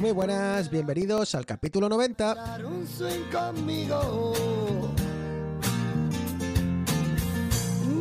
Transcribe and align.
Muy 0.00 0.12
buenas, 0.12 0.70
bienvenidos 0.70 1.34
al 1.34 1.44
capítulo 1.44 1.88
90. 1.88 2.34
Dar 2.34 2.64
un 2.64 2.86
swing 2.86 3.24
conmigo. 3.32 4.32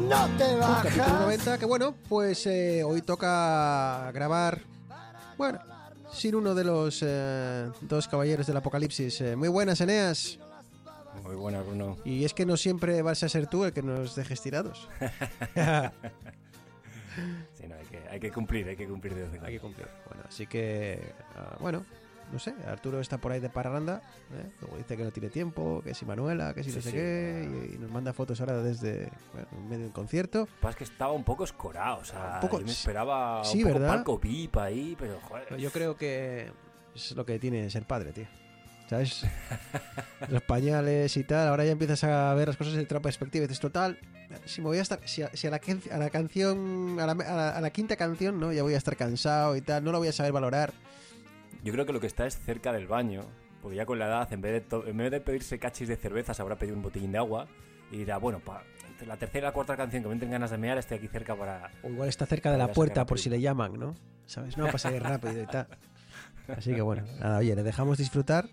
No 0.07 0.27
te 0.37 0.53
Un 0.53 0.59
capítulo 0.59 1.05
bajas. 1.05 1.21
90 1.21 1.57
que 1.57 1.65
bueno, 1.65 1.95
pues 2.07 2.45
eh, 2.45 2.83
hoy 2.83 3.01
toca 3.01 4.11
grabar, 4.11 4.61
bueno, 5.39 5.59
sin 6.11 6.35
uno 6.35 6.53
de 6.53 6.63
los 6.63 6.99
eh, 7.01 7.67
dos 7.81 8.07
caballeros 8.07 8.45
del 8.45 8.57
apocalipsis. 8.57 9.21
Eh, 9.21 9.35
muy 9.35 9.49
buenas, 9.49 9.81
Eneas. 9.81 10.37
Muy 11.23 11.35
buena, 11.35 11.61
Bruno. 11.61 11.97
Y 12.05 12.25
es 12.25 12.33
que 12.35 12.45
no 12.45 12.57
siempre 12.57 13.01
vas 13.01 13.23
a 13.23 13.29
ser 13.29 13.47
tú 13.47 13.65
el 13.65 13.73
que 13.73 13.81
nos 13.81 14.15
dejes 14.15 14.41
tirados. 14.41 14.87
Sí, 17.57 17.67
no, 17.67 17.73
hay 17.73 17.85
que, 17.85 17.96
hay 18.09 18.19
que 18.19 18.31
cumplir, 18.31 18.67
hay 18.67 18.75
que 18.75 18.87
cumplir 18.87 19.13
de 19.15 19.23
vez 19.23 19.33
en 19.33 19.45
Hay 19.45 19.53
que 19.53 19.59
cumplir. 19.59 19.87
Bueno, 20.07 20.23
así 20.27 20.47
que, 20.47 21.13
ah, 21.35 21.57
bueno, 21.59 21.85
no 22.31 22.39
sé, 22.39 22.53
Arturo 22.67 22.99
está 22.99 23.17
por 23.19 23.31
ahí 23.31 23.39
de 23.39 23.49
parranda, 23.49 24.01
¿eh? 24.33 24.49
luego 24.61 24.75
dice 24.77 24.97
que 24.97 25.03
no 25.03 25.11
tiene 25.11 25.29
tiempo, 25.29 25.81
que 25.81 25.93
si 25.93 26.05
Manuela, 26.05 26.53
que 26.53 26.63
si 26.63 26.71
no 26.71 26.81
sé 26.81 26.89
sí. 26.91 26.95
qué, 26.97 27.69
y, 27.71 27.75
y 27.75 27.77
nos 27.77 27.89
manda 27.89 28.11
fotos 28.11 28.39
ahora 28.41 28.61
desde 28.61 29.09
bueno, 29.33 29.47
en 29.53 29.69
medio 29.69 29.83
del 29.85 29.93
concierto. 29.93 30.39
Lo 30.39 30.45
que 30.45 30.51
pasa 30.61 30.69
es 30.71 30.75
que 30.75 30.83
estaba 30.83 31.13
un 31.13 31.23
poco 31.23 31.43
escorado, 31.45 31.99
o 31.99 32.05
sea, 32.05 32.33
Un 32.35 32.41
poco- 32.41 32.59
yo 32.59 32.65
me 32.65 32.71
esperaba 32.71 33.43
sí, 33.45 33.59
un 33.63 33.69
poco 33.69 33.79
¿verdad? 33.79 33.95
palco 33.95 34.19
VIP 34.19 34.57
ahí, 34.57 34.95
pero 34.99 35.19
joder. 35.21 35.57
Yo 35.57 35.71
creo 35.71 35.95
que 35.95 36.51
es 36.95 37.11
lo 37.15 37.25
que 37.25 37.39
tiene 37.39 37.69
ser 37.69 37.85
padre, 37.85 38.11
tío. 38.11 38.27
¿Sabes? 38.89 39.25
Los 40.29 40.41
pañales 40.43 41.15
y 41.17 41.23
tal, 41.23 41.47
ahora 41.49 41.65
ya 41.65 41.71
empiezas 41.71 42.03
a 42.05 42.33
ver 42.35 42.47
las 42.47 42.55
cosas 42.57 42.73
de 42.73 42.83
otra 42.83 43.01
perspectiva 43.01 43.43
y 43.43 43.47
dices, 43.47 43.59
total, 43.59 43.99
si 44.45 44.61
me 44.61 44.67
voy 44.67 44.77
a 44.77 44.81
estar, 44.81 44.99
si 45.05 45.23
a, 45.23 45.29
si 45.33 45.45
a 45.47 45.49
la, 45.51 45.59
a 45.91 45.97
la 45.97 46.09
canción, 46.09 46.97
a 46.99 47.05
la, 47.05 47.13
la- 47.13 47.49
a 47.49 47.61
la 47.61 47.69
quinta 47.69 47.95
canción, 47.97 48.39
¿no? 48.39 48.53
Ya 48.53 48.63
voy 48.63 48.73
a 48.75 48.77
estar 48.77 48.95
cansado 48.95 49.55
y 49.57 49.61
tal, 49.61 49.83
no 49.83 49.91
lo 49.91 49.99
voy 49.99 50.07
a 50.07 50.13
saber 50.13 50.31
valorar. 50.31 50.71
Yo 51.63 51.73
creo 51.73 51.85
que 51.85 51.91
lo 51.93 51.99
que 51.99 52.07
está 52.07 52.25
es 52.25 52.37
cerca 52.39 52.71
del 52.71 52.87
baño, 52.87 53.23
porque 53.61 53.75
ya 53.75 53.85
con 53.85 53.99
la 53.99 54.07
edad, 54.07 54.31
en 54.31 54.41
vez 54.41 54.63
de, 54.69 54.89
en 54.89 54.97
vez 54.97 55.11
de 55.11 55.19
pedirse 55.19 55.59
cachis 55.59 55.87
de 55.89 55.97
cerveza, 55.97 56.33
se 56.33 56.41
habrá 56.41 56.55
pedido 56.55 56.77
un 56.77 56.83
botellín 56.83 57.11
de 57.11 57.17
agua 57.17 57.47
y 57.91 57.97
dirá, 57.97 58.17
bueno, 58.17 58.39
pa, 58.39 58.63
la 59.05 59.17
tercera 59.17 59.47
la 59.47 59.53
cuarta 59.53 59.75
canción 59.75 60.01
que 60.01 60.07
me 60.07 60.13
entren 60.13 60.31
ganas 60.31 60.49
de 60.51 60.57
mear, 60.57 60.77
estoy 60.77 60.97
aquí 60.97 61.07
cerca 61.09 61.35
para... 61.35 61.71
O 61.83 61.89
igual 61.89 62.07
está 62.09 62.25
cerca 62.25 62.51
de 62.51 62.57
la 62.57 62.71
puerta 62.71 63.05
por 63.05 63.19
si 63.19 63.29
le 63.29 63.41
llaman, 63.41 63.73
¿no? 63.77 63.95
¿Sabes? 64.27 64.57
No, 64.57 64.65
para 64.65 64.77
salir 64.77 65.03
rápido 65.03 65.41
y 65.41 65.45
tal. 65.45 65.67
Así 66.57 66.73
que 66.73 66.81
bueno, 66.81 67.03
nada, 67.19 67.39
oye, 67.39 67.53
le 67.55 67.63
dejamos 67.63 67.97
disfrutar 67.97 68.47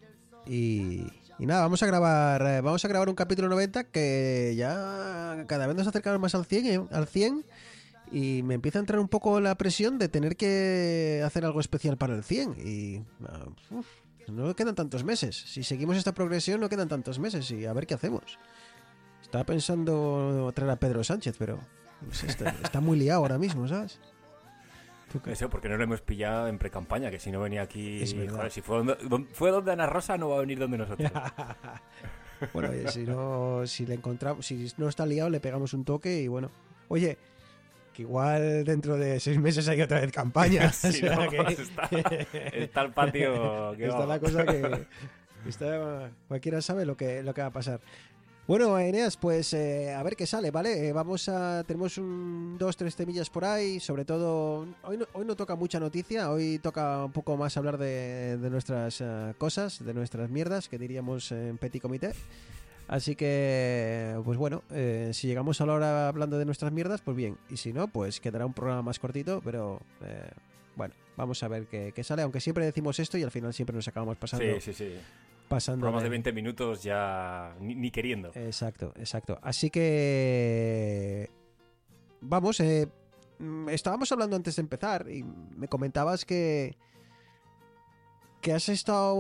y, 0.47 1.07
y 1.39 1.47
nada, 1.47 1.63
vamos 1.63 1.83
a 1.83 1.87
grabar 1.87 2.43
eh, 2.43 2.61
vamos 2.61 2.85
a 2.85 2.89
grabar 2.89 3.09
un 3.09 3.15
capítulo 3.15 3.49
90 3.49 3.85
que 3.85 4.55
ya 4.57 5.45
cada 5.47 5.67
vez 5.67 5.77
nos 5.77 5.87
acercamos 5.87 6.21
más 6.21 6.35
al 6.35 6.45
100, 6.45 6.67
¿eh? 6.67 6.87
al 6.91 7.07
100 7.07 7.45
y 8.13 8.43
me 8.45 8.55
empieza 8.55 8.79
a 8.79 8.81
entrar 8.81 9.01
un 9.01 9.09
poco 9.09 9.41
la 9.41 9.57
presión 9.57 9.99
de 9.99 10.09
tener 10.09 10.37
que 10.37 11.23
hacer 11.25 11.45
algo 11.45 11.61
especial 11.61 11.97
para 11.97 12.15
el 12.15 12.23
100 12.23 12.57
y 12.65 13.03
ah, 13.27 13.47
no 14.29 14.55
quedan 14.55 14.75
tantos 14.75 15.05
meses. 15.05 15.37
Si 15.37 15.65
seguimos 15.65 15.97
esta 15.97 16.15
progresión 16.15 16.61
no 16.61 16.69
quedan 16.69 16.89
tantos 16.89 17.19
meses 17.19 17.51
y 17.51 17.67
a 17.67 17.73
ver 17.73 17.87
qué 17.87 17.95
hacemos. 17.95 18.39
Estaba 19.23 19.45
pensando 19.45 20.53
traer 20.55 20.71
a 20.71 20.77
Pedro 20.77 21.03
Sánchez, 21.03 21.37
pero 21.39 21.59
sé, 22.13 22.27
está, 22.27 22.51
está 22.63 22.81
muy 22.81 22.99
liado 22.99 23.21
ahora 23.21 23.39
mismo, 23.39 23.67
¿sabes? 23.67 23.99
Eso, 25.27 25.49
porque 25.51 25.69
no 25.69 25.77
lo 25.77 25.85
hemos 25.85 26.01
pillado 26.01 26.49
en 26.49 26.59
pre-campaña, 26.59 27.11
que 27.11 27.19
si 27.19 27.31
no 27.31 27.41
venía 27.41 27.63
aquí... 27.63 28.03
Es 28.03 28.15
verdad. 28.17 28.37
joder, 28.37 28.51
si 28.51 28.61
fue 28.63 28.77
donde, 28.79 28.97
don- 29.09 29.27
fue 29.33 29.51
donde 29.51 29.73
Ana 29.73 29.87
Rosa, 29.87 30.17
no 30.19 30.29
va 30.31 30.37
a 30.37 30.41
venir 30.41 30.59
donde 30.59 30.79
nosotros. 30.79 31.11
Bueno, 32.53 32.71
oye, 32.71 32.89
si 32.89 33.05
no, 33.05 33.63
si 33.67 33.87
le 33.87 33.95
encontramos, 33.95 34.45
si 34.45 34.71
no 34.77 34.89
está 34.89 35.07
liado, 35.07 35.31
le 35.31 35.41
pegamos 35.41 35.73
un 35.73 35.85
toque 35.85 36.21
y 36.21 36.29
bueno. 36.29 36.51
Oye, 36.89 37.17
que 37.95 38.03
igual 38.03 38.65
dentro 38.65 38.97
de 38.99 39.19
seis 39.21 39.39
meses 39.39 39.67
hay 39.69 39.81
otra 39.81 40.01
vez 40.01 40.13
campaña. 40.13 40.71
Sí, 40.73 40.89
o 40.89 40.93
sea 40.93 41.17
no, 41.17 41.29
que- 41.31 41.53
está, 41.63 41.89
está 42.53 42.83
el 42.83 42.91
patio... 42.93 43.75
que 43.79 43.85
está 43.87 43.99
va. 44.01 44.07
la 44.07 44.19
cosa 44.21 44.45
que 44.45 44.87
está, 45.49 46.11
cualquiera 46.29 46.61
sabe 46.61 46.85
lo 46.85 46.97
que, 46.97 47.23
lo 47.23 47.33
que 47.33 47.41
va 47.41 47.47
a 47.49 47.53
pasar. 47.53 47.81
Bueno, 48.47 48.79
Eneas, 48.79 49.17
pues 49.17 49.55
eh, 49.55 49.95
a 49.95 50.03
ver 50.03 50.17
qué 50.17 50.27
sale, 50.27 50.51
¿vale? 50.51 50.89
Eh, 50.89 50.93
vamos 50.93 51.31
a. 51.31 51.65
Tenemos 51.65 51.97
un 51.97 52.57
dos, 52.59 52.77
tres 52.77 52.95
temillas 52.95 53.31
por 53.31 53.45
ahí. 53.47 53.81
Sobre 53.81 54.05
todo. 54.05 54.67
Hoy 54.83 54.99
no, 54.99 55.07
hoy 55.15 55.25
no 55.25 55.35
toca 55.35 55.55
mucha 55.57 55.81
noticia. 55.81 56.31
Hoy 56.31 56.59
toca 56.59 57.07
un 57.07 57.13
poco 57.13 57.39
más 57.39 57.57
hablar 57.57 57.79
de, 57.79 58.37
de 58.37 58.51
nuestras 58.51 59.01
eh, 59.01 59.33
cosas, 59.39 59.83
de 59.83 59.95
nuestras 59.95 60.29
mierdas, 60.29 60.69
que 60.69 60.77
diríamos 60.77 61.33
en 61.33 61.57
Petit 61.57 61.81
Comité. 61.81 62.13
Así 62.87 63.17
que, 63.17 64.15
pues 64.27 64.37
bueno, 64.37 64.63
eh, 64.71 65.11
si 65.15 65.27
llegamos 65.27 65.63
a 65.63 65.67
la 65.67 65.73
hora 65.73 66.09
hablando 66.09 66.37
de 66.37 66.45
nuestras 66.45 66.71
mierdas, 66.71 67.01
pues 67.01 67.17
bien. 67.17 67.39
Y 67.49 67.57
si 67.57 67.73
no, 67.73 67.89
pues 67.89 68.21
quedará 68.21 68.45
un 68.45 68.53
programa 68.53 68.83
más 68.83 68.99
cortito, 68.99 69.41
pero 69.43 69.81
eh, 70.03 70.29
bueno, 70.77 70.93
vamos 71.17 71.43
a 71.43 71.49
ver 71.49 71.67
qué, 71.67 71.93
qué 71.95 72.05
sale. 72.05 72.21
Aunque 72.21 72.41
siempre 72.41 72.67
decimos 72.67 72.99
esto 73.01 73.17
y 73.17 73.23
al 73.23 73.31
final 73.31 73.55
siempre 73.55 73.75
nos 73.75 73.89
acabamos 73.89 74.19
pasando. 74.19 74.45
Sí, 74.61 74.61
sí, 74.61 74.75
sí. 74.75 74.95
Pasando 75.57 75.81
Programas 75.81 76.03
de 76.03 76.09
de- 76.09 76.11
20 76.11 76.33
minutos 76.33 76.83
ya 76.83 77.55
ni, 77.61 77.75
ni 77.75 77.91
queriendo. 77.91 78.31
Exacto, 78.35 78.93
exacto. 78.97 79.39
Así 79.43 79.71
que. 79.71 81.31
Vamos, 82.21 82.59
eh, 82.61 82.89
mm, 83.39 83.69
estábamos 83.69 84.11
hablando 84.13 84.35
antes 84.37 84.57
de 84.57 84.63
empezar 84.63 85.09
y 85.09 85.23
me 85.23 85.69
comentabas 85.69 86.25
que. 86.25 86.77
que 88.41 88.53
has 88.53 88.69
estado. 88.69 89.15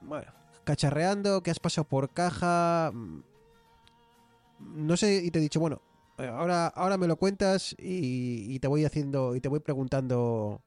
Bueno, 0.00 0.32
cacharreando, 0.64 1.42
que 1.42 1.50
has 1.50 1.60
pasado 1.60 1.86
por 1.86 2.10
caja. 2.10 2.90
mm, 2.94 3.20
No 4.60 4.96
sé, 4.96 5.22
y 5.24 5.30
te 5.30 5.38
he 5.38 5.42
dicho, 5.42 5.60
bueno, 5.60 5.82
eh, 6.18 6.26
ahora, 6.28 6.68
ahora 6.68 6.96
me 6.96 7.06
lo 7.06 7.16
cuentas 7.16 7.74
y, 7.78 8.46
y 8.54 8.58
te 8.60 8.68
voy 8.68 8.84
haciendo. 8.84 9.34
y 9.36 9.40
te 9.40 9.48
voy 9.48 9.60
preguntando 9.60 10.62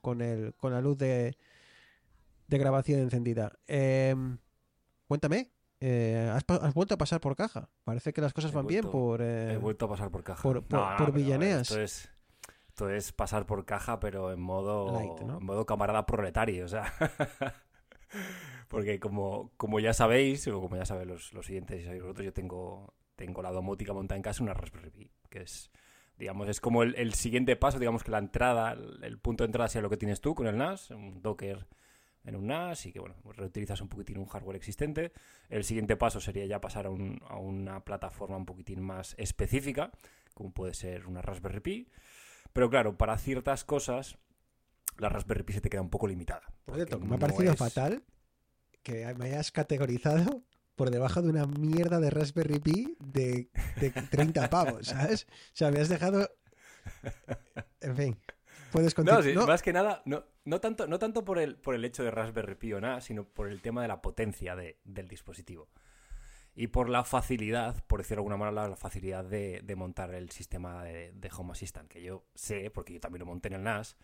con, 0.00 0.20
el, 0.22 0.54
con 0.54 0.72
la 0.72 0.80
luz 0.80 0.96
de, 0.98 1.36
de 2.50 2.58
grabación 2.58 3.00
encendida. 3.00 3.52
Em, 3.66 4.38
cuéntame, 5.06 5.50
eh, 5.80 6.30
¿has, 6.32 6.44
has 6.62 6.74
vuelto 6.74 6.94
a 6.94 6.98
pasar 6.98 7.20
por 7.20 7.34
caja? 7.36 7.70
Parece 7.84 8.12
que 8.12 8.20
las 8.20 8.32
cosas 8.34 8.52
He 8.52 8.54
van 8.54 8.66
bien 8.66 8.82
vuelto- 8.82 8.90
por... 8.92 9.22
eh, 9.22 9.54
He 9.54 9.56
vuelto 9.56 9.86
a 9.86 9.88
pasar 9.88 10.10
por 10.10 10.22
caja. 10.22 10.42
por- 10.42 10.62
por- 10.64 10.80
por 10.80 10.96
pero 10.98 11.12
Villaneas. 11.12 11.70
Esto 11.70 11.80
es, 11.80 12.10
esto 12.68 12.90
es 12.90 13.12
pasar 13.12 13.46
por 13.46 13.64
caja, 13.64 13.98
pero 14.00 14.32
en 14.32 14.40
modo, 14.40 14.92
Light, 14.92 15.20
¿no? 15.22 15.38
en 15.38 15.44
modo 15.46 15.64
camarada 15.64 16.04
proletario, 16.06 16.64
o 16.64 16.68
sea. 16.68 16.92
Porque 18.68 19.00
como, 19.00 19.52
como 19.56 19.80
ya 19.80 19.92
sabéis, 19.92 20.46
o 20.48 20.60
como 20.60 20.76
ya 20.76 20.84
saben 20.84 21.08
los, 21.08 21.32
los 21.32 21.46
siguientes 21.46 21.80
y 21.80 21.84
sabéis 21.84 22.02
vosotros, 22.02 22.24
yo 22.24 22.32
tengo, 22.32 22.94
tengo 23.16 23.42
la 23.42 23.50
domótica 23.52 23.92
montada 23.92 24.16
en 24.16 24.22
casa, 24.22 24.42
una 24.42 24.54
Raspberry 24.54 24.90
Pi, 24.90 25.10
que 25.28 25.42
es, 25.42 25.70
digamos, 26.16 26.48
es 26.48 26.60
como 26.60 26.82
el, 26.82 26.94
el 26.96 27.14
siguiente 27.14 27.56
paso, 27.56 27.78
digamos 27.78 28.04
que 28.04 28.10
la 28.12 28.18
entrada, 28.18 28.72
el, 28.72 29.02
el 29.02 29.18
punto 29.18 29.42
de 29.44 29.46
entrada 29.46 29.68
sea 29.68 29.82
lo 29.82 29.90
que 29.90 29.96
tienes 29.96 30.20
tú 30.20 30.34
con 30.34 30.46
el 30.46 30.56
NAS, 30.56 30.90
un 30.90 31.20
Docker 31.22 31.66
en 32.24 32.36
un 32.36 32.46
NAS 32.48 32.86
y 32.86 32.92
que, 32.92 33.00
bueno, 33.00 33.14
reutilizas 33.36 33.80
un 33.80 33.88
poquitín 33.88 34.18
un 34.18 34.26
hardware 34.26 34.56
existente. 34.56 35.12
El 35.48 35.64
siguiente 35.64 35.96
paso 35.96 36.20
sería 36.20 36.44
ya 36.46 36.60
pasar 36.60 36.86
a, 36.86 36.90
un- 36.90 37.20
a 37.28 37.36
una 37.36 37.84
plataforma 37.84 38.36
un 38.36 38.46
poquitín 38.46 38.80
más 38.82 39.14
específica, 39.18 39.90
como 40.34 40.52
puede 40.52 40.74
ser 40.74 41.06
una 41.06 41.22
Raspberry 41.22 41.60
Pi. 41.60 41.88
Pero 42.52 42.68
claro, 42.70 42.96
para 42.98 43.16
ciertas 43.18 43.64
cosas, 43.64 44.18
la 44.98 45.08
Raspberry 45.08 45.44
Pi 45.44 45.52
se 45.54 45.60
te 45.60 45.70
queda 45.70 45.80
un 45.82 45.90
poco 45.90 46.06
limitada. 46.08 46.42
por 46.64 46.74
cierto, 46.76 46.98
me 47.00 47.16
ha 47.16 47.18
parecido 47.18 47.52
es- 47.52 47.58
fatal 47.58 48.02
que 48.82 49.12
me 49.18 49.26
hayas 49.26 49.50
categorizado 49.52 50.42
por 50.76 50.90
debajo 50.90 51.20
de 51.20 51.28
una 51.28 51.46
mierda 51.46 52.00
de 52.00 52.08
Raspberry 52.10 52.58
Pi 52.58 52.96
de, 52.98 53.50
de 53.80 53.90
30 53.90 54.48
pavos, 54.48 54.86
¿sabes? 54.88 55.26
O 55.30 55.56
sea, 55.56 55.70
me 55.70 55.80
has 55.80 55.88
dejado... 55.90 56.30
En 57.80 57.96
fin, 57.96 58.18
puedes 58.70 58.96
No, 58.98 59.22
sí, 59.22 59.34
No, 59.34 59.46
más 59.46 59.62
que 59.62 59.72
nada, 59.72 60.02
no, 60.04 60.24
no 60.44 60.60
tanto, 60.60 60.86
no 60.86 60.98
tanto 60.98 61.24
por, 61.24 61.38
el, 61.38 61.56
por 61.56 61.74
el 61.74 61.84
hecho 61.84 62.02
de 62.02 62.10
Raspberry 62.10 62.54
Pi 62.54 62.72
o 62.72 62.80
nada, 62.80 63.00
sino 63.00 63.24
por 63.24 63.48
el 63.48 63.60
tema 63.62 63.82
de 63.82 63.88
la 63.88 64.00
potencia 64.02 64.56
de- 64.56 64.78
del 64.84 65.08
dispositivo. 65.08 65.68
Y 66.54 66.66
por 66.66 66.88
la 66.88 67.04
facilidad, 67.04 67.84
por 67.86 68.00
decirlo 68.00 68.22
de 68.22 68.32
alguna 68.32 68.36
manera, 68.36 68.68
la 68.68 68.76
facilidad 68.76 69.24
de, 69.24 69.60
de 69.62 69.76
montar 69.76 70.12
el 70.14 70.30
sistema 70.30 70.82
de, 70.84 71.12
de 71.12 71.30
Home 71.36 71.52
Assistant, 71.52 71.88
que 71.88 72.02
yo 72.02 72.24
sé, 72.34 72.70
porque 72.70 72.92
yo 72.92 73.00
también 73.00 73.20
lo 73.20 73.26
monté 73.26 73.48
en 73.48 73.54
el 73.54 73.62
NAS, 73.62 73.96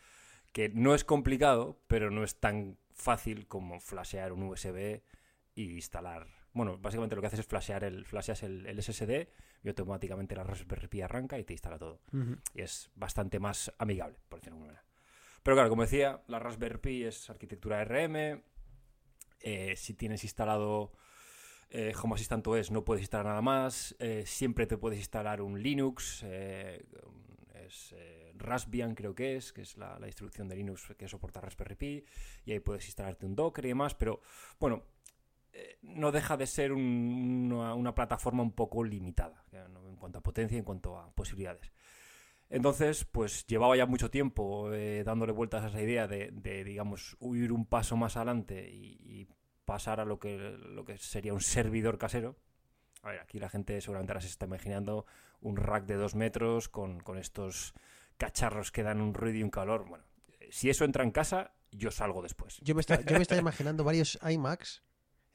que 0.52 0.68
no 0.70 0.94
es 0.94 1.04
complicado, 1.04 1.80
pero 1.88 2.10
no 2.10 2.22
es 2.24 2.38
tan 2.40 2.78
fácil 2.94 3.46
como 3.48 3.80
flashear 3.80 4.32
un 4.32 4.44
USB 4.44 5.02
y 5.54 5.72
instalar. 5.74 6.28
Bueno, 6.52 6.78
básicamente 6.78 7.14
lo 7.16 7.20
que 7.20 7.26
haces 7.26 7.40
es 7.40 7.46
flashear 7.46 7.84
el, 7.84 8.06
flasheas 8.06 8.42
el, 8.42 8.64
el 8.66 8.82
SSD 8.82 9.28
y 9.62 9.68
automáticamente 9.68 10.36
la 10.36 10.44
Raspberry 10.44 10.88
Pi 10.88 11.02
arranca 11.02 11.38
y 11.38 11.44
te 11.44 11.52
instala 11.52 11.78
todo 11.78 12.00
y 12.54 12.62
es 12.62 12.90
bastante 12.94 13.38
más 13.38 13.72
amigable, 13.78 14.18
por 14.28 14.40
decirlo 14.40 14.56
de 14.56 14.62
alguna 14.62 14.72
manera. 14.74 14.84
Pero 15.42 15.54
claro, 15.56 15.68
como 15.70 15.82
decía, 15.82 16.22
la 16.26 16.38
Raspberry 16.38 16.78
Pi 16.78 17.04
es 17.04 17.30
arquitectura 17.30 17.84
RM. 17.84 18.42
eh, 19.40 19.74
si 19.76 19.94
tienes 19.94 20.24
instalado 20.24 20.92
eh, 21.70 21.92
Home 22.00 22.14
Assistant 22.14 22.46
OS 22.46 22.70
no 22.70 22.84
puedes 22.84 23.02
instalar 23.02 23.26
nada 23.26 23.42
más, 23.42 23.96
eh, 23.98 24.22
siempre 24.24 24.66
te 24.66 24.78
puedes 24.78 24.98
instalar 24.98 25.42
un 25.42 25.60
Linux, 25.60 26.22
eh, 26.24 26.84
es 27.54 27.94
Raspbian 28.34 28.94
creo 28.94 29.14
que 29.14 29.36
es, 29.36 29.52
que 29.52 29.62
es 29.62 29.76
la, 29.76 29.98
la 29.98 30.06
distribución 30.06 30.46
de 30.48 30.54
Linux 30.54 30.94
que 30.96 31.08
soporta 31.08 31.40
Raspberry 31.40 31.74
Pi, 31.74 32.04
y 32.44 32.52
ahí 32.52 32.60
puedes 32.60 32.86
instalarte 32.86 33.26
un 33.26 33.34
Docker 33.34 33.64
y 33.64 33.68
demás, 33.68 33.94
pero 33.94 34.20
bueno, 34.60 34.84
no 35.82 36.12
deja 36.12 36.36
de 36.36 36.46
ser 36.46 36.72
un- 36.72 37.52
una, 37.52 37.94
plataforma 37.94 38.42
un 38.42 38.52
poco 38.52 38.84
limitada 38.84 39.44
eh, 39.52 39.64
en 39.88 39.96
cuanto 39.96 40.18
a 40.18 40.22
potencia 40.22 40.56
y 40.56 40.58
en 40.58 40.64
cuanto 40.64 40.98
a 40.98 41.10
posibilidades. 41.14 41.72
Entonces, 42.48 43.04
pues 43.04 43.46
llevaba 43.46 43.76
ya 43.76 43.86
mucho 43.86 44.10
tiempo 44.10 44.72
eh, 44.72 45.02
dándole 45.04 45.32
vueltas 45.32 45.64
a 45.64 45.68
esa 45.68 45.82
idea 45.82 46.06
de, 46.06 46.30
digamos, 46.64 47.16
huir 47.18 47.52
un 47.52 47.66
paso 47.66 47.96
más 47.96 48.16
adelante 48.16 48.68
y, 48.70 49.28
pasar 49.64 49.98
a 49.98 50.04
lo 50.04 50.20
que, 50.20 50.38
lo 50.38 50.84
que 50.84 50.96
sería 50.96 51.34
un 51.34 51.40
servidor 51.40 51.98
casero. 51.98 52.36
A 53.02 53.08
ver, 53.08 53.18
aquí 53.18 53.40
la 53.40 53.48
gente 53.48 53.80
seguramente 53.80 54.12
ahora 54.12 54.20
se 54.20 54.28
está 54.28 54.46
imaginando 54.46 55.06
un 55.40 55.56
rack 55.56 55.86
de 55.86 55.96
dos 55.96 56.14
metros 56.14 56.68
con, 56.68 57.00
con 57.00 57.18
estos 57.18 57.74
cacharros 58.16 58.70
que 58.70 58.84
dan 58.84 59.00
un 59.00 59.12
ruido 59.12 59.38
y 59.38 59.42
un 59.42 59.50
calor. 59.50 59.88
Bueno, 59.88 60.04
eh, 60.38 60.50
si 60.52 60.70
eso 60.70 60.84
entra 60.84 61.02
en 61.02 61.10
casa, 61.10 61.52
yo 61.72 61.90
salgo 61.90 62.22
después. 62.22 62.60
Yo 62.60 62.76
me 62.76 62.80
estaba 62.80 63.40
imaginando 63.40 63.82
varios 63.82 64.20
iMacs 64.22 64.84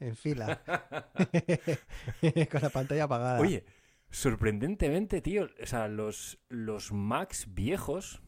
en 0.06 0.16
fila 0.16 0.62
con 2.50 2.62
la 2.62 2.70
pantalla 2.70 3.04
apagada. 3.04 3.40
Oye, 3.40 3.64
sorprendentemente, 4.10 5.20
tío, 5.20 5.48
o 5.62 5.66
sea, 5.66 5.88
los, 5.88 6.38
los 6.48 6.92
Macs 6.92 7.46
viejos, 7.54 8.22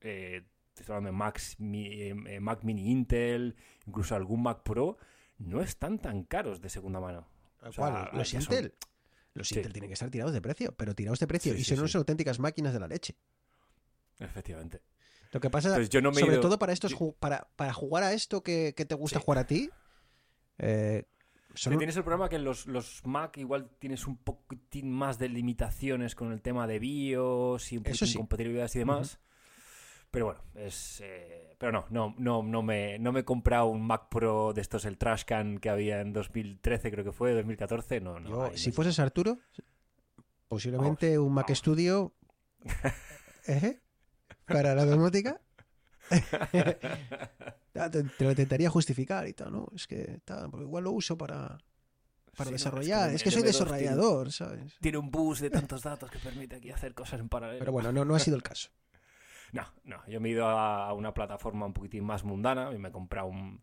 eh, 0.00 0.42
estoy 0.76 0.84
hablando 0.94 1.08
de 1.08 1.16
Macs, 1.16 1.58
mi- 1.60 1.88
eh, 2.02 2.40
Mac 2.40 2.62
Mini 2.62 2.90
Intel, 2.90 3.56
incluso 3.86 4.14
algún 4.14 4.42
Mac 4.42 4.62
Pro, 4.62 4.96
no 5.38 5.60
están 5.62 5.98
tan 5.98 6.24
caros 6.24 6.60
de 6.60 6.68
segunda 6.68 7.00
mano. 7.00 7.26
o. 7.62 8.08
¿Los 8.12 8.28
son- 8.28 8.40
Intel? 8.42 8.74
Los 9.34 9.48
Sí. 9.48 9.56
Intel 9.56 9.72
tienen 9.72 9.88
que 9.90 9.94
estar 9.94 10.10
tirados 10.10 10.32
de 10.32 10.40
precio, 10.40 10.74
pero 10.76 10.94
tirados 10.94 11.18
de 11.18 11.26
precio. 11.26 11.52
Sí, 11.54 11.60
y 11.60 11.64
sí, 11.64 11.70
son 11.70 11.80
unas 11.80 11.94
auténticas 11.96 12.38
máquinas 12.38 12.72
de 12.72 12.78
la 12.80 12.86
leche. 12.86 13.16
Efectivamente. 14.20 14.80
Lo 15.32 15.40
que 15.40 15.50
pasa, 15.50 15.80
yo 15.82 16.00
no 16.00 16.12
me 16.12 16.18
he 16.18 16.20
sobre 16.20 16.34
ido- 16.34 16.42
todo 16.42 16.58
para 16.60 16.72
estos 16.72 16.92
yo- 16.96 17.16
para, 17.18 17.48
para 17.56 17.72
jugar 17.72 18.04
a 18.04 18.12
esto 18.12 18.44
que, 18.44 18.74
que 18.76 18.84
te 18.84 18.94
gusta 18.94 19.18
jugar 19.18 19.38
a 19.38 19.46
ti, 19.48 19.70
eh, 20.58 21.02
son 21.54 21.72
Sí, 21.72 21.78
tienes 21.78 21.96
el 21.96 22.04
problema 22.04 22.28
que 22.28 22.38
los, 22.38 22.66
los 22.66 23.04
Mac 23.06 23.36
igual 23.38 23.70
tienes 23.78 24.06
un 24.06 24.16
poquitín 24.16 24.90
más 24.90 25.18
de 25.18 25.28
limitaciones 25.28 26.14
con 26.14 26.32
el 26.32 26.42
tema 26.42 26.66
de 26.66 26.78
BIOS 26.78 27.72
y 27.72 27.76
un 27.78 27.84
poquitín 27.84 28.08
sí. 28.08 28.16
compatibilidades 28.16 28.76
y 28.76 28.80
demás. 28.80 29.20
Pero 30.10 30.26
bueno, 30.26 30.40
es. 30.54 31.00
eh, 31.04 31.56
pero 31.58 31.72
no, 31.72 31.86
no, 31.90 32.14
no, 32.18 32.42
no 32.42 32.62
me, 32.62 32.98
no 33.00 33.10
me 33.10 33.20
he 33.20 33.24
comprado 33.24 33.66
un 33.66 33.84
Mac 33.84 34.08
Pro 34.08 34.52
de 34.52 34.60
estos, 34.60 34.84
el 34.84 34.96
Trashcan 34.96 35.58
que 35.58 35.70
había 35.70 36.00
en 36.00 36.12
2013, 36.12 36.90
creo 36.92 37.04
que 37.04 37.12
fue, 37.12 37.32
2014. 37.32 38.00
No, 38.00 38.20
no. 38.20 38.50
Yo, 38.50 38.56
si 38.56 38.68
no. 38.68 38.74
fueses 38.74 39.00
Arturo, 39.00 39.38
posiblemente 40.46 41.18
un 41.18 41.32
Mac 41.34 41.46
vamos. 41.46 41.58
Studio 41.58 42.14
¿eh? 43.48 43.80
para 44.46 44.74
la 44.74 44.84
domótica. 44.84 45.40
Te, 47.74 48.04
te 48.04 48.24
lo 48.24 48.30
intentaría 48.30 48.70
justificar 48.70 49.26
y 49.28 49.32
tal, 49.34 49.52
¿no? 49.52 49.68
Es 49.74 49.86
que 49.86 50.20
tal, 50.24 50.50
porque 50.50 50.64
igual 50.64 50.84
lo 50.84 50.92
uso 50.92 51.18
para, 51.18 51.58
para 52.36 52.44
Sí, 52.44 52.44
no, 52.44 52.50
desarrollar. 52.52 53.10
es 53.10 53.22
que 53.22 53.30
soy 53.30 53.42
M2 53.42 53.44
tiene- 53.44 53.58
desarrollador, 53.58 54.32
¿sabes? 54.32 54.78
Tiene 54.80 54.98
un 54.98 55.10
bus 55.10 55.40
de 55.40 55.50
tantos 55.50 55.82
datos 55.82 56.10
que 56.10 56.18
permite 56.20 56.56
aquí 56.56 56.70
hacer 56.70 56.94
cosas 56.94 57.20
en 57.20 57.28
paralelo. 57.28 57.58
Pero 57.58 57.72
bueno, 57.72 57.92
no, 57.92 58.04
no 58.04 58.14
ha 58.14 58.18
sido 58.20 58.36
el 58.36 58.42
caso. 58.42 58.70
No, 59.52 59.62
no. 59.84 60.04
Yo 60.08 60.20
me 60.20 60.28
he 60.30 60.32
ido 60.32 60.48
a 60.48 60.92
una 60.94 61.14
plataforma 61.14 61.64
un 61.66 61.72
poquitín 61.74 62.02
más 62.02 62.24
mundana 62.24 62.72
y 62.72 62.78
me 62.78 62.88
he 62.88 62.90
comprado 62.92 63.28
un, 63.28 63.62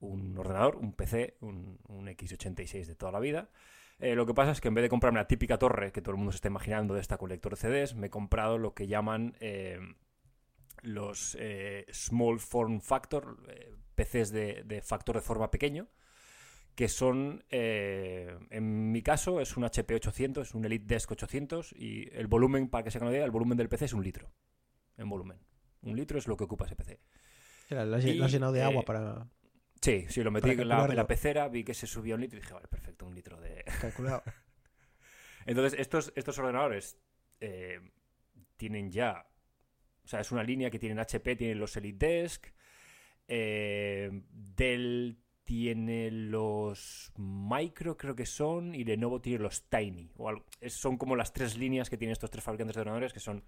un 0.00 0.38
ordenador, 0.38 0.76
un 0.76 0.94
PC, 0.94 1.36
un, 1.40 1.78
un 1.88 2.06
X86 2.06 2.86
de 2.86 2.94
toda 2.94 3.12
la 3.12 3.20
vida. 3.20 3.50
Eh, 3.98 4.14
lo 4.14 4.24
que 4.24 4.32
pasa 4.32 4.52
es 4.52 4.60
que 4.62 4.68
en 4.68 4.74
vez 4.74 4.82
de 4.84 4.88
comprarme 4.88 5.18
la 5.18 5.26
típica 5.26 5.58
torre 5.58 5.92
que 5.92 6.00
todo 6.00 6.12
el 6.12 6.16
mundo 6.16 6.32
se 6.32 6.36
está 6.36 6.48
imaginando 6.48 6.94
de 6.94 7.02
esta 7.02 7.18
colector 7.18 7.56
de 7.56 7.56
CDs, 7.58 7.94
me 7.94 8.06
he 8.06 8.10
comprado 8.10 8.56
lo 8.56 8.72
que 8.72 8.86
llaman 8.86 9.36
eh, 9.40 9.80
los 10.82 11.36
eh, 11.40 11.86
Small 11.92 12.40
Form 12.40 12.80
Factor, 12.80 13.36
eh, 13.48 13.74
PCs 13.94 14.30
de, 14.30 14.62
de 14.64 14.82
factor 14.82 15.16
de 15.16 15.22
forma 15.22 15.50
pequeño, 15.50 15.88
que 16.74 16.88
son, 16.88 17.44
eh, 17.50 18.38
en 18.50 18.92
mi 18.92 19.02
caso, 19.02 19.40
es 19.40 19.56
un 19.56 19.64
HP 19.64 19.94
800, 19.96 20.48
es 20.48 20.54
un 20.54 20.64
Elite 20.64 20.86
Desk 20.86 21.10
800, 21.10 21.72
y 21.72 22.08
el 22.12 22.28
volumen, 22.28 22.68
para 22.68 22.84
que 22.84 22.90
se 22.90 22.98
hagan 22.98 23.08
una 23.08 23.16
idea, 23.16 23.24
el 23.24 23.32
volumen 23.32 23.58
del 23.58 23.68
PC 23.68 23.86
es 23.86 23.92
un 23.92 24.04
litro, 24.04 24.30
en 24.96 25.08
volumen. 25.08 25.38
Un 25.82 25.96
litro 25.96 26.18
es 26.18 26.26
lo 26.26 26.36
que 26.36 26.44
ocupa 26.44 26.66
ese 26.66 26.76
PC. 26.76 27.00
Era, 27.68 27.84
Lo 27.84 27.96
has, 27.96 28.04
Y, 28.04 28.14
lo 28.14 28.24
has 28.24 28.32
llenado 28.32 28.52
de 28.52 28.62
agua 28.62 28.82
para 28.84 29.28
Sí, 29.80 30.06
sí, 30.08 30.22
lo 30.22 30.30
metí 30.30 30.50
en 30.50 30.56
la, 30.56 30.62
en 30.62 30.68
la 30.68 30.76
calcularlo. 30.76 31.06
pecera, 31.06 31.48
vi 31.48 31.62
que 31.62 31.74
se 31.74 31.86
subía 31.86 32.16
un 32.16 32.20
litro 32.20 32.38
y 32.38 32.42
dije, 32.42 32.52
vale, 32.52 32.66
perfecto, 32.66 33.06
un 33.06 33.14
litro 33.14 33.40
de... 33.40 33.64
calcular. 33.80 34.22
Entonces, 35.46 35.78
estos, 35.78 36.12
estos 36.16 36.38
ordenadores 36.38 36.98
tienen 38.58 38.90
ya. 38.90 39.26
O 40.08 40.10
sea, 40.10 40.20
es 40.20 40.32
una 40.32 40.42
línea 40.42 40.70
que 40.70 40.78
tienen 40.78 40.98
HP, 40.98 41.36
tienen 41.36 41.58
los 41.60 41.76
Elite 41.76 42.06
Desk. 42.06 42.46
eh, 43.30 44.22
Dell 44.56 45.18
tiene 45.44 46.10
los 46.10 47.12
Micro, 47.18 47.98
creo 47.98 48.16
que 48.16 48.24
son. 48.24 48.74
Y 48.74 48.84
Lenovo 48.84 49.20
tiene 49.20 49.40
los 49.42 49.64
Tiny. 49.68 50.10
O 50.16 50.30
algo- 50.30 50.46
son 50.68 50.96
como 50.96 51.14
las 51.14 51.34
tres 51.34 51.58
líneas 51.58 51.90
que 51.90 51.98
tienen 51.98 52.12
estos 52.12 52.30
tres 52.30 52.42
fabricantes 52.42 52.74
de 52.76 52.80
ordenadores, 52.80 53.12
que 53.12 53.20
son 53.20 53.44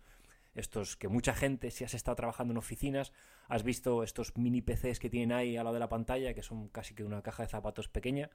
estos 0.54 0.96
que 0.98 1.08
mucha 1.08 1.34
gente, 1.34 1.70
si 1.70 1.84
has 1.84 1.94
estado 1.94 2.14
trabajando 2.16 2.52
en 2.52 2.58
oficinas, 2.58 3.14
has 3.48 3.62
visto 3.62 4.02
estos 4.02 4.36
mini 4.36 4.60
PCs 4.60 4.98
que 4.98 5.08
tienen 5.08 5.32
ahí 5.32 5.56
al 5.56 5.64
lado 5.64 5.74
de 5.74 5.80
la 5.80 5.88
pantalla, 5.88 6.34
que 6.34 6.42
son 6.42 6.68
casi 6.68 6.94
que 6.94 7.02
una 7.04 7.22
caja 7.22 7.42
de 7.44 7.48
zapatos 7.48 7.88
pequeña. 7.88 8.28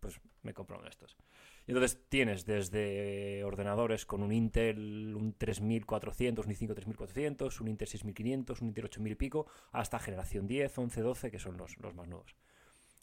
Pues 0.00 0.20
me 0.42 0.52
compro 0.54 0.76
uno 0.76 0.84
de 0.84 0.90
estos. 0.90 1.16
Y 1.66 1.72
entonces 1.72 1.98
tienes 2.08 2.44
desde 2.44 3.42
ordenadores 3.44 4.06
con 4.06 4.22
un 4.22 4.32
Intel, 4.32 5.14
un 5.16 5.32
3400, 5.36 6.46
un 6.46 6.52
i5 6.52 6.74
3400, 6.74 7.60
un 7.60 7.68
Intel 7.68 7.88
6500, 7.88 8.60
un 8.60 8.68
Intel 8.68 8.84
8000 8.84 9.12
y 9.12 9.14
pico, 9.16 9.46
hasta 9.72 9.98
generación 9.98 10.46
10, 10.46 10.78
11, 10.78 11.00
12, 11.00 11.30
que 11.30 11.38
son 11.38 11.56
los, 11.56 11.76
los 11.78 11.94
más 11.94 12.06
nuevos. 12.08 12.36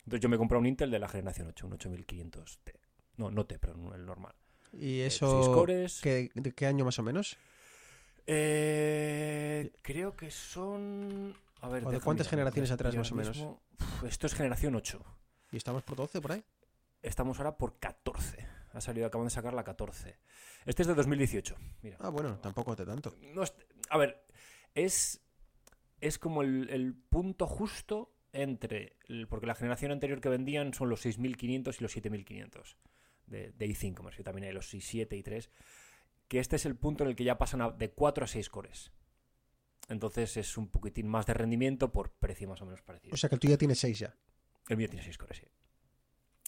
Entonces 0.06 0.22
yo 0.22 0.30
me 0.30 0.36
he 0.36 0.40
comprado 0.40 0.60
un 0.62 0.68
Intel 0.68 0.92
de 0.92 1.00
la 1.00 1.08
generación 1.08 1.48
8, 1.48 1.68
un 1.68 1.74
8500T. 1.78 2.74
No, 3.18 3.30
no 3.32 3.46
T, 3.46 3.60
pero 3.60 3.74
el 3.96 4.06
normal. 4.06 4.34
¿Y 4.74 5.00
Eh, 5.02 5.06
eso 5.08 5.52
cores. 5.54 6.00
¿qué, 6.02 6.30
de 6.34 6.52
qué 6.52 6.66
año 6.66 6.86
más 6.86 6.98
o 7.00 7.04
menos? 7.04 7.38
Eh, 8.26 9.72
creo 9.82 10.16
que 10.16 10.32
son... 10.32 11.36
A 11.62 11.70
ver, 11.70 11.86
¿O 11.86 11.92
de 11.92 12.00
cuántas 12.00 12.28
mirar, 12.28 12.30
generaciones 12.32 12.72
atrás, 12.72 12.96
más 12.96 13.12
o 13.12 13.16
menos? 13.16 13.38
mismo- 13.38 13.62
Uf, 13.80 14.04
esto 14.06 14.28
es 14.28 14.34
generación 14.34 14.76
8. 14.76 15.02
¿Y 15.52 15.58
estamos 15.58 15.84
por 15.84 15.96
12 15.98 16.20
por 16.22 16.32
ahí? 16.34 16.44
Estamos 17.04 17.38
ahora 17.38 17.58
por 17.58 17.78
14. 17.80 18.48
Ha 18.74 18.82
salido, 18.82 19.06
acaban 19.06 19.28
de 19.28 19.32
sacar 19.32 19.54
la 19.54 19.64
14. 19.64 20.18
Este 20.66 20.82
es 20.82 20.88
de 20.88 20.96
2018. 20.96 21.56
Mira. 21.84 21.98
Ah, 22.00 22.10
bueno, 22.10 22.40
tampoco 22.40 22.76
de 22.76 22.86
tanto. 22.86 23.16
No 23.34 23.44
es- 23.44 23.54
a 23.90 23.98
ver, 23.98 24.26
es, 24.74 25.22
es 26.02 26.18
como 26.18 26.42
el, 26.42 26.70
el 26.72 26.96
punto 26.96 27.46
justo 27.46 28.16
entre. 28.32 28.96
el- 29.08 29.28
porque 29.28 29.46
la 29.46 29.54
generación 29.56 29.92
anterior 29.92 30.22
que 30.22 30.30
vendían 30.30 30.74
son 30.74 30.90
los 30.90 31.02
6500 31.02 31.80
y 31.80 31.84
los 31.84 31.92
7500 31.92 32.78
de, 33.28 33.52
de 33.52 33.66
i5. 33.68 34.00
Me 34.02 34.10
refiero 34.10 34.24
también 34.24 34.48
hay 34.48 34.54
los 34.54 34.74
i7 34.74 35.16
y 35.18 35.22
3. 35.24 35.52
Que 36.28 36.40
este 36.40 36.56
es 36.56 36.66
el 36.66 36.76
punto 36.76 37.04
en 37.04 37.12
el 37.12 37.16
que 37.16 37.26
ya 37.26 37.38
pasan 37.38 37.62
a- 37.62 37.70
de 37.70 37.92
4 37.92 38.24
a 38.24 38.28
6 38.28 38.50
cores. 38.50 38.92
Entonces 39.90 40.38
es 40.38 40.58
un 40.58 40.70
poquitín 40.70 41.08
más 41.10 41.26
de 41.26 41.34
rendimiento 41.34 41.92
por 41.92 42.12
precio 42.14 42.48
más 42.48 42.62
o 42.62 42.66
menos 42.66 42.82
parecido. 42.82 43.14
O 43.14 43.18
sea 43.18 43.30
que 43.30 43.36
el 43.36 43.40
tuyo 43.42 43.54
ya 43.54 43.58
tiene 43.58 43.76
6 43.76 44.00
ya. 44.00 44.16
El 44.70 44.78
mío 44.78 44.88
tiene 44.90 45.04
6 45.04 45.18
cores, 45.18 45.38
sí. 45.40 45.46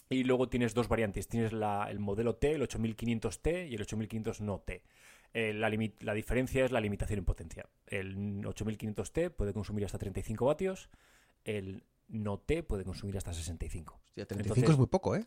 Y 0.10 0.24
luego 0.24 0.48
tienes 0.50 0.74
dos 0.74 0.88
variantes. 0.88 1.28
Tienes 1.28 1.52
la- 1.54 1.90
el 1.90 2.00
modelo 2.00 2.36
T, 2.36 2.54
el 2.54 2.62
8500T 2.62 3.68
y 3.70 3.76
el 3.76 3.82
8500 3.82 4.42
no 4.42 4.60
T. 4.60 4.84
Eh, 5.34 5.54
la, 5.54 5.70
la 6.00 6.14
diferencia 6.14 6.64
es 6.64 6.72
la 6.72 6.80
limitación 6.80 7.20
en 7.20 7.26
potencia. 7.26 7.68
El 7.88 8.16
8500T 8.46 9.32
puede 9.32 9.54
consumir 9.54 9.84
hasta 9.86 9.98
35 9.98 10.46
vatios. 10.46 10.90
El 11.44 11.84
no 12.08 12.38
T 12.40 12.64
puede 12.64 12.84
consumir 12.84 13.18
hasta 13.18 13.34
65. 13.34 14.00
Hostia, 14.06 14.26
35 14.26 14.54
Entonces- 14.56 14.74
es 14.74 14.78
muy 14.78 14.88
poco, 14.88 15.16
¿eh? 15.16 15.26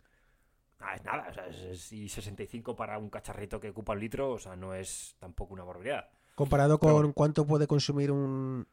Ah, 0.80 0.94
es 0.94 1.04
nada. 1.04 1.26
o 1.28 1.32
sea, 1.35 1.47
es- 1.49 1.56
es- 1.62 1.92
y 1.92 2.08
65 2.08 2.76
para 2.76 2.99
un 2.99 3.11
cacharrito 3.11 3.58
que 3.58 3.70
ocupa 3.70 3.94
un 3.94 4.00
litro, 4.00 4.30
o 4.30 4.38
sea, 4.38 4.54
no 4.54 4.75
es 4.75 5.16
tampoco 5.18 5.52
una 5.54 5.64
barbaridad. 5.64 6.08
Comparado 6.37 6.78
con 6.78 7.12
cuánto 7.12 7.44
puede 7.47 7.66
consumir 7.66 8.12
un, 8.12 8.68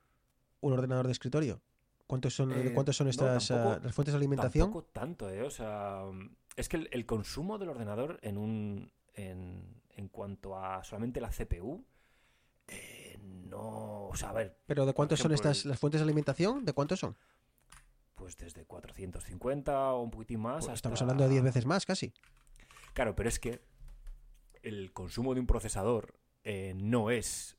un 0.62 0.74
ordenador 0.74 1.08
de 1.08 1.14
escritorio. 1.14 1.62
¿Cuántos 2.08 2.36
son, 2.36 2.52
Eh, 2.52 2.72
¿cuántos 2.74 2.96
son 2.98 3.06
no, 3.08 3.12
estas 3.12 3.48
tampoco- 3.48 3.74
ah, 3.74 3.80
las 3.84 3.94
fuentes 3.96 4.14
de 4.14 4.18
alimentación? 4.18 4.68
Tampoco 4.68 4.86
tanto, 4.92 5.30
¿eh? 5.30 5.42
O 5.42 5.50
sea, 5.50 6.04
es 6.56 6.70
que 6.70 6.78
el, 6.78 6.90
el 6.92 7.06
consumo 7.06 7.58
del 7.58 7.70
ordenador 7.70 8.20
en 8.22 8.38
un 8.38 8.92
en, 9.16 9.82
en 9.92 10.08
cuanto 10.10 10.58
a 10.60 10.84
solamente 10.84 11.22
la 11.22 11.30
CPU 11.30 11.84
eh, 12.68 13.18
no, 13.22 14.08
o 14.08 14.16
sea, 14.16 14.30
a 14.30 14.34
ver, 14.34 14.58
¿Pero 14.66 14.86
de 14.86 14.94
cuántos 14.94 15.20
son 15.20 15.32
estas 15.32 15.64
el- 15.64 15.70
las 15.70 15.80
fuentes 15.80 16.02
de 16.02 16.04
alimentación? 16.04 16.66
¿De 16.66 16.74
cuántos 16.74 17.00
son? 17.00 17.16
pues 18.16 18.38
desde 18.38 18.64
450 18.66 19.92
o 19.94 20.02
un 20.02 20.10
poquitín 20.10 20.40
más 20.40 20.54
Pues 20.54 20.64
hasta- 20.66 20.74
estamos 20.76 21.02
hablando 21.02 21.24
de 21.26 21.30
10 21.32 21.44
veces 21.64 21.66
más, 21.66 21.86
casi. 21.86 22.14
Claro, 22.94 23.14
pero 23.16 23.28
es 23.30 23.40
que 23.40 23.62
el 24.64 24.94
consumo 24.94 25.34
de 25.34 25.42
un 25.42 25.48
procesador 25.48 26.16
eh, 26.46 26.74
no 26.78 27.10
es, 27.12 27.58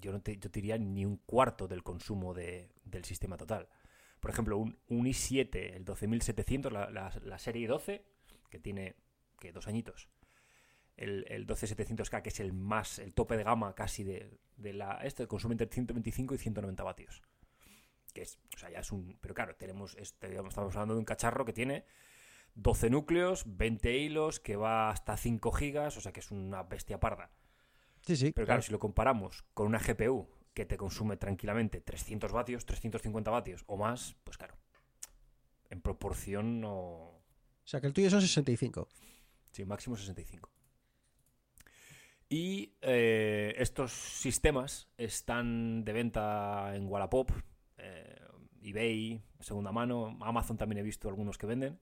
yo 0.00 0.10
no 0.12 0.20
te, 0.20 0.36
yo 0.36 0.50
te 0.50 0.60
diría 0.60 0.78
ni 0.78 1.04
un 1.06 1.16
cuarto 1.16 1.68
del 1.68 1.82
consumo 1.84 2.34
de- 2.34 2.70
del 2.98 3.04
sistema 3.04 3.36
total. 3.36 3.68
Por 4.20 4.30
ejemplo, 4.30 4.56
un, 4.58 4.78
un 4.88 5.06
i7, 5.06 5.74
el 5.74 5.84
12700, 5.84 6.72
la, 6.72 6.90
la- 6.90 7.12
la 7.24 7.38
serie 7.38 7.66
12, 7.66 8.04
que 8.50 8.58
tiene 8.58 8.94
que 9.40 9.52
dos 9.52 9.66
añitos. 9.66 10.08
El, 10.96 11.24
el 11.28 11.46
12700K, 11.46 12.22
que 12.22 12.28
es 12.28 12.38
el 12.40 12.52
más, 12.52 12.98
el 12.98 13.14
tope 13.14 13.36
de 13.36 13.42
gama 13.44 13.74
casi 13.74 14.04
de, 14.04 14.38
de 14.56 14.72
la. 14.74 14.98
Este 15.02 15.26
consume 15.26 15.54
entre 15.54 15.66
125 15.68 16.34
y 16.34 16.38
190 16.38 16.82
vatios. 16.84 17.22
Que 18.12 18.22
es, 18.22 18.38
o 18.54 18.58
sea, 18.58 18.70
ya 18.70 18.80
es 18.80 18.92
un. 18.92 19.16
Pero 19.20 19.34
claro, 19.34 19.56
tenemos. 19.56 19.96
Este, 19.96 20.28
digamos, 20.28 20.50
estamos 20.50 20.74
hablando 20.76 20.94
de 20.94 21.00
un 21.00 21.06
cacharro 21.06 21.44
que 21.46 21.52
tiene 21.54 21.84
12 22.54 22.90
núcleos, 22.90 23.44
20 23.56 23.96
hilos, 23.96 24.38
que 24.38 24.54
va 24.56 24.90
hasta 24.90 25.16
5 25.16 25.50
gigas, 25.52 25.96
o 25.96 26.00
sea 26.02 26.12
que 26.12 26.20
es 26.20 26.30
una 26.30 26.62
bestia 26.62 27.00
parda. 27.00 27.30
Sí, 28.06 28.14
sí. 28.14 28.32
Pero 28.32 28.46
claro, 28.46 28.62
si 28.62 28.70
lo 28.70 28.78
comparamos 28.78 29.44
con 29.54 29.66
una 29.66 29.78
GPU 29.78 30.28
que 30.54 30.66
te 30.66 30.76
consume 30.76 31.16
tranquilamente 31.16 31.80
300 31.80 32.32
vatios, 32.32 32.66
350 32.66 33.30
vatios 33.30 33.64
o 33.66 33.76
más, 33.76 34.16
pues 34.24 34.36
claro, 34.36 34.56
en 35.70 35.80
proporción 35.80 36.60
no... 36.60 36.72
O 36.74 37.66
sea, 37.66 37.80
que 37.80 37.86
el 37.86 37.92
tuyo 37.92 38.10
son 38.10 38.20
65. 38.20 38.88
Sí, 39.52 39.64
máximo 39.64 39.96
65. 39.96 40.50
Y 42.28 42.72
eh, 42.80 43.54
estos 43.58 43.92
sistemas 43.92 44.88
están 44.96 45.84
de 45.84 45.92
venta 45.92 46.74
en 46.74 46.88
Wallapop, 46.88 47.30
eh, 47.76 48.18
eBay, 48.62 49.22
segunda 49.40 49.70
mano, 49.70 50.16
Amazon 50.22 50.56
también 50.56 50.78
he 50.78 50.82
visto 50.82 51.08
algunos 51.08 51.36
que 51.36 51.46
venden. 51.46 51.78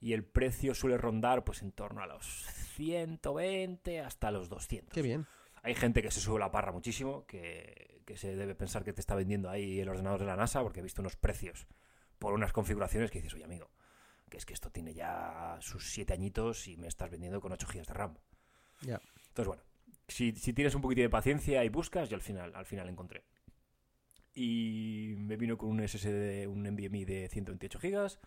Y 0.00 0.14
el 0.14 0.24
precio 0.24 0.74
suele 0.74 0.96
rondar 0.96 1.44
pues 1.44 1.62
en 1.62 1.72
torno 1.72 2.02
a 2.02 2.06
los 2.06 2.26
120 2.74 4.00
hasta 4.00 4.30
los 4.30 4.48
200. 4.48 4.92
Qué 4.92 5.02
bien. 5.02 5.26
Hay 5.62 5.74
gente 5.74 6.02
que 6.02 6.10
se 6.10 6.20
sube 6.20 6.38
la 6.40 6.50
parra 6.50 6.72
muchísimo, 6.72 7.24
que, 7.26 8.02
que 8.04 8.16
se 8.16 8.34
debe 8.34 8.54
pensar 8.54 8.84
que 8.84 8.92
te 8.92 9.00
está 9.00 9.14
vendiendo 9.14 9.48
ahí 9.48 9.80
el 9.80 9.88
ordenador 9.88 10.20
de 10.20 10.26
la 10.26 10.36
NASA, 10.36 10.62
porque 10.62 10.80
he 10.80 10.82
visto 10.82 11.02
unos 11.02 11.16
precios 11.16 11.66
por 12.18 12.34
unas 12.34 12.52
configuraciones 12.52 13.10
que 13.10 13.18
dices, 13.18 13.34
oye 13.34 13.44
amigo, 13.44 13.70
que 14.28 14.38
es 14.38 14.46
que 14.46 14.54
esto 14.54 14.70
tiene 14.70 14.94
ya 14.94 15.58
sus 15.60 15.92
7 15.92 16.12
añitos 16.12 16.66
y 16.66 16.76
me 16.76 16.88
estás 16.88 17.10
vendiendo 17.10 17.40
con 17.40 17.52
8 17.52 17.66
GB 17.66 17.86
de 17.86 17.94
RAM. 17.94 18.16
Ya. 18.80 19.00
Entonces, 19.28 19.46
bueno, 19.46 19.62
si, 20.08 20.32
si 20.32 20.52
tienes 20.52 20.74
un 20.74 20.82
poquito 20.82 21.02
de 21.02 21.10
paciencia 21.10 21.64
y 21.64 21.68
buscas, 21.68 22.08
yo 22.08 22.16
al 22.16 22.22
final, 22.22 22.54
al 22.54 22.66
final 22.66 22.88
encontré. 22.88 23.24
Y 24.34 25.14
me 25.18 25.36
vino 25.36 25.58
con 25.58 25.68
un 25.68 25.86
SSD, 25.86 26.46
un 26.48 26.62
NVMe 26.62 27.04
de 27.04 27.28
128 27.28 27.78
GB. 27.78 28.18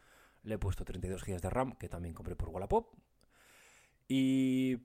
Le 0.43 0.55
he 0.55 0.57
puesto 0.57 0.85
32 0.85 1.23
GB 1.23 1.41
de 1.41 1.49
RAM, 1.49 1.71
que 1.73 1.89
también 1.89 2.13
compré 2.13 2.35
por 2.35 2.49
Wallapop. 2.49 2.93
Y... 4.07 4.77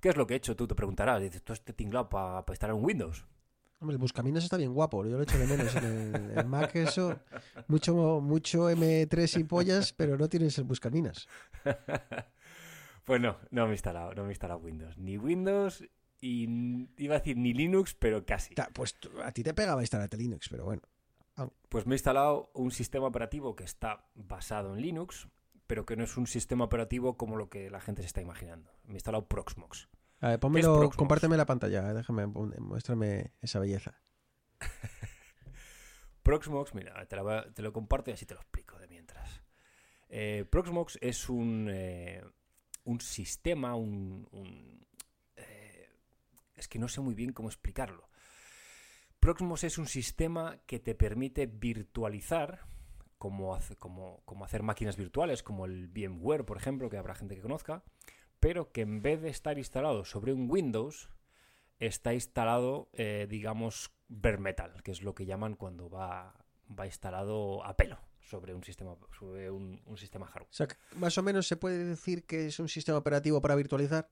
¿Qué 0.00 0.08
es 0.08 0.16
lo 0.16 0.26
que 0.26 0.34
he 0.34 0.36
hecho? 0.36 0.56
Tú 0.56 0.66
te 0.66 0.74
preguntarás. 0.74 1.20
Dices, 1.20 1.42
¿tú 1.42 1.52
este 1.52 1.72
tinglado 1.72 2.08
para 2.08 2.44
estar 2.52 2.70
en 2.70 2.84
Windows? 2.84 3.24
Hombre, 3.80 3.94
el 3.94 3.98
Buscaminas 3.98 4.44
está 4.44 4.58
bien 4.58 4.74
guapo, 4.74 5.06
yo 5.06 5.16
lo 5.16 5.22
echo 5.22 5.38
de 5.38 5.46
menos. 5.46 5.74
En 5.74 5.84
el, 5.84 6.38
el 6.38 6.46
Mac 6.46 6.76
eso, 6.76 7.18
mucho, 7.66 8.20
mucho 8.20 8.70
M3 8.70 9.40
y 9.40 9.44
pollas, 9.44 9.94
pero 9.94 10.18
no 10.18 10.28
tienes 10.28 10.58
el 10.58 10.64
Buscaminas. 10.64 11.26
pues 13.04 13.20
no, 13.22 13.38
no 13.50 13.64
me 13.64 13.70
he 13.70 13.74
instalado, 13.74 14.12
no 14.14 14.22
me 14.22 14.28
he 14.28 14.32
instalado 14.32 14.60
Windows. 14.60 14.98
Ni 14.98 15.16
Windows 15.16 15.82
y 16.20 16.46
iba 16.98 17.14
a 17.14 17.18
decir 17.18 17.36
ni 17.38 17.54
Linux, 17.54 17.94
pero 17.94 18.24
casi. 18.26 18.54
Pues 18.74 18.96
a 19.24 19.32
ti 19.32 19.42
te 19.42 19.54
pegaba 19.54 19.80
instalarte 19.80 20.16
Linux, 20.16 20.48
pero 20.50 20.64
bueno. 20.64 20.82
Pues 21.70 21.86
me 21.86 21.94
he 21.94 21.96
instalado 21.96 22.50
un 22.52 22.70
sistema 22.70 23.06
operativo 23.06 23.56
que 23.56 23.64
está 23.64 24.04
basado 24.14 24.74
en 24.74 24.82
Linux, 24.82 25.28
pero 25.66 25.86
que 25.86 25.96
no 25.96 26.04
es 26.04 26.18
un 26.18 26.26
sistema 26.26 26.64
operativo 26.64 27.16
como 27.16 27.36
lo 27.36 27.48
que 27.48 27.70
la 27.70 27.80
gente 27.80 28.02
se 28.02 28.06
está 28.06 28.20
imaginando. 28.20 28.70
Me 28.84 28.92
he 28.92 28.96
instalado 28.96 29.26
Proxmox. 29.26 29.88
A 30.20 30.28
ver, 30.28 30.40
pónmelo, 30.40 30.90
compárteme 30.96 31.36
la 31.36 31.46
pantalla, 31.46 31.94
déjame, 31.94 32.26
muéstrame 32.26 33.32
esa 33.40 33.58
belleza. 33.58 34.00
Proxmox, 36.22 36.74
mira, 36.74 37.06
te, 37.06 37.16
la 37.16 37.46
lo 37.56 37.72
comparto 37.72 38.10
y 38.10 38.14
así 38.14 38.26
te 38.26 38.34
lo 38.34 38.40
explico 38.40 38.78
de 38.78 38.86
mientras. 38.88 39.42
Eh, 40.08 40.44
Proxmox 40.50 40.98
es 41.00 41.28
un, 41.28 41.68
eh, 41.70 42.22
un 42.84 43.00
sistema, 43.00 43.74
un... 43.74 44.28
un, 44.32 44.86
eh, 45.36 45.88
es 46.54 46.68
que 46.68 46.78
no 46.78 46.88
sé 46.88 47.00
muy 47.00 47.14
bien 47.14 47.32
cómo 47.32 47.48
explicarlo. 47.48 48.08
Proxmox 49.20 49.64
es 49.64 49.78
un 49.78 49.86
sistema 49.86 50.58
que 50.66 50.78
te 50.80 50.94
permite 50.94 51.46
virtualizar, 51.46 52.66
como, 53.18 53.54
hace- 53.54 53.76
como, 53.76 54.22
como 54.24 54.44
hacer 54.44 54.62
máquinas 54.62 54.96
virtuales, 54.96 55.42
como 55.42 55.64
el 55.64 55.88
VMware, 55.88 56.44
por 56.44 56.56
ejemplo, 56.58 56.90
que 56.90 56.98
habrá 56.98 57.14
gente 57.14 57.34
que 57.34 57.42
conozca, 57.42 57.82
pero 58.40 58.72
que 58.72 58.80
en 58.80 59.02
vez 59.02 59.20
de 59.22 59.28
estar 59.28 59.58
instalado 59.58 60.04
sobre 60.04 60.32
un 60.32 60.50
Windows, 60.50 61.10
está 61.78 62.12
instalado, 62.14 62.88
eh, 62.92 63.26
digamos, 63.28 63.90
bare 64.08 64.38
metal, 64.38 64.82
que 64.82 64.90
es 64.90 65.02
lo 65.02 65.14
que 65.14 65.26
llaman 65.26 65.54
cuando 65.54 65.88
va, 65.88 66.34
va 66.78 66.86
instalado 66.86 67.64
a 67.64 67.76
pelo 67.76 67.98
sobre 68.20 68.54
un 68.54 68.62
sistema, 68.62 68.96
sobre 69.18 69.50
un, 69.50 69.82
un 69.86 69.96
sistema 69.96 70.26
hardware. 70.26 70.50
O 70.50 70.54
sea, 70.54 70.68
que 70.68 70.76
más 70.96 71.16
o 71.18 71.22
menos 71.22 71.46
se 71.46 71.56
puede 71.56 71.84
decir 71.84 72.24
que 72.24 72.46
es 72.46 72.58
un 72.58 72.68
sistema 72.68 72.98
operativo 72.98 73.40
para 73.40 73.54
virtualizar. 73.54 74.08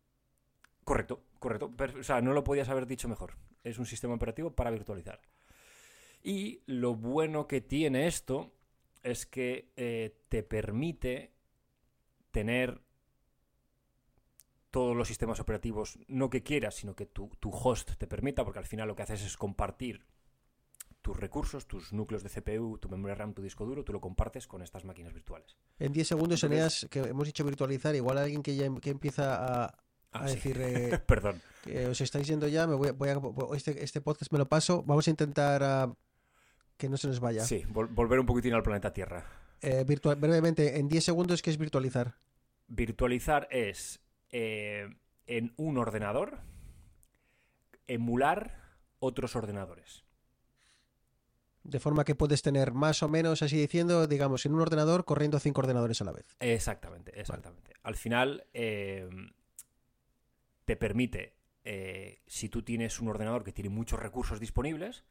Correcto, 0.84 1.22
correcto. 1.38 1.70
O 1.98 2.02
sea, 2.02 2.20
no 2.22 2.32
lo 2.32 2.42
podías 2.42 2.68
haber 2.68 2.86
dicho 2.86 3.08
mejor. 3.08 3.34
Es 3.62 3.78
un 3.78 3.86
sistema 3.86 4.14
operativo 4.14 4.54
para 4.54 4.70
virtualizar. 4.70 5.20
Y 6.22 6.62
lo 6.66 6.94
bueno 6.94 7.46
que 7.46 7.60
tiene 7.60 8.06
esto 8.06 8.52
es 9.02 9.26
que 9.26 9.70
eh, 9.76 10.18
te 10.28 10.42
permite 10.42 11.32
tener 12.30 12.80
todos 14.70 14.94
los 14.96 15.08
sistemas 15.08 15.40
operativos, 15.40 15.98
no 16.08 16.28
que 16.30 16.42
quieras, 16.42 16.74
sino 16.74 16.94
que 16.94 17.06
tu, 17.06 17.28
tu 17.40 17.50
host 17.50 17.92
te 17.98 18.06
permita, 18.06 18.44
porque 18.44 18.58
al 18.58 18.66
final 18.66 18.88
lo 18.88 18.94
que 18.96 19.02
haces 19.02 19.22
es 19.24 19.36
compartir 19.36 20.04
tus 21.00 21.16
recursos, 21.16 21.66
tus 21.66 21.92
núcleos 21.92 22.22
de 22.22 22.28
CPU, 22.28 22.76
tu 22.78 22.88
memoria 22.90 23.14
RAM, 23.14 23.32
tu 23.32 23.40
disco 23.42 23.64
duro, 23.64 23.82
tú 23.84 23.92
lo 23.92 24.00
compartes 24.00 24.46
con 24.46 24.60
estas 24.62 24.84
máquinas 24.84 25.14
virtuales. 25.14 25.56
En 25.78 25.92
10 25.92 26.06
segundos, 26.08 26.42
Eneas, 26.44 26.86
que 26.90 27.00
hemos 27.00 27.26
dicho 27.26 27.44
virtualizar, 27.44 27.94
igual 27.94 28.18
alguien 28.18 28.42
que 28.42 28.56
ya 28.56 28.66
em- 28.66 28.76
que 28.78 28.90
empieza 28.90 29.64
a, 29.64 29.74
Ah, 30.10 30.24
a 30.24 30.28
sí. 30.28 30.34
decir 30.36 30.58
eh, 30.60 30.98
Perdón. 31.06 31.40
que 31.62 31.86
os 31.86 32.00
estáis 32.00 32.26
yendo 32.26 32.48
ya, 32.48 32.66
me 32.66 32.74
voy, 32.74 32.90
voy 32.92 33.08
a, 33.10 33.20
este, 33.54 33.84
este 33.84 34.00
podcast 34.00 34.32
me 34.32 34.38
lo 34.38 34.48
paso, 34.48 34.82
vamos 34.82 35.06
a 35.06 35.10
intentar 35.10 35.62
ah, 35.62 35.94
que 36.78 36.88
no 36.88 36.96
se 36.96 37.08
nos 37.08 37.20
vaya. 37.20 37.44
Sí, 37.44 37.62
vol- 37.70 37.88
volver 37.94 38.18
un 38.18 38.24
poquitín 38.26 38.54
al 38.54 38.62
planeta 38.62 38.92
Tierra. 38.92 39.24
Eh, 39.60 39.84
virtual, 39.86 40.16
brevemente, 40.16 40.78
en 40.78 40.88
10 40.88 41.04
segundos, 41.04 41.42
¿qué 41.42 41.50
es 41.50 41.58
virtualizar? 41.58 42.14
Virtualizar 42.68 43.48
es 43.50 44.00
eh, 44.30 44.88
en 45.26 45.52
un 45.56 45.78
ordenador 45.78 46.38
emular 47.86 48.56
otros 48.98 49.36
ordenadores. 49.36 50.04
De 51.64 51.80
forma 51.80 52.04
que 52.04 52.14
puedes 52.14 52.42
tener 52.42 52.72
más 52.72 53.02
o 53.02 53.08
menos, 53.08 53.42
así 53.42 53.56
diciendo, 53.58 54.06
digamos, 54.06 54.46
en 54.46 54.54
un 54.54 54.60
ordenador 54.60 55.04
corriendo 55.04 55.38
cinco 55.38 55.60
ordenadores 55.60 56.00
a 56.00 56.04
la 56.04 56.12
vez. 56.12 56.36
Exactamente, 56.40 57.18
exactamente. 57.20 57.72
Al 57.82 57.94
final 57.94 58.46
eh, 58.54 59.08
te 60.64 60.76
permite, 60.76 61.34
eh, 61.64 62.22
si 62.26 62.48
tú 62.48 62.62
tienes 62.62 63.00
un 63.00 63.08
ordenador 63.08 63.44
que 63.44 63.52
tiene 63.52 63.70
muchos 63.70 64.00
recursos 64.00 64.40
disponibles, 64.40 65.04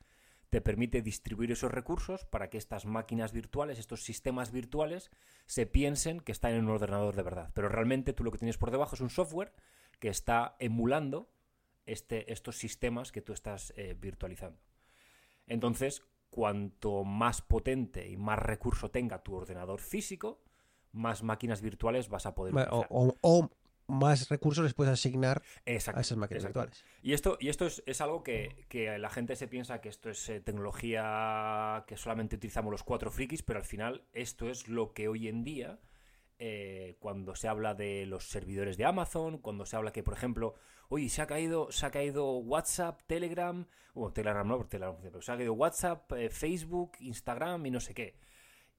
te 0.50 0.62
permite 0.62 1.02
distribuir 1.02 1.52
esos 1.52 1.72
recursos 1.72 2.26
para 2.26 2.50
que 2.50 2.58
estas 2.58 2.86
máquinas 2.86 3.34
virtuales, 3.34 3.80
estos 3.80 4.04
sistemas 4.04 4.52
virtuales, 4.52 5.12
se 5.46 5.66
piensen 5.66 6.22
que 6.22 6.32
están 6.32 6.54
en 6.54 6.64
un 6.66 6.70
ordenador 6.72 7.16
de 7.16 7.24
verdad. 7.24 7.52
Pero 7.54 7.68
realmente 7.70 8.14
tú 8.14 8.24
lo 8.24 8.32
que 8.32 8.38
tienes 8.38 8.58
por 8.58 8.72
debajo 8.72 8.96
es 8.96 9.02
un 9.02 9.10
software 9.10 9.54
que 10.00 10.08
está 10.10 10.56
emulando 10.60 11.30
este, 11.86 12.32
estos 12.32 12.58
sistemas 12.58 13.12
que 13.12 13.22
tú 13.22 13.34
estás 13.34 13.74
eh, 13.76 13.96
virtualizando. 14.00 14.60
Entonces, 15.48 16.04
cuanto 16.30 17.04
más 17.04 17.42
potente 17.42 18.08
y 18.08 18.18
más 18.18 18.40
recurso 18.40 18.90
tenga 18.92 19.24
tu 19.24 19.36
ordenador 19.36 19.80
físico, 19.80 20.44
más 20.92 21.24
máquinas 21.24 21.62
virtuales 21.62 22.10
vas 22.10 22.26
a 22.26 22.36
poder 22.36 22.54
utilizar. 22.68 22.88
o- 22.90 23.16
o 23.22 23.50
más 23.88 24.30
recursos 24.30 24.64
les 24.64 24.74
puedes 24.74 24.94
asignar 24.94 25.42
Exacto, 25.66 26.00
a 26.00 26.02
esas 26.02 26.18
máquinas 26.18 26.44
exacto. 26.44 26.60
virtuales. 26.60 26.86
Y 27.02 27.14
esto, 27.14 27.38
y 27.40 27.50
esto 27.50 27.66
es, 27.66 27.84
es 27.86 28.02
algo 28.02 28.24
que, 28.24 28.66
que 28.70 28.98
la 28.98 29.10
gente 29.10 29.36
se 29.36 29.48
piensa 29.48 29.82
que 29.82 29.90
esto 29.90 30.10
es 30.10 30.30
eh, 30.30 30.40
tecnología 30.42 31.86
que 31.88 31.98
solamente 31.98 32.36
utilizamos 32.36 32.72
los 32.72 32.84
cuatro 32.84 33.12
frikis, 33.12 33.44
pero 33.44 33.60
al 33.60 33.66
final 33.66 34.06
esto 34.14 34.50
es 34.50 34.68
lo 34.68 34.94
que 34.94 35.08
hoy 35.08 35.28
en 35.28 35.44
día, 35.44 35.80
eh, 36.40 36.98
cuando 37.00 37.36
se 37.36 37.48
habla 37.48 37.74
de 37.74 38.06
los 38.06 38.30
servidores 38.30 38.78
de 38.78 38.86
Amazon, 38.86 39.38
cuando 39.38 39.66
se 39.66 39.76
habla 39.76 39.92
que, 39.92 40.04
por 40.04 40.14
ejemplo, 40.14 40.56
oye, 40.90 41.10
se 41.10 41.22
ha 41.22 41.28
caído, 41.28 41.72
se 41.72 41.86
ha 41.86 41.92
caído 41.92 42.38
WhatsApp, 42.38 43.02
Telegram, 43.08 43.66
bueno, 43.94 44.14
Telegram 44.14 44.48
no, 44.48 44.58
porque 44.58 44.72
Telegram, 44.72 44.98
pero 45.02 45.22
se 45.22 45.32
ha 45.32 45.38
caído 45.38 45.54
WhatsApp, 45.54 46.12
eh, 46.14 46.30
Facebook, 46.30 46.92
Instagram 47.00 47.66
y 47.66 47.72
no 47.72 47.80
sé 47.80 47.94
qué. 47.94 48.16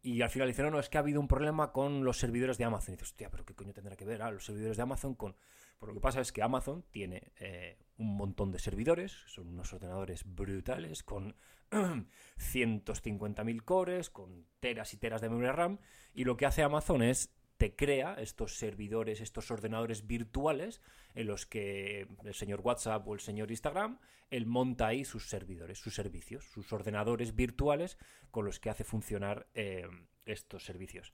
Y 0.00 0.22
al 0.22 0.30
final 0.30 0.48
dicen, 0.48 0.66
no, 0.66 0.70
no, 0.70 0.78
es 0.78 0.88
que 0.88 0.96
ha 0.96 1.00
habido 1.00 1.20
un 1.20 1.28
problema 1.28 1.72
con 1.72 2.04
los 2.04 2.18
servidores 2.18 2.56
de 2.56 2.64
Amazon. 2.64 2.94
Y 2.94 2.96
dices, 2.96 3.10
hostia, 3.10 3.30
pero 3.30 3.44
¿qué 3.44 3.54
coño 3.54 3.72
tendrá 3.72 3.96
que 3.96 4.04
ver 4.04 4.22
ah, 4.22 4.30
los 4.30 4.44
servidores 4.44 4.76
de 4.76 4.82
Amazon 4.82 5.14
con...? 5.14 5.36
Pues 5.78 5.88
lo 5.88 5.94
que 5.94 6.00
pasa 6.00 6.20
es 6.20 6.32
que 6.32 6.42
Amazon 6.42 6.84
tiene 6.90 7.32
eh, 7.38 7.78
un 7.98 8.16
montón 8.16 8.50
de 8.50 8.58
servidores, 8.58 9.12
son 9.26 9.48
unos 9.48 9.72
ordenadores 9.72 10.24
brutales, 10.24 11.04
con 11.04 11.36
150.000 11.70 13.62
cores, 13.62 14.10
con 14.10 14.46
teras 14.58 14.92
y 14.94 14.96
teras 14.96 15.20
de 15.20 15.28
memoria 15.28 15.52
RAM, 15.52 15.78
y 16.14 16.24
lo 16.24 16.36
que 16.36 16.46
hace 16.46 16.62
Amazon 16.64 17.02
es 17.02 17.32
te 17.58 17.74
crea 17.74 18.14
estos 18.14 18.56
servidores, 18.56 19.20
estos 19.20 19.50
ordenadores 19.50 20.06
virtuales 20.06 20.80
en 21.14 21.26
los 21.26 21.44
que 21.44 22.06
el 22.24 22.34
señor 22.34 22.60
WhatsApp 22.60 23.06
o 23.06 23.14
el 23.14 23.20
señor 23.20 23.50
Instagram, 23.50 23.98
él 24.30 24.46
monta 24.46 24.86
ahí 24.86 25.04
sus 25.04 25.28
servidores, 25.28 25.78
sus 25.78 25.94
servicios, 25.94 26.44
sus 26.44 26.72
ordenadores 26.72 27.34
virtuales 27.34 27.98
con 28.30 28.44
los 28.44 28.60
que 28.60 28.70
hace 28.70 28.84
funcionar 28.84 29.48
eh, 29.54 29.88
estos 30.24 30.64
servicios. 30.64 31.12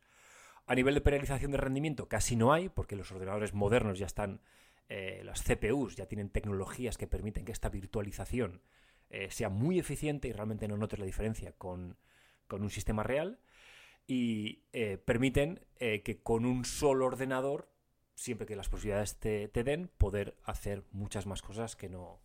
A 0.67 0.75
nivel 0.75 0.95
de 0.95 1.01
penalización 1.01 1.51
de 1.51 1.59
rendimiento 1.59 2.09
casi 2.09 2.37
no 2.37 2.53
hay, 2.53 2.69
porque 2.69 2.97
los 2.97 3.11
ordenadores 3.11 3.55
modernos 3.55 3.99
ya 3.99 4.07
están, 4.07 4.43
eh, 4.91 5.23
las 5.25 5.43
CPUs 5.43 5.97
ya 5.97 6.07
tienen 6.07 6.29
tecnologías 6.29 6.99
que 6.99 7.07
permiten 7.07 7.47
que 7.47 7.53
esta 7.53 7.71
virtualización 7.71 8.61
eh, 9.09 9.31
sea 9.31 9.49
muy 9.49 9.79
eficiente 9.79 10.29
y 10.29 10.33
realmente 10.33 10.69
no 10.69 10.77
notes 10.77 10.99
la 10.99 11.07
diferencia 11.07 11.53
con, 11.53 11.97
con 12.47 12.63
un 12.63 12.71
sistema 12.71 13.03
real. 13.03 13.39
Y 14.07 14.65
eh, 14.73 14.99
permiten 14.99 15.65
eh, 15.79 16.03
que 16.03 16.23
con 16.23 16.45
un 16.45 16.65
solo 16.65 17.07
ordenador, 17.07 17.71
siempre 18.15 18.47
que 18.47 18.55
las 18.57 18.69
posibilidades 18.69 19.17
te, 19.17 19.49
te 19.49 19.65
den, 19.65 19.91
poder 19.99 20.37
hacer 20.45 20.85
muchas 20.93 21.27
más 21.27 21.43
cosas 21.43 21.75
que 21.77 21.89
no 21.89 22.21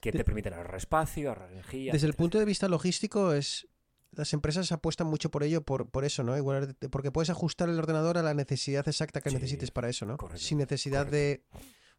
que 0.00 0.12
te 0.12 0.22
permiten 0.24 0.52
ahorrar 0.54 0.76
espacio, 0.76 1.30
ahorrar 1.30 1.50
energía. 1.50 1.92
Desde 1.92 2.06
el 2.06 2.14
punto 2.14 2.38
de 2.38 2.44
vista 2.44 2.68
logístico 2.68 3.32
es 3.32 3.66
las 4.12 4.32
empresas 4.32 4.70
apuestan 4.70 5.08
mucho 5.08 5.30
por 5.30 5.42
ello 5.42 5.62
por, 5.62 5.90
por 5.90 6.04
eso, 6.04 6.22
¿no? 6.22 6.36
Igual, 6.36 6.76
porque 6.90 7.10
puedes 7.10 7.28
ajustar 7.30 7.68
el 7.68 7.78
ordenador 7.78 8.16
a 8.16 8.22
la 8.22 8.32
necesidad 8.34 8.86
exacta 8.86 9.20
que 9.20 9.30
Sí, 9.30 9.34
necesites 9.36 9.70
para 9.72 9.88
eso, 9.88 10.06
¿no? 10.06 10.16
correcto, 10.16 10.44
Sin 10.44 10.58
necesidad 10.58 11.06
de 11.06 11.44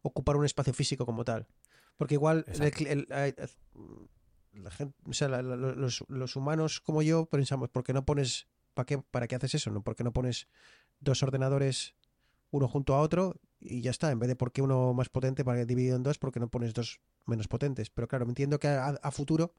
ocupar 0.02 0.36
un 0.36 0.44
espacio 0.46 0.72
físico 0.72 1.04
como 1.04 1.24
tal. 1.24 1.46
Porque 1.98 2.14
igual 2.14 2.44
el 2.48 3.06
el- 3.08 3.34
la 4.54 4.70
gente, 4.70 4.96
o 5.08 5.12
sea, 5.12 5.28
la- 5.28 5.42
la- 5.42 5.56
los, 5.56 6.04
los 6.08 6.34
humanos 6.36 6.80
como 6.80 7.02
yo 7.02 7.26
pensamos, 7.26 7.68
¿por 7.68 7.84
qué 7.84 7.92
no 7.92 8.04
pones, 8.04 8.46
para 8.78 8.86
qué, 8.86 8.98
para 8.98 9.26
qué 9.26 9.34
haces 9.34 9.56
eso? 9.56 9.70
¿no? 9.72 9.82
¿Por 9.82 9.96
qué 9.96 10.04
no 10.04 10.12
pones 10.12 10.46
dos 11.00 11.20
ordenadores 11.24 11.96
uno 12.52 12.68
junto 12.68 12.94
a 12.94 13.00
otro 13.00 13.34
y 13.58 13.80
ya 13.80 13.90
está? 13.90 14.12
En 14.12 14.20
vez 14.20 14.28
de 14.28 14.36
por 14.36 14.52
qué 14.52 14.62
uno 14.62 14.94
más 14.94 15.08
potente 15.08 15.44
para 15.44 15.64
dividido 15.64 15.96
en 15.96 16.04
dos, 16.04 16.18
¿por 16.18 16.30
qué 16.30 16.38
no 16.38 16.48
pones 16.48 16.74
dos 16.74 17.00
menos 17.26 17.48
potentes? 17.48 17.90
Pero 17.90 18.06
claro, 18.06 18.24
me 18.24 18.30
entiendo 18.30 18.60
que 18.60 18.68
a, 18.68 19.10
futuro 19.10 19.52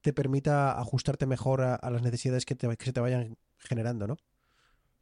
te 0.00 0.12
permita 0.12 0.80
ajustarte 0.80 1.26
mejor 1.26 1.60
a, 1.60 1.90
las 1.90 2.02
necesidades 2.02 2.44
que, 2.44 2.56
se 2.56 2.92
te 2.92 3.00
vayan 3.00 3.38
generando, 3.58 4.08
¿no? 4.08 4.16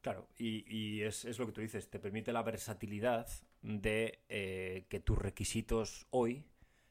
Claro, 0.03 0.29
y, 0.37 0.65
y 0.69 1.03
es, 1.03 1.25
es 1.25 1.39
lo 1.39 1.47
que 1.47 1.53
tú 1.53 1.63
dices, 1.63 1.89
te 1.89 1.99
permite 1.99 2.35
la 2.35 2.43
versatilidad 2.43 3.29
de 3.63 4.21
eh, 4.29 4.85
que 4.91 5.01
tus 5.01 5.19
requisitos 5.19 6.07
hoy 6.11 6.45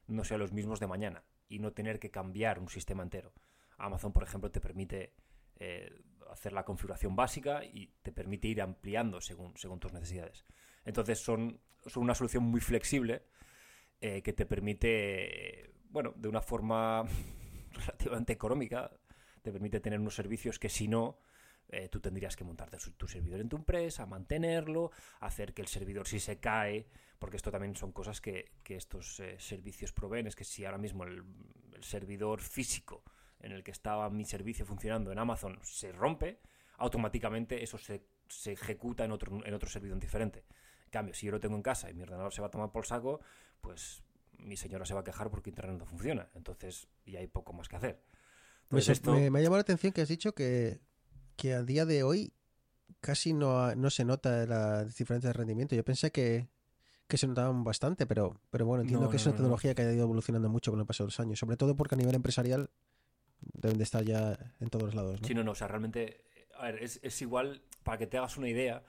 no 0.07 0.23
sean 0.23 0.39
los 0.39 0.53
mismos 0.53 0.79
de 0.79 0.87
mañana 0.87 1.23
y 1.47 1.59
no 1.59 1.71
tener 1.71 1.99
que 1.99 2.09
cambiar 2.09 2.57
un 2.57 2.67
sistema 2.67 3.03
entero. 3.03 3.31
Amazon, 3.77 4.11
por 4.11 4.23
ejemplo, 4.23 4.49
te 4.51 4.59
permite 4.59 5.13
eh, 5.57 6.01
hacer 6.31 6.53
la 6.53 6.65
configuración 6.65 7.15
básica 7.15 7.63
y 7.63 7.87
te 8.01 8.11
permite 8.11 8.47
ir 8.47 8.61
ampliando 8.61 9.21
según, 9.21 9.55
según 9.57 9.79
tus 9.79 9.93
necesidades. 9.93 10.45
Entonces 10.83 11.19
son, 11.19 11.59
son 11.85 12.03
una 12.03 12.15
solución 12.15 12.43
muy 12.43 12.61
flexible 12.61 13.23
eh, 14.01 14.21
que 14.21 14.33
te 14.33 14.45
permite, 14.45 15.73
bueno, 15.89 16.13
de 16.15 16.27
una 16.27 16.41
forma 16.41 17.03
relativamente 17.71 18.33
económica, 18.33 18.91
te 19.41 19.51
permite 19.51 19.79
tener 19.79 19.99
unos 19.99 20.15
servicios 20.15 20.59
que 20.59 20.69
si 20.69 20.87
no, 20.87 21.19
eh, 21.69 21.89
tú 21.89 21.99
tendrías 21.99 22.35
que 22.35 22.43
montarte 22.43 22.77
tu 22.97 23.07
servidor 23.07 23.41
en 23.41 23.49
tu 23.49 23.57
empresa, 23.57 24.05
mantenerlo, 24.05 24.91
hacer 25.19 25.53
que 25.53 25.61
el 25.61 25.67
servidor 25.67 26.07
si 26.07 26.19
se 26.19 26.39
cae, 26.39 26.87
porque 27.17 27.37
esto 27.37 27.51
también 27.51 27.75
son 27.75 27.91
cosas 27.91 28.21
que, 28.21 28.51
que 28.63 28.75
estos 28.75 29.19
eh, 29.19 29.37
servicios 29.39 29.91
proveen, 29.91 30.27
es 30.27 30.35
que 30.35 30.43
si 30.43 30.65
ahora 30.65 30.77
mismo 30.77 31.03
el 31.05 31.23
servidor 31.81 32.41
físico 32.41 33.03
en 33.45 33.51
el 33.53 33.63
que 33.63 33.71
estaba 33.71 34.09
mi 34.09 34.25
servicio 34.25 34.65
funcionando 34.65 35.11
en 35.11 35.19
Amazon 35.19 35.59
se 35.63 35.91
rompe, 35.91 36.39
automáticamente 36.77 37.63
eso 37.63 37.77
se, 37.77 38.03
se 38.27 38.53
ejecuta 38.53 39.05
en 39.05 39.11
otro, 39.11 39.45
en 39.45 39.53
otro 39.53 39.69
servidor 39.69 39.99
diferente. 39.99 40.45
En 40.85 40.91
cambio, 40.91 41.13
si 41.13 41.25
yo 41.25 41.31
lo 41.31 41.39
tengo 41.39 41.55
en 41.55 41.61
casa 41.61 41.89
y 41.89 41.93
mi 41.93 42.03
ordenador 42.03 42.33
se 42.33 42.41
va 42.41 42.47
a 42.47 42.51
tomar 42.51 42.71
por 42.71 42.85
saco, 42.85 43.21
pues 43.61 44.03
mi 44.37 44.57
señora 44.57 44.85
se 44.85 44.93
va 44.93 44.99
a 45.01 45.03
quejar 45.03 45.29
porque 45.29 45.49
internet 45.49 45.77
no 45.77 45.85
funciona. 45.85 46.29
Entonces, 46.35 46.87
y 47.05 47.15
hay 47.15 47.27
poco 47.27 47.53
más 47.53 47.67
que 47.67 47.75
hacer. 47.77 48.01
Sor- 48.69 48.91
esto- 48.93 49.13
me- 49.13 49.29
me 49.29 49.39
ha 49.39 49.41
llamado 49.41 49.57
la 49.57 49.61
atención 49.61 49.93
que 49.93 50.01
has 50.01 50.09
dicho 50.09 50.33
que, 50.33 50.79
que 51.35 51.53
a 51.53 51.63
día 51.63 51.85
de 51.85 52.03
hoy 52.03 52.33
casi 52.99 53.33
no, 53.33 53.73
no 53.75 53.89
se 53.89 54.05
nota 54.05 54.45
la 54.45 54.85
diferencia 54.85 55.29
de 55.29 55.33
rendimiento. 55.33 55.75
Yo 55.75 55.83
pensé 55.85 56.11
que, 56.11 56.47
que 57.07 57.17
se 57.17 57.27
notaban 57.27 57.63
bastante, 57.63 58.05
pero, 58.07 58.39
pero 58.49 58.65
bueno, 58.65 58.81
entiendo 58.81 59.05
No, 59.05 59.11
que 59.11 59.17
es 59.17 59.25
una 59.25 59.31
no, 59.33 59.37
no. 59.37 59.43
tecnología 59.43 59.75
que 59.75 59.83
ha 59.83 59.93
ido 59.93 60.03
evolucionando 60.03 60.49
mucho 60.49 60.71
con 60.71 60.79
el 60.79 60.85
paso 60.87 61.03
de 61.03 61.07
los 61.07 61.19
años, 61.19 61.37
sobre 61.39 61.57
todo 61.57 61.75
porque 61.75 61.95
a 61.95 61.97
nivel 61.97 62.15
empresarial 62.15 62.69
deben 63.41 63.77
de 63.77 63.83
estar 63.83 64.03
ya 64.03 64.37
en 64.59 64.69
todos 64.69 64.95
lados. 64.95 65.21
¿no? 65.21 65.27
Sí, 65.27 65.33
no, 65.33 65.43
no, 65.43 65.51
o 65.51 65.55
sea, 65.55 65.67
realmente, 65.67 66.23
a 66.57 66.65
ver, 66.65 66.83
es, 66.83 66.99
es 67.03 67.21
igual, 67.21 67.61
para 67.83 67.97
que 67.97 68.07
te 68.07 68.17
hagas 68.17 68.37
una 68.37 68.49
idea, 68.49 68.83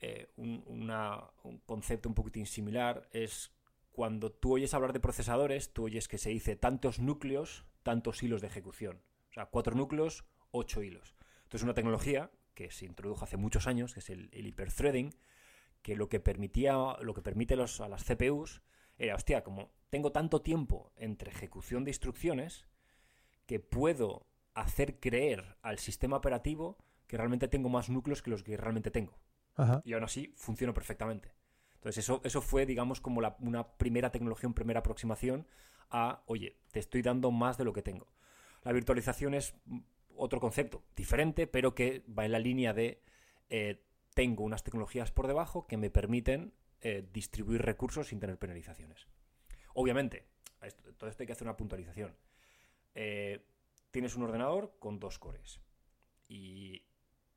eh, 0.00 0.28
un, 0.36 0.64
un 0.66 1.58
concepto 1.66 2.08
un 2.08 2.14
poquitín 2.14 2.46
similar 2.46 3.08
es 3.12 3.52
cuando 3.92 4.30
tú 4.32 4.54
oyes 4.54 4.72
hablar 4.72 4.92
de 4.92 5.00
procesadores, 5.00 5.72
tú 5.72 5.84
oyes 5.84 6.08
que 6.08 6.18
se 6.18 6.30
dice 6.30 6.56
tantos 6.56 6.98
núcleos, 7.00 7.64
tantos 7.82 8.22
hilos 8.22 8.40
de 8.40 8.46
ejecución. 8.46 9.00
O 9.30 9.32
sea, 9.34 9.46
cuatro 9.46 9.74
núcleos, 9.76 10.24
ocho 10.52 10.82
hilos. 10.82 11.14
Entonces, 11.42 11.64
una 11.64 11.74
tecnología 11.74 12.30
que 12.54 12.70
se 12.70 12.86
introdujo 12.86 13.24
hace 13.24 13.36
muchos 13.36 13.66
años, 13.66 13.92
que 13.94 14.00
es 14.00 14.10
el, 14.10 14.28
el 14.32 14.46
hiperthreading, 14.46 15.14
que 15.82 15.96
lo 15.96 16.08
que 16.08 16.20
permitía, 16.20 16.74
lo 17.02 17.14
que 17.14 17.22
permite 17.22 17.56
los- 17.56 17.80
a 17.80 17.88
las 17.88 18.04
CPUs 18.04 18.62
era, 18.98 19.14
hostia, 19.14 19.42
como 19.44 19.72
tengo 19.90 20.12
tanto 20.12 20.40
tiempo 20.42 20.92
entre 20.96 21.30
ejecución 21.30 21.84
de 21.84 21.90
instrucciones, 21.90 22.66
que 23.50 23.58
puedo 23.58 24.28
hacer 24.54 25.00
creer 25.00 25.56
al 25.62 25.80
sistema 25.80 26.16
operativo 26.18 26.78
que 27.08 27.16
realmente 27.16 27.48
tengo 27.48 27.68
más 27.68 27.90
núcleos 27.90 28.22
que 28.22 28.30
los 28.30 28.44
que 28.44 28.56
realmente 28.56 28.92
tengo. 28.92 29.18
Ajá. 29.56 29.82
Y 29.84 29.92
aún 29.94 30.04
así 30.04 30.32
funciona 30.36 30.72
perfectamente. 30.72 31.32
Entonces 31.74 32.04
eso, 32.04 32.20
eso 32.22 32.40
fue, 32.40 32.64
digamos, 32.64 33.00
como 33.00 33.20
la- 33.20 33.36
una 33.40 33.66
primera 33.76 34.12
tecnología, 34.12 34.46
una 34.46 34.54
primera 34.54 34.78
aproximación 34.80 35.48
a, 35.90 36.22
oye, 36.26 36.58
te 36.70 36.78
estoy 36.78 37.02
dando 37.02 37.32
más 37.32 37.58
de 37.58 37.64
lo 37.64 37.72
que 37.72 37.82
tengo. 37.82 38.06
La 38.62 38.70
virtualización 38.70 39.34
es 39.34 39.56
otro 40.14 40.38
concepto, 40.38 40.84
diferente, 40.94 41.48
pero 41.48 41.74
que 41.74 42.04
va 42.16 42.24
en 42.26 42.30
la 42.32 42.38
línea 42.38 42.72
de 42.72 43.02
eh, 43.48 43.82
tengo 44.14 44.44
unas 44.44 44.62
tecnologías 44.62 45.10
por 45.10 45.26
debajo 45.26 45.66
que 45.66 45.76
me 45.76 45.90
permiten 45.90 46.54
eh, 46.82 47.04
distribuir 47.12 47.62
recursos 47.62 48.06
sin 48.06 48.20
tener 48.20 48.38
penalizaciones. 48.38 49.08
Obviamente, 49.74 50.28
esto- 50.62 50.94
todo 50.94 51.10
esto 51.10 51.24
hay 51.24 51.26
que 51.26 51.32
hacer 51.32 51.48
una 51.48 51.56
puntualización. 51.56 52.14
Eh, 52.94 53.46
tienes 53.90 54.16
un 54.16 54.22
ordenador 54.22 54.76
con 54.78 54.98
dos 54.98 55.18
cores 55.18 55.60
y 56.28 56.86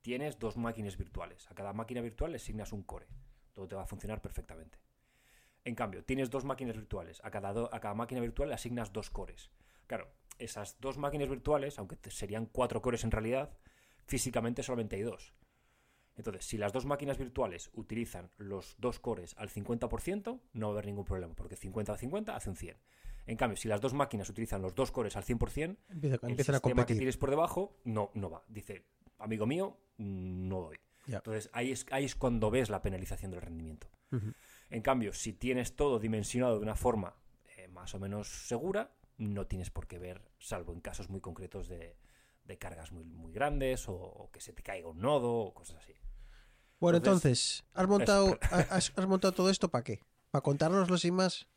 tienes 0.01 0.39
dos 0.39 0.57
máquinas 0.57 0.97
virtuales. 0.97 1.49
A 1.49 1.55
cada 1.55 1.73
máquina 1.73 2.01
virtual 2.01 2.31
le 2.31 2.37
asignas 2.37 2.73
un 2.73 2.83
core. 2.83 3.07
Todo 3.53 3.67
te 3.67 3.75
va 3.75 3.83
a 3.83 3.87
funcionar 3.87 4.21
perfectamente. 4.21 4.79
En 5.65 5.75
cambio, 5.75 6.03
tienes 6.03 6.29
dos 6.29 6.43
máquinas 6.43 6.75
virtuales. 6.75 7.21
A 7.23 7.31
cada, 7.31 7.93
máquina 7.93 8.21
virtual 8.21 8.49
le 8.49 8.55
asignas 8.55 8.91
dos 8.91 9.09
cores. 9.09 9.49
Claro, 9.87 10.11
esas 10.37 10.79
dos 10.81 10.97
máquinas 10.97 11.29
virtuales, 11.29 11.79
aunque 11.79 11.97
serían 12.11 12.45
cuatro 12.47 12.81
cores 12.81 13.03
en 13.03 13.11
realidad, 13.11 13.57
físicamente 14.05 14.61
solamente 14.61 14.97
hay 14.97 15.03
dos. 15.03 15.33
Entonces, 16.15 16.45
si 16.45 16.57
las 16.57 16.73
dos 16.73 16.85
máquinas 16.85 17.17
virtuales 17.17 17.71
utilizan 17.73 18.29
los 18.37 18.75
dos 18.77 18.99
cores 18.99 19.35
al 19.37 19.49
50%, 19.49 20.41
no 20.53 20.67
va 20.67 20.73
a 20.73 20.75
haber 20.75 20.85
ningún 20.85 21.05
problema, 21.05 21.33
porque 21.33 21.55
50 21.55 21.93
a 21.93 21.97
50 21.97 22.35
hace 22.35 22.49
un 22.49 22.55
100. 22.55 22.77
En 23.25 23.37
cambio, 23.37 23.55
si 23.57 23.67
las 23.67 23.79
dos 23.81 23.93
máquinas 23.93 24.29
utilizan 24.29 24.61
los 24.61 24.75
dos 24.75 24.91
cores 24.91 25.15
al 25.15 25.23
100%, 25.23 25.77
Empieza- 25.89 26.15
el 26.23 26.29
empiezan 26.31 26.55
a 26.55 26.57
sistema 26.59 26.85
que 26.85 26.93
tienes 26.99 27.17
por 27.17 27.29
debajo 27.29 27.77
no, 27.85 28.11
no 28.13 28.29
va. 28.29 28.43
Dice, 28.47 28.85
amigo 29.17 29.45
mío, 29.45 29.77
mm, 29.97 30.47
no 30.49 30.61
doy. 30.61 30.79
Entonces 31.17 31.49
ahí 31.53 31.71
es, 31.71 31.85
ahí 31.91 32.05
es 32.05 32.15
cuando 32.15 32.49
ves 32.51 32.69
la 32.69 32.81
penalización 32.81 33.31
del 33.31 33.41
rendimiento. 33.41 33.89
En 34.69 34.81
cambio, 34.81 35.11
si 35.13 35.33
tienes 35.33 35.75
todo 35.75 35.99
dimensionado 35.99 36.57
de 36.57 36.63
una 36.63 36.75
forma 36.75 37.15
eh, 37.57 37.67
más 37.67 37.93
o 37.95 37.99
menos 37.99 38.27
segura, 38.47 38.93
no 39.17 39.47
tienes 39.47 39.69
por 39.71 39.87
qué 39.87 39.97
ver, 39.99 40.21
salvo 40.39 40.73
en 40.73 40.81
casos 40.81 41.09
muy 41.09 41.19
concretos 41.21 41.67
de, 41.67 41.95
de 42.45 42.57
cargas 42.57 42.91
muy, 42.91 43.03
muy 43.05 43.31
grandes 43.33 43.87
o, 43.89 43.93
o 43.95 44.31
que 44.31 44.39
se 44.41 44.53
te 44.53 44.61
caiga 44.63 44.87
un 44.89 44.99
nodo 44.99 45.31
o 45.33 45.53
cosas 45.53 45.77
así. 45.77 45.93
Bueno, 46.79 46.97
Entonces, 46.97 47.63
entonces, 47.65 47.65
¿has 47.73 47.87
montado, 47.87 48.37
ha- 48.51 48.75
has, 48.75 48.93
has 48.95 49.07
montado 49.07 49.33
todo 49.33 49.49
esto 49.49 49.69
para 49.69 49.83
qué? 49.83 49.99
¿Para 50.31 50.41
contárnoslo 50.43 50.97
sin 50.97 51.13
más? 51.15 51.47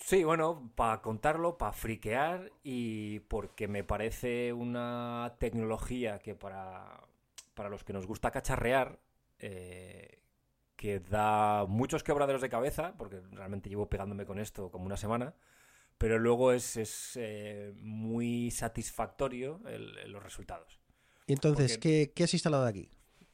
Sí, 0.00 0.24
bueno, 0.24 0.70
para 0.76 1.02
contarlo, 1.02 1.58
para 1.58 1.72
friquear 1.72 2.50
y 2.62 3.20
porque 3.20 3.66
me 3.68 3.84
parece 3.84 4.52
una 4.52 5.34
tecnología 5.38 6.18
que 6.20 6.34
para, 6.34 7.00
para 7.54 7.68
los 7.68 7.84
que 7.84 7.92
nos 7.92 8.06
gusta 8.06 8.30
cacharrear, 8.30 8.98
eh, 9.40 10.20
que 10.76 11.00
da 11.00 11.66
muchos 11.66 12.04
quebraderos 12.04 12.40
de 12.40 12.48
cabeza, 12.48 12.94
porque 12.96 13.20
realmente 13.32 13.68
llevo 13.68 13.88
pegándome 13.88 14.24
con 14.24 14.38
esto 14.38 14.70
como 14.70 14.86
una 14.86 14.96
semana, 14.96 15.34
pero 15.98 16.18
luego 16.20 16.52
es, 16.52 16.76
es, 16.76 17.12
eh, 17.16 17.72
muy 17.78 18.52
satisfactorio 18.52 19.60
el- 19.66 19.98
el- 19.98 20.12
los 20.12 20.22
resultados. 20.22 20.78
Y 21.26 21.32
entonces, 21.32 21.72
Porque- 21.72 22.06
¿qué, 22.06 22.12
qué 22.14 22.24
has 22.24 22.32
instalado 22.34 22.64
aquí? 22.66 22.88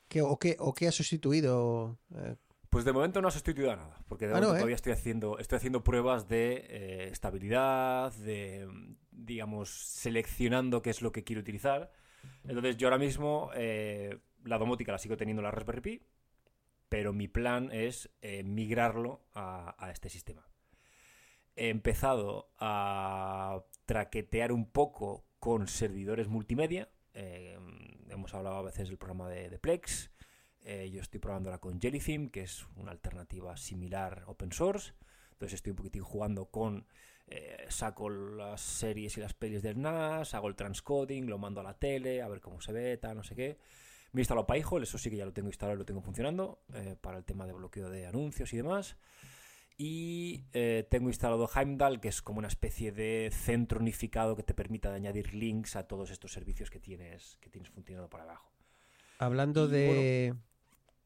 ¿Qué, 0.09 0.23
o, 0.23 0.39
qué, 0.39 0.57
¿O 0.59 0.73
qué 0.75 0.89
has 0.89 0.95
sustituido? 0.95 1.99
Eh, 2.17 2.37
Pues 2.75 2.85
de 2.85 2.93
momento 2.93 3.23
no 3.23 3.29
has 3.29 3.35
sustituido 3.35 3.71
a 3.71 3.77
nada, 3.77 3.97
porque 4.09 4.27
de 4.27 4.33
Ah, 4.33 4.41
no, 4.41 4.49
momento 4.49 4.57
¿eh? 4.57 4.59
todavía 4.59 4.75
estoy 4.75 4.93
haciendo, 4.95 5.39
estoy 5.39 5.59
haciendo 5.59 5.85
pruebas 5.85 6.27
de 6.27 6.67
eh, 6.69 7.09
estabilidad, 7.13 8.13
de, 8.15 8.69
digamos, 9.13 9.71
seleccionando 9.71 10.83
qué 10.83 10.91
es 10.91 11.01
lo 11.01 11.13
que 11.13 11.23
quiero 11.23 11.41
utilizar. 11.41 11.93
Entonces 12.43 12.77
yo 12.77 12.89
ahora 12.89 12.99
mismo 12.99 13.51
eh, 13.55 14.19
la 14.43 14.59
domótica 14.59 14.91
la 14.91 14.99
sigo 14.99 15.17
teniendo 15.17 15.41
en 15.41 15.45
la 15.45 15.53
Raspberry 15.53 15.83
Pi, 15.83 16.03
pero 16.89 17.13
mi 17.13 17.29
plan 17.29 17.71
es 17.71 18.11
migrarlo 18.43 19.25
a, 19.35 19.77
a 19.79 19.93
este 19.93 20.09
sistema. 20.09 20.45
He 21.55 21.69
empezado 21.69 22.51
a 22.59 23.63
traquetear 23.87 24.51
un 24.51 24.69
poco 24.69 25.25
con 25.39 25.69
servidores 25.69 26.27
multimedia. 26.27 26.89
hemos 27.13 28.35
hablado 28.35 28.57
a 28.57 28.63
veces 28.63 28.89
del 28.89 28.99
programa 28.99 29.29
de, 29.29 29.49
de 29.49 29.61
Plex. 29.61 30.11
Eh, 30.65 30.91
yo 30.91 31.01
estoy 31.01 31.21
probándola 31.21 31.59
con 31.59 31.81
Jellytheme, 31.81 32.31
que 32.31 32.43
es 32.43 32.67
una 32.77 32.91
alternativa 32.91 33.57
similar 33.57 34.25
open 34.27 34.53
source. 34.53 34.95
Entonces 35.33 35.55
estoy 35.55 35.71
un 35.71 35.77
poquitín 35.77 36.03
jugando 36.03 36.47
con... 36.47 36.87
eh, 37.27 37.67
saco 37.69 38.09
las 38.11 38.61
series 38.61 39.17
y 39.17 39.21
las 39.21 39.35
pelis 39.35 39.63
del 39.63 39.81
NAS, 39.81 40.35
hago 40.35 40.49
el 40.49 40.55
transcoding, 40.55 41.27
lo 41.27 41.39
mando 41.39 41.61
a 41.61 41.65
la 41.65 41.75
tele, 41.75 42.23
a 42.23 42.29
ver 42.29 42.41
cómo 42.41 42.61
se 42.61 42.73
ve, 42.73 42.97
tal, 42.99 43.17
no 43.17 43.25
sé 43.25 43.35
qué. 43.35 43.59
Me 44.13 44.21
he 44.21 44.23
instalado 44.23 44.47
PyHole, 44.47 44.85
eso 44.85 44.99
sí 44.99 45.11
que 45.11 45.17
ya 45.17 45.25
lo 45.25 45.33
tengo 45.33 45.49
instalado 45.49 45.77
y 45.77 45.79
lo 45.79 45.85
tengo 45.85 46.01
funcionando, 46.01 46.61
eh, 46.75 46.97
para 47.01 47.19
el 47.19 47.25
tema 47.25 47.47
de 47.47 47.53
bloqueo 47.53 47.91
de 47.91 48.07
anuncios 48.07 48.53
y 48.53 48.59
demás. 48.59 48.97
Y 49.77 50.45
eh, 50.53 50.87
tengo 50.89 51.09
instalado 51.09 51.51
Heimdall, 51.53 52.01
que 52.01 52.09
es 52.09 52.23
como 52.23 52.39
una 52.39 52.47
especie 52.49 52.93
de 52.93 53.31
centro 53.33 53.81
unificado 53.81 54.37
que 54.37 54.45
te 54.45 54.55
permita 54.55 54.91
de 54.91 54.97
añadir 54.97 55.35
links 55.35 55.75
a 55.75 55.89
todos 55.89 56.11
estos 56.11 56.33
servicios 56.33 56.71
que 56.71 56.79
tienes, 56.79 57.39
que 57.41 57.51
tienes 57.51 57.71
funcionando 57.71 58.09
por 58.09 58.21
abajo. 58.21 58.53
Hablando 59.19 59.67
Y, 59.67 59.71
de, 59.73 60.35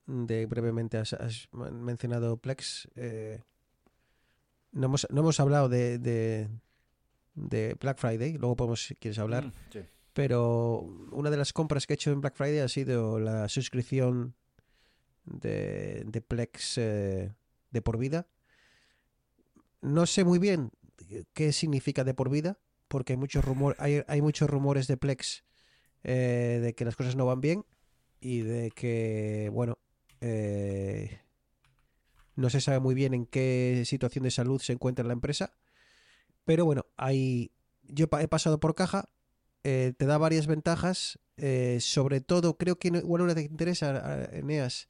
de 0.09 0.47
brevemente, 0.47 0.97
has, 0.97 1.13
has 1.13 1.49
mencionado 1.53 2.39
Plex. 2.39 2.89
eh, 2.97 3.43
no, 4.73 4.87
hemos, 4.87 5.07
no 5.11 5.21
hemos 5.21 5.39
hablado 5.39 5.69
de, 5.69 5.99
de, 5.99 6.49
de 7.35 7.77
Black 7.79 7.99
Friday, 7.99 8.33
luego 8.39 8.57
podemos, 8.57 8.85
si 8.85 8.95
quieres 8.97 9.19
hablar. 9.19 9.47
Mm, 9.47 9.53
sí. 9.73 9.81
Pero 10.15 10.81
una 11.13 11.31
de 11.31 11.37
las 11.37 11.53
compras 11.53 11.87
que 11.87 11.93
he 11.93 11.97
hecho 11.97 12.11
en 12.11 12.21
Black 12.21 12.35
Friday 12.35 12.59
ha 12.59 12.69
sido 12.69 13.21
la 13.21 13.49
suscripción 13.49 14.35
de, 15.25 16.03
de 16.07 16.21
Plex 16.23 16.79
eh, 16.79 17.35
de 17.71 17.83
por 17.83 17.99
vida. 17.99 18.27
No 19.81 20.07
sé 20.07 20.25
muy 20.25 20.39
bien 20.39 20.73
qué 21.35 21.53
significa 21.53 22.03
de 22.03 22.15
por 22.15 22.31
vida, 22.31 22.59
porque 22.89 23.13
hay 23.13 23.17
muchos 23.19 23.45
rumor, 23.45 23.77
hay, 23.79 24.03
hay 24.09 24.23
muchos 24.23 24.49
rumores 24.51 24.89
de 24.89 24.97
Plex 24.97 25.45
eh, 26.03 26.61
de 26.63 26.75
que 26.75 26.85
las 26.85 26.97
cosas 26.97 27.15
no 27.15 27.27
van 27.27 27.41
bien 27.41 27.65
y 28.21 28.41
de 28.41 28.71
que, 28.73 29.51
bueno, 29.53 29.79
eh, 30.21 31.21
no 32.37 32.51
se 32.51 32.61
sabe 32.61 32.79
muy 32.81 32.95
bien 32.95 33.15
en 33.15 33.27
qué 33.27 33.83
situación 33.85 34.25
de 34.25 34.31
salud 34.31 34.61
se 34.61 34.73
encuentra 34.73 35.05
la 35.05 35.13
empresa. 35.13 35.53
Pero 36.45 36.65
bueno, 36.65 36.87
hay, 36.97 37.51
yo 37.83 38.07
he 38.21 38.29
pasado 38.29 38.61
por 38.61 38.75
caja, 38.75 39.07
eh, 39.65 39.93
te 39.97 40.07
da 40.07 40.19
varias 40.19 40.47
ventajas, 40.47 41.19
eh, 41.37 41.79
sobre 41.81 42.21
todo 42.21 42.57
creo 42.57 42.79
que 42.79 42.91
no- 42.91 42.99
igual 42.99 43.23
una 43.23 43.35
que 43.35 43.43
te 43.43 43.51
interesa, 43.51 44.29
Eneas, 44.33 44.89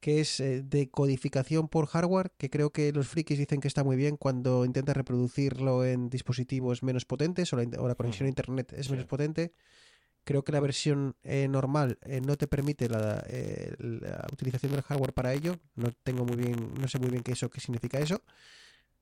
que 0.00 0.20
es 0.20 0.40
eh, 0.40 0.62
de 0.62 0.88
codificación 0.88 1.68
por 1.68 1.86
hardware, 1.86 2.32
que 2.38 2.48
creo 2.48 2.70
que 2.72 2.90
los 2.92 3.06
frikis 3.08 3.38
dicen 3.38 3.60
que 3.60 3.68
está 3.68 3.84
muy 3.84 3.96
bien 3.96 4.16
cuando 4.16 4.64
intentas 4.64 4.96
reproducirlo 4.96 5.84
en 5.84 6.08
dispositivos 6.08 6.82
menos 6.82 7.04
potentes 7.04 7.52
o 7.52 7.56
la, 7.56 7.64
in- 7.64 7.78
o 7.78 7.86
la 7.86 7.94
conexión 7.94 8.24
a 8.26 8.30
internet 8.30 8.72
es 8.72 8.86
Sí. 8.86 8.92
menos 8.92 9.06
potente. 9.06 9.52
Creo 10.24 10.44
que 10.44 10.52
la 10.52 10.60
versión 10.60 11.16
eh, 11.22 11.48
normal 11.48 11.98
eh, 12.02 12.20
no 12.20 12.36
te 12.36 12.46
permite 12.46 12.88
la, 12.88 13.24
eh, 13.28 13.74
la 13.78 14.26
utilización 14.32 14.72
del 14.72 14.82
hardware 14.82 15.12
para 15.12 15.32
ello. 15.32 15.56
No 15.74 15.90
tengo 16.02 16.24
muy 16.24 16.36
bien, 16.36 16.74
no 16.78 16.86
sé 16.88 16.98
muy 16.98 17.10
bien 17.10 17.22
qué 17.22 17.32
eso, 17.32 17.50
qué 17.50 17.60
significa 17.60 17.98
eso. 17.98 18.22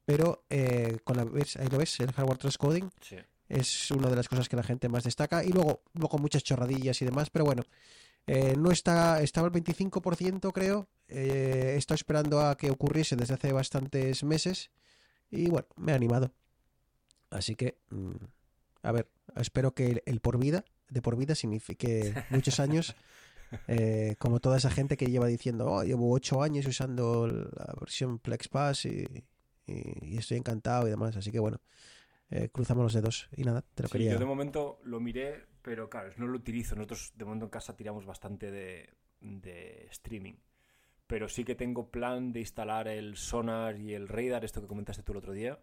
Pero 0.04 0.44
con 1.04 1.16
la 1.18 1.22
ahí 1.22 1.68
lo 1.70 1.78
ves, 1.78 2.00
el 2.00 2.12
hardware 2.12 2.38
transcoding 2.38 2.90
Sí. 3.02 3.16
es 3.48 3.90
una 3.90 4.09
de 4.09 4.16
las 4.16 4.26
cosas 4.28 4.48
que 4.48 4.57
la 4.57 4.62
gente 4.62 4.88
más 4.88 5.04
destaca. 5.04 5.44
Y 5.44 5.50
luego, 5.50 5.83
luego 5.92 6.18
muchas 6.18 6.42
chorradillas 6.44 7.02
y 7.02 7.04
demás, 7.04 7.28
pero 7.31 7.44
bueno. 7.44 7.62
no 8.57 8.70
está, 8.70 9.20
estaba 9.22 9.48
al 9.48 9.52
25%, 9.52 10.52
creo. 10.52 10.88
Eh, 11.09 11.72
he 11.74 11.76
estado 11.76 11.96
esperando 11.96 12.40
a 12.40 12.57
que 12.57 12.70
ocurriese 12.70 13.16
desde 13.16 13.35
hace 13.35 13.52
bastantes 13.52 14.24
meses. 14.24 14.70
Y 15.31 15.48
bueno, 15.48 15.66
me 15.76 15.92
ha 15.92 15.96
animado. 15.96 16.33
Así 17.31 17.54
que, 17.54 17.76
mm, 17.90 18.12
a 18.83 18.92
ver, 18.92 19.11
espero 19.37 19.74
que 19.74 19.87
el, 19.87 20.02
el 20.07 20.20
por 20.20 20.38
vida, 20.38 20.64
de 20.90 21.03
por 21.03 21.16
vida, 21.16 21.35
signifique 21.35 22.14
muchos 22.31 22.61
años. 22.61 22.94
eh, 23.66 24.14
como 24.18 24.40
toda 24.40 24.59
esa 24.59 24.70
gente 24.70 24.96
que 24.96 25.07
lleva 25.07 25.27
diciendo, 25.27 25.66
oh, 25.70 25.83
llevo 25.83 26.12
ocho 26.12 26.42
años 26.42 26.66
usando 26.66 27.27
la 27.27 27.74
versión 27.81 28.18
Plex 28.18 28.48
Pass 28.48 28.85
y, 28.85 29.07
y- 29.66 30.14
y 30.14 30.18
estoy 30.18 30.37
encantado 30.38 30.87
y 30.87 30.90
demás. 30.90 31.16
Así 31.16 31.31
que 31.31 31.38
bueno, 31.38 31.61
eh, 32.31 32.48
cruzamos 32.51 32.83
los 32.85 32.92
dedos. 32.92 33.29
Y 33.37 33.44
nada, 33.44 33.62
te 33.74 33.83
lo 33.83 33.88
Sí, 33.88 33.92
quería. 33.94 34.12
yo 34.12 34.18
de 34.18 34.24
momento 34.27 34.81
lo 34.85 35.01
miré, 35.01 35.46
pero 35.62 35.88
claro, 35.88 36.12
no 36.18 36.27
lo 36.27 36.37
utilizo. 36.37 36.74
Nosotros 36.77 37.12
de 37.16 37.24
momento 37.24 37.46
en 37.46 37.51
casa 37.51 37.74
tiramos 37.77 38.05
bastante 38.05 38.51
de, 38.51 38.90
de 39.20 39.87
streaming. 39.90 40.35
Pero 41.07 41.29
sí 41.31 41.42
que 41.44 41.55
tengo 41.55 41.90
plan 41.90 42.33
de 42.33 42.40
instalar 42.40 42.87
el 42.87 43.16
Sonar 43.16 43.79
y 43.79 43.94
el 43.94 44.09
Radar, 44.09 44.44
esto 44.44 44.61
que 44.61 44.66
comentaste 44.66 45.03
tú 45.03 45.12
el 45.12 45.18
otro 45.18 45.33
día. 45.33 45.59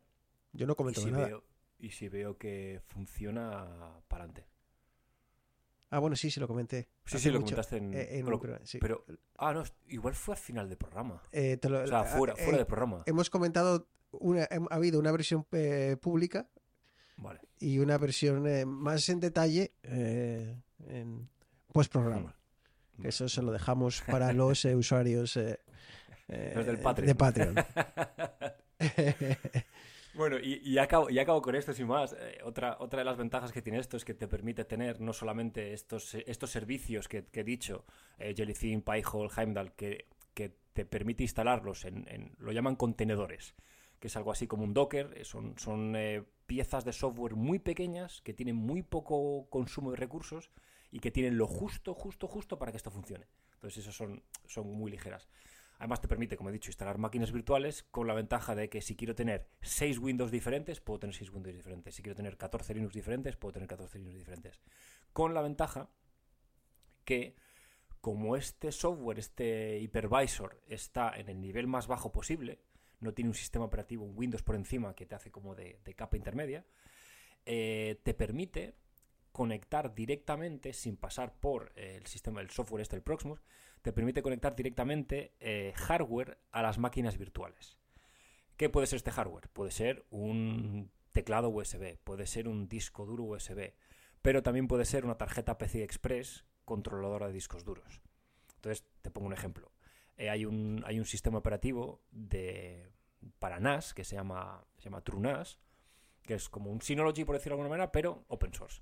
Yo 0.53 0.65
no 0.65 0.73
Y 0.73 0.75
comento 0.75 1.01
si, 1.01 1.11
nada. 1.11 1.27
veo, 1.27 1.43
y 1.77 1.91
si 1.91 2.09
veo 2.09 2.35
que 2.39 2.81
funciona, 2.88 3.99
para 4.07 4.23
adelante. 4.23 4.47
Ah, 5.95 5.99
bueno, 5.99 6.17
sí, 6.17 6.29
sí 6.29 6.41
lo 6.41 6.47
comenté. 6.47 6.89
Sí, 7.05 7.17
sí, 7.19 7.29
lo 7.29 7.39
mucho. 7.39 7.55
comentaste 7.55 7.77
en... 7.77 7.93
Eh, 7.93 8.19
en 8.19 8.27
sí. 8.65 8.79
pero- 8.79 9.05
Ah, 9.38 9.53
no, 9.53 9.63
igual 9.88 10.13
fue 10.13 10.36
al 10.36 10.41
final 10.41 10.67
del 10.67 10.77
programa. 10.77 11.21
Eh, 11.31 11.55
te 11.55 11.69
lo- 11.69 11.84
O 11.84 11.88
sea, 11.88 12.01
ah, 12.01 12.03
fuera, 12.03 12.36
fuera 12.36 12.51
eh, 12.51 12.58
del 12.58 12.65
programa. 12.67 13.03
Hemos 13.05 13.29
comentado, 13.29 13.88
una, 14.12 14.43
ha 14.43 14.75
habido 14.75 14.99
una 14.99 15.13
versión 15.13 15.47
eh, 15.53 15.95
pública 16.01 16.49
Vale. 17.15 17.39
y 17.60 17.79
una 17.79 17.97
versión 17.97 18.45
eh, 18.45 18.65
más 18.65 19.08
en 19.08 19.21
detalle 19.21 19.71
eh, 19.84 20.62
en 20.88 21.29
postprograma. 21.71 22.36
Mm. 22.97 23.01
Que 23.03 23.08
eso 23.08 23.29
se 23.29 23.41
lo 23.41 23.53
dejamos 23.53 24.01
para 24.01 24.34
los 24.34 24.65
eh, 24.65 24.75
usuarios 24.75 25.38
eh, 25.38 25.62
eh, 26.27 26.51
Los 26.58 26.65
del 26.65 26.79
Patreon. 26.79 27.08
de 27.08 27.15
Patreon. 27.15 27.55
Bueno, 30.15 30.38
y, 30.39 30.62
y 30.63 30.78
acabo, 30.78 31.10
y 31.10 31.19
acabo 31.19 31.41
con 31.41 31.56
esto, 31.56 31.73
sin 31.73 31.88
más. 31.88 32.13
Eh, 32.17 32.39
otra, 32.43 32.78
otra 32.80 32.99
de 32.99 33.06
las 33.06 33.17
ventajas 33.17 33.51
que 33.51 33.62
tiene 33.62 33.80
esto 33.80 33.97
es 33.97 34.06
que 34.06 34.13
te 34.13 34.28
permite 34.28 34.63
tener 34.63 35.01
no 35.01 35.12
solamente 35.12 35.73
estos, 35.73 36.15
estos 36.15 36.51
servicios 36.51 37.08
que, 37.10 37.25
que 37.25 37.41
he 37.41 37.43
dicho, 37.43 37.86
eh, 38.17 38.34
Pyhole, 38.34 39.30
Heimdall, 39.36 39.73
que, 39.73 40.08
que 40.34 40.56
te 40.73 40.86
permite 40.86 41.23
instalarlos 41.23 41.84
en, 41.86 42.08
en- 42.08 42.36
lo 42.39 42.51
llaman 42.54 42.75
contenedores, 42.78 43.56
que 43.99 44.08
es 44.08 44.15
algo 44.15 44.32
así 44.32 44.47
como 44.47 44.63
un 44.63 44.73
Docker, 44.73 45.13
eh, 45.17 45.25
son, 45.25 45.58
son 45.58 45.95
eh, 45.97 46.23
piezas 46.45 46.86
de 46.86 46.93
software 46.93 47.36
muy 47.36 47.60
pequeñas 47.60 48.21
que 48.21 48.34
tienen 48.34 48.56
muy 48.56 48.84
poco 48.84 49.47
consumo 49.49 49.91
de 49.91 49.97
recursos 49.97 50.49
y 50.91 50.99
que 50.99 51.12
tienen 51.12 51.38
lo 51.38 51.47
justo, 51.47 51.93
justo, 51.93 52.28
justo 52.28 52.58
para 52.58 52.71
que 52.71 52.78
esto 52.78 52.89
funcione. 52.91 53.28
Entonces, 53.56 53.80
esas 53.84 53.95
son, 53.95 54.23
son 54.45 54.71
muy 54.71 54.91
ligeras. 54.91 55.28
Además 55.77 56.01
te 56.01 56.07
permite, 56.07 56.38
como 56.38 56.49
he 56.49 56.53
dicho, 56.53 56.69
instalar 56.69 56.97
máquinas 56.97 57.31
virtuales 57.31 57.83
con 57.91 58.07
la 58.07 58.13
ventaja 58.13 58.55
de 58.55 58.69
que 58.69 58.81
si 58.81 58.95
quiero 58.95 59.13
tener 59.15 59.49
6 59.61 59.99
Windows 59.99 60.31
diferentes, 60.31 60.79
puedo 60.79 60.99
tener 60.99 61.15
6 61.15 61.31
Windows 61.31 61.55
diferentes. 61.55 61.95
Si 61.95 62.01
quiero 62.01 62.15
tener 62.15 62.38
14 62.38 62.73
Linux 62.73 62.93
diferentes, 62.93 63.35
puedo 63.35 63.53
tener 63.53 63.67
14 63.67 63.99
Linux 63.99 64.17
diferentes. 64.17 64.61
Con 65.11 65.33
la 65.33 65.41
ventaja 65.41 65.89
que 67.03 67.35
como 68.05 68.35
este 68.35 68.71
software, 68.71 69.17
este 69.17 69.79
hypervisor, 69.79 70.61
está 70.67 71.11
en 71.15 71.27
el 71.27 71.41
nivel 71.41 71.65
más 71.65 71.88
bajo 71.88 72.11
posible, 72.11 72.59
no 72.99 73.13
tiene 73.15 73.29
un 73.29 73.35
sistema 73.35 73.65
operativo, 73.65 74.05
un 74.05 74.15
Windows 74.15 74.43
por 74.43 74.55
encima 74.55 74.93
que 74.93 75.07
te 75.07 75.15
hace 75.15 75.31
como 75.31 75.55
de, 75.55 75.79
capa 75.95 76.15
intermedia, 76.15 76.65
eh, 77.45 77.99
te 78.03 78.13
permite 78.13 78.75
conectar 79.31 79.95
directamente, 79.95 80.71
sin 80.71 80.97
pasar 80.97 81.33
por 81.39 81.73
el 81.75 82.05
sistema 82.05 82.41
del 82.41 82.51
software 82.51 82.83
este, 82.83 82.95
el 82.95 83.01
Proxmox, 83.01 83.41
te 83.85 83.93
permite 83.93 84.23
conectar 84.23 84.55
directamente 84.55 85.35
eh, 85.39 85.71
hardware 85.75 86.39
a 86.51 86.63
las 86.63 86.79
máquinas 86.79 87.19
virtuales. 87.19 87.77
¿Qué 88.57 88.67
puede 88.67 88.87
ser 88.87 88.97
este 88.97 89.11
hardware? 89.11 89.47
Puede 89.49 89.69
ser 89.69 90.07
un 90.09 90.89
teclado 91.11 91.49
USB, 91.49 91.95
puede 92.03 92.25
ser 92.25 92.47
un 92.47 92.67
disco 92.67 93.05
duro 93.05 93.25
USB, 93.25 93.75
pero 94.23 94.41
también 94.41 94.67
puede 94.67 94.85
ser 94.85 95.05
una 95.05 95.19
tarjeta 95.19 95.59
PCI 95.59 95.83
Express 95.83 96.45
controladora 96.65 97.27
de 97.27 97.33
discos 97.33 97.63
duros. 97.63 98.01
Entonces, 98.55 98.87
te 99.03 99.11
pongo 99.11 99.27
un 99.27 99.33
ejemplo. 99.33 99.71
Eh, 100.17 100.31
hay, 100.31 100.45
un, 100.45 100.81
hay 100.87 100.97
un 100.97 101.05
sistema 101.05 101.37
operativo 101.37 102.01
de, 102.09 102.89
para 103.37 103.59
NAS 103.59 103.93
que 103.93 104.03
se 104.03 104.15
llama, 104.15 104.65
se 104.79 104.85
llama 104.85 105.03
TrueNAS, 105.03 105.59
que 106.23 106.33
es 106.33 106.49
como 106.49 106.71
un 106.71 106.81
Synology, 106.81 107.23
por 107.23 107.35
decirlo 107.35 107.55
de 107.55 107.61
alguna 107.61 107.77
manera, 107.77 107.91
pero 107.91 108.25
open 108.29 108.51
source. 108.51 108.81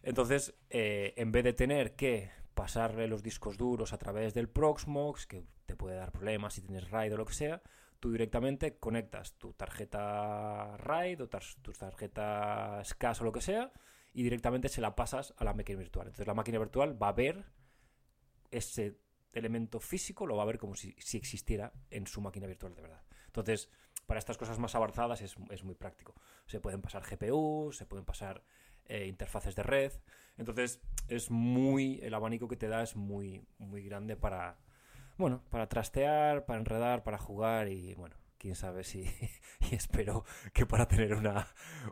Entonces, 0.00 0.54
eh, 0.70 1.12
en 1.16 1.32
vez 1.32 1.42
de 1.42 1.54
tener 1.54 1.96
que 1.96 2.30
pasarle 2.54 3.08
los 3.08 3.22
discos 3.22 3.56
duros 3.56 3.92
a 3.92 3.98
través 3.98 4.34
del 4.34 4.48
Proxmox, 4.48 5.26
que 5.26 5.44
te 5.66 5.76
puede 5.76 5.96
dar 5.96 6.12
problemas 6.12 6.54
si 6.54 6.62
tienes 6.62 6.90
RAID 6.90 7.14
o 7.14 7.16
lo 7.16 7.24
que 7.24 7.34
sea, 7.34 7.62
tú 8.00 8.10
directamente 8.10 8.78
conectas 8.78 9.34
tu 9.34 9.52
tarjeta 9.52 10.76
RAID 10.76 11.22
o 11.22 11.28
tus 11.28 11.78
tarjetas 11.78 12.88
SCAS 12.88 13.20
o 13.20 13.24
lo 13.24 13.32
que 13.32 13.40
sea 13.40 13.72
y 14.12 14.22
directamente 14.22 14.68
se 14.68 14.80
la 14.80 14.94
pasas 14.94 15.34
a 15.38 15.44
la 15.44 15.54
máquina 15.54 15.78
virtual. 15.78 16.08
Entonces 16.08 16.26
la 16.26 16.34
máquina 16.34 16.58
virtual 16.58 17.00
va 17.00 17.08
a 17.08 17.12
ver 17.12 17.44
ese 18.50 18.98
elemento 19.32 19.80
físico, 19.80 20.26
lo 20.26 20.36
va 20.36 20.42
a 20.42 20.46
ver 20.46 20.58
como 20.58 20.74
si, 20.74 20.94
si 20.98 21.16
existiera 21.16 21.72
en 21.90 22.06
su 22.06 22.20
máquina 22.20 22.46
virtual 22.46 22.74
de 22.74 22.82
verdad. 22.82 23.02
Entonces, 23.26 23.70
para 24.06 24.18
estas 24.18 24.36
cosas 24.36 24.58
más 24.58 24.74
avanzadas 24.74 25.22
es, 25.22 25.36
es 25.50 25.64
muy 25.64 25.74
práctico. 25.74 26.14
Se 26.46 26.60
pueden 26.60 26.82
pasar 26.82 27.02
GPUs, 27.02 27.76
se 27.76 27.86
pueden 27.86 28.04
pasar 28.04 28.44
eh, 28.86 29.06
interfaces 29.06 29.54
de 29.54 29.62
red. 29.62 29.92
Entonces, 30.36 30.80
es 31.08 31.30
muy. 31.30 32.00
El 32.02 32.14
abanico 32.14 32.48
que 32.48 32.56
te 32.56 32.68
da 32.68 32.82
es 32.82 32.96
muy, 32.96 33.44
muy 33.58 33.82
grande 33.82 34.16
para. 34.16 34.58
Bueno, 35.18 35.42
para 35.50 35.68
trastear, 35.68 36.46
para 36.46 36.58
enredar, 36.58 37.02
para 37.04 37.18
jugar 37.18 37.68
y 37.68 37.94
bueno, 37.94 38.16
quién 38.38 38.54
sabe 38.54 38.84
si. 38.84 39.04
y 39.70 39.74
espero 39.74 40.24
que 40.52 40.66
para 40.66 40.88
tener 40.88 41.14
una, 41.14 41.46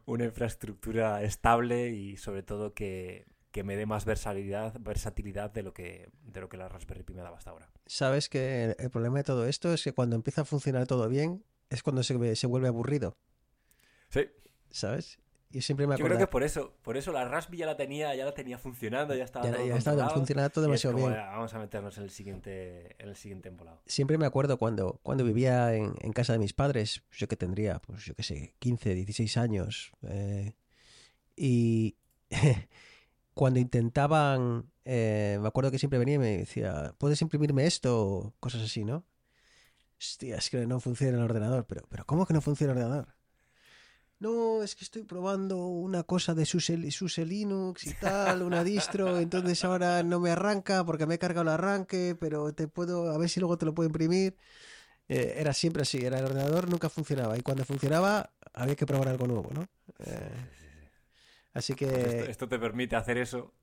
una 0.07 0.24
infraestructura 0.24 1.22
estable 1.22 1.90
y 1.90 2.16
sobre 2.16 2.42
todo 2.42 2.74
que, 2.74 3.26
que 3.53 3.64
me 3.64 3.76
dé 3.76 3.87
más 3.87 4.05
versatilidad, 4.05 4.74
versatilidad 4.81 5.50
de 5.50 5.62
lo 5.62 5.72
que 5.74 6.11
de 6.22 6.40
lo 6.40 6.48
que 6.48 6.57
la 6.57 6.68
Raspberry 6.68 7.03
Pi 7.03 7.14
me 7.14 7.22
daba 7.22 7.37
hasta 7.37 7.50
ahora. 7.50 7.70
Sabes 7.87 8.29
que 8.29 8.74
el 8.79 8.90
problema 8.90 9.18
de 9.18 9.24
todo 9.24 9.46
esto 9.46 9.72
es 9.72 9.83
que 9.85 9.92
cuando 9.92 10.16
empieza 10.16 10.42
a 10.42 10.44
funcionar 10.44 10.87
todo 10.87 11.09
bien 11.09 11.44
es 11.68 11.83
cuando 11.83 12.03
se, 12.03 12.37
se 12.37 12.46
vuelve 12.46 12.68
aburrido. 12.68 13.16
Sí. 14.09 14.29
¿Sabes? 14.70 15.18
Y 15.52 15.62
siempre 15.62 15.84
me 15.86 15.96
Yo 15.96 16.04
creo 16.04 16.16
que 16.16 16.28
por 16.28 16.44
eso, 16.44 16.74
por 16.82 16.96
eso 16.96 17.10
la 17.10 17.24
Raspberry 17.26 17.58
ya 17.58 17.66
la 17.66 17.76
tenía, 17.76 18.14
ya 18.14 18.24
la 18.24 18.32
tenía 18.34 18.56
funcionando, 18.56 19.16
ya 19.16 19.24
estaba 19.24 19.46
Ya, 19.46 19.56
todo 19.56 19.66
ya 19.66 19.72
controlado, 19.72 20.10
funcionando 20.14 20.50
todo 20.50 20.62
demasiado 20.64 20.94
como, 20.94 21.08
bien. 21.08 21.18
"Ah, 21.20 21.30
Vamos 21.32 21.52
a 21.54 21.58
meternos 21.58 21.98
en 21.98 22.04
el 22.04 22.10
siguiente, 22.10 22.94
en 23.02 23.08
el 23.08 23.16
siguiente 23.16 23.48
embolado. 23.48 23.82
Siempre 23.86 24.16
me 24.16 24.26
acuerdo 24.26 24.58
cuando, 24.58 25.00
cuando 25.02 25.24
vivía 25.24 25.74
en, 25.74 25.94
en 26.00 26.12
casa 26.12 26.34
de 26.34 26.38
mis 26.38 26.52
padres, 26.52 27.02
pues 27.08 27.18
yo 27.18 27.26
que 27.26 27.36
tendría, 27.36 27.80
pues 27.80 28.04
yo 28.04 28.14
qué 28.14 28.22
sé, 28.22 28.54
15, 28.60 28.94
16 28.94 29.36
años. 29.36 29.90
eh, 30.02 30.52
y 31.34 31.96
cuando 33.34 33.58
intentaban, 33.58 34.70
eh, 34.84 35.38
me 35.40 35.48
acuerdo 35.48 35.70
que 35.72 35.78
siempre 35.80 35.98
venía 35.98 36.14
y 36.14 36.18
me 36.18 36.36
decía, 36.38 36.94
¿puedes 36.98 37.20
imprimirme 37.22 37.66
esto? 37.66 38.00
O 38.06 38.34
cosas 38.38 38.62
así, 38.62 38.84
¿no? 38.84 39.04
Hostia, 39.98 40.36
es 40.36 40.48
que 40.48 40.64
no 40.66 40.78
funciona 40.80 41.18
el 41.18 41.24
ordenador. 41.24 41.66
Pero, 41.66 41.82
pero 41.88 42.04
¿cómo 42.06 42.24
que 42.26 42.34
no 42.34 42.40
funciona 42.40 42.72
el 42.72 42.78
ordenador? 42.78 43.08
No, 44.20 44.62
es 44.62 44.76
que 44.76 44.85
estoy 44.85 45.02
probando 45.02 45.66
una 45.66 46.02
cosa 46.02 46.35
de 46.35 46.44
SUSE, 46.44 46.90
SUSE 46.90 47.24
Linux 47.24 47.87
y 47.87 47.94
tal, 47.94 48.42
una 48.42 48.62
distro, 48.62 49.18
entonces 49.18 49.64
ahora 49.64 50.02
no 50.02 50.20
me 50.20 50.30
arranca 50.30 50.85
porque 50.85 51.06
me 51.06 51.14
he 51.14 51.18
cargado 51.18 51.42
el 51.42 51.48
arranque, 51.48 52.16
pero 52.20 52.52
te 52.52 52.68
puedo, 52.68 53.11
a 53.11 53.18
ver 53.18 53.30
si 53.30 53.40
luego 53.40 53.56
te 53.56 53.64
lo 53.64 53.74
puedo 53.74 53.87
imprimir. 53.88 54.37
Eh, 55.09 55.35
era 55.38 55.52
siempre 55.52 55.83
así, 55.83 55.98
era 56.04 56.18
el 56.18 56.26
ordenador, 56.26 56.68
nunca 56.68 56.88
funcionaba. 56.88 57.37
Y 57.37 57.40
cuando 57.40 57.64
funcionaba, 57.64 58.30
había 58.52 58.76
que 58.76 58.87
probar 58.87 59.09
algo 59.09 59.26
nuevo, 59.26 59.50
¿no? 59.52 59.66
Eh, 59.98 60.50
así 61.54 61.74
Pues 61.74 61.90
esto, 62.04 62.24
que 62.24 62.30
esto 62.30 62.48
te 62.48 62.59
permite 62.59 62.96
hacer 62.96 63.18
eso 63.18 63.54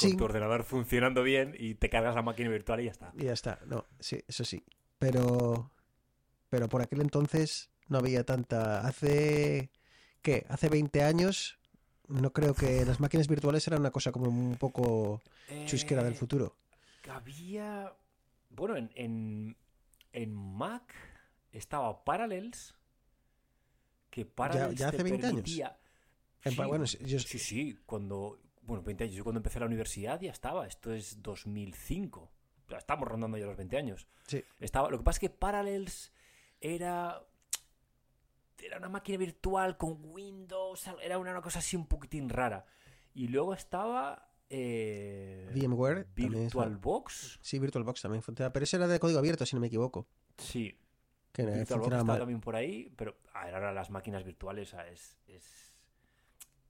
con 0.00 0.16
tu 0.16 0.24
ordenador 0.24 0.64
funcionando 0.64 1.22
bien 1.22 1.54
y 1.58 1.74
te 1.76 1.88
cargas 1.88 2.14
la 2.14 2.22
máquina 2.22 2.50
virtual 2.50 2.80
y 2.80 2.84
ya 2.86 2.90
está. 2.90 3.12
y 3.16 3.24
ya 3.24 3.32
está. 3.32 3.60
No, 3.66 3.86
sí, 4.00 4.22
eso 4.26 4.44
sí. 4.44 4.64
Pero, 4.98 5.70
pero 6.48 6.68
por 6.68 6.82
aquel 6.82 7.00
entonces 7.02 7.70
no 7.88 7.98
había 7.98 8.24
tanta. 8.24 8.86
Hace, 8.86 9.70
¿qué? 10.22 10.46
Hace 10.48 10.68
20 10.68 11.02
años, 11.02 11.58
no 12.08 12.32
creo 12.32 12.54
que 12.54 12.84
las 12.84 13.00
máquinas 13.00 13.28
virtuales 13.28 13.66
eran 13.66 13.80
una 13.80 13.90
cosa 13.90 14.12
como 14.12 14.26
un 14.28 14.56
poco 14.56 15.20
chusquera 15.66 16.02
del 16.02 16.14
Eh, 16.14 16.16
futuro. 16.16 16.56
Había. 17.10 17.92
Bueno, 18.50 18.76
en, 18.76 18.90
en, 18.94 19.56
en 20.12 20.32
Mac 20.32 20.94
estaba 21.52 22.04
Parallels. 22.04 22.74
Que 24.10 24.24
Parallels 24.26 24.78
ya 24.78 24.88
hace 24.88 25.02
20 25.02 25.26
años? 25.26 25.40
permitía- 25.42 25.78
En 26.44 26.52
Sí, 26.52 26.56
pa- 26.58 26.66
bueno, 26.66 26.84
yo- 26.84 27.18
sí, 27.20 27.38
sí, 27.38 27.78
cuando. 27.86 28.38
Bueno, 28.62 28.82
20 28.82 29.04
años. 29.04 29.16
Yo 29.16 29.24
cuando 29.24 29.38
empecé 29.38 29.58
la 29.60 29.66
universidad 29.66 30.20
ya 30.20 30.30
estaba. 30.32 30.66
Esto 30.66 30.92
es 30.92 31.22
2005. 31.22 32.30
Ya 32.68 32.78
estamos 32.78 33.08
rondando 33.08 33.38
ya 33.38 33.46
los 33.46 33.56
20 33.56 33.76
años. 33.76 34.06
Sí. 34.26 34.42
Estaba, 34.60 34.90
lo 34.90 34.98
que 34.98 35.04
pasa 35.04 35.16
es 35.16 35.20
que 35.20 35.30
Parallels 35.30 36.12
era. 36.60 37.22
Era 38.62 38.78
una 38.78 38.88
máquina 38.88 39.18
virtual 39.18 39.76
con 39.76 39.98
Windows. 40.04 40.86
Era 41.02 41.18
una, 41.18 41.32
una 41.32 41.42
cosa 41.42 41.58
así 41.58 41.76
un 41.76 41.86
poquitín 41.86 42.28
rara. 42.28 42.64
Y 43.14 43.28
luego 43.28 43.52
estaba. 43.54 44.28
Eh, 44.48 45.50
VMware 45.54 46.06
VirtualBox. 46.14 47.38
Sí, 47.42 47.58
VirtualBox 47.58 48.02
también 48.02 48.22
funciona. 48.22 48.52
Pero 48.52 48.64
ese 48.64 48.76
era 48.76 48.86
de 48.86 48.98
código 49.00 49.18
abierto, 49.18 49.44
si 49.46 49.56
no 49.56 49.60
me 49.60 49.66
equivoco. 49.68 50.06
Sí, 50.38 50.78
Que 51.32 51.42
eh, 51.42 51.46
VirtualBox 51.46 51.68
funcionaba 51.70 52.00
estaba 52.02 52.18
también 52.18 52.40
por 52.40 52.56
ahí, 52.56 52.92
pero 52.96 53.16
a 53.32 53.44
ver, 53.46 53.54
ahora 53.54 53.72
las 53.72 53.90
máquinas 53.90 54.24
virtuales 54.24 54.74
es, 54.90 55.18
es- 55.26 55.74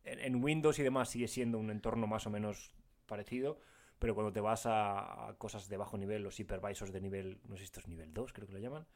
En, 0.05 0.19
en 0.21 0.43
Windows 0.43 0.79
y 0.79 0.83
demás 0.83 1.11
sigue 1.11 1.29
siendo 1.29 1.59
un 1.59 1.71
entorno 1.71 2.07
más 2.07 2.27
o 2.27 2.31
menos 2.31 2.73
parecido, 3.07 3.59
pero 3.99 4.15
cuando 4.15 4.33
te 4.33 4.41
vas 4.41 4.67
a, 4.67 5.29
a 5.29 5.35
cosas 5.39 5.69
de 5.69 5.77
bajo 5.77 5.97
nivel, 5.99 6.23
los 6.23 6.39
hypervisors 6.41 6.93
de 6.93 7.01
nivel, 7.01 7.41
no 7.49 7.55
sé 7.57 7.61
si 7.61 7.65
esto 7.67 7.81
es 7.81 7.89
nivel 7.89 8.13
2, 8.13 8.33
creo 8.33 8.47
que 8.47 8.53
lo 8.53 8.59
llaman, 8.59 8.87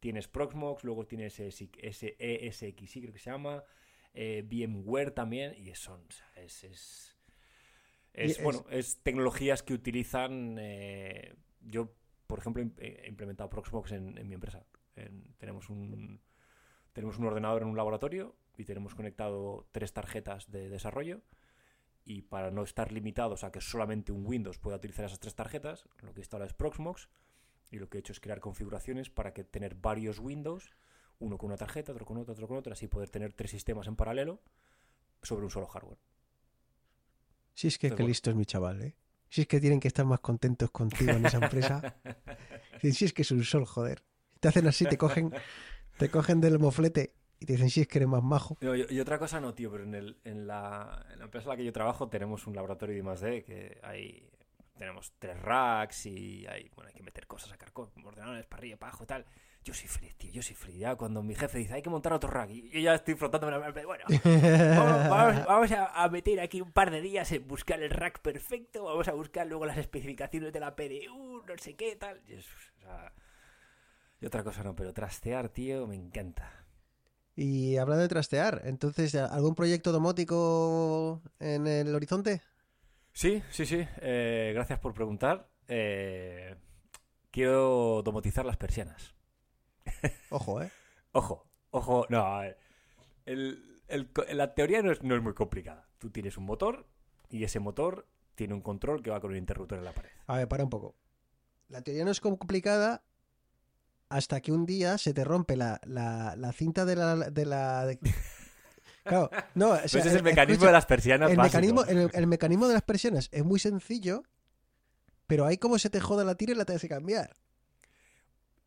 tienes 0.00 0.26
Proxmox, 0.28 0.82
luego 0.84 1.06
tienes 1.06 1.38
ESXi, 1.38 1.70
ESXi, 2.18 3.00
creo 3.00 3.12
que 3.12 3.18
se 3.18 3.30
llama, 3.30 3.62
eh, 4.14 4.42
VMware 4.44 5.12
también, 5.12 5.54
y 5.56 5.74
son, 5.74 6.00
o 6.00 6.10
sea, 6.10 6.42
es... 6.42 6.64
es 6.64 7.16
es, 8.12 8.38
es- 8.38 8.42
bueno, 8.42 8.64
es 8.70 9.00
tecnologías 9.04 9.62
que 9.62 9.72
utilizan. 9.72 10.56
eh, 10.58 11.34
yo, 11.60 11.94
por 12.26 12.40
ejemplo, 12.40 12.60
he 12.78 13.06
implementado 13.08 13.48
Proxmox 13.48 13.92
en, 13.92 14.18
en 14.18 14.26
mi 14.28 14.34
empresa. 14.34 14.66
En- 14.96 15.32
tenemos 15.38 15.70
un 15.70 16.20
tenemos 16.92 17.18
un 17.18 17.26
ordenador 17.26 17.62
en 17.62 17.68
un 17.68 17.76
laboratorio 17.76 18.34
y 18.58 18.64
tenemos 18.64 18.96
conectado 18.96 19.68
tres 19.70 19.92
tarjetas 19.92 20.50
de 20.50 20.68
desarrollo. 20.68 21.22
Y 22.04 22.22
para 22.22 22.50
no 22.50 22.64
estar 22.64 22.90
limitados 22.90 23.44
a 23.44 23.52
que 23.52 23.60
solamente 23.60 24.10
un 24.10 24.26
Windows 24.26 24.58
pueda 24.58 24.78
utilizar 24.78 25.04
esas 25.04 25.20
tres 25.20 25.36
tarjetas, 25.36 25.86
lo 26.02 26.12
que 26.12 26.20
he 26.20 26.22
instalado 26.22 26.46
es 26.48 26.52
Proxmox. 26.54 27.08
Y 27.70 27.78
lo 27.78 27.88
que 27.88 27.98
he 27.98 28.00
hecho 28.00 28.12
es 28.12 28.20
crear 28.20 28.40
configuraciones 28.40 29.10
para 29.10 29.32
que 29.32 29.44
tener 29.44 29.74
varios 29.74 30.18
Windows, 30.18 30.70
uno 31.18 31.38
con 31.38 31.48
una 31.48 31.56
tarjeta, 31.56 31.92
otro 31.92 32.04
con 32.04 32.16
otra, 32.18 32.32
otro 32.32 32.48
con 32.48 32.56
otra, 32.56 32.72
así 32.72 32.88
poder 32.88 33.10
tener 33.10 33.32
tres 33.32 33.50
sistemas 33.50 33.86
en 33.86 33.96
paralelo 33.96 34.40
sobre 35.22 35.44
un 35.44 35.50
solo 35.50 35.66
hardware. 35.66 35.98
Sí, 37.54 37.68
es 37.68 37.78
que 37.78 37.88
Entonces, 37.88 38.02
bueno. 38.02 38.08
listo 38.08 38.30
es 38.30 38.36
mi 38.36 38.46
chaval, 38.46 38.82
¿eh? 38.82 38.96
Si 39.28 39.42
es 39.42 39.46
que 39.46 39.60
tienen 39.60 39.78
que 39.78 39.88
estar 39.88 40.04
más 40.04 40.20
contentos 40.20 40.70
contigo 40.70 41.12
en 41.12 41.26
esa 41.26 41.38
empresa. 41.38 41.96
Si 42.80 43.04
es 43.04 43.12
que 43.12 43.20
es 43.20 43.30
un 43.30 43.44
sol, 43.44 43.66
joder. 43.66 44.02
Te 44.40 44.48
hacen 44.48 44.66
así, 44.66 44.86
te 44.86 44.96
cogen, 44.96 45.30
te 45.98 46.08
cogen 46.08 46.40
del 46.40 46.58
moflete 46.58 47.12
y 47.38 47.44
te 47.44 47.52
dicen, 47.52 47.68
si 47.68 47.82
es 47.82 47.88
que 47.88 47.98
eres 47.98 48.08
más 48.08 48.22
majo. 48.22 48.56
No, 48.62 48.74
y, 48.74 48.86
y 48.88 49.00
otra 49.00 49.18
cosa 49.18 49.38
no, 49.38 49.52
tío, 49.52 49.70
pero 49.70 49.84
en, 49.84 49.94
el, 49.94 50.18
en, 50.24 50.46
la, 50.46 51.06
en 51.12 51.18
la 51.18 51.26
empresa 51.26 51.44
en 51.44 51.50
la 51.50 51.56
que 51.58 51.64
yo 51.64 51.72
trabajo 51.74 52.08
tenemos 52.08 52.46
un 52.46 52.54
laboratorio 52.54 52.94
de 52.94 53.00
I+.D. 53.00 53.42
que 53.42 53.78
hay... 53.82 54.30
Tenemos 54.80 55.12
tres 55.18 55.38
racks 55.42 56.06
y 56.06 56.46
hay, 56.46 56.70
bueno, 56.74 56.88
hay 56.88 56.94
que 56.94 57.02
meter 57.02 57.26
cosas, 57.26 57.50
sacar 57.50 57.70
co- 57.70 57.92
ordenadores 58.02 58.46
para 58.46 58.60
arriba, 58.60 58.78
para 58.78 58.88
abajo 58.92 59.04
y 59.04 59.06
tal. 59.08 59.26
Yo 59.62 59.74
soy 59.74 59.88
feliz, 59.88 60.16
tío, 60.16 60.30
yo 60.32 60.42
soy 60.42 60.56
feliz. 60.56 60.78
Ya 60.78 60.94
cuando 60.96 61.22
mi 61.22 61.34
jefe 61.34 61.58
dice, 61.58 61.74
hay 61.74 61.82
que 61.82 61.90
montar 61.90 62.14
otro 62.14 62.30
rack, 62.30 62.48
y 62.48 62.70
yo 62.70 62.80
ya 62.80 62.94
estoy 62.94 63.14
frotándome 63.14 63.52
la 63.52 63.58
mano, 63.58 63.74
bueno, 63.86 64.04
vamos, 64.08 64.24
vamos- 65.10 65.44
vamos 65.46 65.72
a, 65.72 66.02
a 66.02 66.08
meter 66.08 66.40
aquí 66.40 66.62
un 66.62 66.72
par 66.72 66.90
de 66.90 67.02
días 67.02 67.30
en 67.30 67.46
buscar 67.46 67.82
el 67.82 67.90
rack 67.90 68.20
perfecto, 68.20 68.84
vamos 68.84 69.06
a 69.08 69.12
buscar 69.12 69.46
luego 69.46 69.66
las 69.66 69.76
especificaciones 69.76 70.50
de 70.50 70.60
la 70.60 70.74
PDU, 70.74 71.42
no 71.46 71.58
sé 71.58 71.74
qué, 71.76 71.94
tal. 71.96 72.22
Y, 72.26 72.32
es- 72.36 72.46
o 72.78 72.80
sea, 72.80 73.12
y 74.18 74.24
otra 74.24 74.42
cosa 74.42 74.62
no, 74.62 74.74
pero 74.74 74.94
trastear, 74.94 75.50
tío, 75.50 75.86
me 75.86 75.96
encanta. 75.96 76.50
Y 77.36 77.76
hablando 77.76 78.00
de 78.02 78.08
trastear, 78.08 78.62
entonces, 78.64 79.14
¿algún 79.14 79.54
proyecto 79.54 79.92
domótico 79.92 81.20
en 81.38 81.66
el 81.66 81.94
horizonte? 81.94 82.40
Sí, 83.20 83.42
sí, 83.50 83.66
sí. 83.66 83.86
eh, 84.00 84.52
gracias 84.54 84.78
por 84.78 84.94
preguntar. 84.94 85.46
Eh, 85.68 86.56
quiero 87.30 88.00
domotizar 88.02 88.46
las 88.46 88.56
persianas. 88.56 89.14
Ojo, 90.30 90.62
¿eh? 90.62 90.70
Ojo, 91.12 91.46
ojo. 91.70 92.06
No, 92.08 92.20
a 92.24 92.40
ver. 92.40 92.58
El- 93.26 93.82
el 93.88 94.08
la 94.32 94.54
teoría 94.54 94.80
no 94.80 94.90
es, 94.90 95.02
no 95.02 95.14
es 95.14 95.22
muy 95.22 95.34
complicada. 95.34 95.86
Tú 95.98 96.08
tienes 96.08 96.38
un 96.38 96.44
motor 96.44 96.86
y 97.28 97.44
ese 97.44 97.60
motor 97.60 98.08
tiene 98.36 98.54
un 98.54 98.62
control 98.62 99.02
que 99.02 99.10
va 99.10 99.20
con 99.20 99.32
un 99.32 99.36
interruptor 99.36 99.76
en 99.76 99.84
la 99.84 99.92
pared. 99.92 100.12
A 100.26 100.38
ver, 100.38 100.48
para 100.48 100.64
un 100.64 100.70
poco. 100.70 100.96
La 101.68 101.82
teoría 101.82 102.06
no 102.06 102.12
es 102.12 102.22
complicada 102.22 103.04
hasta 104.08 104.40
que 104.40 104.50
un 104.50 104.64
día 104.64 104.96
se 104.96 105.12
te 105.12 105.24
rompe 105.24 105.58
la, 105.58 105.78
la, 105.84 106.36
la 106.36 106.52
cinta 106.52 106.86
de 106.86 106.96
la... 106.96 107.16
De 107.16 107.44
la 107.44 107.86
Claro, 109.04 109.30
no, 109.54 109.70
o 109.70 109.74
sea, 109.74 109.82
Pues 109.82 109.94
ese 109.96 110.08
es 110.08 110.14
el 110.14 110.22
mecanismo 110.22 110.52
escucha, 110.54 110.66
de 110.68 110.72
las 110.72 110.86
persianas 110.86 111.30
el 111.30 111.38
mecanismo, 111.38 111.84
el, 111.84 112.10
el 112.12 112.26
mecanismo 112.26 112.68
de 112.68 112.74
las 112.74 112.82
persianas 112.82 113.28
es 113.32 113.44
muy 113.44 113.58
sencillo, 113.58 114.22
pero 115.26 115.46
ahí 115.46 115.56
como 115.58 115.78
se 115.78 115.90
te 115.90 116.00
joda 116.00 116.22
la 116.24 116.34
tira 116.34 116.52
y 116.52 116.56
la 116.56 116.64
tienes 116.64 116.82
que 116.82 116.88
cambiar. 116.88 117.34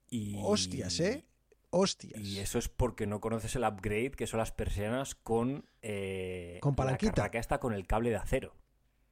Y- 0.09 0.35
Hostias, 0.43 0.99
¿eh? 0.99 1.25
Hostias. 1.69 2.19
Y 2.21 2.39
eso 2.39 2.59
es 2.59 2.69
porque 2.69 3.07
no 3.07 3.19
conoces 3.19 3.55
el 3.55 3.63
upgrade 3.63 4.11
que 4.11 4.27
son 4.27 4.37
las 4.37 4.51
persianas 4.51 5.15
con... 5.15 5.65
eh, 5.81 6.59
Con 6.61 6.75
palanquita. 6.75 7.11
La 7.11 7.15
carraca 7.15 7.39
esta 7.39 7.59
con 7.59 7.73
el 7.73 7.87
cable 7.87 8.11
de 8.11 8.17
acero. 8.17 8.55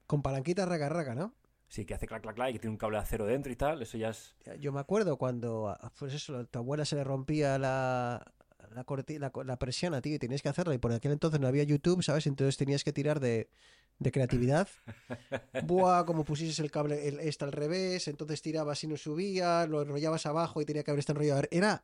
Con 0.05 0.21
palanquita 0.21 0.65
raga 0.65 0.87
raga, 0.89 1.15
¿no? 1.15 1.33
Sí, 1.67 1.85
que 1.85 1.93
hace 1.95 2.05
clac, 2.05 2.21
clac, 2.21 2.35
clac 2.35 2.49
y 2.49 2.53
que 2.53 2.59
tiene 2.59 2.71
un 2.73 2.77
cable 2.77 2.97
de 2.97 3.03
acero 3.03 3.25
dentro 3.25 3.51
y 3.51 3.55
tal. 3.55 3.81
Eso 3.81 3.97
ya 3.97 4.09
es... 4.09 4.35
Yo 4.59 4.71
me 4.71 4.79
acuerdo 4.79 5.17
cuando, 5.17 5.69
a- 5.69 5.91
pues 5.97 6.13
eso, 6.13 6.37
a 6.37 6.43
tu 6.45 6.59
abuela 6.59 6.85
se 6.85 6.95
le 6.97 7.03
rompía 7.03 7.57
la, 7.57 8.31
la, 8.73 8.85
la, 9.19 9.31
la 9.43 9.59
persiana, 9.59 10.01
tío, 10.01 10.15
y 10.15 10.19
tenías 10.19 10.41
que 10.41 10.49
hacerla. 10.49 10.73
Y 10.73 10.77
por 10.77 10.91
aquel 10.91 11.11
entonces 11.11 11.39
no 11.39 11.47
había 11.47 11.63
YouTube, 11.63 12.03
¿sabes? 12.03 12.27
Entonces 12.27 12.57
tenías 12.57 12.83
que 12.83 12.93
tirar 12.93 13.19
de, 13.19 13.49
de 13.99 14.11
creatividad. 14.11 14.67
Buah, 15.65 16.05
como 16.05 16.23
pusieses 16.23 16.59
el 16.59 16.71
cable 16.71 17.07
el, 17.07 17.19
este 17.19 17.45
al 17.45 17.51
revés, 17.51 18.07
entonces 18.07 18.41
tirabas 18.41 18.83
y 18.83 18.87
no 18.87 18.97
subía, 18.97 19.65
lo 19.67 19.81
enrollabas 19.81 20.25
abajo 20.25 20.61
y 20.61 20.65
tenía 20.65 20.83
que 20.83 20.91
haber 20.91 20.99
este 20.99 21.11
enrollado. 21.11 21.43
Era, 21.51 21.83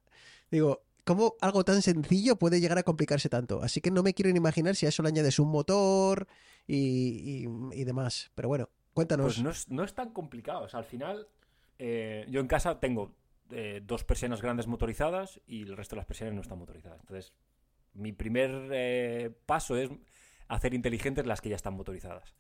digo, 0.50 0.82
¿cómo 1.06 1.36
algo 1.42 1.64
tan 1.64 1.82
sencillo 1.82 2.36
puede 2.38 2.60
llegar 2.60 2.78
a 2.78 2.84
complicarse 2.84 3.30
tanto? 3.30 3.62
Así 3.62 3.82
que 3.82 3.92
no 3.92 4.04
me 4.04 4.14
quiero 4.14 4.32
ni 4.32 4.38
imaginar 4.38 4.76
si 4.76 4.86
a 4.86 4.90
eso 4.90 5.04
le 5.04 5.10
añades 5.10 5.40
un 5.40 5.50
motor 5.50 6.28
y, 6.66 7.46
y, 7.46 7.80
y 7.80 7.84
demás. 7.84 8.32
Pero 8.34 8.48
bueno, 8.48 8.70
cuéntanos. 8.94 9.36
Pues 9.36 9.44
no 9.44 9.52
es, 9.52 9.70
no 9.70 9.84
es 9.84 9.94
tan 9.94 10.12
complicado. 10.12 10.64
O 10.64 10.70
sea, 10.70 10.80
al 10.80 10.86
final, 10.86 11.28
eh, 11.78 12.26
yo 12.30 12.40
en 12.40 12.48
casa 12.48 12.80
tengo 12.80 13.14
eh, 13.52 13.82
dos 13.86 14.04
persianas 14.04 14.42
grandes 14.42 14.68
motorizadas 14.68 15.40
y 15.48 15.64
el 15.64 15.76
resto 15.78 15.96
de 15.96 15.98
las 15.98 16.06
persianas 16.06 16.36
no 16.36 16.42
están 16.42 16.58
motorizadas. 16.60 17.00
Entonces, 17.02 17.34
mi 17.94 18.12
primer 18.12 18.70
eh, 18.72 19.32
paso 19.46 19.78
es 19.78 19.90
hacer 20.48 20.74
inteligentes 20.74 21.26
las 21.26 21.42
que 21.42 21.50
ya 21.50 21.56
están 21.56 21.74
motorizadas. 21.74 22.34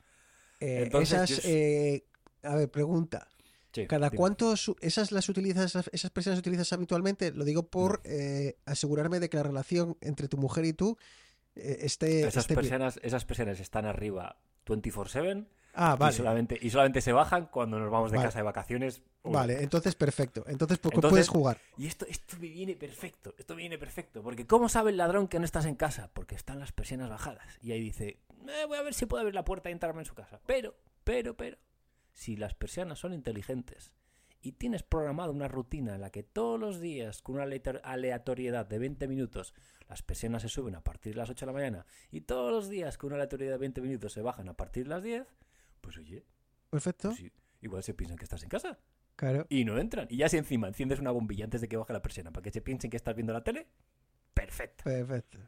Eh, 0.60 0.84
Entonces, 0.86 1.39
esas, 1.46 2.52
a 2.52 2.56
ver, 2.56 2.70
pregunta. 2.72 3.28
Sí, 3.74 3.86
¿Cada 3.86 4.10
dime. 4.10 4.17
cuánto 4.17 4.56
su- 4.58 4.76
esas 4.82 5.12
las 5.12 5.30
utilizas, 5.30 5.76
esas 5.91 6.10
personas 6.12 6.39
utilizas 6.39 6.72
habitualmente? 6.74 7.32
Lo 7.32 7.43
digo 7.46 7.67
por 7.67 8.02
asegurarme 8.65 9.20
de 9.20 9.30
que 9.30 9.38
la 9.38 9.43
relación 9.43 9.98
entre 10.02 10.28
tu 10.28 10.38
mujer 10.38 10.65
y 10.65 10.74
tú 10.74 10.98
esté, 11.56 12.22
Esas 12.22 12.38
esté 12.43 12.54
bien. 12.54 12.62
persianas, 12.62 13.00
esas 13.04 13.26
persianas 13.26 13.60
están 13.60 13.86
arriba 13.86 14.38
24-7 14.65 15.46
Ah, 15.80 15.94
y, 15.96 16.00
vale. 16.00 16.13
solamente, 16.16 16.58
y 16.62 16.70
solamente 16.70 17.02
se 17.02 17.12
bajan 17.13 17.46
cuando 17.48 17.80
nos 17.80 17.92
vamos 17.92 18.12
de 18.12 18.18
Vale. 18.18 18.28
casa 18.30 18.40
de 18.40 18.44
vacaciones. 18.44 19.04
Uy. 19.24 19.32
Vale, 19.34 19.62
entonces 19.62 19.94
perfecto. 19.96 20.44
Entonces, 20.48 20.80
pues, 20.80 20.94
Entonces- 20.96 21.12
puedes 21.12 21.30
jugar. 21.30 21.58
Y 21.78 21.88
esto, 21.88 22.06
esto 22.08 22.36
me 22.40 22.48
viene 22.50 22.76
perfecto, 22.76 23.36
esto 23.38 23.54
me 23.56 23.62
viene 23.62 23.78
perfecto. 23.78 24.24
Porque 24.24 24.48
¿cómo 24.48 24.70
sabe 24.70 24.92
el 24.92 24.98
ladrón 24.98 25.28
que 25.28 25.40
no 25.40 25.46
estás 25.46 25.66
en 25.66 25.76
casa? 25.76 26.10
Porque 26.13 26.36
están 26.36 26.60
las 26.60 26.72
persianas 26.72 27.10
bajadas. 27.10 27.60
Y 27.62 27.72
ahí 27.74 27.80
dice, 27.82 28.20
"Eh, 28.48 28.66
voy 28.68 28.78
a 28.78 28.82
ver 28.82 28.94
si 28.94 29.06
puedo 29.06 29.22
abrir 29.22 29.36
la 29.36 29.46
puerta 29.46 29.70
y 29.70 29.74
entrarme 29.74 30.02
en 30.02 30.06
su 30.06 30.16
casa. 30.16 30.40
Pero, 30.46 30.74
pero, 31.04 31.38
pero, 31.38 31.58
si 32.13 32.36
las 32.38 32.56
persianas 32.56 32.98
son 33.00 33.13
inteligentes 33.13 33.92
y 34.42 34.54
tienes 34.54 34.82
programada 34.84 35.30
una 35.32 35.48
rutina 35.48 35.96
en 35.96 36.02
la 36.02 36.10
que 36.10 36.24
todos 36.24 36.60
los 36.60 36.80
días, 36.80 37.22
con 37.22 37.36
una 37.36 37.46
aleator- 37.46 37.82
aleatoriedad 37.84 38.66
de 38.66 38.80
20 38.80 39.08
minutos, 39.08 39.54
las 39.90 40.02
persianas 40.02 40.42
se 40.42 40.50
suben 40.50 40.76
a 40.76 40.84
partir 40.84 41.13
de 41.13 41.18
las 41.20 41.30
8 41.30 41.46
de 41.46 41.52
la 41.52 41.58
mañana 41.58 41.86
y 42.12 42.22
todos 42.22 42.52
los 42.52 42.68
días, 42.70 42.98
con 42.98 43.08
una 43.08 43.16
aleatoriedad 43.18 43.54
de 43.54 43.60
20 43.60 43.82
minutos, 43.82 44.13
se 44.13 44.22
bajan 44.22 44.50
a 44.50 44.54
partir 44.54 44.84
de 44.86 44.90
las 44.90 45.04
10, 45.04 45.28
pues 45.82 45.98
oye, 45.98 46.26
Perfecto. 46.70 47.10
pues 47.10 47.32
igual 47.62 47.84
se 47.84 47.94
piensan 47.94 48.18
que 48.18 48.24
estás 48.24 48.44
en 48.44 48.50
casa 48.50 48.78
Claro. 49.16 49.46
y 49.50 49.66
no 49.66 49.78
entran. 49.80 50.08
Y 50.10 50.18
ya 50.18 50.30
si 50.30 50.38
encima 50.38 50.68
enciendes 50.68 51.00
una 51.00 51.12
bombilla 51.12 51.46
antes 51.46 51.62
de 51.62 51.68
que 51.68 51.78
baje 51.78 51.94
la 51.94 52.02
persiana 52.02 52.32
para 52.32 52.44
que 52.44 52.52
se 52.52 52.62
piensen 52.62 52.90
que 52.92 52.98
estás 52.98 53.16
viendo 53.16 53.34
la 53.34 53.44
tele, 53.44 53.68
perfecto. 54.34 54.84
Perfecto. 54.84 55.40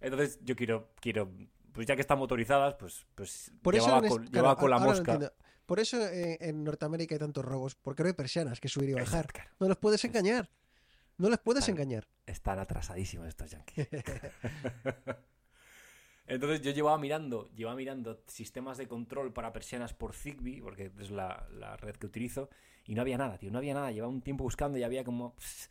Entonces 0.00 0.38
yo 0.42 0.54
quiero, 0.54 0.92
quiero, 1.00 1.32
pues 1.72 1.86
ya 1.86 1.94
que 1.96 2.02
están 2.02 2.18
motorizadas, 2.18 2.74
pues, 2.74 3.06
pues 3.14 3.50
Por 3.62 3.74
eso, 3.74 3.86
llevaba, 3.86 3.98
en 4.00 4.04
es- 4.04 4.10
con, 4.12 4.18
claro, 4.26 4.32
llevaba 4.32 4.56
con 4.56 4.70
la 4.70 4.78
mosca. 4.78 5.32
Por 5.66 5.80
eso 5.80 5.98
eh, 6.06 6.36
en 6.40 6.62
Norteamérica 6.62 7.14
hay 7.14 7.18
tantos 7.18 7.42
robos, 7.44 7.74
porque 7.74 8.02
no 8.02 8.08
hay 8.08 8.12
persianas 8.12 8.60
que 8.60 8.68
subir 8.68 8.90
y 8.90 8.94
bajar. 8.94 9.26
Claro. 9.32 9.50
No 9.58 9.68
los 9.68 9.78
puedes 9.78 10.04
engañar. 10.04 10.50
No 11.16 11.28
los 11.30 11.38
puedes 11.38 11.66
engañar. 11.68 12.06
Están 12.26 12.58
atrasadísimos 12.58 13.26
estos 13.28 13.50
yankees. 13.50 13.88
Entonces 16.26 16.62
yo 16.62 16.70
llevaba 16.70 16.96
mirando, 16.98 17.48
llevaba 17.54 17.76
mirando 17.76 18.22
sistemas 18.26 18.78
de 18.78 18.88
control 18.88 19.32
para 19.32 19.52
persianas 19.52 19.92
por 19.92 20.14
Zigbee, 20.14 20.62
porque 20.62 20.90
es 20.98 21.10
la, 21.10 21.46
la 21.50 21.76
red 21.76 21.96
que 21.96 22.06
utilizo, 22.06 22.48
y 22.86 22.94
no 22.94 23.02
había 23.02 23.18
nada, 23.18 23.36
tío, 23.38 23.50
no 23.50 23.58
había 23.58 23.74
nada. 23.74 23.90
Llevaba 23.90 24.12
un 24.12 24.22
tiempo 24.22 24.44
buscando 24.44 24.78
y 24.78 24.82
había 24.84 25.04
como 25.04 25.34
pss, 25.36 25.68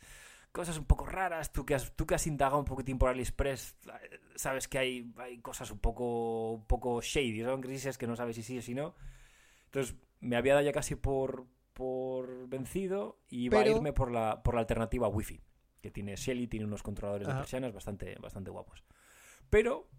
cosas 0.51 0.77
un 0.77 0.85
poco 0.85 1.05
raras. 1.07 1.51
Tú 1.51 1.65
que 1.65 1.73
has, 1.73 1.95
tú 1.95 2.05
que 2.05 2.13
has 2.15 2.27
indagado 2.27 2.59
un 2.59 2.65
poquitín 2.65 2.99
por 2.99 3.09
AliExpress, 3.09 3.77
eh, 3.87 4.19
sabes 4.35 4.67
que 4.67 4.77
hay, 4.77 5.11
hay 5.17 5.39
cosas 5.39 5.71
un 5.71 5.79
poco, 5.79 6.51
un 6.51 6.65
poco 6.67 7.01
shady, 7.01 7.43
son 7.43 7.61
crisis 7.61 7.97
que 7.97 8.05
no 8.05 8.15
sabes 8.15 8.35
si 8.35 8.43
sí 8.43 8.59
o 8.59 8.61
si 8.61 8.75
no. 8.75 8.93
Entonces 9.65 9.95
me 10.19 10.35
había 10.35 10.53
dado 10.53 10.65
ya 10.65 10.71
casi 10.71 10.95
por, 10.95 11.47
por 11.73 12.47
vencido 12.47 13.17
y 13.27 13.45
iba 13.45 13.57
Pero- 13.57 13.73
a 13.73 13.75
irme 13.77 13.91
por 13.93 14.11
la, 14.11 14.43
por 14.43 14.53
la 14.53 14.61
alternativa 14.61 15.07
Wi-Fi, 15.07 15.41
que 15.81 15.89
tiene 15.89 16.15
Shelly, 16.15 16.47
tiene 16.47 16.67
unos 16.67 16.83
controladores 16.83 17.25
de 17.27 17.33
Ajá. 17.33 17.41
persianas 17.41 17.73
bastante, 17.73 18.15
bastante 18.21 18.51
guapos. 18.51 18.83
Pero 19.49 19.89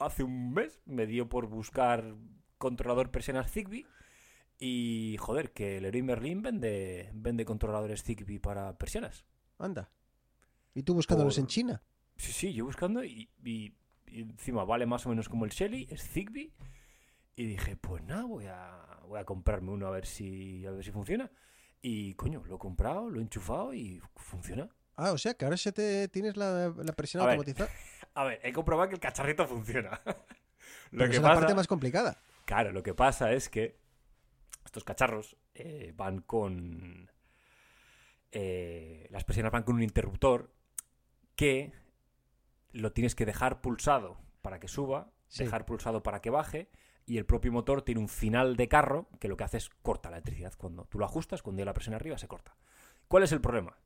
hace 0.00 0.22
un 0.24 0.52
mes 0.52 0.80
me 0.86 1.06
dio 1.06 1.28
por 1.28 1.46
buscar 1.46 2.14
controlador 2.58 3.10
persianas 3.10 3.50
Zigbee 3.50 3.86
y 4.58 5.16
joder, 5.18 5.52
que 5.52 5.80
Leroy 5.80 6.02
Merlin 6.02 6.42
vende, 6.42 7.10
vende 7.14 7.44
controladores 7.44 8.02
Zigbee 8.02 8.38
para 8.40 8.76
persianas. 8.76 9.24
Anda. 9.58 9.90
¿Y 10.74 10.82
tú 10.82 10.94
buscándolos 10.94 11.34
Por- 11.34 11.40
en 11.42 11.46
China? 11.46 11.82
Sí, 12.16 12.32
sí, 12.32 12.52
yo 12.52 12.64
buscando 12.66 13.02
y, 13.04 13.30
y- 13.44 13.74
y 14.06 14.22
encima 14.22 14.64
vale 14.64 14.86
más 14.86 15.06
o 15.06 15.08
menos 15.08 15.28
como 15.28 15.44
el 15.44 15.50
Shelly, 15.52 15.86
es 15.90 16.02
Zigbee. 16.02 16.52
Y 17.36 17.44
dije, 17.46 17.76
pues 17.76 18.02
nada, 18.02 18.24
voy 18.24 18.46
a, 18.46 18.98
voy 19.06 19.18
a 19.20 19.24
comprarme 19.24 19.70
uno 19.70 19.86
a 19.86 19.90
ver 19.90 20.04
si 20.04 20.66
a 20.66 20.72
ver 20.72 20.84
si 20.84 20.90
funciona. 20.90 21.30
Y 21.80 22.12
coño, 22.14 22.42
lo 22.44 22.56
he 22.56 22.58
comprado, 22.58 23.08
lo 23.08 23.20
he 23.20 23.22
enchufado 23.22 23.72
y 23.72 24.02
funciona. 24.16 24.68
Ah, 24.96 25.12
o 25.12 25.18
sea 25.18 25.32
que 25.32 25.46
ahora 25.46 25.56
se 25.56 25.72
te 25.72 26.08
tienes 26.08 26.36
la, 26.36 26.74
la 26.76 26.92
ver, 27.24 27.30
automatizada. 27.38 27.70
A 28.14 28.24
ver, 28.24 28.40
he 28.42 28.52
comprobado 28.52 28.88
que 28.88 28.94
el 28.96 29.00
cacharrito 29.00 29.46
funciona. 29.46 30.00
lo 30.06 30.98
Pero 30.98 31.10
que 31.10 31.16
es 31.16 31.22
la 31.22 31.34
parte 31.34 31.54
más 31.54 31.66
complicada. 31.66 32.16
claro, 32.44 32.72
lo 32.72 32.82
que 32.82 32.94
pasa 32.94 33.32
es 33.32 33.48
que 33.48 33.78
estos 34.64 34.84
cacharros 34.84 35.36
eh, 35.54 35.92
van 35.96 36.20
con 36.20 37.10
eh, 38.32 39.06
las 39.10 39.24
persianas 39.24 39.52
van 39.52 39.62
con 39.64 39.76
un 39.76 39.82
interruptor 39.82 40.52
que 41.36 41.72
lo 42.72 42.92
tienes 42.92 43.14
que 43.14 43.26
dejar 43.26 43.60
pulsado 43.60 44.18
para 44.42 44.60
que 44.60 44.68
suba, 44.68 45.10
Sí. 45.28 45.44
dejar 45.44 45.64
pulsado 45.64 46.02
para 46.02 46.20
que 46.20 46.30
baje 46.30 46.68
y 47.06 47.16
el 47.18 47.24
propio 47.26 47.52
motor 47.52 47.82
tiene 47.82 48.00
un 48.00 48.08
final 48.08 48.56
de 48.56 48.68
carro 48.68 49.08
que 49.20 49.28
lo 49.28 49.36
que 49.36 49.44
hace 49.44 49.56
es 49.58 49.68
corta 49.82 50.10
la 50.10 50.16
electricidad 50.16 50.54
cuando 50.56 50.84
tú 50.86 50.98
lo 50.98 51.04
ajustas, 51.04 51.42
cuando 51.42 51.60
hay 51.62 51.66
la 51.66 51.72
presión 51.72 51.94
arriba 51.94 52.18
se 52.18 52.28
corta. 52.28 52.56
¿Cuál 53.08 53.22
es 53.24 53.32
el 53.32 53.40
problema? 53.40 53.76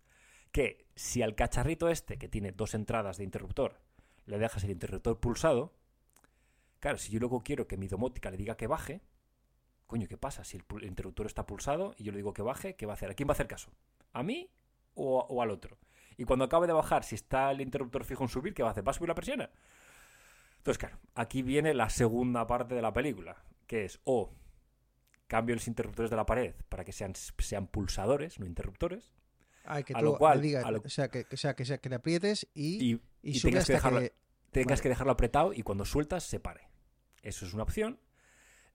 Que 0.53 0.87
si 0.95 1.21
al 1.23 1.35
cacharrito 1.35 1.89
este 1.89 2.19
que 2.19 2.29
tiene 2.29 2.53
dos 2.53 2.75
entradas 2.75 3.17
de 3.19 3.25
interruptor 3.25 3.79
le 4.27 4.39
dejas 4.39 4.65
el 4.65 4.71
interruptor 4.71 5.19
pulsado, 5.21 5.73
claro, 6.81 6.99
si 6.99 7.13
yo 7.13 7.21
luego 7.21 7.43
quiero 7.43 7.67
que 7.67 7.77
mi 7.77 7.89
domótica 7.89 8.31
le 8.31 8.37
diga 8.37 8.57
que 8.57 8.67
baje, 8.67 9.03
coño, 9.87 10.09
¿qué 10.09 10.17
pasa? 10.17 10.45
Si 10.45 10.57
el, 10.57 10.85
interruptor 10.85 11.27
está 11.27 11.47
pulsado 11.47 11.95
y 11.99 12.05
yo 12.05 12.13
le 12.13 12.19
digo 12.19 12.33
que 12.33 12.43
baje, 12.43 12.75
¿qué 12.77 12.87
va 12.87 12.93
a 12.93 12.95
hacer? 12.95 13.11
¿A 13.11 13.15
quién 13.15 13.29
va 13.29 13.33
a 13.33 13.35
hacer 13.35 13.49
caso? 13.49 13.71
¿A 14.13 14.23
mí 14.23 14.51
o, 14.95 15.19
o 15.29 15.43
al 15.43 15.51
otro? 15.51 15.79
Y 16.17 16.25
cuando 16.25 16.45
acabe 16.45 16.67
de 16.67 16.73
bajar, 16.73 17.05
si 17.05 17.15
está 17.17 17.51
el 17.51 17.61
interruptor 17.61 18.05
fijo 18.05 18.23
en 18.25 18.29
subir, 18.29 18.55
¿qué 18.55 18.63
va 18.63 18.69
a 18.69 18.73
hacer? 18.73 18.87
¿Va 18.87 18.91
a 18.91 18.95
subir 18.95 19.09
la 19.09 19.15
persiana? 19.15 19.51
Entonces, 20.59 20.79
claro, 20.79 20.99
aquí 21.15 21.43
viene 21.43 21.75
la 21.75 21.91
segunda 21.91 22.47
parte 22.47 22.75
de 22.75 22.83
la 22.83 22.93
película, 22.93 23.37
que 23.67 23.85
es 23.85 24.01
o 24.05 24.33
cambio 25.27 25.55
los 25.57 25.69
interruptores 25.69 26.11
de 26.11 26.17
la 26.17 26.25
pared 26.27 26.55
para 26.69 26.85
que 26.85 26.93
sean, 26.93 27.15
sean 27.15 27.67
pulsadores, 27.67 28.39
no 28.39 28.47
interruptores, 28.47 29.13
Ay, 29.67 29.83
que 29.83 29.95
A 29.95 29.99
tú 29.99 30.05
lo 30.05 30.19
cual- 30.19 30.39
le 30.39 30.47
digas, 30.47 30.65
a 30.65 30.71
lo- 30.71 30.81
o 30.85 30.89
sea, 30.89 31.09
que, 31.09 31.25
que 31.25 31.37
sea, 31.37 31.55
que 31.57 31.65
sea, 31.65 31.79
que 31.79 31.89
le 31.89 31.95
aprietes 31.97 32.47
y, 32.55 32.93
y, 32.93 33.01
y 33.25 33.37
y 33.39 33.41
tengas, 33.41 33.67
que 33.67 33.73
dejarlo, 33.73 34.01
que... 34.01 34.13
tengas 34.51 34.71
vale. 34.79 34.83
que 34.83 34.89
dejarlo 34.91 35.13
apretado 35.13 35.53
y 35.53 35.63
cuando 35.63 35.85
sueltas 35.85 36.25
se 36.25 36.41
pare. 36.41 36.69
Eso 37.23 37.47
es 37.47 37.55
una 37.55 37.63
opción. 37.63 37.99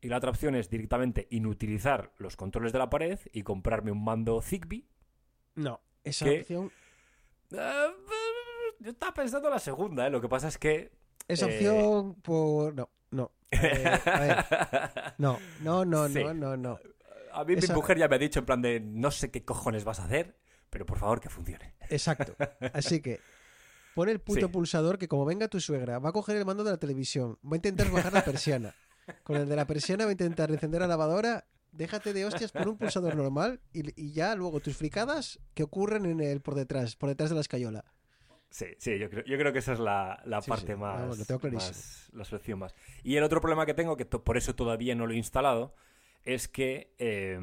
Y 0.02 0.08
la 0.08 0.18
otra 0.18 0.30
opción 0.30 0.56
es 0.56 0.70
directamente 0.70 1.28
inutilizar 1.30 2.14
los 2.18 2.38
controles 2.38 2.72
de 2.72 2.80
la 2.80 2.90
pared 2.90 3.20
y 3.34 3.44
comprarme 3.44 3.92
un 3.92 4.04
mando 4.04 4.42
Zigbee. 4.42 4.88
No, 5.56 5.82
esa 6.04 6.26
opción... 6.30 6.72
Eh, 7.52 7.88
yo 8.80 8.92
estaba 8.92 9.14
pensando 9.14 9.50
la 9.50 9.60
segunda, 9.60 10.08
¿eh? 10.08 10.10
Lo 10.10 10.22
que 10.22 10.30
pasa 10.30 10.48
es 10.48 10.58
que... 10.58 10.92
Esa 11.28 11.48
Eh, 11.50 11.56
opción 11.56 12.16
por... 12.22 12.74
No, 12.74 12.90
no. 13.12 13.32
Eh, 13.52 13.86
a 14.06 14.20
ver, 14.20 15.14
no, 15.18 15.38
no, 15.62 15.84
no, 15.86 16.08
Sí. 16.08 16.24
no, 16.24 16.34
no, 16.34 16.56
no. 16.58 16.80
A 17.34 17.44
mí 17.44 17.54
Esa- 17.56 17.74
mi 17.74 17.78
mujer 17.78 17.98
ya 17.98 18.08
me 18.08 18.16
ha 18.16 18.20
dicho 18.20 18.40
en 18.40 18.46
plan 18.46 18.62
de 18.62 18.80
no 18.80 19.12
sé 19.12 19.30
qué 19.32 19.44
cojones 19.44 19.84
vas 19.84 20.00
a 20.00 20.06
hacer, 20.06 20.38
pero 20.70 20.86
por 20.86 20.98
favor 20.98 21.20
que 21.20 21.30
funcione. 21.30 21.76
Exacto. 21.90 22.36
Así 22.74 23.02
que 23.02 23.20
pon 24.00 24.08
el 24.10 24.20
puto 24.22 24.48
Sí. 24.48 24.52
pulsador 24.54 24.98
que 24.98 25.10
como 25.10 25.26
venga 25.26 25.50
tu 25.50 25.60
suegra, 25.60 26.00
va 26.00 26.10
a 26.10 26.14
coger 26.14 26.38
el 26.38 26.46
mando 26.46 26.64
de 26.64 26.72
la 26.72 26.78
televisión, 26.78 27.38
va 27.44 27.54
a 27.54 27.56
intentar 27.58 27.92
bajar 27.92 28.14
la 28.14 28.24
persiana. 28.24 28.74
Con 29.24 29.36
el 29.36 29.50
de 29.50 29.56
la 29.58 29.68
persiana 29.68 30.06
va 30.06 30.10
a 30.10 30.14
intentar 30.14 30.50
encender 30.52 30.80
la 30.82 30.88
lavadora. 30.88 31.46
Déjate 31.74 32.14
de 32.14 32.26
hostias, 32.26 32.52
pon 32.54 32.70
un 32.70 32.78
pulsador 32.78 33.16
normal 33.18 33.60
y, 33.74 33.82
y 34.02 34.14
ya 34.14 34.36
luego 34.36 34.62
tus 34.62 34.78
fricadas 34.78 35.40
que 35.54 35.64
ocurren 35.64 36.06
en 36.06 36.22
el 36.22 36.40
por 36.40 36.56
detrás, 36.56 36.96
por 36.96 37.10
detrás 37.10 37.30
de 37.30 37.36
la 37.36 37.42
escayola. 37.42 37.84
Sí, 38.50 38.66
sí, 38.80 38.98
yo 38.98 39.10
creo, 39.10 39.24
yo 39.26 39.38
creo 39.38 39.52
que 39.54 39.60
esa 39.60 39.74
es 39.74 39.80
la, 39.80 40.22
la 40.26 40.42
Sí, 40.42 40.50
parte 40.50 40.74
sí, 40.74 40.80
más, 40.80 41.02
vamos, 41.02 41.20
lo 41.20 41.26
tengo 41.26 41.40
clarísimo. 41.42 41.70
más- 41.72 42.10
La 42.14 42.24
solución 42.24 42.58
más. 42.60 42.74
Y 43.04 43.18
el 43.18 43.24
otro 43.24 43.42
problema 43.42 43.66
que 43.66 43.74
tengo, 43.76 43.98
que 43.98 44.06
por 44.06 44.38
eso 44.38 44.56
todavía 44.56 44.96
no 44.96 45.06
lo 45.06 45.14
he 45.14 45.18
instalado, 45.18 45.76
es 46.24 46.48
que 46.48 46.94
eh, 46.98 47.40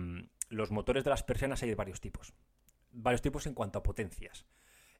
los 0.48 0.70
motores 0.72 1.04
de 1.04 1.10
las 1.10 1.22
persianas 1.22 1.62
hay 1.62 1.68
de 1.68 1.74
varios 1.76 2.00
tipos. 2.00 2.32
Varios 2.92 3.22
tipos 3.22 3.46
en 3.46 3.54
cuanto 3.54 3.78
a 3.78 3.82
potencias. 3.82 4.46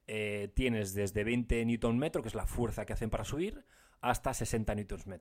Eh, 0.07 0.49
tienes 0.55 0.93
desde 0.93 1.23
20 1.23 1.65
Nm, 1.65 2.11
que 2.21 2.27
es 2.27 2.35
la 2.35 2.45
fuerza 2.47 2.85
que 2.85 2.93
hacen 2.93 3.09
para 3.09 3.25
subir, 3.25 3.65
hasta 4.01 4.33
60 4.33 4.73
Nm. 4.75 5.19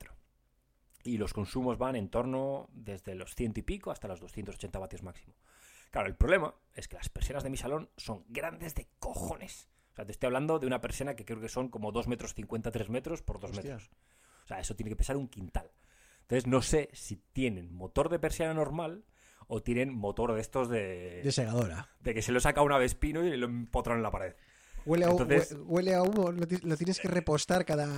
Y 1.04 1.18
los 1.18 1.32
consumos 1.32 1.78
van 1.78 1.96
en 1.96 2.08
torno 2.08 2.68
desde 2.72 3.14
los 3.14 3.34
100 3.34 3.52
y 3.56 3.62
pico 3.62 3.90
hasta 3.90 4.08
los 4.08 4.20
280 4.20 4.78
vatios 4.78 5.02
máximo. 5.02 5.34
Claro, 5.90 6.08
el 6.08 6.16
problema 6.16 6.54
es 6.74 6.88
que 6.88 6.96
las 6.96 7.08
persianas 7.08 7.44
de 7.44 7.50
mi 7.50 7.56
salón 7.56 7.90
son 7.96 8.24
grandes 8.28 8.74
de 8.74 8.88
cojones. 8.98 9.68
O 9.92 9.94
sea, 9.96 10.04
te 10.04 10.12
estoy 10.12 10.26
hablando 10.26 10.58
de 10.58 10.66
una 10.66 10.80
persiana 10.80 11.14
que 11.16 11.24
creo 11.24 11.40
que 11.40 11.48
son 11.48 11.68
como 11.68 11.90
2 11.92 12.06
metros 12.08 12.34
50, 12.34 12.70
3 12.70 12.88
metros 12.90 13.22
por 13.22 13.38
2 13.40 13.50
Hostia. 13.52 13.62
metros. 13.74 13.90
O 14.44 14.48
sea, 14.48 14.60
eso 14.60 14.76
tiene 14.76 14.90
que 14.90 14.96
pesar 14.96 15.16
un 15.16 15.28
quintal. 15.28 15.70
Entonces 16.22 16.46
no 16.46 16.60
sé 16.60 16.90
si 16.92 17.16
tienen 17.32 17.72
motor 17.72 18.08
de 18.08 18.18
persiana 18.18 18.52
normal 18.52 19.04
o 19.46 19.62
tienen 19.62 19.94
motor 19.94 20.34
de 20.34 20.40
estos 20.40 20.68
de, 20.68 21.22
De 21.22 21.32
segadora. 21.32 21.88
de 22.00 22.14
que 22.14 22.22
se 22.22 22.32
lo 22.32 22.40
saca 22.40 22.62
una 22.62 22.78
vez 22.78 22.94
pino 22.96 23.24
y 23.24 23.36
lo 23.36 23.46
empotran 23.46 23.98
en 23.98 24.02
la 24.02 24.10
pared. 24.10 24.34
Huele 24.86 25.04
a, 25.04 25.08
hu- 25.08 25.20
Entonces- 25.20 25.52
hue- 25.56 25.64
huele 25.66 25.94
a 25.94 26.02
humo, 26.02 26.30
lo, 26.32 26.46
ti- 26.46 26.60
lo 26.62 26.76
tienes 26.76 26.98
que 27.00 27.08
repostar 27.08 27.64
cada... 27.64 27.88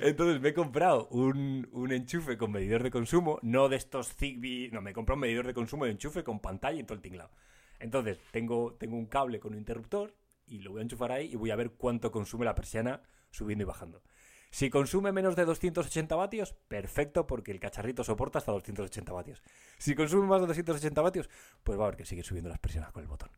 Entonces 0.00 0.40
me 0.40 0.48
he 0.50 0.54
comprado 0.54 1.08
un, 1.08 1.68
un 1.72 1.92
enchufe 1.92 2.36
con 2.36 2.50
medidor 2.52 2.82
de 2.82 2.90
consumo, 2.90 3.38
no 3.42 3.68
de 3.68 3.76
estos 3.76 4.14
Zigbee, 4.14 4.70
no, 4.72 4.80
me 4.80 4.90
he 4.90 4.94
comprado 4.94 5.16
un 5.16 5.20
medidor 5.20 5.46
de 5.46 5.54
consumo 5.54 5.84
de 5.84 5.92
enchufe 5.92 6.24
con 6.24 6.40
pantalla 6.40 6.80
y 6.80 6.84
todo 6.84 6.94
el 6.94 7.02
tinglado. 7.02 7.30
Entonces 7.78 8.18
tengo, 8.30 8.74
tengo 8.78 8.96
un 8.96 9.06
cable 9.06 9.40
con 9.40 9.52
un 9.52 9.58
interruptor 9.58 10.14
y 10.46 10.58
lo 10.60 10.72
voy 10.72 10.80
a 10.80 10.82
enchufar 10.82 11.12
ahí 11.12 11.30
y 11.32 11.36
voy 11.36 11.50
a 11.50 11.56
ver 11.56 11.72
cuánto 11.72 12.10
consume 12.10 12.44
la 12.44 12.54
persiana 12.54 13.02
subiendo 13.30 13.62
y 13.62 13.66
bajando. 13.66 14.02
Si 14.50 14.68
consume 14.68 15.12
menos 15.12 15.34
de 15.34 15.46
280 15.46 16.14
vatios, 16.14 16.52
perfecto, 16.68 17.26
porque 17.26 17.52
el 17.52 17.58
cacharrito 17.60 18.04
soporta 18.04 18.38
hasta 18.38 18.52
280 18.52 19.10
vatios. 19.10 19.42
Si 19.78 19.94
consume 19.94 20.26
más 20.26 20.42
de 20.42 20.46
280 20.48 21.00
vatios, 21.00 21.30
pues 21.64 21.78
va 21.78 21.84
a 21.84 21.86
haber 21.86 21.96
que 21.96 22.04
seguir 22.04 22.24
subiendo 22.24 22.50
las 22.50 22.58
presiones 22.58 22.90
con 22.92 23.02
el 23.02 23.08
botón. 23.08 23.30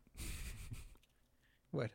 Bueno. 1.75 1.93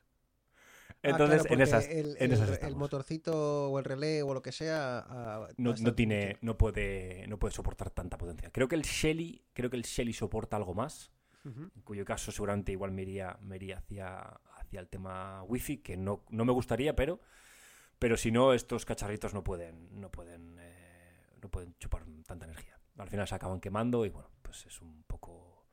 Entonces, 1.03 1.41
Ah, 1.41 1.45
claro, 1.45 1.55
en 1.55 1.61
esas, 1.63 1.89
el, 1.89 2.17
en 2.19 2.33
esas 2.33 2.63
el 2.63 2.77
motorcito 2.77 3.71
o 3.71 3.79
el 3.79 3.85
relé 3.85 4.23
o 4.23 4.35
lo 4.35 4.43
que 4.43 4.53
sea 4.53 5.49
no, 5.57 5.75
no 5.75 5.95
tiene, 5.95 6.37
no 6.43 6.59
puede, 6.59 7.27
no 7.27 7.39
puede 7.39 7.55
soportar 7.55 7.91
tanta 7.91 8.19
potencia. 8.19 8.51
Creo 8.51 8.69
que 8.69 8.75
el 8.75 8.83
Shelly, 8.83 9.43
creo 9.55 9.71
que 9.71 9.77
el 9.77 9.83
Shelly 9.85 10.13
soporta 10.13 10.57
algo 10.57 10.75
más, 10.75 11.11
en 11.45 11.71
cuyo 11.85 12.05
caso 12.05 12.31
seguramente 12.33 12.73
igual 12.73 12.93
me 12.93 13.03
iría, 13.03 13.39
me 13.41 13.57
iría 13.57 13.79
hacia, 13.79 14.19
hacia 14.59 14.81
el 14.81 14.89
tema 14.89 15.43
wifi, 15.45 15.79
que 15.79 15.97
no, 15.97 16.23
no 16.29 16.45
me 16.45 16.53
gustaría, 16.53 16.95
pero, 16.95 17.21
pero 17.99 18.19
si 18.19 18.31
no, 18.31 18.53
estos 18.53 18.85
cacharritos 18.85 19.33
no 19.33 19.43
pueden, 19.43 19.99
no 19.99 20.11
pueden, 20.11 20.59
eh, 20.61 21.31
no 21.41 21.49
pueden 21.49 21.75
chupar 21.79 22.05
tanta 22.27 22.45
energía. 22.45 22.79
Al 22.99 23.09
final 23.09 23.27
se 23.27 23.35
acaban 23.35 23.61
quemando 23.61 24.05
y 24.05 24.11
bueno, 24.11 24.29
pues 24.43 24.67
es 24.67 24.83
un 24.83 25.03
poco 25.05 25.65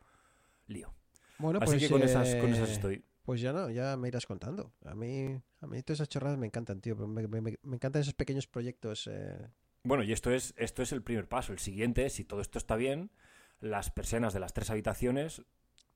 lío. 0.67 0.93
Bueno, 1.37 1.59
Así 1.61 1.71
pues, 1.71 1.83
que 1.83 1.89
con 1.89 2.01
esas, 2.01 2.35
con 2.35 2.53
esas 2.53 2.69
eh, 2.69 2.73
estoy. 2.73 3.03
Pues 3.27 3.41
ya 3.41 3.51
no, 3.51 3.69
ya 3.69 3.97
me 3.97 4.07
irás 4.07 4.25
contando. 4.25 4.71
A 4.85 4.95
mí, 4.95 5.37
a 5.59 5.67
mí 5.67 5.83
todas 5.83 5.97
esas 5.97 6.07
chorradas 6.07 6.37
me 6.37 6.45
encantan, 6.45 6.79
tío. 6.79 6.95
Me, 6.95 7.27
me- 7.27 7.59
encantan 7.73 8.01
esos 8.01 8.13
pequeños 8.13 8.47
proyectos. 8.47 9.05
eh, 9.11 9.49
Bueno, 9.83 10.03
y 10.05 10.13
esto 10.13 10.31
es, 10.31 10.53
esto 10.55 10.81
es 10.81 10.93
el 10.93 11.03
primer 11.03 11.27
paso. 11.27 11.51
El 11.51 11.59
siguiente, 11.59 12.09
si 12.09 12.23
todo 12.23 12.39
esto 12.39 12.57
está 12.57 12.77
bien, 12.77 13.11
las 13.59 13.89
persianas 13.91 14.33
de 14.33 14.39
las 14.39 14.53
tres 14.53 14.69
habitaciones, 14.69 15.41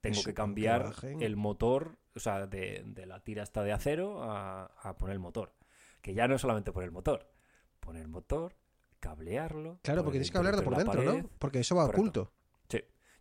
tengo 0.02 0.16
Eso, 0.20 0.26
que 0.26 0.34
cambiar 0.34 0.94
el 1.22 1.38
motor, 1.38 1.98
o 2.18 2.20
sea, 2.20 2.48
de, 2.48 2.84
de 2.86 3.06
la 3.06 3.22
tira 3.22 3.44
esta 3.44 3.64
de 3.64 3.72
acero 3.72 4.24
a, 4.24 4.66
a 4.66 4.98
poner 4.98 5.14
el 5.14 5.20
motor. 5.22 5.54
Que 6.02 6.14
ya 6.14 6.28
no 6.28 6.36
es 6.36 6.42
solamente 6.42 6.74
poner 6.74 6.88
el 6.88 6.92
motor, 6.94 7.32
poner 7.80 8.02
el 8.02 8.10
motor, 8.10 8.58
cablearlo. 9.00 9.80
Claro, 9.84 10.04
porque 10.04 10.18
tienes 10.18 10.32
que 10.32 10.38
hablar 10.38 10.58
de 10.58 10.64
por 10.64 10.76
dentro, 10.76 11.02
¿no? 11.02 11.30
Porque 11.40 11.60
eso 11.62 11.78
va 11.78 11.84
Correcto. 11.86 12.02
oculto. 12.02 12.34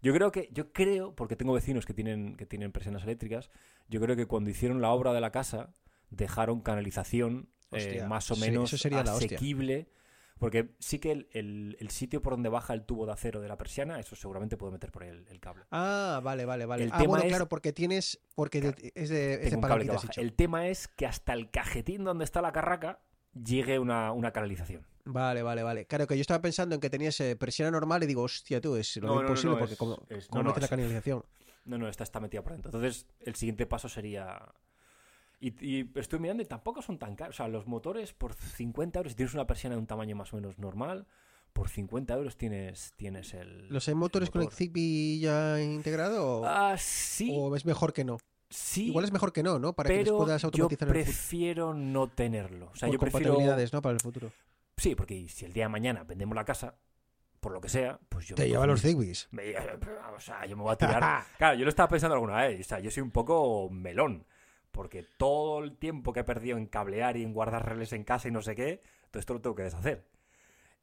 Sí. 0.01 0.07
Yo 0.07 0.14
creo 0.14 0.32
que, 0.32 0.48
yo 0.53 0.72
creo, 0.72 1.14
porque 1.14 1.36
tengo 1.36 1.53
vecinos 1.53 1.86
que 1.86 1.94
tienen, 1.94 2.36
que 2.36 2.46
tienen 2.46 2.72
persianas 2.72 3.03
eléctricas, 3.05 3.51
yo 3.88 4.01
creo 4.01 4.16
que 4.16 4.26
cuando 4.26 4.51
hicieron 4.51 4.80
la 4.80 4.90
obra 4.90 5.12
de 5.12 5.20
la 5.20 5.30
casa, 5.30 5.74
dejaron 6.11 6.61
canalización 6.61 7.48
eh, 7.72 8.05
más 8.09 8.30
o 8.30 8.34
sí, 8.34 8.40
menos 8.40 8.70
sería 8.70 9.01
hostia. 9.01 9.14
asequible. 9.14 9.88
Porque 10.38 10.70
sí 10.78 10.98
que 10.98 11.12
el, 11.12 11.28
el- 11.32 11.76
el 11.80 11.90
sitio 11.90 12.22
por 12.22 12.32
donde 12.32 12.48
baja 12.48 12.72
el 12.72 12.86
tubo 12.86 13.05
de 13.05 13.12
acero 13.12 13.42
de 13.42 13.48
la 13.48 13.59
persiana, 13.59 14.01
eso 14.01 14.16
seguramente 14.16 14.57
puedo 14.57 14.72
meter 14.72 14.90
por 14.90 15.03
el, 15.03 15.26
el 15.28 15.38
cable. 15.38 15.64
Ah, 15.70 16.18
vale, 16.24 16.46
vale, 16.46 16.64
vale. 16.64 16.84
El 16.84 16.92
ah, 16.94 16.96
tema 16.96 17.09
bueno, 17.09 17.24
es- 17.24 17.28
claro, 17.28 17.46
porque 17.46 17.74
tienes. 17.74 18.18
Porque 18.34 18.59
es 18.94 19.11
de, 19.11 19.34
es 19.34 19.51
de 19.51 19.57
un 19.57 19.61
cable 19.61 19.84
que 19.84 19.90
baja. 19.90 20.09
El 20.16 20.32
tema 20.32 20.66
es 20.68 20.88
que 20.88 21.05
hasta 21.07 21.34
el 21.34 21.51
cajetín 21.51 22.05
donde 22.05 22.24
está 22.24 22.40
la 22.40 22.53
carraca 22.53 23.01
llegue 23.32 23.78
una, 23.78 24.12
una 24.12 24.32
canalización. 24.32 24.86
Vale, 25.04 25.42
vale, 25.42 25.62
vale. 25.62 25.86
Claro, 25.86 26.06
que 26.06 26.16
yo 26.16 26.20
estaba 26.20 26.40
pensando 26.42 26.74
en 26.74 26.80
que 26.80 26.90
tenías 26.90 27.20
persiana 27.38 27.70
normal 27.70 28.02
y 28.02 28.06
digo, 28.06 28.22
hostia, 28.22 28.60
tú, 28.60 28.76
es 28.76 28.96
lo 28.96 29.06
No, 29.08 29.14
no, 29.14 29.20
no, 29.22 29.28
imposible 29.28 29.52
no, 29.54 29.58
porque 29.58 29.72
es- 29.74 29.78
como, 29.78 30.02
es- 30.08 30.28
como 30.28 30.44
metes 30.44 30.62
la 30.62 30.68
canalización. 30.68 31.24
No, 31.64 31.78
no, 31.78 31.88
esta 31.88 32.04
está 32.04 32.20
metida 32.20 32.42
por 32.42 32.52
dentro. 32.52 32.68
Entonces, 32.70 33.06
el 33.20 33.34
siguiente 33.34 33.66
paso 33.66 33.88
sería. 33.88 34.40
Y, 35.40 35.48
y 35.64 35.90
estoy 35.94 36.18
mirando 36.18 36.42
y 36.42 36.46
tampoco 36.46 36.82
son 36.82 36.98
tan 36.98 37.16
caros. 37.16 37.36
O 37.36 37.38
sea, 37.38 37.48
los 37.48 37.66
motores 37.66 38.12
por 38.12 38.34
50 38.34 38.98
euros, 38.98 39.12
si 39.12 39.16
tienes 39.16 39.34
una 39.34 39.46
persiana 39.46 39.74
de 39.76 39.80
un 39.80 39.86
tamaño 39.86 40.14
más 40.16 40.32
o 40.32 40.36
menos 40.36 40.58
normal, 40.58 41.06
por 41.52 41.68
50 41.68 42.14
euros 42.14 42.36
tienes, 42.36 42.92
tienes 42.96 43.32
el. 43.34 43.68
¿Los 43.68 43.88
hay 43.88 43.94
motores 43.94 44.28
el 44.28 44.32
con 44.32 44.42
el. 44.42 44.50
Zigbee 44.50 45.18
ya 45.20 45.60
integrado? 45.60 46.42
Ah, 46.44 46.76
sí. 46.78 47.30
¿O 47.34 47.54
es 47.56 47.64
mejor 47.64 47.92
que 47.92 48.04
no? 48.04 48.18
Sí. 48.51 48.88
Igual 48.88 49.05
es 49.07 49.12
mejor 49.12 49.32
que 49.32 49.42
no, 49.42 49.59
¿no? 49.59 49.72
Para 49.72 49.88
que 49.88 49.96
les 49.96 50.05
pero 50.05 50.18
puedas 50.18 50.42
yo 50.42 50.46
automatizar 50.48 50.88
el 50.88 50.94
futuro. 50.94 51.05
prefiero 51.05 51.74
no 51.74 52.09
tenerlo. 52.09 52.70
O 52.72 52.76
sea, 52.76 52.88
Por 52.88 52.94
yo 52.94 53.01
prefiero. 53.01 53.26
compatibilidades, 53.28 53.72
¿no? 53.72 53.80
Para 53.80 53.94
el 53.94 54.01
futuro. 54.01 54.32
Sí, 54.76 54.94
porque 54.94 55.28
si 55.28 55.44
el 55.44 55.53
día 55.53 55.64
de 55.64 55.68
mañana 55.70 56.05
vendemos 56.05 56.34
la 56.34 56.44
casa, 56.44 56.74
por 57.40 57.53
lo 57.53 57.61
que 57.61 57.68
sea, 57.68 57.98
pues 58.09 58.26
yo. 58.26 58.34
Te 58.34 58.48
lleva 58.48 58.66
los 58.66 58.82
Zigbees. 58.82 59.28
o 60.16 60.20
sea, 60.20 60.44
yo 60.46 60.57
me 60.57 60.62
voy 60.62 60.72
a 60.72 60.76
tirar. 60.76 61.24
Claro, 61.38 61.57
yo 61.57 61.64
lo 61.64 61.70
estaba 61.70 61.88
pensando 61.88 62.14
alguna 62.14 62.36
vez. 62.42 62.61
O 62.61 62.68
sea, 62.68 62.80
yo 62.80 62.90
soy 62.90 63.03
un 63.03 63.11
poco 63.11 63.68
melón. 63.70 64.26
Porque 64.70 65.05
todo 65.16 65.64
el 65.64 65.76
tiempo 65.76 66.12
que 66.12 66.20
he 66.20 66.24
perdido 66.24 66.57
en 66.57 66.66
cablear 66.66 67.16
y 67.16 67.24
en 67.24 67.32
guardar 67.32 67.66
relés 67.68 67.92
en 67.92 68.05
casa 68.05 68.28
y 68.28 68.30
no 68.30 68.40
sé 68.40 68.55
qué, 68.55 68.80
todo 69.11 69.18
esto 69.18 69.34
lo 69.34 69.40
tengo 69.40 69.57
que 69.57 69.64
deshacer. 69.64 70.07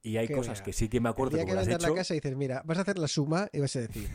Y 0.03 0.18
hay 0.18 0.28
Que 0.28 0.34
cosas 0.36 0.59
vea. 0.59 0.65
que 0.65 0.74
sí 0.74 0.89
que 0.89 0.99
me 0.99 1.07
El 1.09 1.13
acuerdo 1.13 1.38
día 1.38 1.45
que 1.45 1.51
que 1.51 1.51
me 1.53 1.55
las 1.55 1.68
he 1.68 1.70
vendas 1.70 1.84
la 1.84 1.88
hecho. 1.89 1.95
casa 1.95 2.13
dices, 2.13 2.36
mira, 2.36 2.61
vas 2.65 2.78
a 2.78 2.82
hacer 2.82 2.99
la 2.99 3.07
suma 3.07 3.47
y 3.53 3.59
vas 3.61 3.76
a 3.78 3.80
decir 3.80 4.09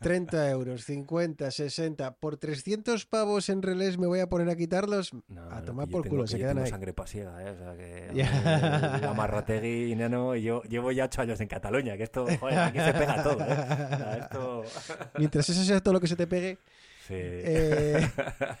30 0.00 0.50
euros, 0.50 0.84
50, 0.84 1.50
60, 1.50 2.14
por 2.16 2.36
300 2.38 3.04
pavos 3.06 3.48
en 3.50 3.60
relés 3.62 3.98
me 3.98 4.06
voy 4.06 4.20
a 4.20 4.28
poner 4.28 4.48
a 4.48 4.56
quitarlos. 4.56 5.12
No, 5.28 5.42
a 5.50 5.60
no, 5.60 5.64
tomar 5.64 5.86
yo 5.88 5.92
por 5.92 6.02
tengo- 6.02 6.10
culo, 6.16 6.22
que 6.24 6.28
se 6.28 6.38
yo 6.38 6.42
quedan 6.44 6.54
tengo 6.56 6.64
ahí. 6.64 6.70
sangre 6.70 6.92
pasiega, 6.94 7.42
¿eh? 7.42 7.50
O 7.50 7.56
sea, 7.58 7.76
que 7.76 8.08
a 8.10 8.12
Ya. 8.14 8.92
mí 8.96 9.00
la 9.02 9.12
marrategui 9.14 9.92
y 9.92 9.94
nano, 9.96 10.34
y 10.34 10.42
yo 10.42 10.62
llevo 10.62 10.90
ya 10.92 11.04
ocho 11.04 11.20
años 11.22 11.40
en 11.40 11.48
Cataluña, 11.48 11.96
que 11.96 12.04
esto, 12.04 12.26
joder, 12.38 12.58
aquí 12.58 12.78
se 12.78 12.92
pega 12.94 13.22
todo, 13.22 13.40
¿eh? 13.40 13.52
O 13.52 13.96
sea, 13.96 14.18
esto... 14.18 14.64
Mientras 15.18 15.48
eso 15.48 15.62
sea 15.64 15.80
todo 15.82 15.94
lo 15.94 16.00
que 16.00 16.08
se 16.08 16.16
te 16.16 16.26
pegue. 16.26 16.58
Sí. 17.06 17.14
eh, 17.16 18.08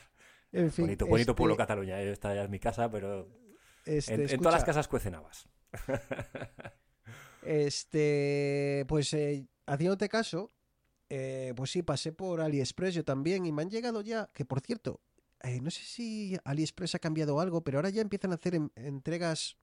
en 0.52 0.70
fin. 0.70 0.84
bonito, 0.84 1.06
bonito 1.06 1.34
pueblo 1.34 1.54
este- 1.54 1.62
Cataluña, 1.62 2.00
¿eh? 2.02 2.12
esta 2.12 2.34
ya 2.34 2.42
es 2.44 2.50
mi 2.50 2.58
casa, 2.58 2.90
pero 2.90 3.28
este, 3.86 4.14
en, 4.34 4.38
todas 4.40 4.54
las 4.54 4.64
casas 4.64 4.88
cuecen 4.88 5.14
habas. 5.14 5.48
Este, 7.42 8.84
pues 8.88 9.12
eh, 9.14 9.46
haciéndote 9.66 10.08
caso, 10.10 10.52
eh, 11.10 11.52
pues 11.56 11.70
sí, 11.70 11.82
pasé 11.82 12.12
por 12.12 12.40
AliExpress 12.40 12.94
yo 12.94 13.04
también 13.04 13.44
y 13.44 13.52
me 13.52 13.62
han 13.62 13.70
llegado 13.70 14.00
ya, 14.00 14.28
que 14.32 14.44
por 14.44 14.60
cierto, 14.60 15.00
eh, 15.42 15.60
no 15.60 15.70
sé 15.70 15.82
si 15.82 16.36
AliExpress 16.44 16.94
ha 16.94 16.98
cambiado 16.98 17.40
algo, 17.40 17.62
pero 17.62 17.78
ahora 17.78 17.90
ya 17.90 18.00
empiezan 18.02 18.32
a 18.32 18.36
hacer 18.36 18.54
en- 18.54 18.70
entregas, 18.76 19.56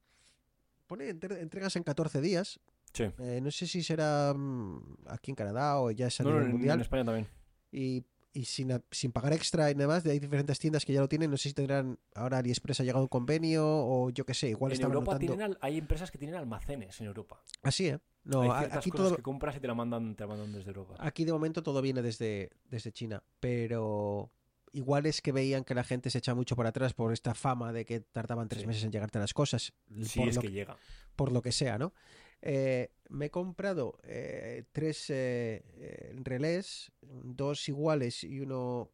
pone 0.88 1.10
entre- 1.10 1.42
entregas 1.42 1.76
en 1.76 1.84
14 1.84 2.22
días. 2.22 2.60
Sí. 2.94 3.04
Eh, 3.20 3.40
no 3.42 3.52
sé 3.52 3.68
si 3.68 3.84
será 3.84 4.34
mm, 4.36 4.98
aquí 5.08 5.32
en 5.32 5.36
Canadá 5.36 5.80
o 5.80 5.92
ya 5.92 6.08
es 6.08 6.20
a 6.20 6.24
No, 6.24 6.30
nivel 6.32 6.46
en, 6.46 6.52
mundial. 6.52 6.76
en 6.76 6.82
España 6.82 7.06
también. 7.06 7.28
Y, 7.72 8.04
y 8.34 8.46
sin, 8.46 8.70
pagar 9.14 9.34
extra 9.34 9.70
y 9.70 9.76
nada 9.76 9.88
más, 9.88 10.06
hay 10.06 10.20
diferentes 10.20 10.58
tiendas 10.58 10.84
que 10.86 10.94
ya 10.94 11.02
lo 11.02 11.08
tienen. 11.10 11.30
No 11.30 11.38
sé 11.38 11.50
si 11.50 11.54
tendrán, 11.56 12.00
ahora 12.16 12.40
AliExpress 12.40 12.80
ha 12.80 12.84
llegado 12.84 13.00
a 13.00 13.04
un 13.04 13.08
convenio 13.10 13.66
o 13.68 14.10
yo 14.10 14.26
qué 14.26 14.34
sé, 14.34 14.50
igual 14.50 14.74
en 14.74 14.82
Europa 14.82 15.20
tienen 15.20 15.42
al- 15.42 15.58
hay 15.62 15.78
empresas 15.78 16.10
que 16.12 16.18
tienen 16.18 16.36
almacenes 16.38 17.00
en 17.02 17.08
Europa. 17.08 17.42
Así, 17.62 17.88
¿eh? 17.90 18.00
No, 18.28 18.42
hay 18.42 18.60
ciertas 18.60 18.78
aquí 18.80 18.90
cosas 18.92 19.08
todo, 19.08 19.16
que 19.18 19.24
compras 19.24 19.56
y 19.56 19.60
te 19.60 19.68
la 19.68 19.74
mandan, 19.74 20.16
te 20.16 20.24
la 20.24 20.28
mandan 20.28 20.52
desde 20.54 20.70
Europa. 20.70 20.96
Aquí 21.00 21.24
de 21.26 21.32
momento 21.34 21.64
todo 21.64 21.82
viene 21.82 22.02
desde, 22.02 22.52
desde 22.70 22.92
China, 22.92 23.24
pero 23.40 24.30
igual 24.74 25.06
es 25.06 25.22
que 25.22 25.32
veían 25.32 25.64
que 25.64 25.74
la 25.74 25.84
gente 25.84 26.10
se 26.10 26.18
echa 26.18 26.36
mucho 26.36 26.56
para 26.56 26.70
atrás 26.70 26.94
por 26.94 27.14
esta 27.14 27.34
fama 27.34 27.72
de 27.74 27.86
que 27.86 28.02
tardaban 28.02 28.48
tres 28.50 28.62
Sí. 28.62 28.68
meses 28.68 28.84
en 28.84 28.92
llegarte 28.92 29.18
las 29.18 29.34
cosas, 29.34 29.74
Sí, 30.04 30.20
por, 30.20 30.30
es 30.30 30.36
lo, 30.36 30.42
que 30.42 30.52
llega. 30.52 30.78
por 31.16 31.32
lo 31.32 31.42
que 31.42 31.52
sea, 31.52 31.78
¿no? 31.78 31.94
Eh, 32.42 32.92
me 33.10 33.28
he 33.28 33.32
comprado 33.32 33.98
eh, 34.04 34.64
tres 34.72 35.06
eh, 35.10 36.14
relés, 36.24 36.92
dos 37.02 37.68
iguales 37.70 38.24
y 38.24 38.40
uno 38.42 38.92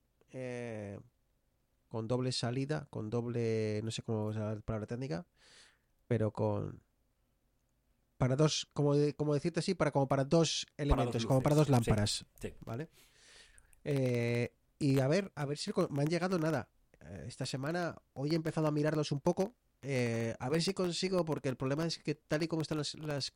con 1.90 2.08
doble 2.08 2.32
salida, 2.32 2.88
con 2.90 3.10
doble, 3.10 3.82
no 3.84 3.92
sé 3.92 4.02
cómo 4.02 4.32
es 4.32 4.38
la 4.38 4.56
palabra 4.62 4.88
técnica, 4.88 5.26
pero 6.08 6.32
con... 6.32 6.82
Para 8.24 8.38
dos, 8.38 8.70
como, 8.72 8.94
como 9.18 9.34
decirte 9.34 9.60
así, 9.60 9.74
para 9.76 9.92
como 9.92 10.08
para 10.08 10.24
dos 10.24 10.66
elementos, 10.78 11.26
como 11.26 11.42
para 11.42 11.58
dos 11.58 11.66
sí. 11.66 11.74
lámparas. 11.74 12.26
Sí. 12.40 12.54
¿Vale? 12.62 12.88
Eh, 13.84 14.54
y 14.80 15.02
a 15.02 15.10
ver, 15.10 15.34
a 15.36 15.44
ver 15.44 15.58
si 15.58 15.74
me 15.90 16.04
han 16.04 16.08
llegado 16.08 16.40
nada. 16.40 16.70
Eh, 17.02 17.26
esta 17.28 17.46
semana, 17.46 17.98
hoy 18.14 18.30
he 18.30 18.36
empezado 18.36 18.68
a 18.68 18.72
mirarlos 18.72 19.12
un 19.12 19.20
poco. 19.20 19.56
eh, 19.82 20.38
a 20.40 20.48
ver 20.48 20.62
si 20.62 20.74
consigo, 20.74 21.26
porque 21.26 21.50
el 21.50 21.58
problema 21.58 21.86
es 21.86 21.98
que 21.98 22.16
tal 22.16 22.44
y 22.44 22.48
como 22.48 22.62
están 22.62 22.78
las, 22.78 22.96
las, 22.96 23.30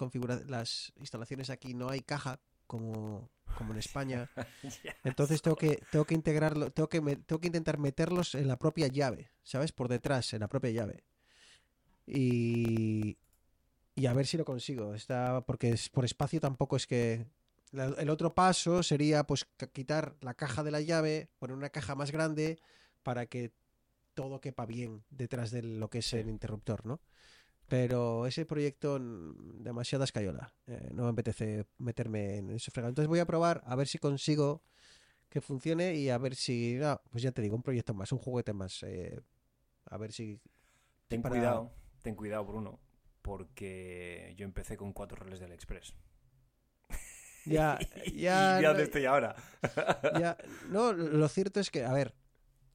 las 0.47 0.93
instalaciones 0.95 1.49
aquí, 1.49 1.73
no 1.73 1.89
hay 1.89 1.99
caja 1.99 2.39
como, 2.65 3.29
como 3.57 3.73
en 3.73 3.79
España. 3.79 4.29
Entonces 5.03 5.41
tengo 5.41 5.57
que, 5.57 5.83
tengo 5.91 6.05
que 6.05 6.15
integrarlo, 6.15 6.71
tengo 6.71 6.87
que, 6.87 7.01
tengo 7.01 7.41
que 7.41 7.47
intentar 7.47 7.77
meterlos 7.77 8.35
en 8.35 8.47
la 8.47 8.57
propia 8.57 8.87
llave, 8.87 9.31
¿sabes? 9.43 9.73
Por 9.73 9.89
detrás, 9.89 10.31
en 10.31 10.39
la 10.39 10.47
propia 10.47 10.71
llave. 10.71 11.03
Y, 12.05 13.17
y 13.97 14.05
a 14.05 14.13
ver 14.13 14.25
si 14.27 14.37
lo 14.37 14.45
consigo. 14.45 14.93
Está, 14.93 15.41
porque 15.45 15.71
es, 15.71 15.89
por 15.89 16.05
espacio 16.05 16.39
tampoco 16.39 16.75
es 16.77 16.87
que. 16.87 17.25
la- 17.71 17.87
el 17.97 18.09
otro 18.09 18.33
paso 18.33 18.81
sería 18.83 19.25
pues 19.25 19.45
quitar 19.73 20.15
la 20.21 20.33
caja 20.35 20.63
de 20.63 20.71
la 20.71 20.79
llave, 20.81 21.29
poner 21.39 21.55
una 21.57 21.69
caja 21.69 21.95
más 21.95 22.11
grande 22.11 22.59
para 23.03 23.25
que 23.25 23.51
todo 24.13 24.39
quepa 24.39 24.65
bien 24.65 25.03
detrás 25.09 25.51
de 25.51 25.63
lo 25.63 25.89
que 25.89 25.99
es 25.99 26.13
el 26.13 26.29
interruptor, 26.29 26.85
¿no? 26.85 27.01
Pero 27.67 28.25
ese 28.25 28.45
proyecto, 28.45 28.97
demasiada 28.99 30.05
escayola. 30.05 30.53
Eh, 30.67 30.89
no 30.93 31.03
me 31.03 31.09
apetece 31.09 31.65
meterme 31.77 32.37
en 32.37 32.51
ese 32.51 32.71
fregado. 32.71 32.89
Entonces 32.89 33.09
voy 33.09 33.19
a 33.19 33.25
probar 33.25 33.61
a 33.65 33.75
ver 33.75 33.87
si 33.87 33.97
consigo 33.97 34.61
que 35.29 35.41
funcione 35.41 35.95
y 35.95 36.09
a 36.09 36.17
ver 36.17 36.35
si. 36.35 36.75
No, 36.75 37.01
pues 37.11 37.23
ya 37.23 37.31
te 37.33 37.41
digo, 37.41 37.55
un 37.57 37.63
proyecto 37.63 37.93
más, 37.93 38.11
un 38.13 38.19
juguete 38.19 38.53
más. 38.53 38.81
eh, 38.83 39.19
a 39.85 39.97
ver 39.97 40.13
si. 40.13 40.39
Ten 41.09 41.21
para- 41.21 41.35
cuidado, 41.35 41.71
ten 42.01 42.15
cuidado, 42.15 42.45
Bruno, 42.45 42.79
porque 43.27 44.33
yo 44.37 44.45
empecé 44.45 44.77
con 44.77 44.93
cuatro 44.93 45.17
relés 45.17 45.41
del 45.41 45.51
Express. 45.51 45.93
Ya, 47.45 47.77
y 48.05 48.21
ya. 48.21 48.59
no- 48.61 48.71
estoy 48.79 49.05
ahora. 49.05 49.35
ya- 50.19 50.37
no, 50.69 50.91
lo 50.93 51.27
cierto 51.29 51.59
es 51.61 51.69
que, 51.71 51.83
a 51.85 51.91
ver, 51.93 52.13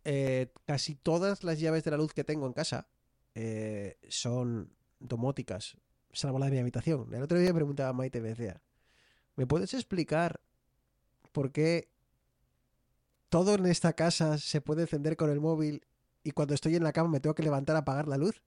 eh, 0.04 0.50
casi 0.66 0.94
todas 0.94 1.42
las 1.44 1.58
llaves 1.58 1.84
de 1.84 1.90
la 1.90 1.96
luz 1.98 2.12
que 2.14 2.24
tengo 2.24 2.46
en 2.46 2.52
casa 2.54 2.86
eh, 3.34 3.98
son 4.08 4.74
domóticas, 4.98 5.76
salvo 6.12 6.38
la 6.38 6.46
de 6.46 6.52
mi 6.52 6.58
habitación. 6.58 7.12
El 7.14 7.22
otro 7.22 7.38
día 7.38 7.48
me 7.52 7.56
preguntaba 7.58 7.90
a 7.90 7.92
Maite, 7.94 8.20
me 8.22 8.28
decía, 8.30 8.62
¿me 9.36 9.46
puedes 9.46 9.72
explicar 9.74 10.40
por 11.32 11.50
qué 11.52 11.90
todo 13.30 13.54
en 13.54 13.66
esta 13.66 13.92
casa 13.94 14.36
se 14.38 14.60
puede 14.60 14.82
encender 14.82 15.16
con 15.16 15.30
el 15.30 15.40
móvil 15.40 15.86
y 16.24 16.30
cuando 16.32 16.54
estoy 16.54 16.76
en 16.76 16.84
la 16.84 16.92
cama 16.92 17.08
me 17.10 17.20
tengo 17.20 17.34
que 17.34 17.42
levantar 17.42 17.76
a 17.76 17.80
apagar 17.80 18.06
la 18.08 18.16
luz? 18.18 18.42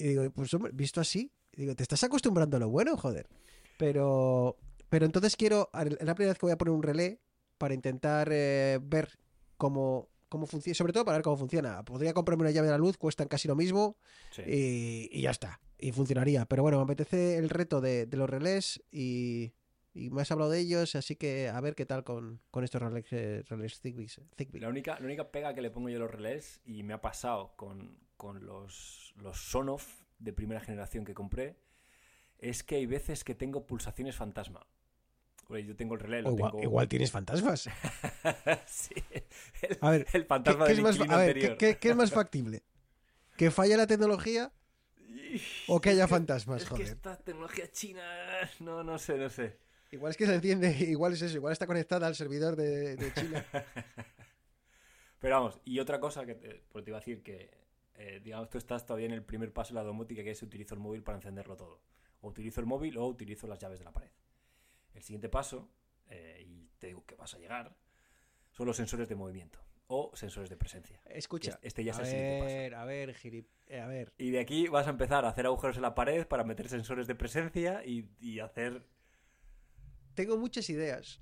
Y 0.00 0.08
digo, 0.08 0.30
pues 0.30 0.52
hombre, 0.54 0.72
visto 0.74 1.00
así, 1.00 1.30
digo, 1.52 1.74
te 1.74 1.82
estás 1.82 2.02
acostumbrando 2.04 2.56
a 2.56 2.60
lo 2.60 2.68
bueno, 2.70 2.96
joder. 2.96 3.28
Pero, 3.76 4.56
pero 4.88 5.06
entonces 5.06 5.36
quiero, 5.36 5.70
es 5.74 5.90
la 6.04 6.14
primera 6.14 6.32
vez 6.32 6.38
que 6.38 6.46
voy 6.46 6.52
a 6.52 6.58
poner 6.58 6.72
un 6.74 6.82
relé 6.82 7.20
para 7.58 7.74
intentar 7.74 8.28
eh, 8.32 8.78
ver 8.82 9.18
cómo, 9.56 10.08
cómo 10.28 10.46
funciona, 10.46 10.74
sobre 10.74 10.92
todo 10.92 11.04
para 11.04 11.18
ver 11.18 11.22
cómo 11.24 11.36
funciona. 11.36 11.84
Podría 11.84 12.14
comprarme 12.14 12.42
una 12.42 12.50
llave 12.50 12.66
de 12.68 12.72
la 12.72 12.78
luz, 12.78 12.96
cuestan 12.96 13.28
casi 13.28 13.48
lo 13.48 13.56
mismo 13.56 13.96
Sí. 14.32 14.42
y, 14.46 15.08
y 15.12 15.22
ya 15.22 15.30
está. 15.30 15.60
Y 15.78 15.92
funcionaría. 15.92 16.44
Pero 16.46 16.62
bueno, 16.62 16.78
me 16.78 16.84
apetece 16.84 17.36
el 17.36 17.48
reto 17.48 17.80
de, 17.80 18.06
de 18.06 18.16
los 18.16 18.28
relés 18.28 18.82
y, 18.90 19.52
y 19.92 20.10
me 20.10 20.22
has 20.22 20.30
hablado 20.30 20.50
de 20.50 20.60
ellos, 20.60 20.94
así 20.94 21.16
que 21.16 21.48
a 21.48 21.60
ver 21.60 21.74
qué 21.74 21.84
tal 21.86 22.04
con, 22.04 22.40
con 22.50 22.64
estos 22.64 22.80
relés, 22.80 23.06
eh, 23.12 23.42
relés 23.48 23.80
Zigbee. 23.80 24.08
Zigbee. 24.08 24.60
La 24.60 24.68
única, 24.68 24.98
la 25.00 25.06
única 25.06 25.30
pega 25.30 25.54
que 25.54 25.62
le 25.62 25.70
pongo 25.70 25.88
yo 25.88 25.96
a 25.96 26.00
los 26.00 26.10
relés, 26.10 26.60
y 26.64 26.82
me 26.82 26.92
ha 26.94 27.00
pasado 27.00 27.54
con, 27.56 27.98
con 28.16 28.44
los, 28.46 29.12
los 29.16 29.38
Sonoff 29.50 30.02
de 30.18 30.32
primera 30.32 30.60
generación 30.60 31.04
que 31.04 31.14
compré, 31.14 31.56
es 32.38 32.62
que 32.62 32.76
hay 32.76 32.86
veces 32.86 33.24
que 33.24 33.34
tengo 33.34 33.66
pulsaciones 33.66 34.16
fantasma. 34.16 34.66
Oye, 35.48 35.64
yo 35.66 35.74
tengo 35.74 35.94
el 35.94 36.00
relé, 36.00 36.22
lo 36.22 36.30
igual, 36.30 36.52
tengo... 36.52 36.62
igual 36.64 36.88
tienes 36.88 37.10
fantasmas. 37.10 37.68
sí, 38.66 38.94
el, 39.62 39.78
A 39.80 39.90
ver, 39.90 40.06
el 40.12 40.22
¿qué, 40.22 40.24
fantasma 40.24 40.64
qué 40.66 40.74
del 40.74 40.78
es 40.78 40.98
más, 40.98 41.00
a 41.10 41.16
ver, 41.16 41.34
¿qué, 41.34 41.46
anterior. 41.46 41.56
qué- 41.58 41.78
qué 41.78 41.90
es 41.90 41.96
más 41.96 42.12
factible? 42.12 42.62
¿Que 43.36 43.50
falle 43.50 43.76
la 43.76 43.86
tecnología 43.88 44.52
o 45.66 45.80
que 45.80 45.90
haya 45.90 46.06
fantasmas? 46.06 46.62
Es 46.62 46.68
que 46.68 46.74
Joder. 46.76 46.86
esta 46.88 47.16
tecnología 47.16 47.70
china... 47.72 48.02
No, 48.60 48.84
no 48.84 48.98
sé, 48.98 49.16
no 49.18 49.28
sé. 49.28 49.58
Igual 49.90 50.10
es 50.10 50.16
que 50.16 50.26
se 50.26 50.34
enciende, 50.34 50.70
igual 50.80 51.12
es 51.12 51.22
eso, 51.22 51.36
igual 51.36 51.52
está 51.52 51.66
conectada 51.66 52.06
al 52.06 52.14
servidor 52.14 52.56
de, 52.56 52.96
de 52.96 53.12
China. 53.14 53.44
Pero 55.18 55.34
vamos, 55.36 55.60
y 55.64 55.78
otra 55.80 56.00
cosa 56.00 56.24
que 56.24 56.34
te, 56.34 56.62
pues 56.70 56.84
te 56.84 56.90
iba 56.90 56.98
a 56.98 57.00
decir 57.00 57.22
que, 57.22 57.50
eh, 57.94 58.20
digamos, 58.22 58.48
tú 58.48 58.56
estás 58.58 58.86
todavía 58.86 59.06
en 59.06 59.12
el 59.12 59.22
primer 59.22 59.52
paso 59.52 59.74
de 59.74 59.80
la 59.80 59.84
domótica, 59.84 60.22
que 60.22 60.30
es 60.30 60.42
utilizo 60.42 60.74
el 60.74 60.80
móvil 60.80 61.02
para 61.02 61.18
encenderlo 61.18 61.56
todo. 61.56 61.82
O 62.22 62.28
utilizo 62.28 62.60
el 62.60 62.66
móvil 62.66 62.96
o 62.96 63.06
utilizo 63.06 63.46
las 63.46 63.58
llaves 63.58 63.78
de 63.78 63.84
la 63.84 63.92
pared. 63.92 64.10
El 64.94 65.02
siguiente 65.02 65.28
paso, 65.28 65.70
eh, 66.08 66.42
y 66.46 66.70
te 66.78 66.88
digo 66.88 67.04
que 67.04 67.16
vas 67.16 67.34
a 67.34 67.38
llegar, 67.38 67.76
son 68.50 68.66
los 68.66 68.76
sensores 68.76 69.08
de 69.08 69.14
movimiento 69.14 69.60
o 69.88 70.10
sensores 70.14 70.48
de 70.48 70.56
presencia. 70.56 71.00
Escucha, 71.06 71.58
Este 71.62 71.84
ya 71.84 71.92
es 71.92 71.98
a 71.98 72.02
el 72.02 72.06
siguiente 72.06 72.38
paso. 72.38 72.46
ver, 72.46 72.74
a 72.76 72.84
ver, 72.84 73.14
Giri, 73.14 73.46
eh, 73.66 73.80
a 73.80 73.86
ver. 73.86 74.12
Y 74.16 74.30
de 74.30 74.40
aquí 74.40 74.68
vas 74.68 74.86
a 74.86 74.90
empezar 74.90 75.24
a 75.24 75.28
hacer 75.28 75.46
agujeros 75.46 75.76
en 75.76 75.82
la 75.82 75.94
pared 75.94 76.26
para 76.26 76.44
meter 76.44 76.68
sensores 76.68 77.06
de 77.06 77.14
presencia 77.14 77.84
y, 77.84 78.08
y 78.20 78.40
hacer... 78.40 78.86
Tengo 80.20 80.36
muchas 80.36 80.68
ideas, 80.68 81.18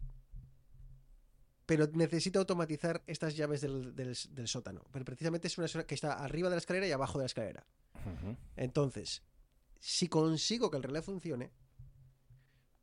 pero 1.66 1.86
necesito 1.92 2.38
automatizar 2.40 3.02
estas 3.06 3.36
llaves 3.36 3.60
del, 3.60 3.94
del- 3.94 4.16
del 4.30 4.48
sótano. 4.48 4.84
Pero 4.90 5.04
precisamente 5.04 5.46
es 5.48 5.56
una 5.58 5.68
zona 5.68 5.84
que 5.84 5.94
está 5.94 6.14
arriba 6.14 6.48
de 6.48 6.56
la 6.56 6.60
escalera 6.60 6.86
y 6.88 6.92
abajo 6.92 7.18
de 7.18 7.22
la 7.22 7.26
escalera. 7.26 7.64
Entonces, 8.56 9.22
si 9.78 10.08
consigo 10.08 10.70
que 10.70 10.78
el 10.78 10.82
relé 10.82 11.00
funcione, 11.02 11.52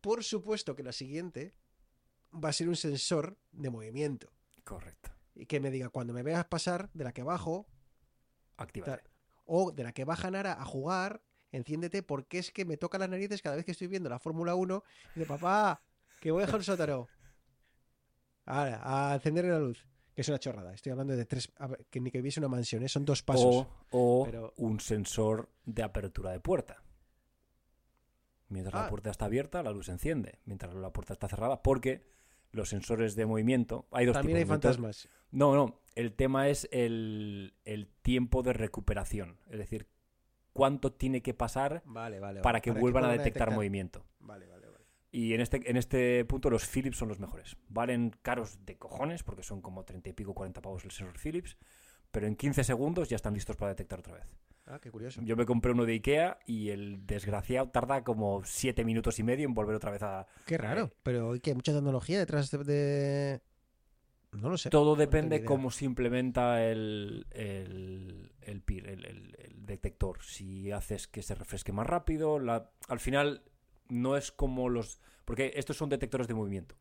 por 0.02 0.24
supuesto 0.24 0.74
que 0.76 0.84
la 0.84 0.92
siguiente 0.94 1.54
va 2.34 2.50
a 2.50 2.54
ser 2.54 2.70
un 2.70 2.76
sensor 2.78 3.38
de 3.52 3.70
movimiento. 3.70 4.32
Correcto. 4.64 5.10
Y 5.34 5.48
que 5.48 5.60
me 5.60 5.72
diga, 5.72 5.90
cuando 5.90 6.14
me 6.14 6.24
veas 6.24 6.46
pasar 6.46 6.90
de 6.94 7.04
la 7.04 7.12
que 7.14 7.24
bajo 7.24 7.68
Activar. 8.58 9.04
O 9.46 9.72
de 9.74 9.84
la 9.84 9.92
que 9.92 10.06
baja 10.06 10.32
Nara 10.32 10.54
a 10.54 10.64
jugar, 10.64 11.22
enciéndete 11.52 12.04
porque 12.04 12.40
es 12.40 12.52
que 12.52 12.64
me 12.66 12.78
toca 12.78 12.98
las 12.98 13.10
narices 13.10 13.42
cada 13.42 13.56
vez 13.58 13.66
que 13.66 13.72
estoy 13.72 13.88
viendo 13.88 14.10
la 14.10 14.20
Fórmula 14.20 14.56
1 14.56 14.84
y 15.16 15.20
de 15.20 15.26
papá, 15.26 15.82
que 16.20 16.32
voy 16.32 16.44
a 16.44 16.46
dejar 16.46 16.60
el 16.60 16.66
sótano. 16.66 17.08
Ahora, 18.46 18.82
a 18.84 19.16
encender 19.16 19.46
la 19.46 19.60
luz. 19.60 19.86
Que 20.14 20.22
es 20.22 20.30
una 20.30 20.40
chorrada. 20.40 20.74
Estoy 20.74 20.92
hablando 20.94 21.16
de 21.16 21.26
tres. 21.26 21.52
a 21.58 21.68
ver, 21.68 21.86
que 21.90 22.00
ni 22.00 22.10
que 22.10 22.22
hubiese 22.22 22.40
una 22.40 22.48
mansión, 22.48 22.84
¿eh? 22.84 22.88
son 22.90 23.04
dos 23.04 23.22
pasos. 23.22 23.68
O, 23.92 24.22
o 24.22 24.26
pero- 24.26 24.54
un 24.58 24.80
sensor 24.80 25.50
de 25.66 25.84
apertura 25.84 26.32
de 26.32 26.40
puerta. 26.40 26.82
Mientras 28.48 28.74
Ah. 28.76 28.84
la 28.84 28.90
puerta 28.90 29.10
está 29.10 29.26
abierta, 29.26 29.62
la 29.64 29.72
luz 29.72 29.88
se 29.88 29.92
enciende. 29.92 30.40
Mientras 30.46 30.74
la 30.74 30.92
puerta 30.94 31.14
está 31.14 31.28
cerrada, 31.28 31.62
porque 31.62 32.08
los 32.52 32.70
sensores 32.70 33.16
de 33.16 33.26
movimiento. 33.26 33.88
Hay 33.92 34.06
dos 34.06 34.14
También 34.14 34.38
hay 34.38 34.44
tipos 34.44 34.62
de 34.62 34.68
movimiento. 34.70 34.88
fantasmas. 34.88 35.10
No, 35.32 35.54
no. 35.56 35.82
El 35.96 36.14
tema 36.14 36.48
es 36.48 36.70
el, 36.72 37.54
el 37.66 37.88
tiempo 38.02 38.42
de 38.44 38.54
recuperación. 38.54 39.40
Es 39.50 39.58
decir, 39.58 39.90
cuánto 40.54 40.94
tiene 40.94 41.22
que 41.22 41.34
pasar 41.34 41.82
Vale, 41.86 42.20
vale. 42.22 42.40
para 42.42 42.62
que 42.62 42.72
vuelvan 42.72 43.04
a 43.06 43.10
detectar 43.12 43.52
movimiento. 43.52 44.06
Vale, 44.20 44.46
vale, 44.48 44.60
vale. 44.62 44.65
Y 45.16 45.34
en 45.34 45.40
este, 45.40 45.62
en 45.70 45.78
este 45.78 46.26
punto 46.26 46.50
los 46.50 46.66
Philips 46.68 46.98
son 46.98 47.08
los 47.08 47.20
mejores. 47.20 47.56
Valen 47.70 48.12
caros 48.22 48.66
de 48.66 48.78
cojones, 48.78 49.24
porque 49.24 49.44
son 49.44 49.62
como 49.62 49.86
30 49.86 50.10
y 50.10 50.14
pico, 50.14 50.34
40 50.34 50.62
pavos 50.62 50.84
el 50.84 50.92
sensor 50.92 51.18
Philips. 51.18 51.56
Pero 52.12 52.28
en 52.28 52.36
15 52.36 52.66
segundos 52.66 53.08
ya 53.08 53.16
están 53.16 53.34
listos 53.34 53.56
para 53.56 53.70
detectar 53.70 54.00
otra 54.00 54.16
vez. 54.16 54.26
Ah, 54.68 54.80
qué 54.82 54.92
curioso. 54.92 55.22
Yo 55.24 55.38
me 55.38 55.46
compré 55.46 55.72
uno 55.72 55.86
de 55.86 55.94
Ikea 55.94 56.40
y 56.46 56.70
el 56.70 57.06
desgraciado 57.06 57.70
tarda 57.70 58.04
como 58.04 58.42
7 58.44 58.84
minutos 58.84 59.18
y 59.20 59.24
medio 59.24 59.46
en 59.46 59.54
volver 59.54 59.76
otra 59.76 59.92
vez 59.92 60.04
a... 60.04 60.26
Qué 60.46 60.58
raro. 60.58 60.92
Pero 61.04 61.32
hay 61.32 61.40
que 61.40 61.54
mucha 61.56 61.72
tecnología 61.72 62.20
detrás 62.20 62.52
de. 62.52 63.40
No 64.34 64.50
lo 64.50 64.58
sé. 64.58 64.70
Todo 64.70 64.98
depende 64.98 65.46
cómo 65.46 65.72
se 65.72 65.86
implementa 65.86 66.62
el, 66.66 67.26
el, 67.32 68.34
el 68.42 68.62
PIR, 68.62 68.90
el 68.90 69.36
detector. 69.66 70.22
Si 70.24 70.72
haces 70.72 71.08
que 71.08 71.22
se 71.22 71.36
refresque 71.36 71.72
más 71.72 71.88
rápido, 71.88 72.38
la- 72.40 72.70
al 72.90 73.00
final 73.00 73.44
no 73.90 74.18
es 74.18 74.32
como 74.32 74.70
los... 74.70 75.02
Porque 75.26 75.54
estos 75.56 75.78
son 75.78 75.90
detectores 75.90 76.28
de 76.28 76.34
movimiento. 76.34 76.76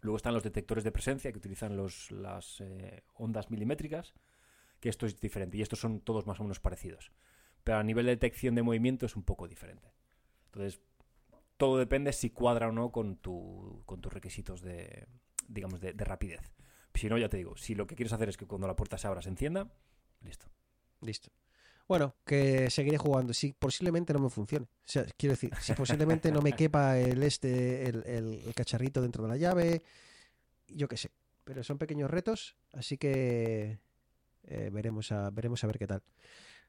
Luego 0.00 0.16
están 0.16 0.34
los 0.34 0.42
detectores 0.42 0.84
de 0.84 0.92
presencia 0.92 1.32
que 1.32 1.38
utilizan 1.38 1.76
los, 1.76 2.10
las 2.10 2.60
eh, 2.60 3.04
ondas 3.14 3.50
milimétricas, 3.50 4.14
que 4.80 4.88
esto 4.88 5.06
es 5.06 5.18
diferente. 5.20 5.56
Y 5.56 5.62
estos 5.62 5.80
son 5.80 6.00
todos 6.00 6.26
más 6.26 6.40
o 6.40 6.44
menos 6.44 6.60
parecidos. 6.60 7.10
Pero 7.62 7.78
a 7.78 7.82
nivel 7.82 8.06
de 8.06 8.12
detección 8.12 8.54
de 8.54 8.62
movimiento 8.62 9.06
es 9.06 9.16
un 9.16 9.22
poco 9.22 9.48
diferente. 9.48 9.94
Entonces, 10.46 10.80
todo 11.56 11.78
depende 11.78 12.12
si 12.12 12.30
cuadra 12.30 12.68
o 12.68 12.72
no 12.72 12.92
con, 12.92 13.16
tu, 13.16 13.82
con 13.86 14.00
tus 14.00 14.12
requisitos 14.12 14.60
de, 14.60 15.06
digamos, 15.48 15.80
de, 15.80 15.94
de 15.94 16.04
rapidez. 16.04 16.52
Si 16.94 17.08
no, 17.08 17.18
ya 17.18 17.28
te 17.28 17.38
digo, 17.38 17.56
si 17.56 17.74
lo 17.74 17.86
que 17.86 17.96
quieres 17.96 18.12
hacer 18.12 18.28
es 18.28 18.36
que 18.36 18.46
cuando 18.46 18.66
la 18.66 18.76
puerta 18.76 18.98
se 18.98 19.06
abra 19.06 19.22
se 19.22 19.30
encienda, 19.30 19.72
listo. 20.20 20.46
Listo. 21.00 21.30
Bueno, 21.86 22.14
que 22.24 22.70
seguiré 22.70 22.96
jugando. 22.98 23.34
Si 23.34 23.52
posiblemente 23.52 24.12
no 24.14 24.18
me 24.20 24.30
funcione. 24.30 24.64
O 24.66 24.68
sea, 24.86 25.04
quiero 25.16 25.34
decir, 25.34 25.50
si 25.60 25.72
posiblemente 25.74 26.32
no 26.32 26.40
me 26.40 26.52
quepa 26.56 26.98
el 26.98 27.22
este, 27.22 27.88
el, 27.88 28.02
el- 28.06 28.42
el 28.46 28.54
cacharrito 28.54 29.02
dentro 29.02 29.22
de 29.24 29.28
la 29.28 29.36
llave, 29.36 29.82
yo 30.68 30.88
qué 30.88 30.96
sé. 30.96 31.10
Pero 31.44 31.62
son 31.62 31.76
pequeños 31.76 32.10
retos, 32.10 32.56
así 32.72 32.96
que 32.96 33.78
eh, 34.44 34.70
veremos 34.72 35.12
a 35.12 35.28
veremos 35.30 35.62
a 35.62 35.66
ver 35.66 35.78
qué 35.78 35.86
tal. 35.86 36.02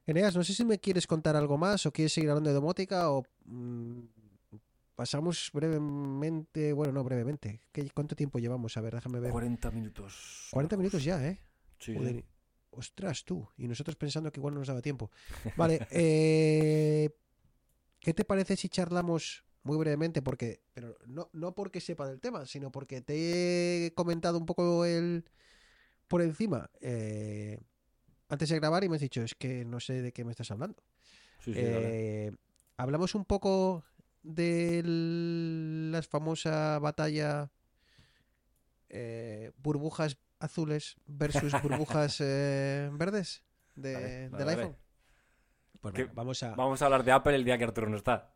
Eneas, 0.05 0.35
no 0.35 0.43
sé 0.43 0.53
si 0.53 0.65
me 0.65 0.79
quieres 0.79 1.07
contar 1.07 1.35
algo 1.37 1.57
más 1.57 1.85
o 1.85 1.91
quieres 1.93 2.11
seguir 2.13 2.29
hablando 2.29 2.49
de 2.49 2.53
domótica 2.55 3.09
o 3.09 3.23
mm, 3.45 3.99
pasamos 4.95 5.49
brevemente, 5.53 6.73
bueno, 6.73 6.91
no 6.93 7.03
brevemente. 7.05 7.61
¿Qué, 7.71 7.89
¿Cuánto 7.89 8.15
tiempo 8.15 8.37
llevamos? 8.37 8.75
A 8.77 8.81
ver, 8.81 8.95
déjame 8.95 9.19
ver. 9.21 9.31
40 9.31 9.71
minutos. 9.71 10.47
40 10.51 10.77
minutos 10.77 11.03
ya, 11.03 11.25
¿eh? 11.25 11.39
Sí. 11.79 11.95
Joder, 11.95 12.23
ostras, 12.77 13.23
tú. 13.23 13.47
Y 13.57 13.67
nosotros 13.67 13.95
pensando 13.95 14.31
que 14.31 14.39
igual 14.39 14.53
no 14.53 14.59
nos 14.59 14.67
daba 14.67 14.81
tiempo. 14.81 15.11
Vale, 15.55 15.87
eh, 15.91 17.09
¿qué 17.99 18.13
te 18.13 18.25
parece 18.25 18.55
si 18.55 18.69
charlamos 18.69 19.43
muy 19.63 19.77
brevemente? 19.77 20.21
Porque, 20.21 20.61
pero 20.73 20.97
no, 21.05 21.29
no 21.33 21.55
porque 21.55 21.81
sepa 21.81 22.07
del 22.07 22.19
tema, 22.19 22.45
sino 22.45 22.71
porque 22.71 23.01
te 23.01 23.87
he 23.87 23.93
comentado 23.93 24.37
un 24.37 24.45
poco 24.45 24.85
el 24.85 25.25
por 26.07 26.21
encima 26.21 26.69
eh, 26.81 27.59
antes 28.29 28.49
de 28.49 28.59
grabar 28.59 28.83
y 28.83 28.89
me 28.89 28.95
has 28.95 29.01
dicho, 29.01 29.23
es 29.23 29.33
que 29.33 29.65
no 29.65 29.79
sé 29.79 30.01
de 30.01 30.11
qué 30.11 30.23
me 30.23 30.31
estás 30.31 30.51
hablando. 30.51 30.83
Sí, 31.39 31.53
sí. 31.53 31.59
Eh, 31.61 32.31
hablamos 32.77 33.15
un 33.15 33.25
poco 33.25 33.83
de 34.23 34.81
la 35.91 36.01
famosa 36.01 36.79
batalla 36.79 37.51
burbujas 39.57 40.17
azules 40.39 40.95
versus 41.05 41.53
burbujas 41.63 42.17
eh, 42.21 42.89
verdes 42.93 43.43
de- 43.75 43.93
Dale, 43.93 44.07
del 44.09 44.31
dale, 44.31 44.45
dale. 44.45 44.61
iPhone. 44.63 44.77
Pues 45.81 46.13
vamos 46.15 46.41
a... 46.43 46.55
Vamos 46.55 46.81
a 46.81 46.85
hablar 46.85 47.03
de 47.03 47.11
Apple 47.11 47.35
el 47.35 47.43
día 47.45 47.57
que 47.57 47.63
Arturo 47.65 47.87
no 47.89 47.97
está. 47.97 48.33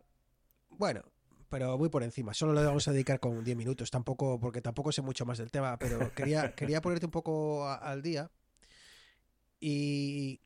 Bueno, 0.69 1.03
pero 1.49 1.77
muy 1.79 1.89
por 1.89 2.03
encima. 2.03 2.33
Solo 2.33 2.53
le 2.53 2.63
vamos 2.63 2.87
a 2.87 2.91
dedicar 2.91 3.19
con 3.19 3.43
10 3.43 3.57
minutos. 3.57 3.89
Tampoco, 3.89 4.39
porque 4.39 4.61
tampoco 4.61 4.91
sé 4.91 5.01
mucho 5.01 5.25
más 5.25 5.39
del 5.39 5.49
tema, 5.51 5.77
pero 5.79 6.13
quería, 6.15 6.53
quería 6.53 6.79
ponerte 6.81 7.05
un 7.07 7.11
poco 7.11 7.65
a- 7.65 7.75
al 7.75 8.01
día. 8.03 8.29
¿Y 9.59 10.41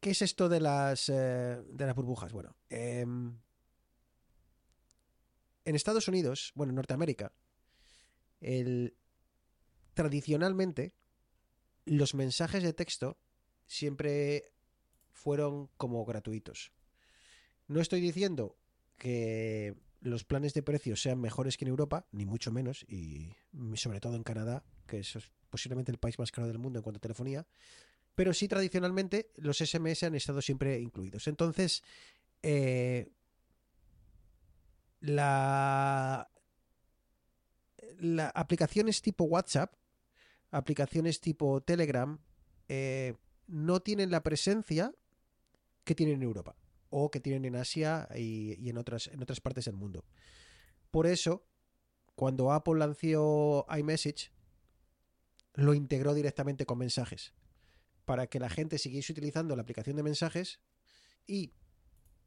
qué 0.00 0.10
es 0.10 0.22
esto 0.22 0.48
de 0.48 0.60
las, 0.60 1.08
eh, 1.10 1.62
de 1.68 1.86
las 1.86 1.94
burbujas? 1.94 2.32
Bueno, 2.32 2.56
em, 2.70 3.38
en 5.64 5.74
Estados 5.76 6.08
Unidos, 6.08 6.52
bueno, 6.54 6.70
en 6.70 6.76
Norteamérica, 6.76 7.32
el, 8.40 8.96
tradicionalmente 9.94 10.94
los 11.84 12.14
mensajes 12.14 12.62
de 12.62 12.72
texto 12.72 13.18
siempre 13.66 14.52
fueron 15.12 15.68
como 15.76 16.04
gratuitos. 16.04 16.72
No 17.68 17.80
estoy 17.80 18.00
diciendo 18.00 18.56
que 18.98 19.74
los 20.00 20.24
planes 20.24 20.54
de 20.54 20.62
precios 20.62 21.00
sean 21.00 21.20
mejores 21.20 21.56
que 21.56 21.64
en 21.64 21.70
Europa, 21.70 22.06
ni 22.12 22.26
mucho 22.26 22.50
menos, 22.50 22.84
y 22.88 23.34
sobre 23.74 24.00
todo 24.00 24.16
en 24.16 24.24
Canadá, 24.24 24.64
que 24.86 25.00
es 25.00 25.16
posiblemente 25.48 25.92
el 25.92 25.98
país 25.98 26.18
más 26.18 26.32
caro 26.32 26.48
del 26.48 26.58
mundo 26.58 26.78
en 26.78 26.82
cuanto 26.82 26.98
a 26.98 27.00
telefonía, 27.00 27.46
pero 28.14 28.34
sí 28.34 28.48
tradicionalmente 28.48 29.30
los 29.36 29.58
SMS 29.58 30.02
han 30.02 30.14
estado 30.14 30.42
siempre 30.42 30.78
incluidos. 30.80 31.28
Entonces, 31.28 31.82
eh, 32.42 33.10
la, 35.00 36.28
la 37.98 38.28
aplicaciones 38.28 39.02
tipo 39.02 39.24
WhatsApp, 39.24 39.74
aplicaciones 40.52 41.20
tipo 41.20 41.60
Telegram, 41.60 42.20
eh, 42.68 43.14
no 43.48 43.80
tienen 43.80 44.10
la 44.10 44.22
presencia 44.22 44.94
que 45.84 45.94
tienen 45.94 46.16
en 46.16 46.22
Europa 46.22 46.54
o 46.90 47.10
que 47.10 47.20
tienen 47.20 47.44
en 47.44 47.56
Asia 47.56 48.08
y, 48.14 48.68
en, 48.68 48.78
otras, 48.78 49.08
en 49.08 49.22
otras 49.22 49.40
partes 49.40 49.64
del 49.64 49.74
mundo. 49.74 50.04
Por 50.90 51.06
eso, 51.06 51.44
cuando 52.14 52.52
Apple 52.52 52.78
lanzó 52.78 53.66
iMessage, 53.76 54.30
lo 55.54 55.74
integró 55.74 56.14
directamente 56.14 56.66
con 56.66 56.78
mensajes, 56.78 57.32
para 58.04 58.26
que 58.26 58.38
la 58.38 58.50
gente 58.50 58.78
siguiese 58.78 59.12
utilizando 59.12 59.56
la 59.56 59.62
aplicación 59.62 59.96
de 59.96 60.02
mensajes 60.02 60.60
y 61.26 61.52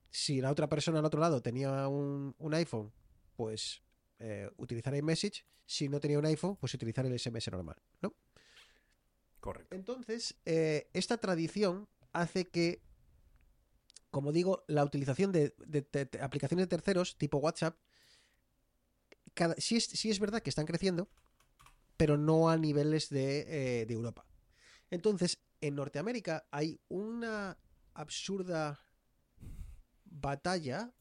si 0.10 0.42
la 0.42 0.52
otra 0.52 0.70
persona 0.70 1.00
al 1.00 1.06
otro 1.06 1.20
lado 1.20 1.42
tenía 1.42 1.88
un, 1.88 2.34
iPhone, 2.54 2.92
pues 3.36 3.82
eh, 4.20 4.50
utilizar 4.58 4.96
iMessage, 4.96 5.46
si 5.66 5.90
no 5.90 6.00
tenía 6.00 6.20
un 6.20 6.26
iPhone, 6.26 6.56
pues 6.58 6.74
utilizar 6.74 7.06
el 7.06 7.18
SMS 7.18 7.52
normal, 7.52 7.78
¿no? 8.02 8.14
Correcto. 9.40 9.76
Entonces, 9.76 10.36
eh, 10.46 10.90
esta 10.94 11.18
tradición 11.18 11.88
hace 12.14 12.46
que 12.46 12.82
como 14.16 14.32
digo, 14.32 14.64
la 14.68 14.86
utilización 14.86 15.34
de, 15.34 15.54
aplicaciones 16.22 16.64
de 16.64 16.70
terceros 16.70 17.18
tipo 17.18 17.40
WhatsApp, 17.40 17.78
sí, 19.58 19.76
es, 19.76 20.20
verdad 20.22 20.42
que 20.42 20.50
están 20.50 20.66
creciendo, 20.66 21.10
pero 21.98 22.16
no 22.16 22.50
a 22.50 22.56
niveles 22.56 23.10
de, 23.10 23.82
eh, 23.82 23.86
de 23.86 23.94
Europa. 23.94 24.26
Entonces, 24.90 25.42
en 25.60 25.76
Norteamérica 25.76 26.48
hay 26.50 26.80
una 26.88 27.58
absurda 27.94 28.80
batalla 30.06 30.94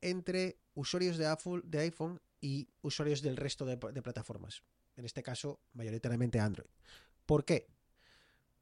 entre 0.00 0.58
usuarios 0.74 1.18
de, 1.18 1.26
Apple, 1.26 1.60
de 1.62 1.78
iPhone 1.78 2.20
y 2.42 2.68
usuarios 2.82 3.22
del 3.22 3.36
resto 3.36 3.64
de, 3.64 3.78
plataformas. 3.78 4.64
En 4.96 5.06
este 5.06 5.22
caso, 5.22 5.60
mayoritariamente 5.74 6.40
Android. 6.40 6.68
¿Por 7.24 7.44
qué? 7.44 7.68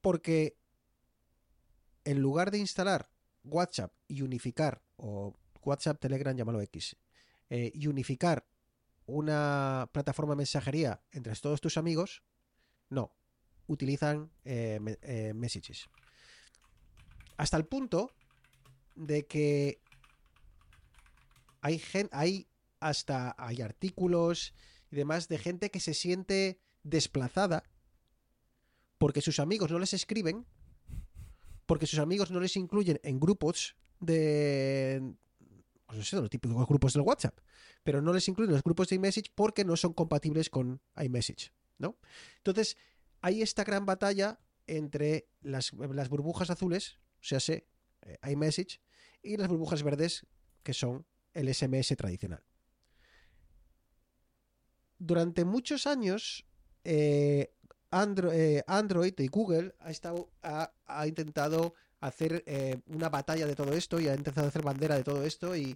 Porque 0.01 0.55
en 2.05 2.21
lugar 2.21 2.51
de 2.51 2.59
instalar 2.59 3.09
WhatsApp 3.43 3.91
y 4.07 4.21
unificar, 4.21 4.83
o 4.97 5.35
WhatsApp, 5.63 5.99
Telegram, 5.99 6.37
llámalo 6.37 6.61
X, 6.61 6.95
eh, 7.49 7.71
y 7.73 7.87
unificar 7.87 8.45
una 9.07 9.89
plataforma 9.91 10.33
de 10.33 10.37
mensajería 10.37 11.01
entre 11.11 11.35
todos 11.35 11.59
tus 11.59 11.75
amigos, 11.75 12.21
no, 12.89 13.11
utilizan 13.65 14.31
eh, 14.45 14.79
eh, 15.01 15.33
messages. 15.33 15.89
Hasta 17.35 17.57
el 17.57 17.65
punto 17.65 18.11
de 18.93 19.25
que 19.25 19.81
hay, 21.61 21.81
hay 22.11 22.47
hasta 22.81 23.35
hay 23.37 23.61
artículos 23.61 24.53
y 24.91 24.97
demás 24.97 25.29
de 25.29 25.37
gente 25.37 25.71
que 25.71 25.79
se 25.79 25.93
siente 25.93 26.59
desplazada 26.83 27.63
porque 28.97 29.21
sus 29.21 29.39
amigos 29.39 29.71
no 29.71 29.79
les 29.79 29.93
escriben 29.93 30.45
porque 31.71 31.87
sus 31.87 31.99
amigos 31.99 32.31
no 32.31 32.41
les 32.41 32.57
incluyen 32.57 32.99
en 33.01 33.17
grupos 33.17 33.77
de. 34.01 35.15
Pues 35.85 35.99
no 35.99 36.03
sé, 36.03 36.17
los 36.17 36.29
típicos 36.29 36.67
grupos 36.67 36.91
del 36.91 37.03
WhatsApp, 37.03 37.39
pero 37.81 38.01
no 38.01 38.11
les 38.11 38.27
incluyen 38.27 38.49
en 38.49 38.55
los 38.55 38.63
grupos 38.63 38.89
de 38.89 38.97
iMessage 38.97 39.31
porque 39.33 39.63
no 39.63 39.77
son 39.77 39.93
compatibles 39.93 40.49
con 40.49 40.81
iMessage, 41.01 41.53
¿no? 41.77 41.97
Entonces, 42.35 42.75
hay 43.21 43.41
esta 43.41 43.63
gran 43.63 43.85
batalla 43.85 44.41
entre 44.67 45.29
las, 45.41 45.71
burbujas 45.71 46.49
azules, 46.49 46.97
o 47.21 47.23
sea, 47.23 47.39
sé, 47.39 47.67
eh, 48.01 48.17
iMessage, 48.29 48.81
y 49.23 49.37
las 49.37 49.47
burbujas 49.47 49.81
verdes, 49.81 50.25
que 50.63 50.73
son 50.73 51.05
el 51.33 51.53
SMS 51.53 51.95
tradicional. 51.95 52.43
Durante 55.03 55.45
muchos 55.45 55.87
años, 55.87 56.45
eh, 56.83 57.51
eh, 57.91 58.63
Android, 58.67 59.13
y 59.17 59.27
Google 59.29 59.73
ha, 59.79 59.89
estado, 59.89 60.29
ha, 60.43 61.07
intentado 61.07 61.73
hacer 62.01 62.43
eh, 62.45 62.79
una 62.85 63.09
batalla 63.09 63.47
de 63.47 63.55
todo 63.55 63.73
esto 63.73 63.99
y 63.99 64.07
ha 64.07 64.13
intentado 64.13 64.47
hacer 64.47 64.61
bandera 64.61 64.93
de 64.93 65.03
todo 65.03 65.25
esto 65.25 65.55
y, 65.55 65.75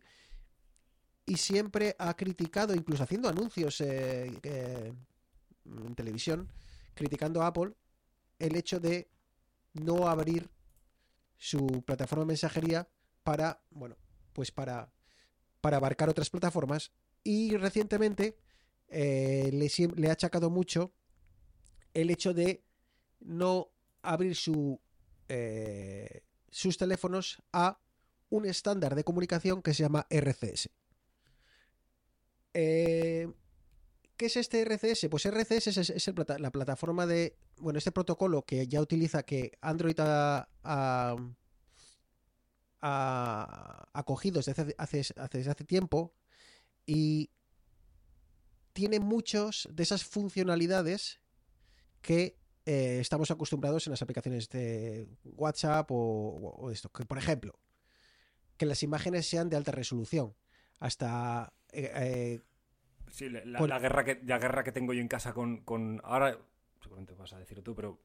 y 1.26 1.38
siempre 1.38 1.95
ha 1.97 2.15
criticado, 2.15 2.76
incluso 2.76 3.01
haciendo 3.01 3.28
anuncios 3.28 3.82
en 3.82 5.01
televisión, 5.95 6.47
criticando 6.93 7.41
a 7.41 7.47
Apple 7.47 7.73
el 8.38 8.55
hecho 8.55 8.80
de 8.80 9.09
no 9.73 10.07
abrir 10.07 10.51
su 11.36 11.82
plataforma 11.82 12.26
de 12.26 12.28
mensajería 12.28 12.88
para, 13.23 13.59
bueno, 13.71 13.97
pues 14.34 14.51
para, 14.51 14.91
para 15.61 15.78
abarcar 15.78 16.09
otras 16.09 16.30
plataformas. 16.30 16.91
Y 17.23 17.57
recientemente 17.57 18.38
le, 18.89 19.69
le 19.95 20.09
ha 20.09 20.13
achacado 20.13 20.49
mucho 20.49 20.93
el 21.93 22.09
hecho 22.11 22.33
de 22.33 22.63
no 23.21 23.71
abrir 24.03 24.38
eh, 25.29 26.21
sus 26.51 26.77
teléfonos 26.77 27.41
a 27.51 27.79
un 28.29 28.45
estándar 28.45 28.95
de 28.95 29.03
comunicación 29.03 29.61
que 29.61 29.73
se 29.73 29.83
llama 29.83 30.05
RCS. 30.09 30.69
Eh, 32.53 33.27
¿Qué 34.17 34.27
es 34.27 34.38
este 34.38 34.61
RCS? 34.61 35.07
Pues 35.09 35.25
RCS 35.25 35.77
es, 35.77 36.11
la 36.39 36.51
plataforma 36.51 37.05
de, 37.05 37.38
bueno, 37.57 37.79
este 37.79 37.91
protocolo 37.91 38.43
que 38.43 38.67
ya 38.67 38.81
utiliza 38.81 39.23
que 39.23 39.57
Android 39.61 39.99
ha, 39.99 40.47
acogido 43.93 44.41
desde 44.41 44.75
hace, 44.77 45.13
hace, 45.17 45.49
hace 45.49 45.63
tiempo 45.65 46.13
y 46.86 47.31
tiene 48.76 48.99
muchos 48.99 49.69
de 49.71 49.84
esas 49.84 50.03
funcionalidades 50.03 51.21
que 52.01 52.38
eh, 52.65 52.97
estamos 52.99 53.32
acostumbrados 53.32 53.88
en 53.88 53.91
las 53.91 54.01
aplicaciones 54.01 54.49
de 54.49 55.07
WhatsApp 55.23 55.88
o, 55.91 56.69
esto. 56.73 56.91
Que, 56.91 57.05
por 57.05 57.17
ejemplo, 57.17 57.57
que 58.57 58.65
las 58.65 58.84
imágenes 58.84 59.30
sean 59.30 59.49
de 59.49 59.55
alta 59.55 59.71
resolución. 59.71 60.36
Hasta. 60.80 61.53
Eh, 61.71 61.89
eh, 61.95 62.41
sí, 63.09 63.30
la, 63.30 63.80
guerra 63.80 64.03
que, 64.03 64.21
la 64.26 64.39
guerra 64.39 64.65
que 64.65 64.73
tengo 64.73 64.93
yo 64.93 64.99
en 64.99 65.07
casa 65.07 65.34
con. 65.34 65.61
con 65.61 66.01
ahora, 66.03 66.38
seguramente 66.82 67.13
vas 67.13 67.32
a 67.32 67.39
decir 67.39 67.63
tú, 67.63 67.76
pero 67.76 68.01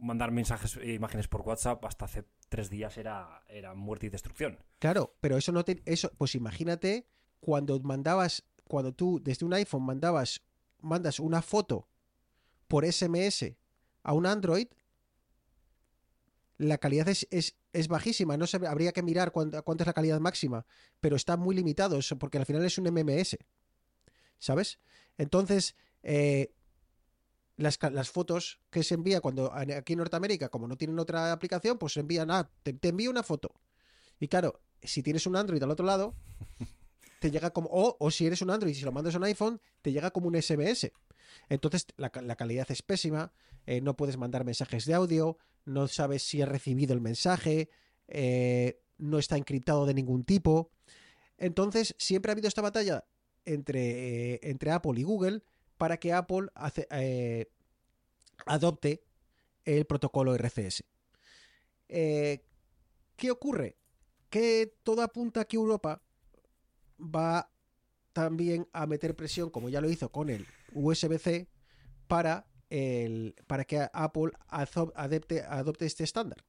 mandar 0.00 0.32
mensajes 0.32 0.76
e 0.78 0.94
imágenes 0.94 1.28
por 1.28 1.42
WhatsApp 1.42 1.84
hasta 1.84 2.06
hace 2.06 2.24
tres 2.48 2.68
días 2.68 2.98
era, 2.98 3.44
era 3.46 3.74
muerte 3.74 4.06
y 4.06 4.08
destrucción. 4.10 4.58
Claro, 4.80 5.14
pero 5.20 5.36
eso 5.36 5.52
no 5.52 5.64
te. 5.64 5.84
Eso, 5.84 6.10
pues 6.18 6.34
imagínate 6.34 7.06
cuando 7.38 7.78
mandabas. 7.78 8.44
Cuando 8.72 8.94
tú 8.94 9.20
desde 9.22 9.44
un 9.44 9.52
iPhone 9.52 9.84
mandabas. 9.84 10.40
Mandas 10.80 11.20
una 11.20 11.42
foto 11.42 11.90
por 12.68 12.90
SMS 12.90 13.54
a 14.02 14.14
un 14.14 14.24
Android, 14.24 14.66
la 16.56 16.78
calidad 16.78 17.06
es, 17.08 17.28
es, 17.30 17.88
bajísima. 17.88 18.38
No 18.38 18.46
se, 18.46 18.56
habría 18.66 18.92
que 18.92 19.02
mirar 19.02 19.30
cuánto, 19.30 19.58
es 19.58 19.86
la 19.86 19.92
calidad 19.92 20.20
máxima, 20.20 20.64
pero 21.02 21.16
está 21.16 21.36
muy 21.36 21.54
limitado 21.54 22.00
porque 22.18 22.38
al 22.38 22.46
final 22.46 22.64
es 22.64 22.78
un 22.78 22.90
MMS. 22.90 23.36
¿Sabes? 24.38 24.78
Entonces, 25.18 25.76
eh, 26.02 26.54
las, 27.58 27.78
fotos 28.10 28.58
que 28.70 28.82
se 28.82 28.94
envía 28.94 29.20
cuando 29.20 29.52
aquí 29.52 29.92
en 29.92 29.98
Norteamérica, 29.98 30.48
como 30.48 30.66
no 30.66 30.78
tienen 30.78 30.98
otra 30.98 31.30
aplicación, 31.30 31.76
pues 31.78 31.92
se 31.92 32.00
envían, 32.00 32.30
ah, 32.30 32.50
te, 32.62 32.72
te 32.72 32.90
una 33.06 33.22
foto. 33.22 33.52
Y 34.18 34.28
claro, 34.28 34.62
si 34.82 35.02
tienes 35.02 35.26
un 35.26 35.36
Android 35.36 35.62
al 35.62 35.70
otro 35.70 35.84
lado, 35.84 36.14
te 37.22 37.30
llega 37.30 37.50
como, 37.50 37.68
o, 37.70 37.96
o 38.00 38.10
si 38.10 38.26
eres 38.26 38.42
un 38.42 38.50
Android 38.50 38.72
y 38.72 38.74
si 38.74 38.84
lo 38.84 38.90
mandas 38.90 39.14
a 39.14 39.18
un 39.18 39.24
iPhone, 39.24 39.60
te 39.80 39.92
llega 39.92 40.10
como 40.10 40.26
un 40.26 40.42
SMS. 40.42 40.90
Entonces 41.48 41.86
la, 41.96 42.10
calidad 42.10 42.68
es 42.68 42.82
pésima, 42.82 43.32
eh, 43.64 43.80
no 43.80 43.96
puedes 43.96 44.16
mandar 44.16 44.44
mensajes 44.44 44.86
de 44.86 44.94
audio, 44.94 45.38
no 45.64 45.86
sabes 45.86 46.24
si 46.24 46.42
has 46.42 46.48
recibido 46.48 46.94
el 46.94 47.00
mensaje, 47.00 47.70
eh, 48.08 48.82
no 48.98 49.20
está 49.20 49.36
encriptado 49.36 49.86
de 49.86 49.94
ningún 49.94 50.24
tipo. 50.24 50.72
Entonces 51.38 51.94
siempre 51.96 52.30
ha 52.30 52.34
habido 52.34 52.48
esta 52.48 52.60
batalla 52.60 53.04
entre, 53.44 54.32
eh, 54.34 54.40
entre 54.42 54.72
Apple 54.72 54.98
y 54.98 55.04
Google 55.04 55.44
para 55.78 55.98
que 55.98 56.12
Apple 56.12 56.48
adopte 58.46 59.04
el 59.64 59.84
protocolo 59.84 60.34
RCS. 60.34 60.82
¿Qué 61.86 63.30
ocurre? 63.30 63.76
Que 64.28 64.74
todo 64.82 65.02
apunta 65.02 65.42
a 65.42 65.44
que 65.44 65.54
Europa 65.54 66.02
va 67.02 67.50
también 68.12 68.68
a 68.72 68.86
meter 68.86 69.16
presión, 69.16 69.50
como 69.50 69.68
ya 69.68 69.80
lo 69.80 69.90
hizo 69.90 70.10
con 70.10 70.30
el 70.30 70.46
USB-C, 70.72 71.48
para, 72.06 72.46
para 73.46 73.64
que 73.64 73.88
Apple 73.92 74.32
adopte, 74.48 75.42
adopte 75.42 75.86
este 75.86 76.04
estándar. 76.04 76.44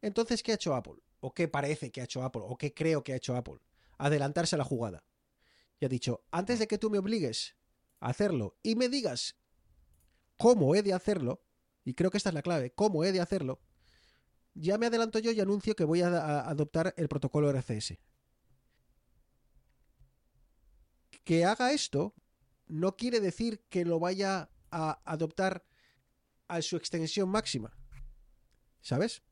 Entonces, 0.00 0.42
¿qué 0.42 0.52
ha 0.52 0.56
hecho 0.56 0.74
Apple? 0.74 1.02
¿O 1.20 1.32
qué 1.32 1.48
parece 1.48 1.90
que 1.90 2.00
ha 2.00 2.04
hecho 2.04 2.22
Apple? 2.22 2.42
¿O 2.44 2.56
qué 2.56 2.74
creo 2.74 3.02
que 3.02 3.12
ha 3.12 3.16
hecho 3.16 3.36
Apple? 3.36 3.60
Adelantarse 3.98 4.56
a 4.56 4.58
la 4.58 4.64
jugada. 4.64 5.04
Y 5.78 5.84
ha 5.84 5.88
dicho, 5.88 6.24
antes 6.30 6.58
de 6.58 6.66
que 6.66 6.78
tú 6.78 6.90
me 6.90 6.98
obligues 6.98 7.56
a 8.00 8.08
hacerlo 8.08 8.58
y 8.62 8.74
me 8.74 8.88
digas 8.88 9.36
cómo 10.36 10.74
he 10.74 10.82
de 10.82 10.92
hacerlo, 10.92 11.44
y 11.84 11.94
creo 11.94 12.10
que 12.10 12.16
esta 12.16 12.30
es 12.30 12.34
la 12.34 12.42
clave, 12.42 12.72
cómo 12.72 13.04
he 13.04 13.12
de 13.12 13.20
hacerlo, 13.20 13.60
ya 14.54 14.76
me 14.76 14.86
adelanto 14.86 15.18
yo 15.18 15.30
y 15.30 15.40
anuncio 15.40 15.74
que 15.74 15.84
voy 15.84 16.02
a, 16.02 16.08
a 16.08 16.50
adoptar 16.50 16.94
el 16.96 17.08
protocolo 17.08 17.48
RCS. 17.50 17.94
Que 21.24 21.44
haga 21.44 21.72
esto 21.72 22.14
no 22.66 22.96
quiere 22.96 23.20
decir 23.20 23.60
que 23.68 23.84
lo 23.84 23.98
vaya 23.98 24.50
a 24.70 25.00
adoptar 25.04 25.64
a 26.48 26.62
su 26.62 26.76
extensión 26.76 27.28
máxima. 27.28 27.76
¿Sabes? 28.80 29.22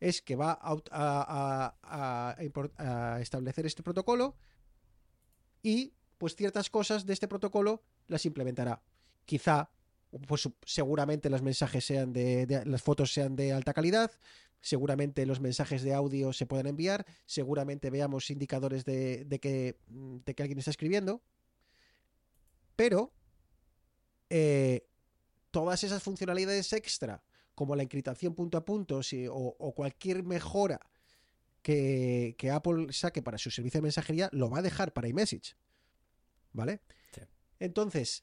Es 0.00 0.20
que 0.22 0.36
va 0.36 0.58
a, 0.62 2.36
establecer 3.20 3.66
este 3.66 3.82
protocolo 3.82 4.36
y 5.62 5.94
pues 6.18 6.36
ciertas 6.36 6.70
cosas 6.70 7.06
de 7.06 7.12
este 7.12 7.28
protocolo 7.28 7.82
las 8.06 8.26
implementará. 8.26 8.82
Quizá, 9.24 9.70
pues 10.26 10.48
seguramente 10.64 11.30
los 11.30 11.42
mensajes 11.42 11.84
sean 11.84 12.12
de, 12.12 12.62
las 12.66 12.82
fotos 12.82 13.12
sean 13.12 13.34
de 13.34 13.52
alta 13.52 13.72
calidad, 13.74 14.10
seguramente 14.60 15.26
los 15.26 15.40
mensajes 15.40 15.82
de 15.82 15.94
audio 15.94 16.32
se 16.32 16.46
puedan 16.46 16.66
enviar, 16.66 17.06
seguramente 17.26 17.90
veamos 17.90 18.30
indicadores 18.30 18.84
de, 18.84 19.26
que, 19.40 19.78
de 19.88 20.34
que 20.34 20.42
alguien 20.42 20.58
está 20.58 20.70
escribiendo, 20.70 21.22
pero 22.78 23.12
eh, 24.30 24.86
todas 25.50 25.82
esas 25.82 26.00
funcionalidades 26.00 26.72
extra, 26.72 27.24
como 27.56 27.74
la 27.74 27.82
encriptación 27.82 28.36
punto 28.36 28.56
a 28.56 28.64
punto 28.64 29.02
si- 29.02 29.26
o, 29.26 29.34
o 29.34 29.74
cualquier 29.74 30.22
mejora 30.22 30.78
que, 31.60 32.36
que 32.38 32.52
Apple 32.52 32.92
saque 32.92 33.20
para 33.20 33.36
su 33.36 33.50
servicio 33.50 33.78
de 33.78 33.82
mensajería, 33.82 34.28
lo 34.32 34.48
va 34.48 34.58
a 34.60 34.62
dejar 34.62 34.92
para 34.92 35.08
iMessage. 35.08 35.56
¿Vale? 36.52 36.80
Sí. 37.12 37.22
Entonces, 37.58 38.22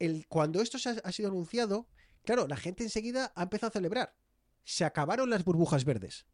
el, 0.00 0.26
cuando 0.26 0.60
esto 0.60 0.80
se 0.80 0.88
ha, 0.88 0.92
ha 1.04 1.12
sido 1.12 1.28
anunciado, 1.28 1.86
claro, 2.24 2.48
la 2.48 2.56
gente 2.56 2.82
enseguida 2.82 3.32
ha 3.36 3.44
empezado 3.44 3.68
a 3.68 3.72
celebrar. 3.72 4.16
Se 4.64 4.84
acabaron 4.84 5.30
las 5.30 5.44
burbujas 5.44 5.84
verdes. 5.84 6.26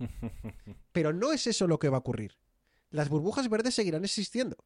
Pero 0.92 1.12
no 1.12 1.32
es 1.32 1.46
eso 1.46 1.68
lo 1.68 1.78
que 1.78 1.88
va 1.88 1.98
a 1.98 2.00
ocurrir. 2.00 2.36
Las 2.90 3.08
burbujas 3.08 3.48
verdes 3.48 3.76
seguirán 3.76 4.04
existiendo. 4.04 4.56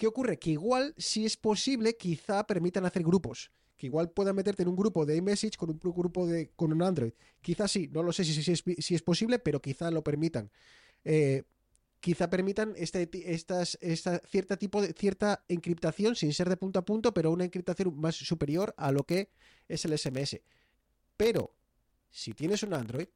¿Qué 0.00 0.06
ocurre? 0.06 0.38
Que 0.38 0.52
igual, 0.52 0.94
si 0.96 1.26
es 1.26 1.36
posible, 1.36 1.94
quizá 1.94 2.46
permitan 2.46 2.86
hacer 2.86 3.02
grupos. 3.02 3.50
Que 3.76 3.84
igual 3.84 4.10
puedan 4.10 4.34
meterte 4.34 4.62
en 4.62 4.70
un 4.70 4.74
grupo 4.74 5.04
de 5.04 5.14
iMessage 5.14 5.58
con 5.58 5.68
un 5.68 5.78
grupo 5.78 6.26
de 6.26 6.48
con 6.56 6.72
un 6.72 6.82
Android. 6.82 7.12
Quizá 7.42 7.68
sí, 7.68 7.86
no 7.92 8.02
lo 8.02 8.10
sé 8.10 8.24
si, 8.24 8.42
si 8.42 8.50
es, 8.50 8.64
si 8.78 8.94
es 8.94 9.02
posible, 9.02 9.38
pero 9.38 9.60
quizá 9.60 9.90
lo 9.90 10.02
permitan. 10.02 10.50
Eh, 11.04 11.42
quizá 12.00 12.30
permitan 12.30 12.72
este, 12.78 13.10
estas, 13.34 13.76
esta 13.82 14.20
cierta 14.20 14.56
tipo 14.56 14.80
de 14.80 14.94
cierta 14.94 15.44
encriptación 15.48 16.16
sin 16.16 16.32
ser 16.32 16.48
de 16.48 16.56
punto 16.56 16.78
a 16.78 16.84
punto, 16.86 17.12
pero 17.12 17.30
una 17.30 17.44
encriptación 17.44 17.94
más 18.00 18.16
superior 18.16 18.72
a 18.78 18.92
lo 18.92 19.04
que 19.04 19.28
es 19.68 19.84
el 19.84 19.98
SMS. 19.98 20.40
Pero 21.18 21.52
si 22.10 22.32
tienes 22.32 22.62
un 22.62 22.72
Android, 22.72 23.08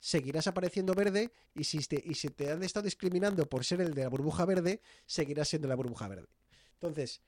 seguirás 0.00 0.46
apareciendo 0.46 0.94
verde 0.94 1.30
y 1.54 1.64
si 1.64 1.78
te, 1.78 2.02
y 2.04 2.14
si 2.14 2.28
te 2.30 2.50
han 2.50 2.62
estado 2.62 2.84
discriminando 2.84 3.46
por 3.46 3.64
ser 3.64 3.82
el 3.82 3.94
de 3.94 4.02
la 4.02 4.08
burbuja 4.08 4.46
verde, 4.46 4.80
seguirás 5.06 5.48
siendo 5.48 5.68
la 5.68 5.76
burbuja 5.76 6.08
verde. 6.08 6.28
Entonces, 6.74 7.20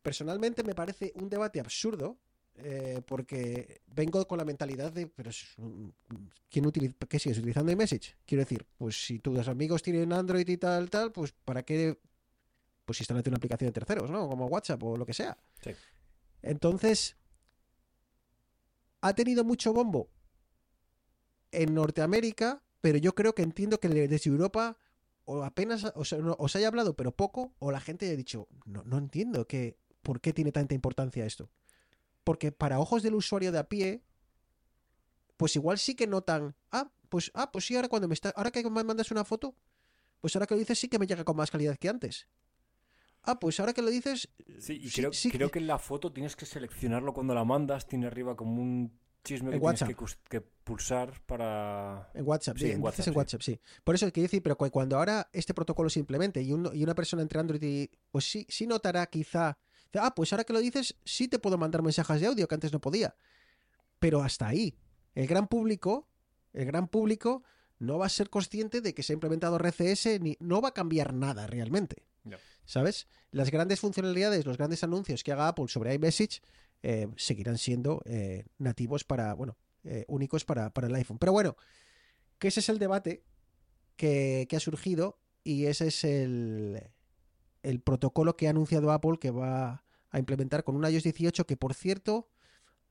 personalmente 0.00 0.64
me 0.64 0.74
parece 0.74 1.12
un 1.14 1.28
debate 1.28 1.60
absurdo 1.60 2.18
eh, 2.56 3.02
porque 3.06 3.82
vengo 3.86 4.26
con 4.26 4.38
la 4.38 4.44
mentalidad 4.44 4.90
de, 4.92 5.06
pero 5.06 5.30
¿quién 6.50 6.66
utiliza, 6.66 6.94
qué 7.08 7.18
sigues 7.18 7.38
utilizando 7.38 7.70
iMessage? 7.70 8.16
Quiero 8.24 8.44
decir, 8.44 8.66
pues 8.78 9.04
si 9.04 9.18
tus 9.18 9.46
amigos 9.46 9.82
tienen 9.82 10.12
Android 10.12 10.48
y 10.48 10.56
tal, 10.56 10.88
tal, 10.88 11.12
pues 11.12 11.32
¿para 11.32 11.62
qué? 11.62 11.98
Pues 12.84 12.98
instálate 13.00 13.28
una 13.28 13.36
aplicación 13.36 13.68
de 13.68 13.72
terceros, 13.72 14.10
¿no? 14.10 14.28
Como 14.28 14.46
WhatsApp 14.46 14.82
o 14.82 14.96
lo 14.96 15.06
que 15.06 15.14
sea. 15.14 15.36
Sí. 15.62 15.70
Entonces, 16.42 17.16
ha 19.02 19.14
tenido 19.14 19.44
mucho 19.44 19.72
bombo 19.72 20.08
en 21.52 21.74
Norteamérica, 21.74 22.62
pero 22.80 22.98
yo 22.98 23.14
creo 23.14 23.34
que 23.34 23.42
entiendo 23.42 23.78
que 23.78 23.88
desde 23.88 24.28
Europa 24.30 24.76
o 25.24 25.44
apenas 25.44 25.84
o 25.94 26.04
sea, 26.04 26.18
no- 26.18 26.34
os 26.38 26.56
haya 26.56 26.66
hablado, 26.68 26.96
pero 26.96 27.12
poco, 27.14 27.54
o 27.60 27.70
la 27.70 27.80
gente 27.80 28.06
haya 28.06 28.16
dicho, 28.16 28.48
no, 28.66 28.82
no 28.84 28.98
entiendo 28.98 29.46
que, 29.46 29.76
por 30.02 30.20
qué 30.20 30.32
tiene 30.32 30.50
tanta 30.50 30.74
importancia 30.74 31.24
esto. 31.24 31.48
Porque 32.24 32.50
para 32.50 32.80
ojos 32.80 33.02
del 33.04 33.14
usuario 33.14 33.52
de 33.52 33.58
a 33.58 33.68
pie, 33.68 34.02
pues 35.36 35.54
igual 35.56 35.78
sí 35.78 35.94
que 35.94 36.06
notan, 36.06 36.54
ah, 36.70 36.90
pues, 37.08 37.30
ah, 37.34 37.50
pues 37.52 37.66
sí, 37.66 37.76
ahora 37.76 37.88
cuando 37.88 38.08
me 38.08 38.14
está, 38.14 38.30
ahora 38.30 38.50
que 38.50 38.68
me 38.68 38.82
mandas 38.84 39.10
una 39.10 39.24
foto, 39.24 39.54
pues 40.20 40.34
ahora 40.34 40.46
que 40.46 40.54
lo 40.54 40.58
dices 40.60 40.78
sí 40.78 40.88
que 40.88 40.98
me 40.98 41.06
llega 41.06 41.24
con 41.24 41.36
más 41.36 41.50
calidad 41.50 41.76
que 41.76 41.88
antes. 41.88 42.26
Ah, 43.24 43.38
pues 43.38 43.60
ahora 43.60 43.72
que 43.72 43.82
lo 43.82 43.90
dices, 43.90 44.28
Sí, 44.58 44.74
y 44.82 44.90
Sí, 44.90 45.00
creo, 45.00 45.12
sí 45.12 45.30
creo 45.30 45.48
que- 45.48 45.52
que 45.54 45.58
en 45.60 45.66
la 45.68 45.78
foto 45.78 46.12
tienes 46.12 46.34
que 46.34 46.46
seleccionarlo 46.46 47.12
cuando 47.14 47.34
la 47.34 47.44
mandas. 47.44 47.86
Tiene 47.86 48.06
arriba 48.06 48.34
como 48.36 48.60
un 48.60 48.98
chisme 49.24 49.50
que 49.50 49.56
En 49.56 49.60
tienes 49.62 49.82
WhatsApp. 49.82 49.88
que, 49.88 50.28
que 50.28 50.40
pulsar 50.40 51.20
para... 51.26 52.10
En 52.14 52.26
WhatsApp, 52.26 52.56
Sí, 52.58 52.66
sí, 52.66 52.70
en 52.72 52.82
WhatsApp, 52.82 53.06
en 53.08 53.12
sí. 53.12 53.18
WhatsApp, 53.18 53.42
sí. 53.42 53.60
Por 53.84 53.94
eso 53.94 54.10
quiero 54.12 54.24
decir, 54.24 54.42
pero 54.42 54.56
cu- 54.56 54.70
cuando 54.70 54.96
ahora 54.98 55.28
este 55.32 55.54
protocolo 55.54 55.88
se 55.90 56.00
implemente 56.00 56.40
y, 56.42 56.52
un- 56.52 56.70
y 56.74 56.82
una 56.84 56.94
persona 56.94 57.22
entre 57.22 57.38
Android 57.40 57.62
y. 57.62 57.90
Pues 58.10 58.24
sí, 58.30 58.46
sí 58.48 58.66
notará 58.66 59.06
quizá. 59.06 59.58
Ah, 59.94 60.14
pues 60.14 60.32
ahora 60.32 60.44
que 60.44 60.52
lo 60.52 60.60
dices, 60.60 60.96
sí 61.04 61.28
te 61.28 61.38
puedo 61.38 61.58
mandar 61.58 61.82
mensajes 61.82 62.20
de 62.20 62.26
audio 62.26 62.48
que 62.48 62.54
antes 62.54 62.72
no 62.72 62.80
podía. 62.80 63.14
Pero 63.98 64.22
hasta 64.22 64.48
ahí. 64.48 64.74
El 65.14 65.26
gran 65.26 65.46
público, 65.48 66.08
el 66.52 66.64
gran 66.66 66.88
público 66.88 67.42
no 67.78 67.98
va 67.98 68.06
a 68.06 68.08
ser 68.08 68.30
consciente 68.30 68.80
de 68.80 68.94
que 68.94 69.02
se 69.02 69.12
ha 69.12 69.14
implementado 69.14 69.58
RCS 69.58 70.20
ni 70.20 70.36
no 70.40 70.60
va 70.62 70.68
a 70.70 70.74
cambiar 70.74 71.12
nada 71.12 71.46
realmente. 71.46 72.04
No. 72.24 72.38
¿Sabes? 72.64 73.08
Las 73.32 73.50
grandes 73.50 73.80
funcionalidades, 73.80 74.46
los 74.46 74.56
grandes 74.56 74.82
anuncios 74.84 75.22
que 75.24 75.32
haga 75.32 75.48
Apple 75.48 75.66
sobre 75.68 75.92
iMessage 75.94 76.40
eh, 76.82 77.08
seguirán 77.16 77.58
siendo 77.58 78.02
eh, 78.04 78.44
nativos 78.58 79.04
para, 79.04 79.34
bueno, 79.34 79.56
eh, 79.84 80.04
únicos 80.08 80.44
para, 80.44 80.70
para 80.70 80.88
el 80.88 80.94
iPhone. 80.94 81.18
Pero 81.18 81.32
bueno, 81.32 81.56
que 82.38 82.48
ese 82.48 82.60
es 82.60 82.68
el 82.68 82.78
debate 82.78 83.24
que, 83.96 84.46
que 84.48 84.56
ha 84.56 84.60
surgido 84.60 85.18
y 85.44 85.66
ese 85.66 85.88
es 85.88 86.04
el, 86.04 86.82
el 87.62 87.80
protocolo 87.80 88.36
que 88.36 88.46
ha 88.46 88.50
anunciado 88.50 88.92
Apple 88.92 89.18
que 89.20 89.30
va 89.30 89.84
a 90.10 90.18
implementar 90.18 90.64
con 90.64 90.76
un 90.76 90.84
iOS 90.84 91.04
18 91.04 91.46
que, 91.46 91.56
por 91.56 91.74
cierto, 91.74 92.28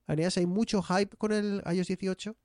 Aneas, 0.08 0.38
hay 0.38 0.46
mucho 0.46 0.82
hype 0.82 1.16
con 1.18 1.32
el 1.32 1.62
iOS 1.72 1.88
18 1.88 2.36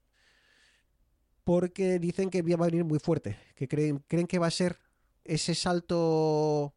porque 1.44 1.98
dicen 1.98 2.28
que 2.28 2.42
va 2.42 2.66
a 2.66 2.68
venir 2.68 2.84
muy 2.84 2.98
fuerte, 2.98 3.38
que 3.54 3.68
creen, 3.68 4.02
creen 4.08 4.26
que 4.26 4.38
va 4.38 4.48
a 4.48 4.50
ser 4.50 4.78
ese 5.24 5.54
salto, 5.54 6.74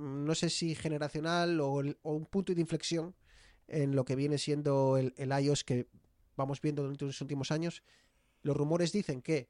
no 0.00 0.34
sé 0.34 0.50
si 0.50 0.74
generacional 0.74 1.60
o, 1.60 1.80
el- 1.80 1.98
o 2.02 2.14
un 2.14 2.26
punto 2.26 2.54
de 2.54 2.60
inflexión 2.60 3.14
en 3.68 3.94
lo 3.94 4.04
que 4.04 4.16
viene 4.16 4.38
siendo 4.38 4.96
el, 4.96 5.14
el 5.16 5.30
iOS 5.30 5.64
que 5.64 5.86
vamos 6.36 6.60
viendo 6.60 6.82
durante 6.82 7.04
los 7.04 7.20
últimos 7.20 7.50
años. 7.50 7.82
Los 8.42 8.56
rumores 8.56 8.92
dicen 8.92 9.22
que 9.22 9.48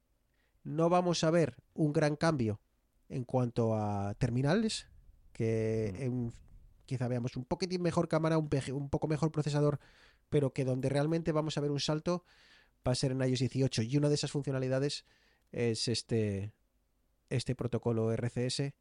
no 0.65 0.89
vamos 0.91 1.25
a 1.25 1.31
ver 1.31 1.57
un 1.75 1.93
gran 1.93 2.17
cambio 2.17 2.61
en 3.09 3.25
cuanto 3.25 3.75
a 3.77 4.15
terminales, 4.15 4.89
que 5.33 5.93
Mm. 5.95 6.03
en- 6.03 6.33
quizá 6.87 7.07
veamos 7.09 7.37
un 7.37 7.45
poquitín 7.45 7.83
mejor 7.83 8.09
cámara, 8.09 8.37
un, 8.37 8.49
un 8.73 8.91
poco 8.91 9.07
mejor 9.07 9.31
procesador, 9.31 9.79
pero 10.29 10.53
que 10.53 10.65
donde 10.65 10.89
realmente 10.89 11.31
vamos 11.33 11.57
a 11.57 11.61
ver 11.61 11.71
un 11.71 11.79
salto 11.81 12.25
va 12.87 12.93
a 12.93 12.95
ser 12.97 13.13
en 13.13 13.21
iOS 13.23 13.39
18 13.41 13.83
y 13.83 13.97
una 13.97 14.09
de 14.09 14.15
esas 14.17 14.33
funcionalidades 14.33 15.05
es 15.53 15.87
este 15.89 16.53
este 17.29 17.55
protocolo 17.55 18.11
RCS 18.13 18.75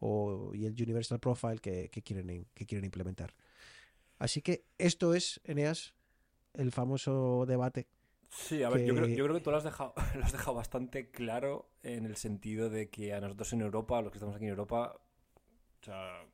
o, 0.00 0.52
y 0.54 0.66
el 0.66 0.72
Universal 0.72 1.20
Profile 1.20 1.58
que, 1.58 1.88
que 1.90 2.02
quieren, 2.02 2.46
que 2.54 2.66
quieren 2.66 2.84
implementar. 2.84 3.34
Así 4.18 4.42
que 4.42 4.64
esto 4.78 5.14
es, 5.14 5.40
Eneas, 5.44 5.94
el 6.54 6.72
famoso 6.72 7.44
debate. 7.46 7.88
Sí, 8.30 8.62
a 8.62 8.68
ver, 8.68 8.84
yo, 8.84 8.94
creo, 8.94 9.06
yo 9.08 9.24
creo 9.24 9.36
que 9.36 9.42
tú 9.42 9.50
lo 9.50 9.56
has, 9.56 9.64
dejado, 9.64 9.94
lo 10.16 10.24
has 10.24 10.32
dejado 10.32 10.54
bastante 10.54 11.10
claro 11.10 11.70
en 11.82 12.04
el 12.04 12.16
sentido 12.16 12.68
de 12.68 12.90
que 12.90 13.14
a 13.14 13.20
nosotros 13.20 13.52
en 13.52 13.62
Europa, 13.62 14.02
los 14.02 14.12
que 14.12 14.18
estamos 14.18 14.36
aquí 14.36 14.44
en 14.44 14.50
Europa, 14.50 15.00
o 15.80 15.84
sea, 15.84 16.26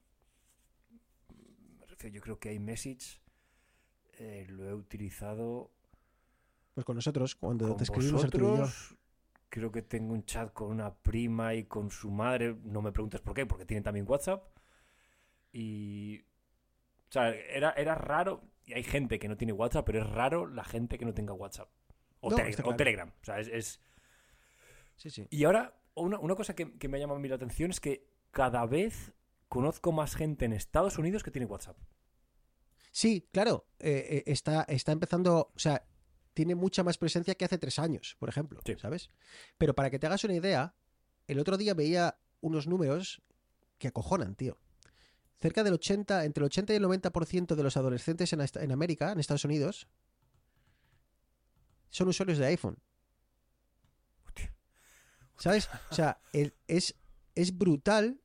me 1.78 1.86
refiero, 1.86 2.16
yo 2.16 2.20
creo 2.22 2.38
que 2.38 2.52
iMessage 2.52 3.20
eh, 4.18 4.46
lo 4.48 4.68
he 4.68 4.74
utilizado 4.74 5.70
Pues 6.74 6.84
con 6.84 6.96
nosotros, 6.96 7.34
cuando 7.36 7.68
con 7.68 7.76
te 7.76 7.84
escribimos 7.84 8.22
vosotros. 8.22 8.96
Creo 9.54 9.70
que 9.70 9.82
tengo 9.82 10.12
un 10.14 10.24
chat 10.24 10.52
con 10.52 10.68
una 10.72 10.92
prima 10.92 11.54
y 11.54 11.62
con 11.62 11.88
su 11.88 12.10
madre. 12.10 12.56
No 12.64 12.82
me 12.82 12.90
preguntes 12.90 13.20
por 13.20 13.34
qué, 13.34 13.46
porque 13.46 13.64
tienen 13.64 13.84
también 13.84 14.04
WhatsApp. 14.08 14.42
Y. 15.52 16.22
O 17.08 17.12
sea, 17.12 17.28
era, 17.30 17.70
era 17.70 17.94
raro. 17.94 18.42
Y 18.66 18.72
hay 18.72 18.82
gente 18.82 19.20
que 19.20 19.28
no 19.28 19.36
tiene 19.36 19.52
WhatsApp, 19.52 19.86
pero 19.86 20.00
es 20.02 20.10
raro 20.10 20.48
la 20.48 20.64
gente 20.64 20.98
que 20.98 21.04
no 21.04 21.14
tenga 21.14 21.34
WhatsApp. 21.34 21.68
O, 22.18 22.30
No, 22.30 22.36
Telegram, 22.36 22.66
o. 22.68 22.74
Telegram. 22.76 23.12
O 23.20 23.24
sea, 23.24 23.38
es. 23.38 23.46
es- 23.46 23.80
Sí, 24.96 25.10
sí. 25.10 25.26
Y 25.30 25.44
ahora, 25.44 25.72
una, 25.94 26.18
una 26.18 26.34
cosa 26.34 26.56
que, 26.56 26.76
que 26.76 26.88
me 26.88 26.96
ha 26.96 27.00
llamado 27.00 27.18
a 27.18 27.22
mí 27.22 27.28
la 27.28 27.36
atención 27.36 27.70
es 27.70 27.78
que 27.78 28.08
cada 28.32 28.66
vez 28.66 29.12
conozco 29.48 29.92
más 29.92 30.16
gente 30.16 30.46
en 30.46 30.52
Estados 30.52 30.98
Unidos 30.98 31.22
que 31.22 31.30
tiene 31.30 31.46
WhatsApp. 31.46 31.76
Sí, 32.90 33.28
claro, 33.32 33.66
eh, 33.78 34.06
eh, 34.18 34.22
está, 34.26 34.62
está 34.64 34.90
empezando, 34.90 35.52
o 35.54 35.58
sea, 35.58 35.84
tiene 36.34 36.54
mucha 36.54 36.82
más 36.84 36.98
presencia 36.98 37.34
que 37.34 37.44
hace 37.44 37.58
tres 37.58 37.78
años, 37.78 38.16
por 38.18 38.28
ejemplo, 38.28 38.60
Sí. 38.66 38.74
¿sabes? 38.78 39.10
Pero 39.56 39.74
para 39.74 39.88
que 39.90 39.98
te 39.98 40.06
hagas 40.06 40.24
una 40.24 40.34
idea, 40.34 40.74
el 41.28 41.38
otro 41.38 41.56
día 41.56 41.74
veía 41.74 42.18
unos 42.40 42.66
números 42.66 43.22
que 43.78 43.88
acojonan, 43.88 44.34
tío. 44.34 44.58
Cerca 45.40 45.62
del 45.64 45.74
80, 45.74 46.24
entre 46.24 46.42
el 46.42 46.46
80 46.46 46.72
y 46.72 46.76
el 46.76 46.82
90% 46.84 47.54
de 47.54 47.62
los 47.62 47.76
adolescentes 47.76 48.32
en, 48.32 48.72
América, 48.72 49.12
en 49.12 49.20
Estados 49.20 49.44
Unidos, 49.44 49.88
son 51.90 52.08
usuarios 52.08 52.38
de 52.38 52.46
iPhone. 52.46 52.78
¿Sabes? 55.36 55.68
O 55.90 55.94
sea, 55.94 56.20
el- 56.32 56.54
es, 56.68 56.94
es 57.34 57.56
brutal 57.58 58.20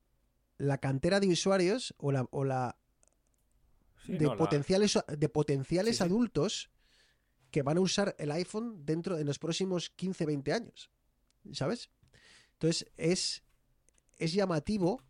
la 0.58 0.78
cantera 0.78 1.20
de 1.20 1.28
usuarios 1.28 1.94
o 1.98 2.12
la, 2.12 2.28
o 2.32 2.44
la 2.44 2.78
Sí, 4.06 4.14
de, 4.14 4.26
no, 4.26 4.32
la- 4.32 4.38
potenciales, 4.38 4.98
de 5.08 5.30
potenciales 5.30 5.98
sí. 5.98 6.04
adultos 6.04 6.70
que 7.52 7.62
van 7.64 7.78
a 7.78 7.82
usar 7.82 8.16
el 8.20 8.32
iPhone 8.32 8.86
dentro 8.86 9.18
en 9.18 9.26
los 9.28 9.40
próximos 9.40 9.90
15, 9.92 10.26
20 10.26 10.54
años. 10.54 10.90
¿Sabes? 11.54 11.90
Entonces 12.54 12.86
es, 12.98 13.44
es 14.18 14.34
llamativo. 14.34 15.02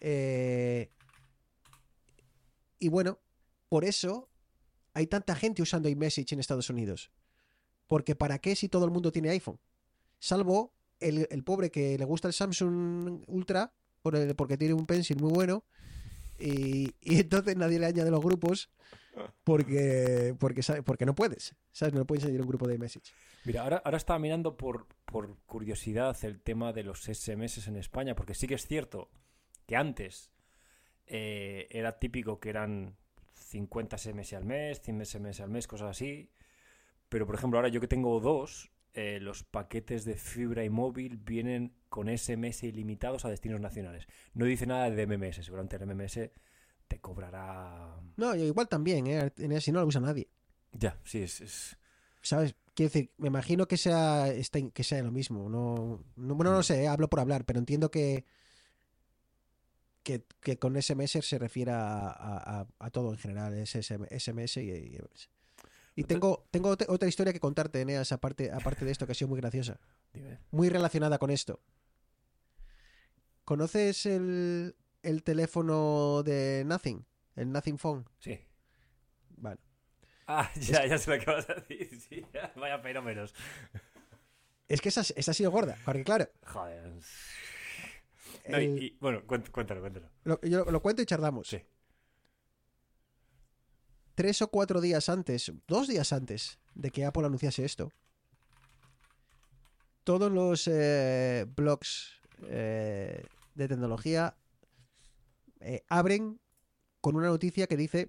eh, 0.00 0.90
y 2.78 2.88
bueno, 2.88 3.18
por 3.68 3.84
eso 3.84 4.28
hay 4.92 5.06
tanta 5.06 5.34
gente 5.34 5.62
usando 5.62 5.88
iMessage 5.88 6.32
en 6.32 6.40
Estados 6.40 6.70
Unidos. 6.70 7.10
Porque 7.86 8.14
¿para 8.14 8.38
qué 8.38 8.56
si 8.56 8.68
todo 8.68 8.84
el 8.84 8.90
mundo 8.90 9.12
tiene 9.12 9.30
iPhone? 9.30 9.58
Salvo 10.18 10.72
el, 11.00 11.26
el 11.30 11.44
pobre 11.44 11.70
que 11.70 11.98
le 11.98 12.04
gusta 12.04 12.28
el 12.28 12.34
Samsung 12.34 13.24
Ultra 13.26 13.72
por 14.02 14.16
el- 14.16 14.34
porque 14.36 14.56
tiene 14.56 14.74
un 14.74 14.86
pencil 14.86 15.18
muy 15.20 15.32
bueno. 15.32 15.64
Y, 16.38 16.94
y 17.00 17.20
entonces 17.20 17.56
nadie 17.56 17.78
le 17.78 17.86
añade 17.86 18.10
los 18.10 18.20
grupos 18.22 18.68
porque, 19.44 20.34
porque, 20.38 20.62
porque 20.84 21.06
no 21.06 21.14
puedes. 21.14 21.54
¿Sabes? 21.72 21.94
No 21.94 22.06
puedes 22.06 22.24
añadir 22.24 22.42
un 22.42 22.48
grupo 22.48 22.66
de 22.66 22.74
iMessage. 22.74 23.12
Mira, 23.44 23.62
ahora, 23.62 23.82
ahora 23.84 23.96
estaba 23.96 24.18
mirando 24.18 24.56
por, 24.56 24.86
por 25.04 25.36
curiosidad 25.46 26.16
el 26.24 26.40
tema 26.40 26.72
de 26.72 26.82
los 26.82 27.02
SMS 27.02 27.66
en 27.68 27.76
España, 27.76 28.14
porque 28.14 28.34
sí 28.34 28.46
que 28.46 28.54
es 28.54 28.66
cierto 28.66 29.10
que 29.66 29.76
antes 29.76 30.30
eh, 31.06 31.66
era 31.70 31.98
típico 31.98 32.40
que 32.40 32.50
eran 32.50 32.96
50 33.34 33.98
SMS 33.98 34.32
al 34.34 34.44
mes, 34.44 34.80
100 34.80 35.04
SMS 35.04 35.40
al 35.40 35.50
mes, 35.50 35.66
cosas 35.66 35.90
así. 35.90 36.30
Pero, 37.08 37.26
por 37.26 37.34
ejemplo, 37.34 37.58
ahora 37.58 37.68
yo 37.68 37.80
que 37.80 37.88
tengo 37.88 38.18
dos, 38.20 38.72
eh, 38.94 39.18
los 39.20 39.42
paquetes 39.42 40.04
de 40.04 40.14
fibra 40.14 40.64
y 40.64 40.70
móvil 40.70 41.18
vienen 41.18 41.74
con 41.88 42.08
SMS 42.08 42.64
ilimitados 42.64 43.24
a 43.24 43.28
destinos 43.28 43.60
nacionales. 43.60 44.06
No 44.32 44.44
dice 44.44 44.66
nada 44.66 44.90
de 44.90 45.06
MMS, 45.06 45.44
seguramente 45.44 45.76
el 45.76 45.86
MMS 45.86 46.30
te 46.88 47.00
cobrará... 47.00 48.00
No, 48.16 48.34
igual 48.34 48.68
también, 48.68 49.06
¿eh? 49.06 49.32
Si 49.60 49.72
no 49.72 49.80
lo 49.80 49.86
usa 49.86 50.00
nadie. 50.00 50.28
Ya, 50.72 50.98
sí, 51.04 51.22
es... 51.22 51.40
es- 51.40 51.76
¿Sabes? 52.22 52.54
Quiero 52.74 52.88
decir, 52.90 53.12
me 53.18 53.28
imagino 53.28 53.68
que 53.68 53.76
sea, 53.76 54.32
que 54.72 54.82
sea 54.84 55.02
lo 55.02 55.12
mismo. 55.12 55.48
No, 55.50 56.02
no- 56.16 56.34
bueno, 56.34 56.52
no 56.52 56.62
sé, 56.62 56.84
¿eh? 56.84 56.88
hablo 56.88 57.08
por 57.10 57.20
hablar, 57.20 57.44
pero 57.44 57.58
entiendo 57.58 57.90
que, 57.90 58.24
que, 60.02 60.24
que 60.40 60.58
con 60.58 60.76
SMS 60.80 61.20
se 61.22 61.38
refiere 61.38 61.70
a, 61.72 62.66
a- 62.78 62.90
todo 62.90 63.12
en 63.12 63.18
general, 63.18 63.54
es 63.54 63.74
SM 63.74 64.06
SMS 64.10 64.56
y, 64.62 64.98
y 65.96 66.04
tengo, 66.04 66.46
tengo 66.50 66.74
ot- 66.76 66.86
otra 66.88 67.08
historia 67.08 67.32
que 67.32 67.40
contarte, 67.40 67.80
Eneas, 67.82 68.10
aparte, 68.12 68.50
aparte 68.50 68.84
de 68.84 68.90
esto, 68.92 69.06
que 69.06 69.12
ha 69.12 69.14
sido 69.14 69.28
muy 69.28 69.40
graciosa. 69.40 69.78
Muy 70.50 70.68
relacionada 70.70 71.18
con 71.18 71.30
esto. 71.30 71.60
¿Conoces 73.44 74.06
el, 74.06 74.74
el 75.04 75.22
teléfono 75.22 76.22
de 76.24 76.62
Nothing? 76.66 77.04
El 77.36 77.52
Nothing 77.52 77.78
Phone. 77.78 78.08
Sí. 78.20 78.38
Bueno. 79.36 79.58
Ah, 80.26 80.50
ya, 80.58 80.86
ya 80.86 80.98
sé 80.98 81.16
lo 81.16 81.24
que 81.24 81.30
vas 81.30 81.48
a 81.50 81.54
decir, 81.54 82.00
sí. 82.08 82.24
Vaya 82.56 82.78
fenómenos. 82.78 83.34
Es 84.68 84.80
que 84.80 84.88
esa, 84.88 85.02
esa 85.02 85.30
ha 85.30 85.34
sido 85.34 85.50
gorda, 85.50 85.76
porque 85.84 86.04
claro, 86.04 86.28
Joder. 86.46 86.92
No, 88.48 88.60
y- 88.60 88.64
el- 88.64 88.82
y, 88.82 88.96
bueno, 89.00 89.22
cuént- 89.26 89.50
cuéntalo, 89.50 89.80
cuéntalo. 89.80 90.08
lo, 90.24 90.40
yo 90.42 90.64
lo 90.64 90.80
cuento 90.80 91.02
y 91.02 91.06
charlamos. 91.06 91.48
Sí. 91.48 91.62
Tres 94.14 94.40
o 94.42 94.48
cuatro 94.48 94.80
días 94.80 95.08
antes, 95.08 95.52
dos 95.66 95.88
días 95.88 96.12
antes 96.12 96.58
de 96.74 96.90
que 96.90 97.04
Apple 97.04 97.26
anunciase 97.26 97.64
esto, 97.64 97.90
todos 100.04 100.30
los 100.30 100.68
eh, 100.70 101.46
blogs 101.56 102.20
eh, 102.46 103.24
de 103.54 103.68
tecnología 103.68 104.36
eh, 105.60 105.84
abren 105.88 106.40
con 107.00 107.16
una 107.16 107.28
noticia 107.28 107.66
que 107.66 107.76
dice 107.76 108.08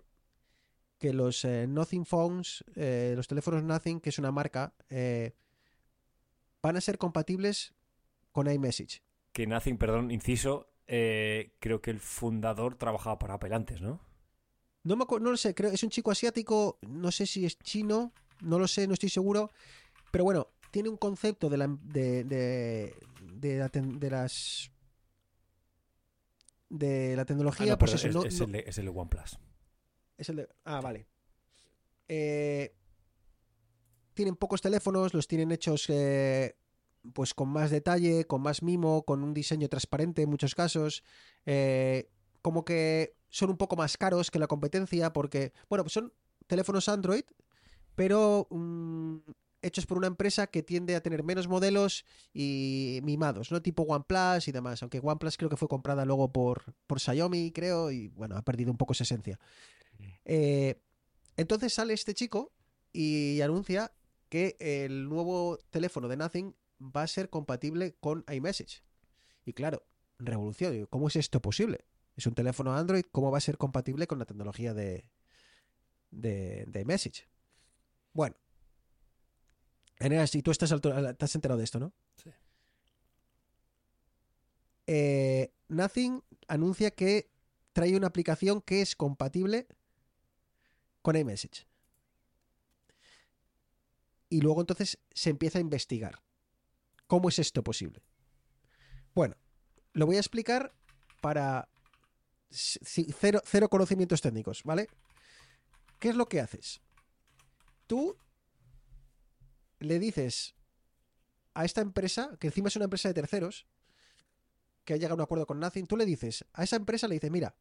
que 0.98 1.14
los 1.14 1.43
eh, 1.46 1.68
Nothing 1.68 2.06
Phones, 2.06 2.64
eh, 2.76 3.14
los 3.16 3.28
teléfonos 3.28 3.64
Nothing, 3.64 4.00
que 4.00 4.10
es 4.10 4.20
una 4.20 4.32
marca, 4.32 4.74
van 6.62 6.78
a 6.78 6.82
ser 6.82 6.98
compatibles 6.98 7.74
con 8.32 8.50
iMessage. 8.50 9.02
Que 9.34 9.46
Nothing, 9.46 9.78
perdón, 9.78 10.12
inciso, 10.12 10.72
creo 10.86 11.82
que 11.82 11.91
el 11.91 12.00
fundador 12.00 12.76
trabajaba 12.76 13.20
para 13.20 13.34
Apple 13.36 13.54
antes, 13.54 13.82
¿no? 13.82 14.00
No, 14.84 14.96
me 14.96 15.06
no 15.06 15.32
lo 15.32 15.38
sé, 15.38 15.56
creo 15.56 15.72
es 15.72 15.84
un 15.84 15.89
chico 15.89 16.12
asiático, 16.12 16.78
no 16.82 17.12
sé 17.12 17.26
si 17.26 17.46
es 17.46 17.58
chino, 17.58 18.14
no 18.41 18.60
lo 18.60 18.68
sé, 18.68 18.88
no 18.88 18.93
estoy 18.93 19.10
seguro, 19.10 19.50
pero 20.12 20.24
bueno, 20.24 20.48
tiene 20.72 20.89
un 20.89 20.98
concepto 20.98 21.50
de 21.50 21.58
la 21.58 21.68
de, 21.82 22.24
de, 22.24 22.93
de 23.34 23.58
la 23.58 23.70
ten- 23.70 24.00
de 24.00 24.10
las 24.12 24.72
de 26.70 27.16
la 27.16 27.22
Ah, 27.22 27.26
tecnología, 27.26 27.72
no, 27.74 27.78
pues 27.78 27.91
perdón, 27.91 28.09
eso, 28.09 28.09
es, 28.09 28.16
no- 28.16 28.26
es 28.30 28.39
no- 28.39 28.45
el 28.45 28.51
de, 28.51 28.63
es 28.70 28.78
el 28.78 28.86
de 28.86 28.91
OnePlus. 28.91 29.39
es 30.18 30.30
el 30.30 30.36
de- 30.38 30.49
ah, 30.66 30.82
vale. 30.82 31.07
Eh, 32.07 32.76
tienen 34.13 34.36
pocos 34.36 34.61
teléfonos, 34.61 35.13
los 35.13 35.28
tienen 35.28 35.51
hechos 35.51 35.86
eh, 35.89 36.55
pues 37.13 37.34
con 37.34 37.49
más 37.49 37.70
detalle, 37.72 38.26
con 38.26 38.41
más 38.41 38.63
mimo, 38.63 39.03
con 39.03 39.24
un 39.24 39.34
diseño 39.34 39.68
transparente 39.70 40.22
en 40.24 40.30
muchos 40.30 40.55
casos. 40.55 41.03
eh, 41.45 42.09
como 42.41 42.63
que 42.63 43.16
son 43.30 43.49
un 43.49 43.57
poco 43.57 43.76
más 43.76 43.97
caros 43.97 44.30
que 44.30 44.38
la 44.39 44.45
competencia 44.47 45.11
porque, 45.11 45.51
bueno, 45.68 45.84
pues 45.84 45.93
son 45.93 46.13
teléfonos 46.47 46.88
Android, 46.89 47.24
pero 47.95 48.47
mm, 48.51 49.18
hechos 49.66 49.86
por 49.86 49.97
una 49.97 50.07
empresa 50.07 50.47
que 50.47 50.61
tiende 50.61 50.95
a 50.95 51.01
tener 51.01 51.24
menos 51.24 51.47
modelos 51.47 52.05
y 52.34 52.99
mimados, 53.03 53.51
¿no? 53.51 53.61
Tipo 53.61 53.84
OnePlus 53.84 54.47
y 54.47 54.51
demás, 54.51 54.82
aunque 54.84 54.99
OnePlus 55.01 55.38
creo 55.38 55.49
que 55.49 55.57
fue 55.57 55.68
comprada 55.68 56.05
luego 56.05 56.32
por, 56.32 56.76
por 56.86 56.99
Xiaomi, 56.99 57.51
creo, 57.51 57.91
y 57.91 58.09
bueno, 58.09 58.38
ha 58.38 58.43
perdido 58.43 58.72
un 58.72 58.78
poco 58.78 58.93
esa 58.93 59.03
esencia. 59.03 59.39
Eh, 60.24 60.80
entonces 61.36 61.74
sale 61.74 61.93
este 61.93 62.13
chico 62.13 62.53
y 62.93 63.41
anuncia 63.41 63.91
que 64.30 64.55
el 64.59 65.09
nuevo 65.09 65.57
teléfono 65.72 66.07
de 66.07 66.18
Nothing 66.18 66.55
va 66.80 67.03
a 67.03 67.07
ser 67.07 67.30
compatible 67.30 67.95
con 67.99 68.24
iMessage. 68.32 68.84
Y 69.45 69.53
claro, 69.53 69.84
revolución. 70.20 70.86
¿Cómo 70.89 71.07
es 71.07 71.16
esto 71.16 71.41
posible? 71.41 71.86
Es 72.16 72.28
un 72.28 72.36
teléfono 72.36 72.76
Android, 72.76 73.03
¿cómo 73.11 73.32
va 73.32 73.39
a 73.39 73.41
ser 73.41 73.57
compatible 73.57 74.07
con 74.07 74.20
la 74.20 74.26
tecnología 74.26 74.74
de, 74.74 75.09
de, 76.11 76.66
de 76.68 76.82
iMessage? 76.82 77.28
Bueno. 78.13 78.36
Eneas, 80.00 80.34
y 80.36 80.41
tú 80.41 80.52
estás, 80.52 80.72
al- 80.72 80.82
te 80.82 81.26
has 81.26 81.36
enterado 81.36 81.58
de 81.58 81.64
esto, 81.64 81.80
¿no? 81.80 81.93
Sí. 82.18 82.30
Eh, 84.88 85.52
Nothing 85.68 86.22
anuncia 86.48 86.91
que 86.91 87.32
trae 87.74 87.96
una 87.96 88.08
aplicación 88.08 88.62
que 88.62 88.82
es 88.82 88.96
compatible 88.96 89.68
con 91.02 91.16
iMessage. 91.16 91.68
Y 94.30 94.41
luego 94.41 94.62
entonces 94.62 95.00
se 95.12 95.30
empieza 95.30 95.60
a 95.60 95.62
investigar. 95.62 96.22
¿Cómo 97.08 97.30
es 97.30 97.39
esto 97.39 97.64
posible? 97.64 98.02
Bueno, 99.14 99.36
lo 99.93 100.06
voy 100.06 100.18
a 100.18 100.20
explicar 100.20 100.74
para 101.22 101.70
cero, 102.50 103.41
cero 103.46 103.70
conocimientos 103.70 104.22
técnicos, 104.22 104.64
¿vale? 104.64 104.88
¿Qué 106.00 106.10
es 106.10 106.16
lo 106.16 106.28
que 106.28 106.41
haces? 106.41 106.82
Tú 107.88 108.18
le 109.80 109.99
dices 109.99 110.55
a 111.53 111.65
esta 111.65 111.82
empresa, 111.82 112.38
que 112.39 112.47
encima 112.47 112.67
es 112.67 112.76
una 112.76 112.86
empresa 112.86 113.09
de 113.09 113.13
terceros, 113.13 113.65
que 114.84 114.93
ha 114.93 114.97
llegado 114.97 115.13
a 115.13 115.15
un 115.15 115.21
acuerdo 115.21 115.45
con 115.45 115.59
Nothing, 115.59 115.88
tú 115.88 115.97
le 115.97 116.05
dices, 116.05 116.45
a 116.53 116.63
esa 116.63 116.76
empresa 116.76 117.07
le 117.07 117.15
dices, 117.15 117.32
mira, 117.32 117.55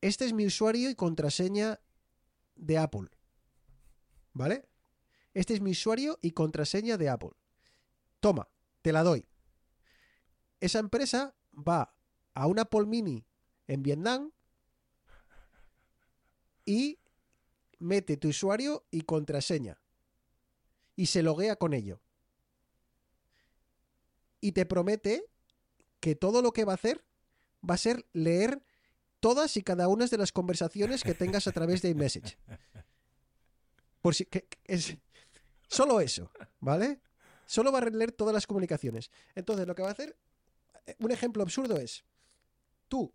este 0.00 0.24
es 0.24 0.32
mi 0.32 0.44
usuario 0.46 0.90
y 0.90 0.94
contraseña 0.94 1.80
de 2.56 2.78
Apple. 2.78 3.08
¿Vale? 4.32 4.68
Este 5.34 5.54
es 5.54 5.60
mi 5.60 5.70
usuario 5.70 6.18
y 6.20 6.32
contraseña 6.32 6.96
de 6.96 7.08
Apple. 7.08 7.30
Toma, 8.20 8.48
te 8.82 8.92
la 8.92 9.02
doy. 9.02 9.24
Esa 10.60 10.78
empresa 10.78 11.34
va 11.54 11.94
a 12.34 12.46
un 12.46 12.58
Apple 12.58 12.86
Mini 12.86 13.24
en 13.66 13.82
Vietnam 13.82 14.32
y 16.64 16.98
mete 17.78 18.16
tu 18.16 18.28
usuario 18.28 18.86
y 18.90 19.02
contraseña. 19.02 19.80
Y 20.96 21.06
se 21.06 21.22
loguea 21.22 21.56
con 21.56 21.72
ello. 21.72 22.00
Y 24.40 24.52
te 24.52 24.66
promete 24.66 25.24
que 26.00 26.14
todo 26.14 26.42
lo 26.42 26.52
que 26.52 26.64
va 26.64 26.72
a 26.72 26.74
hacer 26.76 27.04
va 27.68 27.74
a 27.74 27.78
ser 27.78 28.06
leer 28.12 28.62
todas 29.20 29.56
y 29.56 29.62
cada 29.62 29.88
una 29.88 30.06
de 30.06 30.18
las 30.18 30.32
conversaciones 30.32 31.04
que 31.04 31.14
tengas 31.14 31.46
a 31.46 31.52
través 31.52 31.80
de 31.80 31.90
iMessage. 31.90 32.36
Por 34.00 34.14
si 34.14 34.26
que, 34.26 34.48
es 34.64 34.96
Solo 35.68 36.00
eso, 36.00 36.30
¿vale? 36.60 37.00
Solo 37.46 37.72
va 37.72 37.78
a 37.78 37.84
leer 37.86 38.12
todas 38.12 38.34
las 38.34 38.46
comunicaciones. 38.46 39.10
Entonces, 39.34 39.66
lo 39.66 39.74
que 39.74 39.82
va 39.82 39.88
a 39.88 39.92
hacer, 39.92 40.18
eh, 40.86 40.96
un 40.98 41.10
ejemplo 41.10 41.42
absurdo 41.42 41.78
es, 41.78 42.04
tú 42.88 43.14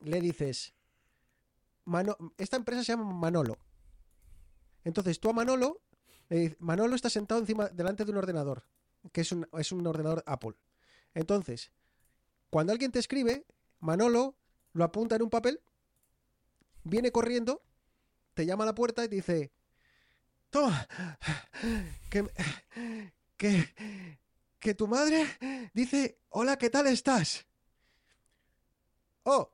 le 0.00 0.20
dices, 0.20 0.74
Mano- 1.84 2.16
esta 2.38 2.56
empresa 2.56 2.82
se 2.82 2.92
llama 2.92 3.12
Manolo. 3.12 3.56
Entonces, 4.82 5.20
tú 5.20 5.30
a 5.30 5.32
Manolo, 5.32 5.80
dices, 6.36 6.56
Manolo 6.60 6.94
está 6.94 7.10
sentado 7.10 7.40
encima, 7.40 7.68
delante 7.68 8.04
de 8.04 8.10
un 8.10 8.18
ordenador, 8.18 8.64
que 9.12 9.22
es 9.22 9.32
un, 9.32 9.48
es 9.58 9.72
un 9.72 9.86
ordenador 9.86 10.22
Apple. 10.26 10.54
Entonces, 11.14 11.72
cuando 12.50 12.72
alguien 12.72 12.92
te 12.92 12.98
escribe, 12.98 13.46
Manolo 13.80 14.36
lo 14.72 14.84
apunta 14.84 15.16
en 15.16 15.22
un 15.22 15.30
papel, 15.30 15.60
viene 16.84 17.12
corriendo, 17.12 17.62
te 18.34 18.46
llama 18.46 18.64
a 18.64 18.66
la 18.66 18.74
puerta 18.74 19.04
y 19.04 19.08
te 19.08 19.16
dice, 19.16 19.52
toma, 20.50 20.86
que, 22.10 22.26
que, 23.36 23.74
que 24.58 24.74
tu 24.74 24.86
madre 24.86 25.26
dice, 25.72 26.18
hola, 26.30 26.56
¿qué 26.56 26.70
tal 26.70 26.86
estás? 26.86 27.46
Oh, 29.24 29.52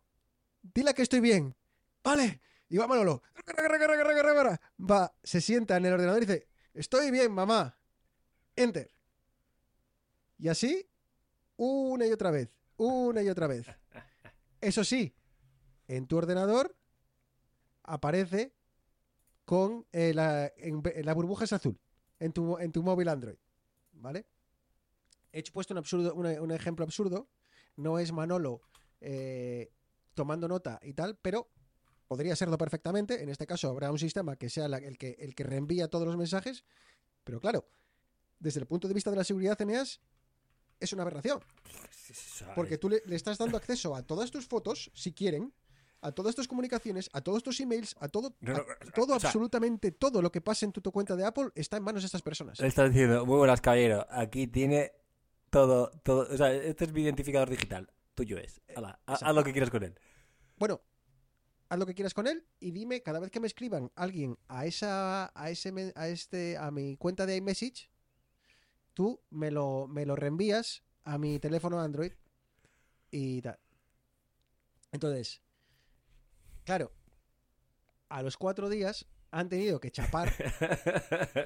dile 0.62 0.94
que 0.94 1.02
estoy 1.02 1.20
bien. 1.20 1.54
Vale. 2.02 2.40
Y 2.68 2.76
va 2.76 2.86
Manolo. 2.86 3.22
Va, 4.78 5.14
se 5.22 5.40
sienta 5.40 5.76
en 5.76 5.86
el 5.86 5.92
ordenador 5.94 6.22
y 6.22 6.26
dice, 6.26 6.48
estoy 6.74 7.10
bien, 7.10 7.32
mamá. 7.32 7.78
Enter. 8.56 8.90
Y 10.38 10.48
así, 10.48 10.88
una 11.56 12.06
y 12.06 12.12
otra 12.12 12.30
vez, 12.30 12.50
una 12.76 13.22
y 13.22 13.28
otra 13.28 13.46
vez. 13.46 13.66
Eso 14.60 14.84
sí, 14.84 15.14
en 15.88 16.06
tu 16.06 16.16
ordenador 16.16 16.76
aparece 17.82 18.54
con 19.44 19.86
eh, 19.92 20.14
la, 20.14 20.52
burbuja 21.14 21.44
es 21.44 21.52
azul 21.52 21.78
en 22.18 22.32
tu, 22.32 22.58
en 22.58 22.72
tu 22.72 22.82
móvil 22.82 23.08
Android. 23.08 23.36
¿Vale? 23.92 24.26
He 25.32 25.42
puesto 25.50 25.74
un, 25.74 25.78
absurdo, 25.78 26.14
una- 26.14 26.40
un 26.40 26.50
ejemplo 26.50 26.84
absurdo. 26.84 27.28
No 27.76 27.98
es 27.98 28.12
Manolo 28.12 28.62
eh, 29.00 29.72
tomando 30.14 30.46
nota 30.48 30.78
y 30.82 30.94
tal, 30.94 31.16
pero 31.20 31.50
podría 32.06 32.36
serlo 32.36 32.58
perfectamente. 32.58 33.22
En 33.22 33.28
este 33.28 33.46
caso 33.46 33.68
habrá 33.68 33.90
un 33.90 33.98
sistema 33.98 34.36
que 34.36 34.48
sea 34.50 34.68
la- 34.68 34.78
el, 34.78 34.98
que, 34.98 35.16
el 35.18 35.34
que 35.34 35.44
reenvía 35.44 35.88
todos 35.88 36.06
los 36.06 36.16
mensajes. 36.16 36.64
Pero 37.24 37.40
claro, 37.40 37.66
desde 38.38 38.60
el 38.60 38.66
punto 38.66 38.88
de 38.88 38.94
vista 38.94 39.10
de 39.10 39.16
la 39.16 39.24
seguridad, 39.24 39.60
Eneas, 39.60 40.00
es 40.80 40.92
una 40.92 41.02
aberración. 41.02 41.40
Porque 42.54 42.78
tú 42.78 42.88
le, 42.88 43.00
le 43.06 43.16
estás 43.16 43.38
dando 43.38 43.56
acceso 43.56 43.94
a 43.94 44.02
todas 44.02 44.30
tus 44.30 44.46
fotos, 44.46 44.90
si 44.94 45.12
quieren, 45.12 45.52
a 46.02 46.12
todas 46.12 46.34
tus 46.34 46.46
comunicaciones, 46.46 47.08
a 47.14 47.22
todos 47.22 47.42
tus 47.42 47.58
emails, 47.60 47.96
a 47.98 48.08
todo, 48.08 48.34
No, 48.40 48.52
no, 48.52 48.58
a 48.58 48.90
todo 48.92 49.16
o 49.16 49.20
sea- 49.20 49.30
absolutamente 49.30 49.90
todo 49.92 50.20
lo 50.20 50.30
que 50.30 50.42
pase 50.42 50.66
en 50.66 50.72
tu, 50.72 50.82
tu 50.82 50.92
cuenta 50.92 51.16
de 51.16 51.24
Apple 51.24 51.48
está 51.54 51.78
en 51.78 51.82
manos 51.84 52.02
de 52.02 52.06
estas 52.06 52.20
personas. 52.22 52.60
Le 52.60 52.66
estás 52.66 52.90
diciendo, 52.90 53.24
muy 53.24 53.38
buenas, 53.38 53.60
caballero. 53.62 54.06
Aquí 54.10 54.46
tiene 54.46 54.92
todo, 55.48 55.90
todo. 56.02 56.28
O 56.30 56.36
sea, 56.36 56.52
este 56.52 56.84
es 56.84 56.92
mi 56.92 57.02
identificador 57.02 57.48
digital. 57.48 57.90
Tuyo 58.14 58.36
es. 58.38 58.60
Hala, 58.76 59.00
ha- 59.06 59.14
haz 59.14 59.34
lo 59.34 59.42
que 59.42 59.52
quieras 59.52 59.70
con 59.70 59.82
él. 59.82 59.98
Bueno, 60.58 60.82
haz 61.74 61.78
lo 61.78 61.86
que 61.86 61.94
quieras 61.94 62.14
con 62.14 62.26
él 62.26 62.46
y 62.60 62.70
dime 62.70 63.02
cada 63.02 63.20
vez 63.20 63.30
que 63.30 63.40
me 63.40 63.46
escriban 63.46 63.90
alguien 63.96 64.38
a 64.48 64.64
esa, 64.66 65.30
a 65.34 65.50
ese, 65.50 65.92
a 65.94 66.08
este, 66.08 66.56
a 66.56 66.70
mi 66.70 66.96
cuenta 66.96 67.26
de 67.26 67.36
iMessage, 67.36 67.90
tú 68.94 69.20
me 69.30 69.50
lo, 69.50 69.86
me 69.88 70.06
lo 70.06 70.16
reenvías 70.16 70.82
a 71.04 71.18
mi 71.18 71.38
teléfono 71.38 71.80
Android 71.80 72.12
y 73.10 73.42
tal. 73.42 73.58
Entonces, 74.92 75.42
claro, 76.64 76.92
a 78.08 78.22
los 78.22 78.36
cuatro 78.36 78.68
días 78.68 79.06
han 79.32 79.48
tenido 79.48 79.80
que 79.80 79.90
chapar 79.90 80.32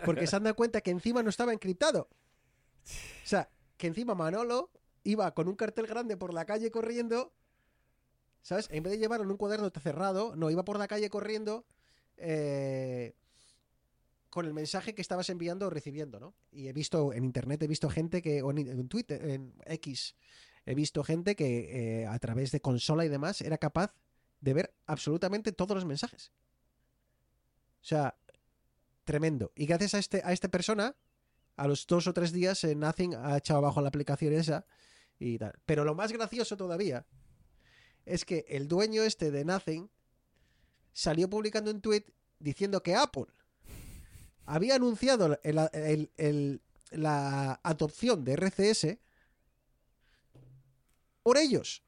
porque 0.04 0.26
se 0.26 0.36
han 0.36 0.44
dado 0.44 0.56
cuenta 0.56 0.82
que 0.82 0.90
encima 0.90 1.22
no 1.22 1.30
estaba 1.30 1.52
encriptado. 1.52 2.08
O 2.84 3.26
sea, 3.26 3.50
que 3.78 3.86
encima 3.86 4.14
Manolo 4.14 4.70
iba 5.04 5.32
con 5.34 5.48
un 5.48 5.56
cartel 5.56 5.86
grande 5.86 6.18
por 6.18 6.34
la 6.34 6.44
calle 6.44 6.70
corriendo, 6.70 7.32
¿sabes? 8.48 8.66
En 8.70 8.82
vez 8.82 8.92
de 8.92 8.98
llevarlo 8.98 9.24
en 9.24 9.30
un 9.30 9.36
cuaderno 9.36 9.68
cerrado, 9.68 10.34
no, 10.34 10.50
iba 10.50 10.64
por 10.64 10.78
la 10.78 10.88
calle 10.88 11.10
corriendo 11.10 11.66
eh, 12.16 13.14
con 14.30 14.46
el 14.46 14.54
mensaje 14.54 14.94
que 14.94 15.02
estabas 15.02 15.28
enviando 15.28 15.66
o 15.66 15.70
recibiendo, 15.70 16.18
¿no? 16.18 16.34
Y 16.50 16.68
he 16.68 16.72
visto 16.72 17.12
en 17.12 17.24
internet, 17.24 17.62
he 17.62 17.66
visto 17.66 17.90
gente 17.90 18.22
que, 18.22 18.40
o 18.42 18.50
en, 18.50 18.88
Twitter, 18.88 19.22
en 19.28 19.52
X, 19.66 20.16
he 20.64 20.74
visto 20.74 21.04
gente 21.04 21.36
que 21.36 22.00
eh, 22.00 22.06
a 22.06 22.18
través 22.18 22.50
de 22.50 22.62
consola 22.62 23.04
y 23.04 23.10
demás 23.10 23.42
era 23.42 23.58
capaz 23.58 23.94
de 24.40 24.54
ver 24.54 24.74
absolutamente 24.86 25.52
todos 25.52 25.74
los 25.74 25.84
mensajes. 25.84 26.32
O 27.82 27.84
sea, 27.84 28.16
tremendo. 29.04 29.52
Y 29.56 29.66
gracias 29.66 29.92
a 29.92 29.98
este 29.98 30.22
a 30.24 30.32
esta 30.32 30.48
persona, 30.48 30.96
a 31.56 31.68
los 31.68 31.86
dos 31.86 32.06
o 32.06 32.14
tres 32.14 32.32
días, 32.32 32.64
eh, 32.64 32.74
Nothing 32.74 33.14
ha 33.14 33.36
echado 33.36 33.58
abajo 33.58 33.82
la 33.82 33.88
aplicación 33.88 34.32
esa 34.32 34.64
y 35.18 35.36
tal. 35.36 35.52
Pero 35.66 35.84
lo 35.84 35.94
más 35.94 36.12
gracioso 36.12 36.56
todavía 36.56 37.04
es 38.08 38.24
que 38.24 38.44
el 38.48 38.68
dueño 38.68 39.02
este 39.02 39.30
de 39.30 39.44
Nothing 39.44 39.90
salió 40.92 41.28
publicando 41.30 41.70
un 41.70 41.80
tweet 41.80 42.04
diciendo 42.38 42.82
que 42.82 42.94
Apple 42.94 43.26
había 44.46 44.76
anunciado 44.76 45.38
el- 45.42 45.58
el- 45.72 46.10
el- 46.16 46.62
la 46.90 47.60
adopción 47.62 48.24
de 48.24 48.32
RCS 48.32 48.98
por 51.22 51.36
ellos. 51.36 51.82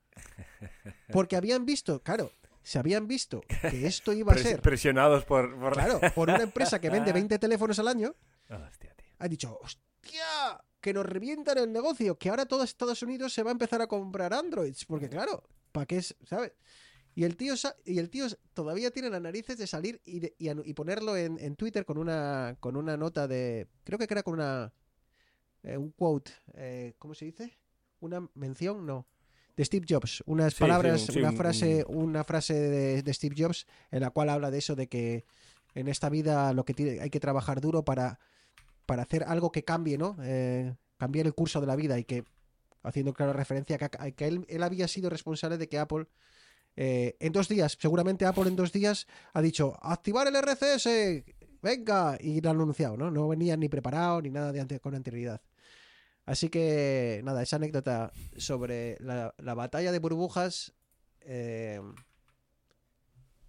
Porque 1.13 1.37
habían 1.37 1.65
visto, 1.65 2.03
claro, 2.03 2.33
se 2.63 2.79
habían 2.79 3.07
visto 3.09 3.41
que 3.71 3.87
esto 3.87 4.13
iba 4.13 4.33
a 4.35 4.39
ser, 4.39 4.61
Presionados 4.61 5.25
por. 5.25 5.59
por... 5.59 5.73
claro, 5.73 6.01
por 6.15 6.29
una 6.29 6.43
empresa 6.43 6.81
que 6.81 6.91
vende 6.91 7.13
20 7.13 7.39
teléfonos 7.39 7.79
al 7.79 7.89
año, 7.89 8.15
Hostia, 8.51 8.95
tío. 8.95 9.07
ha 9.19 9.29
dicho, 9.29 9.59
hostia, 9.63 10.63
que 10.81 10.93
nos 10.93 11.07
revientan 11.07 11.59
el 11.59 11.73
negocio, 11.73 12.19
que 12.19 12.29
ahora 12.29 12.45
todo 12.47 12.63
Estados 12.63 13.03
Unidos 13.03 13.33
se 13.33 13.43
va 13.43 13.51
a 13.51 13.53
empezar 13.53 13.81
a 13.81 13.87
comprar 13.87 14.35
Androids, 14.35 14.85
porque 14.85 15.09
claro, 15.09 15.43
¿para 15.73 15.87
qué 15.87 15.99
es, 15.99 16.17
sabes? 16.25 16.53
Y 17.15 17.25
el 17.25 17.37
tío 17.37 17.55
y 17.85 17.99
el 17.99 18.09
tío 18.11 18.27
todavía 18.55 18.91
tiene 18.91 19.11
las 19.11 19.21
narices 19.21 19.59
de 19.59 19.67
salir 19.67 20.01
y, 20.05 20.21
de- 20.21 20.35
y 20.39 20.47
anu- 20.47 20.63
y 20.65 20.75
ponerlo 20.75 21.17
en, 21.17 21.39
en 21.41 21.57
Twitter 21.57 21.85
con 21.85 21.99
una 21.99 22.57
con 22.61 22.77
una 22.77 22.97
nota 22.97 23.27
de 23.27 23.67
creo 23.85 23.99
que 23.99 24.07
era 24.09 24.23
con 24.23 24.35
una 24.35 24.73
eh, 25.63 25.77
un 25.77 25.91
quote, 25.91 26.33
eh, 26.55 26.95
¿cómo 26.99 27.15
se 27.15 27.27
dice? 27.27 27.59
Una 28.01 28.27
mención, 28.35 28.87
no. 28.87 29.07
De 29.57 29.65
Steve 29.65 29.85
Jobs, 29.89 30.23
unas 30.27 30.55
Sí, 30.55 30.61
palabras, 30.61 31.03
sí, 31.03 31.19
una 31.19 31.31
un- 31.31 31.37
frase, 31.37 31.85
una 31.89 32.25
frase 32.25 32.55
de, 32.55 33.03
de 33.03 33.15
Steve 33.15 33.35
Jobs 33.37 33.67
en 33.91 34.01
la 34.01 34.11
cual 34.11 34.31
habla 34.31 34.51
de 34.51 34.59
eso 34.59 34.75
de 34.75 34.89
que 34.89 35.25
en 35.75 35.89
esta 35.89 36.09
vida 36.09 36.53
lo 36.55 36.65
que 36.65 36.73
tiene, 36.75 37.01
hay 37.01 37.11
que 37.11 37.21
trabajar 37.21 37.61
duro 37.61 37.85
para 37.85 38.19
para 38.87 39.03
hacer 39.03 39.23
algo 39.25 39.53
que 39.53 39.63
cambie, 39.65 39.99
¿no? 39.99 40.17
Eh, 40.23 40.75
cambiar 40.97 41.27
el 41.27 41.35
curso 41.35 41.61
de 41.61 41.67
la 41.67 41.77
vida 41.77 41.99
y 41.99 42.05
que, 42.05 42.25
haciendo 42.83 43.13
clara 43.13 43.33
referencia 43.33 43.79
a 43.81 44.11
que, 44.11 44.27
él, 44.27 44.45
él 44.49 44.63
había 44.63 44.89
sido 44.89 45.11
responsable 45.11 45.59
de 45.59 45.69
que 45.69 45.79
Apple, 45.79 46.07
eh, 46.77 47.17
en 47.21 47.33
dos 47.33 47.49
días, 47.49 47.77
seguramente 47.81 48.25
Apple 48.25 48.49
en 48.49 48.57
dos 48.57 48.73
días 48.73 49.07
ha 49.33 49.43
dicho, 49.43 49.77
activar 49.83 50.27
el 50.29 50.37
RCS, 50.37 51.25
venga, 51.63 52.17
y 52.21 52.41
lo 52.41 52.51
han 52.51 52.57
anunciado, 52.57 52.97
¿no? 52.97 53.11
No 53.11 53.29
venía 53.29 53.57
ni 53.57 53.69
preparado 53.69 54.23
ni 54.23 54.31
nada 54.31 54.53
de 54.53 54.81
con 54.81 54.95
anterioridad. 54.95 55.41
Así 56.25 56.49
que, 56.49 57.21
nada, 57.25 57.43
esa 57.43 57.57
anécdota 57.57 58.13
sobre 58.37 58.97
la, 59.01 59.35
la 59.39 59.55
batalla 59.55 59.91
de 59.91 59.99
burbujas, 59.99 60.75
eh, 61.23 61.81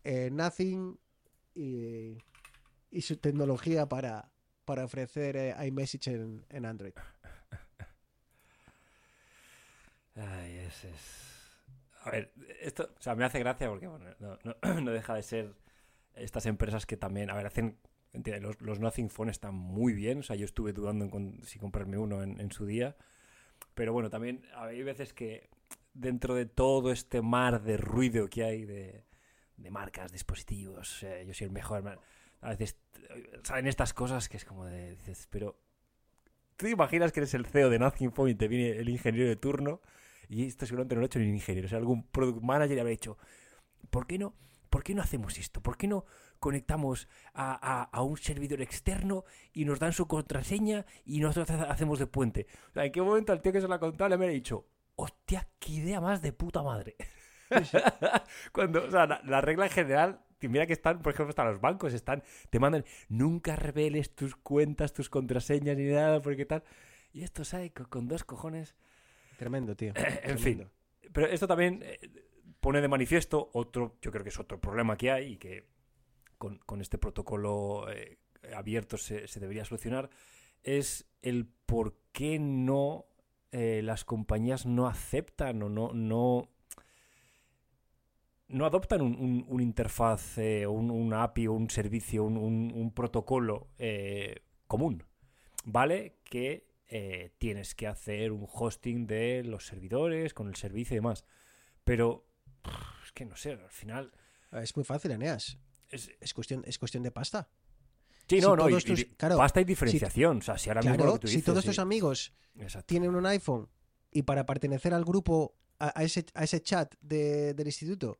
eh, 0.03 0.29
Nothing 0.31 0.97
y, 1.53 2.17
su 3.01 3.17
tecnología 3.17 3.87
para, 3.87 4.31
para 4.65 4.85
ofrecer 4.85 5.55
iMessage 5.63 6.07
en 6.49 6.65
Android. 6.65 6.93
Ay, 10.15 10.57
ese 10.67 10.89
es. 10.89 11.31
A 12.03 12.11
ver, 12.11 12.31
esto, 12.61 12.89
o 12.97 13.01
sea, 13.01 13.15
me 13.15 13.23
hace 13.25 13.39
gracia 13.39 13.69
porque, 13.69 13.87
bueno, 13.87 14.05
no, 14.19 14.37
no- 14.43 14.55
no 14.81 14.91
deja 14.91 15.13
de 15.15 15.23
ser 15.23 15.53
estas 16.15 16.45
empresas 16.45 16.85
que 16.85 16.97
también, 16.97 17.29
a 17.29 17.35
ver, 17.35 17.47
hacen. 17.47 17.77
Los, 18.41 18.59
los 18.61 18.79
Nothing 18.79 19.09
Phone 19.09 19.29
están 19.29 19.55
muy 19.55 19.93
bien, 19.93 20.19
o 20.19 20.23
sea, 20.23 20.35
yo 20.35 20.45
estuve 20.45 20.73
dudando 20.73 21.05
en 21.17 21.41
si 21.43 21.59
comprarme 21.59 21.97
uno 21.97 22.23
en, 22.23 22.41
en 22.41 22.51
su 22.51 22.65
día. 22.65 22.97
Pero 23.75 23.93
bueno, 23.93 24.09
también 24.09 24.45
hay 24.55 24.83
veces 24.83 25.13
que 25.13 25.49
dentro 25.93 26.35
de 26.35 26.45
todo 26.45 26.91
este 26.91 27.21
mar 27.21 27.63
de 27.63 27.77
ruido 27.77 28.29
que 28.29 28.43
hay 28.45 28.65
de, 28.65 29.05
de 29.57 29.71
marcas, 29.71 30.11
dispositivos, 30.11 31.03
eh, 31.03 31.25
yo 31.27 31.33
soy 31.33 31.45
el 31.47 31.51
mejor. 31.53 31.99
A 32.41 32.49
veces 32.49 32.77
salen 33.43 33.67
estas 33.67 33.93
cosas 33.93 34.29
que 34.29 34.37
es 34.37 34.45
como 34.45 34.65
de. 34.65 34.91
Dices, 34.97 35.27
pero. 35.31 35.57
¿Tú 36.57 36.65
te 36.65 36.71
imaginas 36.71 37.11
que 37.11 37.21
eres 37.21 37.33
el 37.33 37.45
CEO 37.45 37.69
de 37.69 37.79
Nothing 37.79 38.11
Phone 38.13 38.29
y 38.29 38.35
te 38.35 38.47
viene 38.47 38.77
el 38.77 38.89
ingeniero 38.89 39.27
de 39.27 39.35
turno? 39.35 39.81
Y 40.31 40.45
esto 40.47 40.65
seguramente 40.65 40.95
no 40.95 41.01
lo 41.01 41.05
ha 41.05 41.07
hecho 41.07 41.19
ni 41.19 41.27
un 41.27 41.35
ingeniero. 41.35 41.65
O 41.65 41.69
sea, 41.69 41.77
algún 41.77 42.03
product 42.03 42.41
manager 42.41 42.75
le 42.75 42.81
habrá 42.81 42.91
dicho, 42.91 43.17
¿por 43.89 44.07
qué 44.07 44.17
no, 44.17 44.33
¿por 44.69 44.81
qué 44.83 44.95
no 44.95 45.01
hacemos 45.01 45.37
esto? 45.37 45.61
¿Por 45.61 45.77
qué 45.77 45.87
no 45.87 46.05
conectamos 46.39 47.07
a, 47.33 47.51
a- 47.53 47.83
a 47.83 48.01
un 48.01 48.17
servidor 48.17 48.61
externo 48.61 49.25
y 49.53 49.65
nos 49.65 49.79
dan 49.79 49.91
su 49.93 50.07
contraseña 50.07 50.85
y 51.05 51.19
nosotros 51.19 51.59
ha- 51.59 51.69
hacemos 51.71 51.99
de 51.99 52.07
puente? 52.07 52.47
O 52.69 52.73
sea, 52.73 52.85
¿en 52.85 52.91
qué 52.93 53.01
momento 53.01 53.33
al 53.33 53.41
tío 53.41 53.51
que 53.51 53.61
se 53.61 53.67
lo 53.67 53.73
ha 53.73 53.79
contado 53.79 54.15
le 54.15 54.25
ha 54.25 54.29
dicho, 54.29 54.67
hostia, 54.95 55.47
qué 55.59 55.73
idea 55.73 55.99
más 55.99 56.21
de 56.21 56.31
puta 56.31 56.63
madre? 56.63 56.95
Cuando, 58.53 58.85
o 58.85 58.89
sea, 58.91 59.05
la, 59.07 59.21
la 59.25 59.41
regla 59.41 59.65
en 59.65 59.71
general 59.71 60.21
mira 60.47 60.65
que 60.65 60.73
están, 60.73 61.01
por 61.01 61.13
ejemplo, 61.13 61.29
están 61.29 61.47
los 61.47 61.61
bancos, 61.61 61.93
están, 61.93 62.23
te 62.49 62.59
mandan, 62.59 62.85
nunca 63.09 63.55
reveles 63.55 64.15
tus 64.15 64.35
cuentas, 64.35 64.93
tus 64.93 65.09
contraseñas 65.09 65.77
ni 65.77 65.85
nada, 65.85 66.21
porque 66.21 66.45
tal. 66.45 66.63
Y 67.13 67.23
esto 67.23 67.43
hay 67.55 67.69
con 67.71 68.07
dos 68.07 68.23
cojones. 68.23 68.75
Tremendo, 69.41 69.75
tío. 69.75 69.91
en 70.23 70.37
fin. 70.37 70.69
Pero 71.11 71.25
esto 71.25 71.47
también 71.47 71.79
eh, 71.81 71.99
pone 72.59 72.79
de 72.79 72.87
manifiesto 72.87 73.49
otro, 73.53 73.97
yo 73.99 74.11
creo 74.11 74.21
que 74.21 74.29
es 74.29 74.39
otro 74.39 74.61
problema 74.61 74.95
que 74.95 75.09
hay 75.09 75.33
y 75.33 75.37
que 75.37 75.65
con, 76.37 76.59
con 76.59 76.79
este 76.79 76.99
protocolo 76.99 77.91
eh, 77.91 78.19
abierto 78.55 78.97
se, 78.97 79.27
se, 79.27 79.39
debería 79.39 79.65
solucionar, 79.65 80.11
es 80.61 81.09
el 81.23 81.47
por 81.65 81.97
qué 82.11 82.37
no 82.37 83.07
eh, 83.51 83.81
las 83.83 84.05
compañías 84.05 84.67
no 84.67 84.85
aceptan 84.85 85.63
o 85.63 85.69
no, 85.69 85.91
no, 85.91 86.51
no 88.47 88.65
adoptan 88.67 89.01
un, 89.01 89.15
un, 89.15 89.45
un 89.47 89.59
interfaz, 89.59 90.37
eh, 90.37 90.67
un, 90.67 90.91
una 90.91 91.23
API 91.23 91.47
o 91.47 91.53
un 91.53 91.67
servicio, 91.71 92.25
un, 92.25 92.37
un 92.37 92.93
protocolo 92.93 93.69
eh, 93.79 94.35
común. 94.67 95.03
¿Vale? 95.65 96.19
Que 96.25 96.70
eh, 96.93 97.31
tienes 97.37 97.73
que 97.73 97.87
hacer 97.87 98.33
un 98.33 98.45
hosting 98.51 99.07
de 99.07 99.43
los 99.45 99.65
servidores 99.65 100.33
con 100.33 100.49
el 100.49 100.57
servicio 100.57 100.93
y 100.93 100.97
demás. 100.97 101.23
Pero 101.85 102.27
es 103.01 103.13
que 103.13 103.25
no 103.25 103.37
sé, 103.37 103.53
al 103.53 103.71
final. 103.71 104.11
Es 104.51 104.75
muy 104.75 104.83
fácil, 104.83 105.11
Eneas. 105.11 105.57
Es, 105.87 106.11
es, 106.19 106.33
cuestión, 106.33 106.63
es 106.67 106.77
cuestión 106.77 107.01
de 107.01 107.11
pasta. 107.11 107.49
Sí, 108.27 108.41
no, 108.41 108.51
si 108.51 108.57
no, 108.57 108.69
y, 108.69 108.81
tus, 108.83 108.99
y, 108.99 109.05
claro, 109.05 109.37
pasta 109.37 109.61
y 109.61 109.63
diferenciación. 109.63 110.41
Si, 110.41 110.43
o 110.43 110.45
sea, 110.45 110.57
si 110.57 110.69
ahora 110.69 110.81
claro, 110.81 110.97
mismo 110.97 111.05
lo 111.05 111.13
que 111.13 111.19
tú 111.19 111.27
si 111.27 111.35
dices, 111.35 111.45
todos 111.45 111.63
sí. 111.63 111.69
tus 111.69 111.79
amigos 111.79 112.33
Exacto. 112.59 112.87
tienen 112.87 113.15
un 113.15 113.25
iPhone 113.25 113.69
y 114.11 114.23
para 114.23 114.45
pertenecer 114.45 114.93
al 114.93 115.05
grupo, 115.05 115.55
a, 115.79 115.97
a, 115.97 116.03
ese, 116.03 116.25
a 116.33 116.43
ese, 116.43 116.61
chat 116.61 116.93
de, 116.99 117.53
del 117.53 117.67
instituto, 117.67 118.19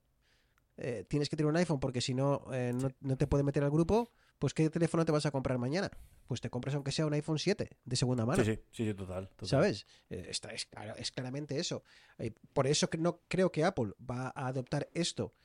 eh, 0.78 1.06
tienes 1.10 1.28
que 1.28 1.36
tener 1.36 1.50
un 1.50 1.58
iPhone 1.58 1.82
porque 1.82 2.00
si 2.00 2.14
no, 2.14 2.46
eh, 2.54 2.72
no, 2.74 2.90
no, 3.02 3.18
te 3.18 3.28
puede 3.28 3.44
meter 3.44 3.66
al 3.66 3.72
grupo, 3.72 4.14
pues 4.42 4.56
¿qué 4.56 4.68
teléfono 4.72 5.06
te 5.06 5.12
vas 5.12 5.28
a 5.28 5.32
comprar 5.32 5.60
mañana? 5.60 5.92
Pues 6.26 6.42
te 6.42 6.50
compras 6.50 6.74
aunque 6.74 6.92
sea 6.92 7.06
un 7.06 7.14
iPhone 7.14 7.38
7 7.38 7.78
de 7.86 7.96
segunda 7.96 8.26
mano. 8.26 8.44
Sí, 8.44 8.56
sí, 8.72 8.88
sí, 8.88 8.94
total, 8.96 9.30
total, 9.30 9.48
¿Sabes? 9.48 9.86
Eh, 10.10 10.26
está, 10.30 10.50
es, 10.50 10.68
es, 10.98 11.12
claramente 11.12 11.60
eso. 11.60 11.84
Eh, 12.18 12.32
por 12.52 12.66
eso 12.66 12.89
que 12.89 12.98
no 12.98 13.22
creo 13.28 13.52
que 13.52 13.64
Apple 13.64 13.94
va 14.02 14.34
a 14.36 14.48
adoptar 14.48 14.89
esto 14.96 15.36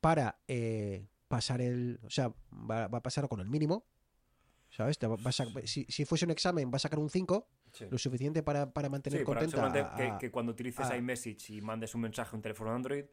para 0.00 0.40
eh, 0.48 1.06
pasar 1.28 1.60
el... 1.60 2.00
O 2.02 2.10
sea, 2.10 2.34
va, 2.52 2.88
va, 2.88 2.98
a 2.98 3.02
pasar 3.02 3.28
con 3.28 3.38
el 3.38 3.48
mínimo. 3.48 3.86
¿Sabes? 4.70 4.98
Te 4.98 5.06
a, 5.06 5.32
si, 5.64 5.84
si, 5.88 6.04
fuese 6.04 6.24
un 6.24 6.32
examen, 6.32 6.72
va 6.72 6.76
a 6.76 6.80
sacar 6.80 6.98
un 6.98 7.08
5, 7.08 7.48
sí. 7.74 7.84
lo 7.88 7.96
suficiente 7.96 8.42
para, 8.42 8.72
para 8.72 8.88
mantener 8.88 9.20
sí, 9.20 9.24
contenta. 9.24 9.70
Para 9.70 9.94
que, 9.94 10.18
que, 10.18 10.30
cuando 10.32 10.50
utilices 10.50 10.86
a, 10.86 10.96
iMessage 10.96 11.50
y 11.50 11.60
mandes 11.60 11.94
un 11.94 12.00
mensaje 12.00 12.30
a 12.32 12.36
un 12.36 12.42
teléfono 12.42 12.72
Android, 12.72 13.04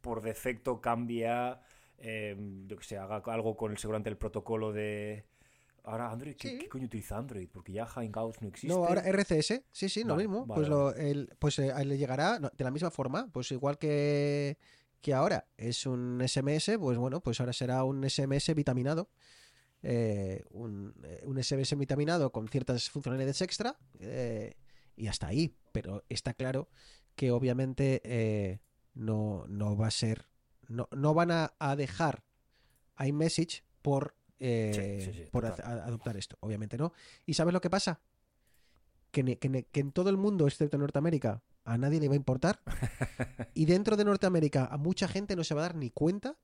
por 0.00 0.22
defecto 0.22 0.80
cambia, 0.80 1.60
eh, 1.98 2.36
yo 2.66 2.76
que 2.76 2.84
sé, 2.84 2.98
haga 2.98 3.22
algo 3.26 3.56
con 3.56 3.72
el 3.72 3.78
seguramente 3.78 4.10
el 4.10 4.16
protocolo 4.16 4.72
de... 4.72 5.24
Ahora 5.84 6.12
Android, 6.12 6.36
¿qué, 6.36 6.48
sí. 6.48 6.58
¿qué, 6.58 6.68
coño 6.68 6.84
utiliza 6.84 7.18
Android? 7.18 7.48
Porque 7.52 7.72
ya 7.72 7.86
Hangouts 7.86 8.40
no 8.40 8.48
existe. 8.48 8.68
No, 8.68 8.84
ahora 8.84 9.02
RCS, 9.02 9.62
sí, 9.72 9.88
sí, 9.88 10.04
lo 10.04 10.14
vale, 10.14 10.28
mismo. 10.28 10.46
Vale, 10.46 10.54
pues, 10.60 10.68
lo, 10.68 10.94
el, 10.94 11.34
pues 11.40 11.58
eh, 11.58 11.72
le 11.84 11.98
llegará 11.98 12.38
no, 12.38 12.52
de 12.56 12.62
la 12.62 12.70
misma 12.70 12.92
forma, 12.92 13.28
pues 13.32 13.50
igual 13.50 13.78
que, 13.78 14.58
que 15.00 15.12
ahora 15.12 15.48
es 15.56 15.84
un 15.84 16.22
SMS, 16.24 16.78
pues 16.78 16.98
bueno, 16.98 17.20
pues 17.20 17.40
ahora 17.40 17.52
será 17.52 17.82
un 17.82 18.08
SMS 18.08 18.54
vitaminado. 18.54 19.10
Eh, 19.84 20.44
un, 20.50 20.94
un, 21.24 21.42
SMS 21.42 21.76
vitaminado 21.76 22.30
con 22.30 22.46
ciertas 22.46 22.88
funcionalidades 22.88 23.42
extra 23.42 23.76
eh, 23.98 24.54
y 24.94 25.08
hasta 25.08 25.26
ahí. 25.26 25.56
Pero 25.72 26.04
está 26.08 26.34
claro 26.34 26.68
que 27.16 27.32
obviamente 27.32 28.00
eh, 28.04 28.60
no, 28.94 29.44
no 29.48 29.76
va 29.76 29.88
a 29.88 29.90
ser. 29.90 30.26
No, 30.68 30.88
no 30.92 31.14
van 31.14 31.30
a, 31.30 31.54
a 31.58 31.76
dejar 31.76 32.22
iMessage 32.98 33.64
por, 33.82 34.14
eh, 34.38 35.00
sí, 35.00 35.12
sí, 35.12 35.18
sí, 35.18 35.28
por 35.30 35.46
a, 35.46 35.50
a 35.50 35.86
adoptar 35.86 36.16
esto. 36.16 36.36
Obviamente 36.40 36.78
no. 36.78 36.92
¿Y 37.26 37.34
sabes 37.34 37.52
lo 37.52 37.60
que 37.60 37.70
pasa? 37.70 38.00
Que, 39.10 39.38
que, 39.38 39.64
que, 39.64 39.80
en 39.80 39.92
todo 39.92 40.08
el 40.08 40.16
mundo, 40.16 40.46
excepto 40.46 40.76
en 40.76 40.80
Norteamérica, 40.80 41.42
a 41.64 41.78
nadie 41.78 42.00
le 42.00 42.08
va 42.08 42.14
a 42.14 42.16
importar. 42.16 42.60
y 43.54 43.66
dentro 43.66 43.96
de 43.96 44.04
Norteamérica, 44.04 44.66
a 44.66 44.76
mucha 44.78 45.08
gente 45.08 45.36
no 45.36 45.44
se 45.44 45.54
va 45.54 45.62
a 45.62 45.68
dar 45.68 45.76
ni 45.76 45.90
cuenta 45.90 46.36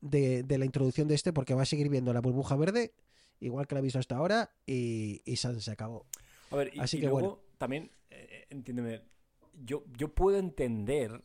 de, 0.00 0.42
de, 0.42 0.58
la 0.58 0.64
introducción 0.64 1.08
de 1.08 1.14
este, 1.14 1.32
porque 1.32 1.54
va 1.54 1.62
a 1.62 1.66
seguir 1.66 1.88
viendo 1.88 2.12
la 2.12 2.20
burbuja 2.20 2.56
verde, 2.56 2.94
igual 3.38 3.66
que 3.66 3.74
la 3.74 3.80
ha 3.80 3.82
visto 3.82 3.98
hasta 3.98 4.16
ahora, 4.16 4.50
y, 4.66 5.22
y 5.24 5.36
se, 5.36 5.60
se, 5.60 5.70
acabó. 5.70 6.06
A 6.50 6.56
ver, 6.56 6.74
y, 6.74 6.80
Así 6.80 6.96
y 6.96 7.00
que 7.00 7.06
luego 7.06 7.20
bueno. 7.20 7.40
también, 7.58 7.90
eh, 8.10 8.46
entiéndeme, 8.50 9.02
yo, 9.64 9.84
yo 9.96 10.14
puedo 10.14 10.38
entender 10.38 11.22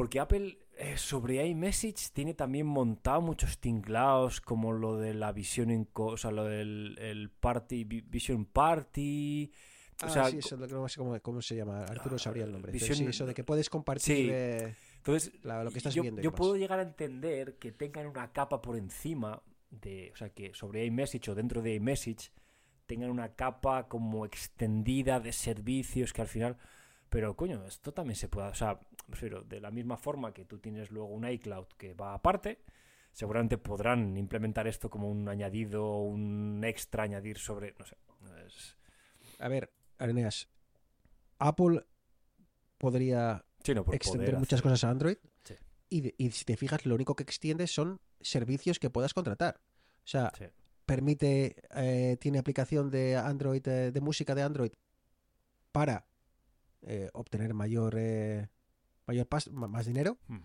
porque 0.00 0.18
Apple 0.18 0.56
eh, 0.78 0.96
sobre 0.96 1.46
iMessage 1.46 2.08
tiene 2.14 2.32
también 2.32 2.66
montado 2.66 3.20
muchos 3.20 3.58
tinglados 3.58 4.40
como 4.40 4.72
lo 4.72 4.96
de 4.96 5.12
la 5.12 5.30
visión 5.30 5.70
en 5.70 5.86
o 5.92 6.16
sea, 6.16 6.30
lo 6.30 6.44
del 6.44 6.96
el 6.98 7.28
party 7.28 7.84
Vision 7.84 8.46
Party 8.46 9.52
o 10.02 10.06
ah, 10.06 10.08
sea, 10.08 10.30
sí, 10.30 10.38
eso 10.38 10.56
no 10.56 10.88
sé 10.88 10.96
cómo, 10.96 11.20
cómo, 11.20 11.42
se 11.42 11.54
llama. 11.54 11.84
Arturo 11.84 12.18
sabría 12.18 12.44
el 12.44 12.52
nombre. 12.52 12.78
Sí, 12.78 13.04
eso 13.04 13.26
de 13.26 13.34
que 13.34 13.44
puedes 13.44 13.68
compartir 13.68 14.16
sí. 14.16 14.28
eh, 14.32 14.74
Entonces, 14.96 15.32
la, 15.42 15.62
lo 15.62 15.70
que 15.70 15.76
estás 15.76 15.92
yo, 15.92 16.00
viendo. 16.00 16.22
Yo 16.22 16.32
puedo 16.32 16.56
llegar 16.56 16.78
a 16.78 16.82
entender 16.82 17.58
que 17.58 17.70
tengan 17.70 18.06
una 18.06 18.32
capa 18.32 18.62
por 18.62 18.78
encima 18.78 19.42
de, 19.68 20.12
o 20.14 20.16
sea, 20.16 20.30
que 20.30 20.54
sobre 20.54 20.86
iMessage 20.86 21.28
o 21.28 21.34
dentro 21.34 21.60
de 21.60 21.74
iMessage 21.74 22.32
tengan 22.86 23.10
una 23.10 23.34
capa 23.34 23.86
como 23.86 24.24
extendida 24.24 25.20
de 25.20 25.34
servicios 25.34 26.14
que 26.14 26.22
al 26.22 26.28
final 26.28 26.56
pero 27.10 27.36
coño, 27.36 27.64
esto 27.66 27.92
también 27.92 28.14
se 28.14 28.28
puede, 28.28 28.48
o 28.48 28.54
sea, 28.54 28.78
prefiero, 29.06 29.42
de 29.42 29.60
la 29.60 29.72
misma 29.72 29.96
forma 29.96 30.32
que 30.32 30.44
tú 30.44 30.58
tienes 30.58 30.90
luego 30.92 31.08
un 31.08 31.28
iCloud 31.28 31.66
que 31.76 31.92
va 31.92 32.14
aparte, 32.14 32.62
seguramente 33.12 33.58
podrán 33.58 34.16
implementar 34.16 34.68
esto 34.68 34.88
como 34.88 35.10
un 35.10 35.28
añadido, 35.28 35.98
un 35.98 36.62
extra 36.64 37.02
añadir 37.02 37.38
sobre, 37.38 37.74
no 37.78 37.84
sé. 37.84 37.96
Es... 38.46 38.76
A 39.40 39.48
ver, 39.48 39.72
Areneas, 39.98 40.48
Apple 41.40 41.84
podría 42.78 43.44
sí, 43.64 43.74
no, 43.74 43.84
extender 43.92 44.38
muchas 44.38 44.62
cosas 44.62 44.84
a 44.84 44.90
Android 44.90 45.16
sí. 45.42 45.54
y, 45.88 46.24
y, 46.24 46.30
si 46.30 46.44
te 46.44 46.56
fijas, 46.56 46.86
lo 46.86 46.94
único 46.94 47.16
que 47.16 47.24
extiende 47.24 47.66
son 47.66 48.00
servicios 48.20 48.78
que 48.78 48.88
puedas 48.88 49.14
contratar. 49.14 49.60
O 50.04 50.08
sea, 50.10 50.32
sí. 50.38 50.44
permite, 50.86 51.56
eh, 51.74 52.16
tiene 52.20 52.38
aplicación 52.38 52.88
de 52.88 53.16
Android, 53.16 53.66
eh, 53.66 53.90
de 53.90 54.00
música 54.00 54.36
de 54.36 54.42
Android 54.42 54.72
para 55.72 56.06
eh, 56.82 57.10
obtener 57.12 57.54
mayor 57.54 57.94
eh, 57.98 58.48
mayor 59.06 59.26
pas 59.26 59.50
más 59.50 59.86
dinero 59.86 60.18
Hmm. 60.28 60.38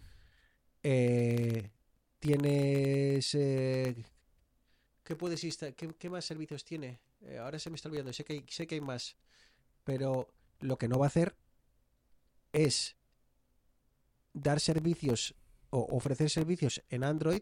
eh, 0.84 1.72
tienes 2.20 3.32
¿qué 3.32 5.16
puedes 5.18 5.42
¿Qué, 5.76 5.94
¿qué, 5.98 6.10
más 6.10 6.26
servicios 6.26 6.66
tiene? 6.66 7.00
Eh, 7.22 7.38
ahora 7.38 7.60
se 7.60 7.70
me 7.70 7.76
está 7.76 7.90
olvidando 7.90 8.12
sé 8.12 8.24
que, 8.24 8.34
hay, 8.34 8.46
sé 8.50 8.68
que 8.68 8.76
hay 8.76 8.82
más 8.82 9.16
pero 9.84 10.34
lo 10.60 10.78
que 10.78 10.88
no 10.88 10.98
va 11.00 11.06
a 11.06 11.08
hacer 11.08 11.36
es 12.52 12.98
dar 14.34 14.60
servicios 14.60 15.36
o 15.70 15.88
ofrecer 15.96 16.30
servicios 16.30 16.84
en 16.90 17.04
Android 17.04 17.42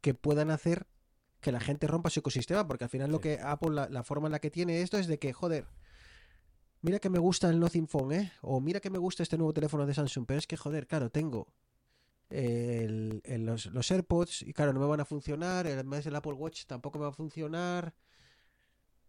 que 0.00 0.14
puedan 0.14 0.50
hacer 0.50 0.86
que 1.40 1.52
la 1.52 1.60
gente 1.60 1.86
rompa 1.86 2.10
su 2.10 2.20
ecosistema 2.20 2.66
porque 2.66 2.84
al 2.84 2.90
final 2.90 3.08
sí. 3.08 3.12
lo 3.12 3.20
que 3.20 3.38
Apple 3.40 3.70
la, 3.70 3.88
la 3.88 4.02
forma 4.02 4.28
en 4.28 4.32
la 4.32 4.40
que 4.40 4.50
tiene 4.50 4.82
esto 4.82 4.98
es 4.98 5.06
de 5.06 5.18
que 5.18 5.32
joder 5.32 5.66
mira 6.82 6.98
que 6.98 7.10
me 7.10 7.18
gusta 7.18 7.50
el 7.50 7.58
Nothing 7.60 7.88
Phone, 7.88 8.12
¿eh? 8.12 8.32
O 8.42 8.60
mira 8.60 8.80
que 8.80 8.90
me 8.90 8.98
gusta 8.98 9.22
este 9.22 9.36
nuevo 9.36 9.52
teléfono 9.52 9.86
de 9.86 9.94
Samsung, 9.94 10.26
pero 10.26 10.38
es 10.38 10.46
que, 10.46 10.56
joder, 10.56 10.86
claro, 10.86 11.10
tengo 11.10 11.48
el, 12.30 13.20
el, 13.24 13.46
los, 13.46 13.66
los, 13.66 13.90
AirPods 13.90 14.42
y, 14.42 14.52
claro, 14.52 14.72
no 14.72 14.80
me 14.80 14.86
van 14.86 15.00
a 15.00 15.04
funcionar, 15.04 15.66
el, 15.66 15.78
el 15.78 16.16
Apple 16.16 16.32
Watch 16.32 16.64
tampoco 16.66 16.98
me 16.98 17.04
va 17.04 17.10
a 17.10 17.14
funcionar. 17.14 17.94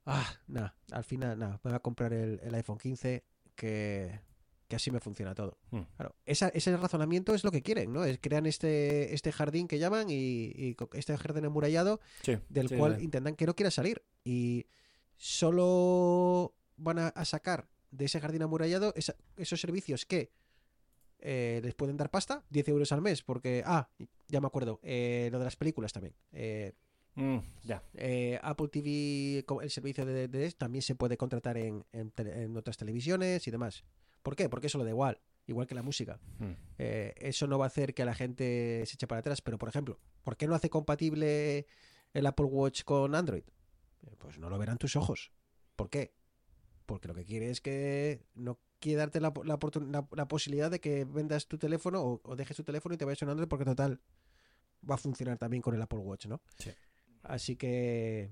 Ah, 0.05 0.27
nada, 0.47 0.75
al 0.91 1.03
final, 1.03 1.37
nada, 1.37 1.59
me 1.63 1.71
voy 1.71 1.75
a 1.75 1.79
comprar 1.79 2.13
el, 2.13 2.39
el 2.41 2.55
iPhone 2.55 2.77
15 2.77 3.25
que, 3.55 4.21
que, 4.67 4.75
así 4.75 4.89
me 4.91 4.99
funciona 4.99 5.35
todo. 5.35 5.57
Hmm. 5.71 5.81
Claro, 5.97 6.15
esa, 6.25 6.49
ese 6.49 6.75
razonamiento 6.77 7.33
es 7.33 7.43
lo 7.43 7.51
que 7.51 7.61
quieren, 7.61 7.91
¿no? 7.91 8.05
Es 8.05 8.19
crean 8.21 8.45
este, 8.45 9.13
este 9.13 9.31
jardín 9.31 9.67
que 9.67 9.79
llaman 9.79 10.09
y, 10.09 10.51
y 10.55 10.77
este 10.93 11.17
jardín 11.17 11.45
emurallado 11.45 11.99
sí, 12.21 12.37
del 12.49 12.69
sí, 12.69 12.77
cual 12.77 13.01
intentan 13.01 13.35
que 13.35 13.45
no 13.45 13.55
quiera 13.55 13.71
salir. 13.71 14.03
Y 14.23 14.67
solo 15.17 16.53
van 16.77 16.99
a, 16.99 17.07
a, 17.09 17.25
sacar 17.25 17.67
de 17.91 18.05
ese 18.05 18.19
jardín 18.19 18.41
amurallado 18.41 18.93
esa, 18.95 19.15
esos 19.37 19.59
servicios 19.59 20.05
que 20.05 20.31
eh, 21.19 21.61
les 21.63 21.73
pueden 21.73 21.97
dar 21.97 22.11
pasta, 22.11 22.43
10 22.49 22.67
euros 22.69 22.91
al 22.91 23.01
mes, 23.01 23.23
porque, 23.23 23.63
ah, 23.65 23.89
ya 24.27 24.39
me 24.39 24.47
acuerdo, 24.47 24.79
eh, 24.83 25.29
lo 25.31 25.39
de 25.39 25.45
las 25.45 25.55
películas 25.55 25.91
también. 25.91 26.13
Eh, 26.31 26.73
mm, 27.15 27.37
ya. 27.63 27.83
Apple 28.43 28.67
TV, 28.67 29.45
el 29.63 29.71
servicio 29.71 30.05
de, 30.05 30.27
de, 30.27 30.51
también 30.51 30.81
se 30.81 30.95
puede 30.95 31.17
contratar 31.17 31.57
en, 31.57 31.85
en, 31.91 32.13
en, 32.17 32.55
otras 32.55 32.77
televisiones 32.77 33.47
y 33.47 33.51
demás. 33.51 33.83
¿Por 34.21 34.35
qué? 34.35 34.47
Porque 34.47 34.67
eso 34.67 34.77
lo 34.77 34.83
da 34.83 34.91
igual, 34.91 35.19
igual 35.47 35.65
que 35.65 35.75
la 35.75 35.81
música. 35.81 36.19
Mm. 36.39 36.53
eso 36.77 37.47
no 37.47 37.57
va 37.57 37.65
a 37.65 37.67
hacer 37.67 37.93
que 37.93 38.05
la 38.05 38.13
gente 38.13 38.83
se 38.85 38.93
eche 38.93 39.07
para 39.07 39.19
atrás, 39.19 39.41
pero, 39.41 39.57
por 39.57 39.69
ejemplo, 39.69 39.99
¿por 40.23 40.37
qué 40.37 40.47
no 40.47 40.53
hace 40.53 40.69
compatible 40.69 41.65
el 42.13 42.25
Apple 42.27 42.45
Watch 42.45 42.83
con 42.83 43.15
Android? 43.15 43.43
Pues 44.19 44.37
no 44.37 44.49
lo 44.49 44.57
verán 44.59 44.77
tus 44.77 44.95
ojos. 44.95 45.31
¿Por 45.75 45.89
qué? 45.89 46.13
Porque 46.87 47.07
lo 47.07 47.13
que 47.13 47.25
quiere 47.25 47.51
es 47.51 47.61
que 47.61 48.23
no 48.33 48.59
quiere 48.79 48.97
darte 48.97 49.19
la, 49.21 49.31
la, 49.43 49.59
la, 49.91 50.07
la 50.11 50.27
posibilidad 50.27 50.71
de 50.71 50.79
que 50.79 51.05
vendas 51.05 51.47
tu 51.47 51.59
teléfono 51.59 52.01
o, 52.01 52.21
o, 52.23 52.35
dejes 52.35 52.57
tu 52.57 52.63
teléfono 52.63 52.95
y 52.95 52.97
te 52.97 53.05
vayas 53.05 53.21
a 53.21 53.25
un 53.25 53.31
Android 53.31 53.47
porque 53.49 53.65
total 53.65 54.01
va 54.89 54.95
a 54.95 54.97
funcionar 54.97 55.37
también 55.37 55.61
con 55.61 55.75
el 55.75 55.81
Apple 55.81 55.99
Watch, 55.99 56.25
¿no? 56.27 56.41
Sí. 56.57 56.71
Así 57.23 57.55
que 57.57 58.31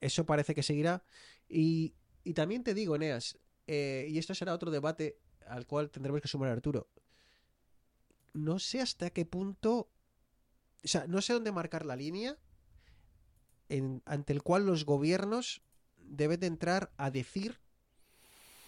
eso 0.00 0.24
parece 0.26 0.54
que 0.54 0.62
seguirá. 0.62 1.04
Y, 1.48 1.94
y 2.24 2.32
también 2.34 2.64
te 2.64 2.74
digo, 2.74 2.96
Eneas, 2.96 3.38
eh, 3.66 4.06
y 4.08 4.18
esto 4.18 4.34
será 4.34 4.54
otro 4.54 4.70
debate 4.70 5.18
al 5.46 5.66
cual 5.66 5.90
tendremos 5.90 6.20
que 6.22 6.28
sumar 6.28 6.48
a 6.48 6.52
Arturo. 6.52 6.88
No 8.32 8.58
sé 8.58 8.80
hasta 8.80 9.10
qué 9.10 9.26
punto. 9.26 9.90
O 10.82 10.88
sea, 10.88 11.06
no 11.06 11.20
sé 11.20 11.34
dónde 11.34 11.52
marcar 11.52 11.84
la 11.84 11.94
línea 11.96 12.38
en- 13.68 14.02
ante 14.06 14.32
el 14.32 14.42
cual 14.42 14.64
los 14.66 14.84
gobiernos 14.86 15.62
deben 15.98 16.40
de 16.40 16.46
entrar 16.46 16.92
a 16.96 17.10
decir 17.10 17.60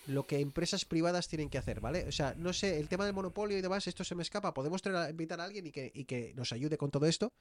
lo 0.06 0.26
que 0.26 0.38
empresas 0.40 0.84
privadas 0.84 1.28
tienen 1.28 1.48
que 1.50 1.58
hacer, 1.58 1.80
¿vale? 1.80 2.06
O 2.08 2.12
sea, 2.12 2.34
no 2.36 2.52
sé, 2.52 2.78
el 2.78 2.88
tema 2.88 3.04
del 3.06 3.14
monopolio 3.14 3.56
y 3.56 3.62
demás, 3.62 3.86
esto 3.86 4.04
se 4.04 4.14
me 4.14 4.22
escapa. 4.22 4.52
Podemos 4.54 4.82
traer 4.82 4.96
a- 4.98 5.10
invitar 5.10 5.40
a 5.40 5.44
alguien 5.44 5.66
y 5.66 5.72
que, 5.72 5.90
y 5.94 6.04
que 6.04 6.32
nos 6.34 6.52
ayude 6.52 6.76
con 6.76 6.90
todo 6.90 7.06
esto. 7.06 7.32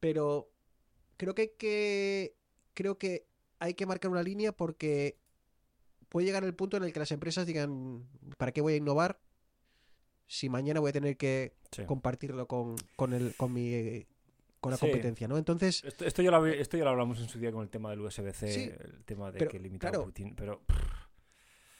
Pero 0.00 0.50
creo 1.16 1.34
que 1.34 1.42
hay 1.42 1.50
que. 1.58 2.34
Creo 2.74 2.98
que 2.98 3.26
hay 3.58 3.74
que 3.74 3.86
marcar 3.86 4.10
una 4.10 4.22
línea 4.22 4.52
porque 4.52 5.18
puede 6.08 6.26
llegar 6.26 6.44
el 6.44 6.54
punto 6.54 6.76
en 6.76 6.84
el 6.84 6.92
que 6.92 7.00
las 7.00 7.10
empresas 7.10 7.46
digan, 7.46 8.06
¿para 8.36 8.52
qué 8.52 8.60
voy 8.60 8.74
a 8.74 8.76
innovar? 8.76 9.18
Si 10.26 10.48
mañana 10.48 10.80
voy 10.80 10.90
a 10.90 10.92
tener 10.92 11.16
que 11.16 11.54
Sí. 11.72 11.84
compartirlo 11.84 12.46
con, 12.46 12.76
con, 12.96 13.12
el, 13.12 13.34
con 13.36 13.52
mi 13.52 14.06
con 14.60 14.70
la 14.72 14.76
Sí. 14.78 14.86
competencia, 14.86 15.26
¿no? 15.28 15.36
Entonces, 15.38 15.82
Esto, 15.84 16.04
esto, 16.04 16.22
ya 16.22 16.30
lo, 16.30 16.44
esto 16.46 16.76
ya 16.76 16.84
lo 16.84 16.90
hablamos 16.90 17.18
en 17.20 17.28
su 17.28 17.38
día 17.38 17.52
con 17.52 17.62
el 17.62 17.68
tema 17.70 17.90
del 17.90 18.00
USB-C, 18.00 18.52
Sí, 18.52 18.60
el 18.78 19.04
tema 19.04 19.30
de 19.30 19.38
pero, 19.38 19.50
que 19.50 19.58
limitaba 19.58 19.92
claro. 19.92 20.04
Putin, 20.06 20.34
pero 20.34 20.62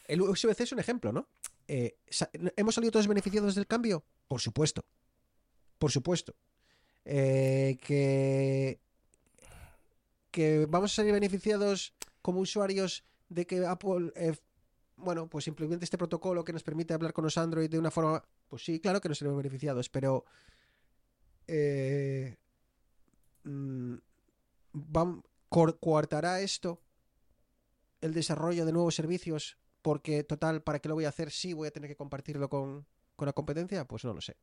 el 0.08 0.20
USB-C 0.22 0.64
es 0.64 0.72
un 0.72 0.78
ejemplo, 0.78 1.12
¿no? 1.12 1.28
Eh, 1.68 1.96
¿Hemos 2.56 2.74
salido 2.74 2.92
todos 2.92 3.08
beneficiados 3.08 3.54
del 3.54 3.66
cambio? 3.66 4.04
Por 4.28 4.40
supuesto. 4.40 4.84
Por 5.78 5.90
supuesto. 5.90 6.34
Eh, 7.04 7.76
que, 7.84 8.80
que 10.30 10.66
vamos 10.68 10.92
a 10.92 10.96
salir 10.96 11.12
beneficiados 11.12 11.94
como 12.22 12.40
usuarios 12.40 13.04
de 13.28 13.46
que 13.46 13.64
Apple, 13.66 14.12
eh, 14.16 14.34
bueno, 14.96 15.28
pues 15.28 15.46
implemente 15.48 15.84
este 15.84 15.98
protocolo 15.98 16.44
que 16.44 16.52
nos 16.52 16.62
permite 16.62 16.94
hablar 16.94 17.12
con 17.12 17.24
los 17.24 17.38
Android 17.38 17.70
de 17.70 17.78
una 17.78 17.90
forma. 17.90 18.24
Pues 18.48 18.64
sí, 18.64 18.80
claro 18.80 19.00
que 19.00 19.08
nos 19.08 19.18
seremos 19.18 19.36
beneficiados, 19.38 19.88
pero. 19.88 20.24
eh, 21.48 22.36
mm, 23.44 23.96
coartará 25.80 26.40
esto 26.40 26.80
el 28.00 28.12
desarrollo 28.12 28.66
de 28.66 28.72
nuevos 28.72 28.94
servicios 28.94 29.56
porque 29.86 30.24
total, 30.24 30.62
¿para 30.64 30.80
qué 30.80 30.88
lo 30.88 30.96
voy 30.96 31.04
a 31.04 31.10
hacer 31.10 31.30
si 31.30 31.52
voy 31.52 31.68
a 31.68 31.70
tener 31.70 31.88
que 31.88 31.94
compartirlo 31.94 32.48
con, 32.48 32.84
con 33.14 33.26
la 33.26 33.32
competencia? 33.32 33.84
Pues 33.84 34.04
no 34.04 34.12
lo 34.14 34.20
sé. 34.20 34.36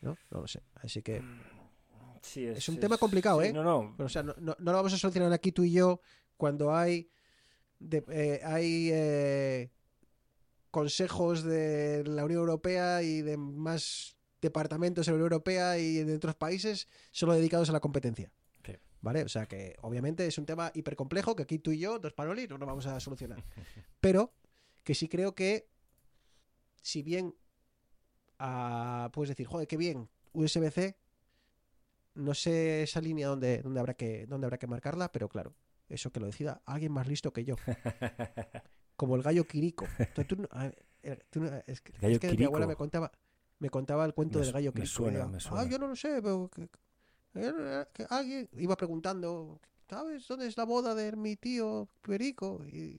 ¿No? 0.00 0.16
No 0.30 0.40
lo 0.40 0.46
sé. 0.48 0.62
Así 0.76 1.02
que, 1.02 1.22
sí, 2.22 2.46
es 2.46 2.66
un 2.70 2.80
tema 2.80 2.96
complicado, 2.96 3.42
sí, 3.42 3.48
¿eh? 3.48 3.52
No, 3.52 3.62
no, 3.62 3.94
o 4.02 4.08
sea, 4.08 4.22
no, 4.22 4.34
no- 4.38 4.56
no 4.58 4.70
lo 4.72 4.78
vamos 4.78 4.94
a 4.94 4.96
solucionar 4.96 5.30
aquí 5.34 5.52
tú 5.52 5.64
y 5.64 5.72
yo 5.72 6.00
cuando 6.38 6.74
hay, 6.74 7.10
de- 7.78 8.02
eh, 8.08 8.40
hay 8.42 8.88
eh, 8.90 9.70
consejos 10.70 11.42
de 11.42 12.04
la 12.06 12.24
Unión 12.24 12.40
Europea 12.40 13.02
y 13.02 13.20
de 13.20 13.36
más 13.36 14.16
departamentos 14.40 15.04
de 15.04 15.12
la 15.12 15.16
Unión 15.16 15.26
Europea 15.32 15.78
y 15.78 16.04
de 16.04 16.14
otros 16.14 16.36
países 16.36 16.88
solo 17.10 17.34
dedicados 17.34 17.68
a 17.68 17.72
la 17.72 17.80
competencia. 17.80 18.32
Sí. 18.64 18.72
¿Vale? 19.02 19.24
O 19.24 19.28
sea 19.28 19.44
que 19.46 19.76
obviamente 19.82 20.26
es 20.26 20.38
un 20.38 20.46
tema 20.46 20.70
hipercomplejo 20.74 21.36
que 21.36 21.42
aquí 21.42 21.58
tú 21.58 21.70
y 21.72 21.80
yo, 21.80 21.98
dos 21.98 22.14
panolis, 22.14 22.48
no 22.48 22.56
lo 22.56 22.64
vamos 22.66 22.86
a 22.86 22.98
solucionar. 22.98 23.44
Pero 24.00 24.32
que 24.88 24.94
sí 24.94 25.06
creo 25.06 25.34
que 25.34 25.68
si 26.80 27.02
bien 27.02 27.34
ah, 28.38 29.10
puedes 29.12 29.28
decir, 29.28 29.46
joder, 29.46 29.68
qué 29.68 29.76
bien, 29.76 30.08
USB-C, 30.32 30.96
no 32.14 32.32
sé 32.32 32.84
esa 32.84 33.02
línea 33.02 33.28
donde, 33.28 33.60
donde, 33.60 33.80
habrá 33.80 33.92
que, 33.92 34.24
donde 34.24 34.46
habrá 34.46 34.56
que 34.56 34.66
marcarla, 34.66 35.12
pero 35.12 35.28
claro, 35.28 35.54
eso 35.90 36.10
que 36.10 36.20
lo 36.20 36.24
decida 36.26 36.62
alguien 36.64 36.90
más 36.90 37.06
listo 37.06 37.34
que 37.34 37.44
yo, 37.44 37.56
como 38.96 39.14
el 39.16 39.22
gallo 39.22 39.46
Quirico. 39.46 39.84
Tú- 40.14 40.48
eh, 41.02 41.18
tú 41.28 41.44
es 41.66 41.82
que, 41.82 41.92
El 41.92 42.00
gallo 42.00 42.14
es 42.14 42.20
que 42.20 42.34
mi 42.34 42.44
abuela 42.44 42.66
me 42.66 42.74
contaba, 42.74 43.12
me 43.58 43.68
contaba 43.68 44.06
el 44.06 44.14
cuento 44.14 44.38
Me 44.38 44.46
del 44.46 44.54
gallo 44.54 44.70
me 44.72 44.80
Quirico. 44.80 44.94
suena, 44.94 45.18
y 45.18 45.20
ella, 45.20 45.26
me 45.26 45.36
Ah, 45.36 45.40
suena". 45.40 45.64
yo 45.68 45.78
no 45.78 45.88
lo 45.88 45.96
sé, 45.96 46.22
pero 46.22 46.48
que- 46.48 46.70
que 47.92 48.06
alguien 48.08 48.48
iba 48.54 48.74
preguntando, 48.74 49.60
¿sabes 49.86 50.26
dónde 50.26 50.46
es 50.46 50.56
la 50.56 50.64
boda 50.64 50.94
de 50.94 51.14
mi 51.14 51.36
tío 51.36 51.90
Perico? 52.00 52.64
Y 52.66 52.98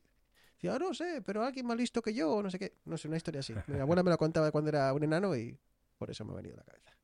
decía, 0.59 0.75
"Ah, 0.75 0.79
no 0.79 0.93
sé, 0.93 1.21
pero 1.25 1.43
alguien 1.43 1.65
más 1.65 1.77
listo 1.77 2.01
que 2.01 2.13
yo, 2.13 2.31
o 2.31 2.43
no 2.43 2.49
sé 2.49 2.59
qué. 2.59 2.73
No 2.85 2.97
sé, 2.97 3.07
una 3.07 3.17
historia 3.17 3.39
así. 3.39 3.53
Mi 3.67 3.79
abuela 3.79 4.03
me 4.03 4.09
la 4.09 4.17
contaba 4.17 4.51
cuando 4.51 4.69
era 4.69 4.93
un 4.93 5.03
enano 5.03 5.35
y 5.35 5.57
por 5.97 6.11
eso 6.11 6.25
me 6.25 6.33
ha 6.33 6.35
venido 6.35 6.55
a 6.55 6.57
la 6.57 6.63
cabeza. 6.63 6.97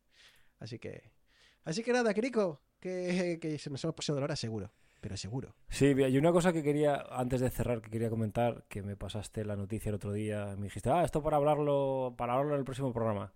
Así 0.60 0.80
que, 0.80 1.12
así 1.64 1.84
que 1.84 1.92
nada, 1.94 2.14
Quirico, 2.14 2.62
que, 2.80 3.38
que 3.42 3.58
se 3.58 3.70
nos 3.70 3.84
hemos 3.84 3.96
pasado 3.96 4.16
de 4.16 4.22
la 4.22 4.26
hora 4.26 4.36
seguro, 4.36 4.72
pero 5.02 5.18
seguro. 5.18 5.56
Sí, 5.70 5.88
y 5.88 6.18
una 6.18 6.32
cosa 6.32 6.54
que 6.54 6.64
quería, 6.64 7.04
antes 7.10 7.42
de 7.42 7.50
cerrar, 7.50 7.82
que 7.82 7.90
quería 7.90 8.10
comentar, 8.10 8.66
que 8.70 8.82
me 8.82 8.96
pasaste 8.96 9.44
la 9.44 9.56
noticia 9.56 9.90
el 9.90 9.96
otro 9.96 10.14
día, 10.14 10.56
me 10.58 10.64
dijiste, 10.66 10.90
ah, 10.90 11.04
esto 11.04 11.22
para 11.22 11.38
hablarlo, 11.38 12.16
para 12.18 12.34
hablarlo 12.34 12.54
en 12.54 12.60
el 12.60 12.66
próximo 12.66 12.94
programa. 12.94 13.34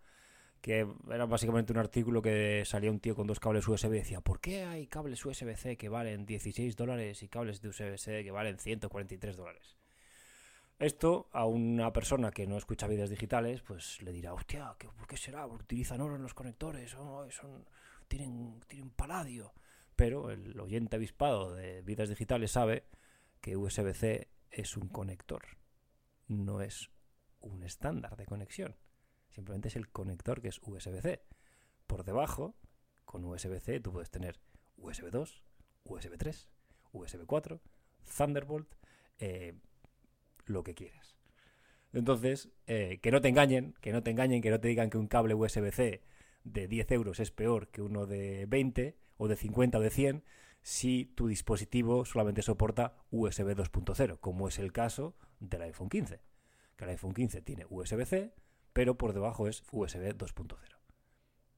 Que 0.61 0.85
era 1.09 1.25
básicamente 1.25 1.71
un 1.71 1.79
artículo 1.79 2.21
que 2.21 2.63
salía 2.65 2.91
un 2.91 2.99
tío 2.99 3.15
con 3.15 3.27
dos 3.27 3.39
cables 3.39 3.65
USB 3.65 3.93
y 3.93 3.99
decía, 3.99 4.19
¿por 4.19 4.41
qué 4.41 4.63
hay 4.63 4.87
cables 4.87 5.25
USB-C 5.25 5.77
que 5.77 5.87
valen 5.87 6.25
16 6.25 6.75
dólares 6.75 7.23
y 7.23 7.29
cables 7.29 7.61
de 7.61 7.69
USB-C 7.69 8.23
que 8.25 8.31
valen 8.31 8.57
143 8.59 9.37
dólares? 9.37 9.78
Esto 10.79 11.27
a 11.33 11.45
una 11.45 11.91
persona 11.91 12.31
que 12.31 12.47
no 12.47 12.57
escucha 12.57 12.87
vídeos 12.87 13.09
digitales, 13.09 13.61
pues 13.61 14.01
le 14.01 14.13
dirá, 14.13 14.33
hostia, 14.33 14.75
¿qué- 14.79 14.87
¿por 14.87 15.07
qué 15.07 15.17
será? 15.17 15.45
Porque 15.47 15.63
utilizan 15.65 15.99
oro 15.99 16.15
en 16.15 16.21
los 16.23 16.33
conectores, 16.33 16.91
son, 16.91 17.65
tienen, 18.07 18.61
tienen 18.67 18.89
paladio. 18.89 19.53
Pero 19.97 20.29
el 20.31 20.57
oyente 20.57 20.95
avispado 20.95 21.53
de 21.53 21.81
vidas 21.81 22.07
digitales 22.07 22.51
sabe 22.51 22.85
que 23.41 23.57
USB-C 23.57 24.29
es 24.51 24.77
un 24.77 24.87
conector, 24.87 25.43
no 26.27 26.61
es 26.61 26.89
un 27.41 27.63
estándar 27.63 28.15
de 28.15 28.25
conexión. 28.25 28.77
Simplemente 29.29 29.67
es 29.67 29.75
el 29.75 29.89
conector 29.91 30.41
que 30.41 30.47
es 30.47 30.59
USB-C. 30.63 31.21
Por 31.87 32.05
debajo, 32.05 32.55
con 33.03 33.25
USB-C 33.25 33.81
tú 33.81 33.91
puedes 33.91 34.09
tener 34.11 34.39
USB 34.77 35.11
2, 35.11 35.43
USB 35.83 36.17
3, 36.17 36.49
USB 36.93 37.25
4, 37.25 37.59
Thunderbolt, 38.17 38.73
eh, 39.17 39.59
lo 40.49 40.63
que 40.63 40.75
quieras. 40.75 41.15
Entonces, 41.93 42.49
eh, 42.67 42.99
que 43.01 43.11
no 43.11 43.21
te 43.21 43.29
engañen, 43.29 43.73
que 43.81 43.91
no 43.91 44.03
te 44.03 44.11
engañen, 44.11 44.41
que 44.41 44.49
no 44.49 44.59
te 44.59 44.67
digan 44.67 44.89
que 44.89 44.97
un 44.97 45.07
cable 45.07 45.33
USB-C 45.33 46.03
de 46.43 46.67
10 46.67 46.91
euros 46.91 47.19
es 47.19 47.31
peor 47.31 47.69
que 47.69 47.81
uno 47.81 48.05
de 48.05 48.45
20 48.47 48.97
o 49.17 49.27
de 49.27 49.35
50 49.35 49.77
o 49.77 49.81
de 49.81 49.89
100 49.89 50.23
si 50.61 51.05
tu 51.15 51.27
dispositivo 51.27 52.05
solamente 52.05 52.41
soporta 52.41 52.95
USB 53.11 53.55
2.0, 53.55 54.19
como 54.19 54.47
es 54.47 54.59
el 54.59 54.71
caso 54.71 55.15
del 55.39 55.63
iPhone 55.63 55.89
15. 55.89 56.21
Que 56.75 56.83
el 56.83 56.91
iPhone 56.91 57.13
15 57.13 57.41
tiene 57.41 57.65
USB-C, 57.69 58.33
pero 58.73 58.97
por 58.97 59.13
debajo 59.13 59.47
es 59.47 59.63
USB 59.71 60.15
2.0. 60.15 60.57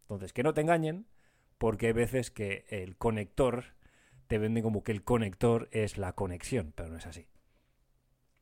Entonces, 0.04 0.34
que 0.34 0.44
no 0.44 0.54
te 0.54 0.62
engañen, 0.62 1.08
porque 1.58 1.88
hay 1.88 1.94
veces 1.94 2.32
que 2.32 2.66
el 2.70 2.96
conector 2.98 3.76
te 4.28 4.38
venden 4.38 4.64
como 4.64 4.84
que 4.84 4.92
el 4.92 5.04
conector 5.04 5.68
es 5.72 5.98
la 5.98 6.14
conexión, 6.14 6.74
pero 6.76 6.90
no 6.90 6.98
es 6.98 7.06
así. 7.06 7.28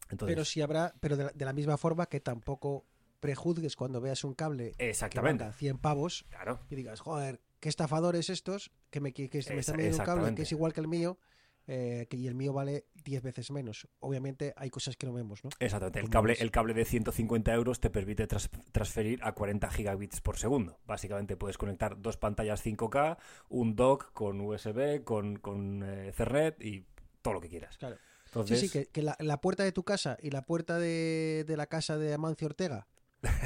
Entonces, 0.10 0.36
Pero 0.36 0.46
sí 0.46 0.62
habrá, 0.62 0.94
pero 1.00 1.16
de 1.18 1.26
la, 1.26 1.32
de 1.32 1.46
la 1.46 1.54
misma 1.54 1.78
forma 1.78 2.08
que 2.08 2.20
tampoco 2.20 2.86
prejuzgues 3.20 3.76
cuando 3.76 4.00
veas 4.02 4.24
un 4.24 4.34
cable 4.34 4.74
que 4.78 4.90
exactamente. 4.90 5.44
valga 5.44 5.58
100 5.58 5.78
pavos 5.78 6.26
Claro. 6.30 6.60
y 6.70 6.76
digas, 6.76 7.00
joder, 7.02 7.42
qué 7.60 7.70
estafadores 7.70 8.30
estos, 8.30 8.72
que 8.90 9.02
me, 9.02 9.14
que, 9.14 9.30
que 9.30 9.38
me 9.54 9.60
están 9.60 9.76
vendiendo 9.78 10.00
un 10.00 10.06
cable 10.06 10.36
que 10.36 10.44
es 10.44 10.52
igual 10.52 10.74
que 10.74 10.80
el 10.82 10.88
mío, 10.88 11.20
eh, 11.68 12.08
que 12.10 12.18
y 12.18 12.26
el 12.28 12.34
mío 12.34 12.54
vale 12.54 12.86
10 13.04 13.22
veces 13.22 13.52
menos. 13.52 13.88
Obviamente 14.00 14.54
hay 14.58 14.70
cosas 14.72 14.96
que 14.98 15.06
no 15.06 15.14
vemos, 15.14 15.44
¿no? 15.44 15.52
Exactamente. 15.60 16.00
El 16.00 16.10
cable, 16.10 16.34
el 16.40 16.50
cable 16.50 16.74
de 16.74 16.86
150 16.86 17.54
euros 17.54 17.80
te 17.80 17.90
permite 17.92 18.26
tras- 18.26 18.50
transferir 18.72 19.20
a 19.22 19.34
40 19.34 19.70
gigabits 19.70 20.22
por 20.22 20.38
segundo. 20.38 20.80
Básicamente 20.86 21.38
puedes 21.38 21.58
conectar 21.60 22.02
dos 22.02 22.18
pantallas 22.18 22.64
5K, 22.66 23.18
un 23.50 23.76
dock 23.76 24.12
con 24.14 24.42
USB, 24.42 25.04
con, 25.04 25.36
con 25.38 25.84
eh, 25.84 26.08
Ethernet 26.08 26.60
y 26.64 26.86
todo 27.22 27.36
lo 27.36 27.42
que 27.42 27.50
quieras. 27.50 27.78
Claro. 27.78 27.98
Entonces, 28.30 28.60
Sí, 28.60 28.68
sí, 28.68 28.72
que, 28.72 28.86
que 28.86 29.02
la, 29.02 29.16
la 29.20 29.42
puerta 29.42 29.64
de 29.64 29.72
tu 29.72 29.84
casa 29.84 30.18
y 30.22 30.30
la 30.30 30.46
puerta 30.46 30.78
de, 30.78 31.46
de 31.48 31.58
la 31.58 31.66
casa 31.66 31.98
de 31.98 32.14
Amancio 32.14 32.48
Ortega 32.48 32.88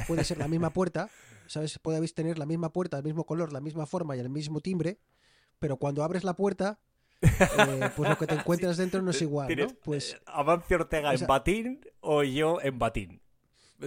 puede 0.06 0.24
ser 0.24 0.38
la 0.38 0.48
misma 0.48 0.70
puerta, 0.70 1.08
¿sabes? 1.46 1.78
Puede 1.78 2.06
tener 2.08 2.38
la 2.38 2.46
misma 2.46 2.70
puerta, 2.72 2.98
el 2.98 3.04
mismo 3.04 3.24
color, 3.24 3.52
la 3.52 3.60
misma 3.60 3.86
forma 3.86 4.16
y 4.16 4.20
el 4.20 4.28
mismo 4.28 4.60
timbre, 4.60 4.98
pero 5.58 5.76
cuando 5.78 6.04
abres 6.04 6.24
la 6.24 6.34
puerta, 6.34 6.78
eh, 7.22 7.90
pues 7.96 8.10
lo 8.10 8.18
que 8.18 8.26
te 8.26 8.34
encuentras 8.40 8.76
dentro 8.76 9.02
no 9.02 9.10
es 9.10 9.22
igual, 9.22 9.54
¿no? 9.56 9.66
Pues 9.82 10.16
Amancio 10.26 10.76
Ortega 10.76 11.14
en 11.14 11.26
batín 11.26 11.80
o 12.00 12.22
yo 12.22 12.60
en 12.62 12.78
batín. 12.78 13.20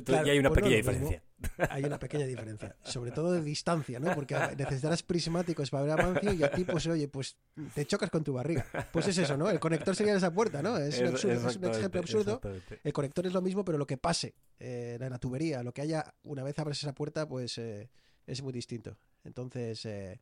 Claro, 0.03 0.31
hay 0.31 0.39
una 0.39 0.49
pequeña 0.51 0.75
mismo. 0.77 0.91
diferencia. 0.91 1.23
hay 1.69 1.83
una 1.85 1.99
pequeña 1.99 2.25
diferencia, 2.25 2.75
sobre 2.83 3.11
todo 3.11 3.31
de 3.31 3.41
distancia, 3.41 3.99
¿no? 3.99 4.13
Porque 4.15 4.35
necesitarás 4.57 5.03
prismáticos 5.03 5.69
para 5.69 5.83
ver 5.83 5.91
a 5.91 5.93
Amancio 6.03 6.33
y 6.33 6.43
a 6.43 6.51
ti, 6.51 6.63
pues 6.63 6.87
oye, 6.87 7.07
pues 7.07 7.37
te 7.75 7.85
chocas 7.85 8.09
con 8.09 8.23
tu 8.23 8.33
barriga. 8.33 8.65
Pues 8.91 9.07
es 9.07 9.17
eso, 9.17 9.37
¿no? 9.37 9.49
El 9.49 9.59
conector 9.59 9.95
sería 9.95 10.15
esa 10.15 10.31
puerta, 10.33 10.61
¿no? 10.61 10.77
Es, 10.77 10.99
un, 10.99 11.05
Es- 11.07 11.11
absurdo, 11.13 11.33
es 11.33 11.39
un 11.39 11.45
exactamente, 11.65 11.77
ejemplo 11.77 11.99
absurdo. 12.01 12.41
El 12.83 12.93
conector 12.93 13.27
es 13.27 13.33
lo 13.33 13.41
mismo, 13.41 13.63
pero 13.65 13.77
lo 13.77 13.85
que 13.87 13.97
pase 13.97 14.33
eh, 14.59 14.97
en 14.99 15.09
la 15.09 15.19
tubería, 15.19 15.63
lo 15.63 15.73
que 15.73 15.81
haya 15.81 16.13
una 16.23 16.43
vez 16.43 16.57
abres 16.59 16.79
esa 16.79 16.93
puerta, 16.93 17.27
pues 17.27 17.57
eh, 17.57 17.89
es 18.25 18.41
muy 18.41 18.53
distinto. 18.53 18.97
Entonces, 19.23 19.85
eh, 19.85 20.19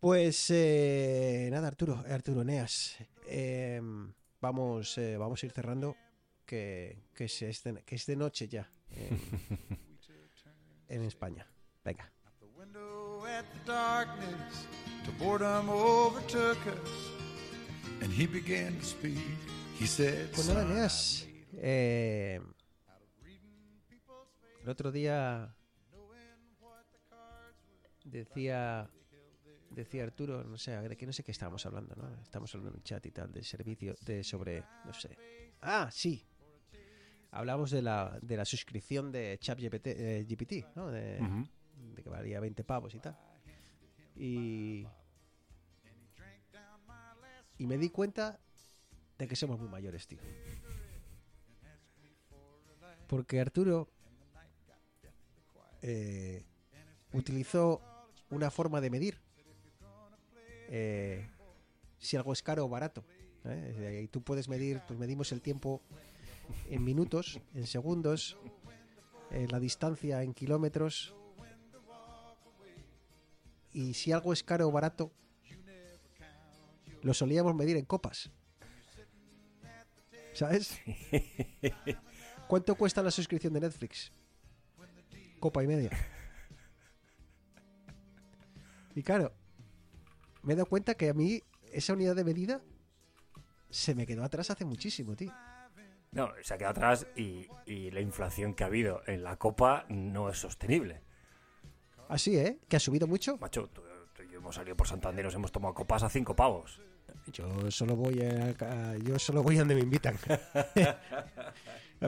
Pues 0.00 0.50
eh, 0.50 1.48
nada, 1.50 1.68
Arturo, 1.68 2.04
Arturo 2.08 2.42
Eneas. 2.42 2.96
eh, 3.26 3.80
vamos, 4.40 4.98
eh, 4.98 5.16
vamos 5.16 5.42
a 5.42 5.46
ir 5.46 5.52
cerrando. 5.52 5.96
Que, 6.46 7.02
que, 7.14 7.28
se 7.28 7.48
es 7.48 7.62
de, 7.62 7.82
que 7.84 7.94
es 7.94 8.04
de 8.06 8.16
noche 8.16 8.48
ya 8.48 8.70
en, 8.90 9.18
en 10.88 11.02
España. 11.02 11.46
Venga. 11.84 12.10
Pues 20.34 20.48
nada, 20.48 20.62
"Son, 20.62 20.72
Eneas. 20.72 21.28
eh, 21.54 22.40
el 24.62 24.68
otro 24.68 24.92
día 24.92 25.54
decía 28.04 28.90
decía 29.70 30.04
Arturo, 30.04 30.44
no 30.44 30.56
sé, 30.56 30.70
de 30.76 30.96
que 30.96 31.06
no 31.06 31.12
sé 31.12 31.24
qué 31.24 31.32
estábamos 31.32 31.64
hablando, 31.66 31.94
¿no? 31.96 32.22
Estamos 32.22 32.54
hablando 32.54 32.70
en 32.72 32.76
el 32.78 32.84
chat 32.84 33.04
y 33.06 33.10
tal, 33.10 33.32
del 33.32 33.44
servicio, 33.44 33.94
de 34.02 34.22
sobre, 34.22 34.62
no 34.84 34.92
sé. 34.94 35.16
Ah, 35.62 35.88
sí. 35.92 36.24
Hablamos 37.34 37.72
de 37.72 37.82
la, 37.82 38.16
de 38.22 38.36
la 38.36 38.44
suscripción 38.44 39.10
de 39.10 39.36
ChatGPT, 39.40 39.86
eh, 39.88 40.26
GPT, 40.28 40.76
¿no? 40.76 40.88
De, 40.88 41.18
que 42.00 42.08
valía 42.08 42.38
20 42.38 42.62
pavos 42.62 42.94
y 42.94 43.00
tal. 43.00 43.18
Y. 44.14 44.86
Y 47.58 47.66
me 47.66 47.76
di 47.76 47.88
cuenta 47.90 48.38
de 49.18 49.26
que 49.26 49.34
somos 49.34 49.58
muy 49.58 49.68
mayores, 49.68 50.06
tío. 50.06 50.20
Porque 53.08 53.40
Arturo 53.40 53.88
eh, 55.82 56.44
utilizó 57.12 57.80
una 58.30 58.50
forma 58.50 58.80
de 58.80 58.90
medir 58.90 59.20
eh, 60.68 61.28
si 61.98 62.16
algo 62.16 62.32
es 62.32 62.42
caro 62.42 62.64
o 62.64 62.68
barato. 62.68 63.04
¿eh? 63.44 64.02
Y 64.04 64.08
tú 64.08 64.22
puedes 64.22 64.48
medir, 64.48 64.80
pues 64.86 64.98
medimos 65.00 65.32
el 65.32 65.42
tiempo 65.42 65.82
en 66.70 66.84
minutos, 66.84 67.40
en 67.54 67.66
segundos, 67.66 68.38
eh, 69.30 69.46
la 69.50 69.60
distancia 69.60 70.22
en 70.22 70.34
kilómetros. 70.34 71.14
Y 73.72 73.94
si 73.94 74.12
algo 74.12 74.32
es 74.32 74.42
caro 74.42 74.68
o 74.68 74.72
barato, 74.72 75.12
lo 77.02 77.12
solíamos 77.12 77.54
medir 77.54 77.76
en 77.76 77.84
copas. 77.84 78.30
¿Sabes? 80.32 80.78
¿Cuánto 82.48 82.74
cuesta 82.76 83.02
la 83.02 83.10
suscripción 83.10 83.52
de 83.52 83.60
Netflix? 83.60 84.12
Copa 85.38 85.62
y 85.62 85.66
media. 85.66 85.90
Y 88.94 89.02
claro, 89.02 89.32
me 90.42 90.52
he 90.52 90.56
dado 90.56 90.68
cuenta 90.68 90.94
que 90.94 91.08
a 91.08 91.14
mí 91.14 91.42
esa 91.72 91.92
unidad 91.92 92.14
de 92.14 92.24
medida 92.24 92.62
se 93.70 93.94
me 93.94 94.06
quedó 94.06 94.22
atrás 94.22 94.50
hace 94.50 94.64
muchísimo, 94.64 95.16
tío. 95.16 95.32
No, 96.14 96.30
se 96.42 96.54
ha 96.54 96.58
quedado 96.58 96.72
atrás 96.72 97.06
y, 97.16 97.48
y 97.66 97.90
la 97.90 98.00
inflación 98.00 98.54
que 98.54 98.62
ha 98.64 98.68
habido 98.68 99.02
en 99.06 99.22
la 99.24 99.36
copa 99.36 99.84
no 99.88 100.28
es 100.30 100.38
sostenible. 100.38 101.02
Así, 102.08 102.36
¿eh? 102.38 102.58
Que 102.68 102.76
ha 102.76 102.80
subido 102.80 103.06
mucho. 103.06 103.36
Macho, 103.38 103.68
tú, 103.68 103.82
tú 104.14 104.22
y 104.22 104.30
yo 104.30 104.38
hemos 104.38 104.54
salido 104.54 104.76
por 104.76 104.86
Santander, 104.86 105.24
nos 105.24 105.34
hemos 105.34 105.50
tomado 105.50 105.74
copas 105.74 106.02
a 106.04 106.08
cinco 106.08 106.36
pavos. 106.36 106.80
Yo 107.32 107.70
solo 107.70 107.96
voy 107.96 108.20
a, 108.22 108.96
yo 108.98 109.18
solo 109.18 109.42
voy 109.42 109.56
a 109.56 109.60
donde 109.60 109.74
me 109.74 109.80
invitan. 109.80 110.16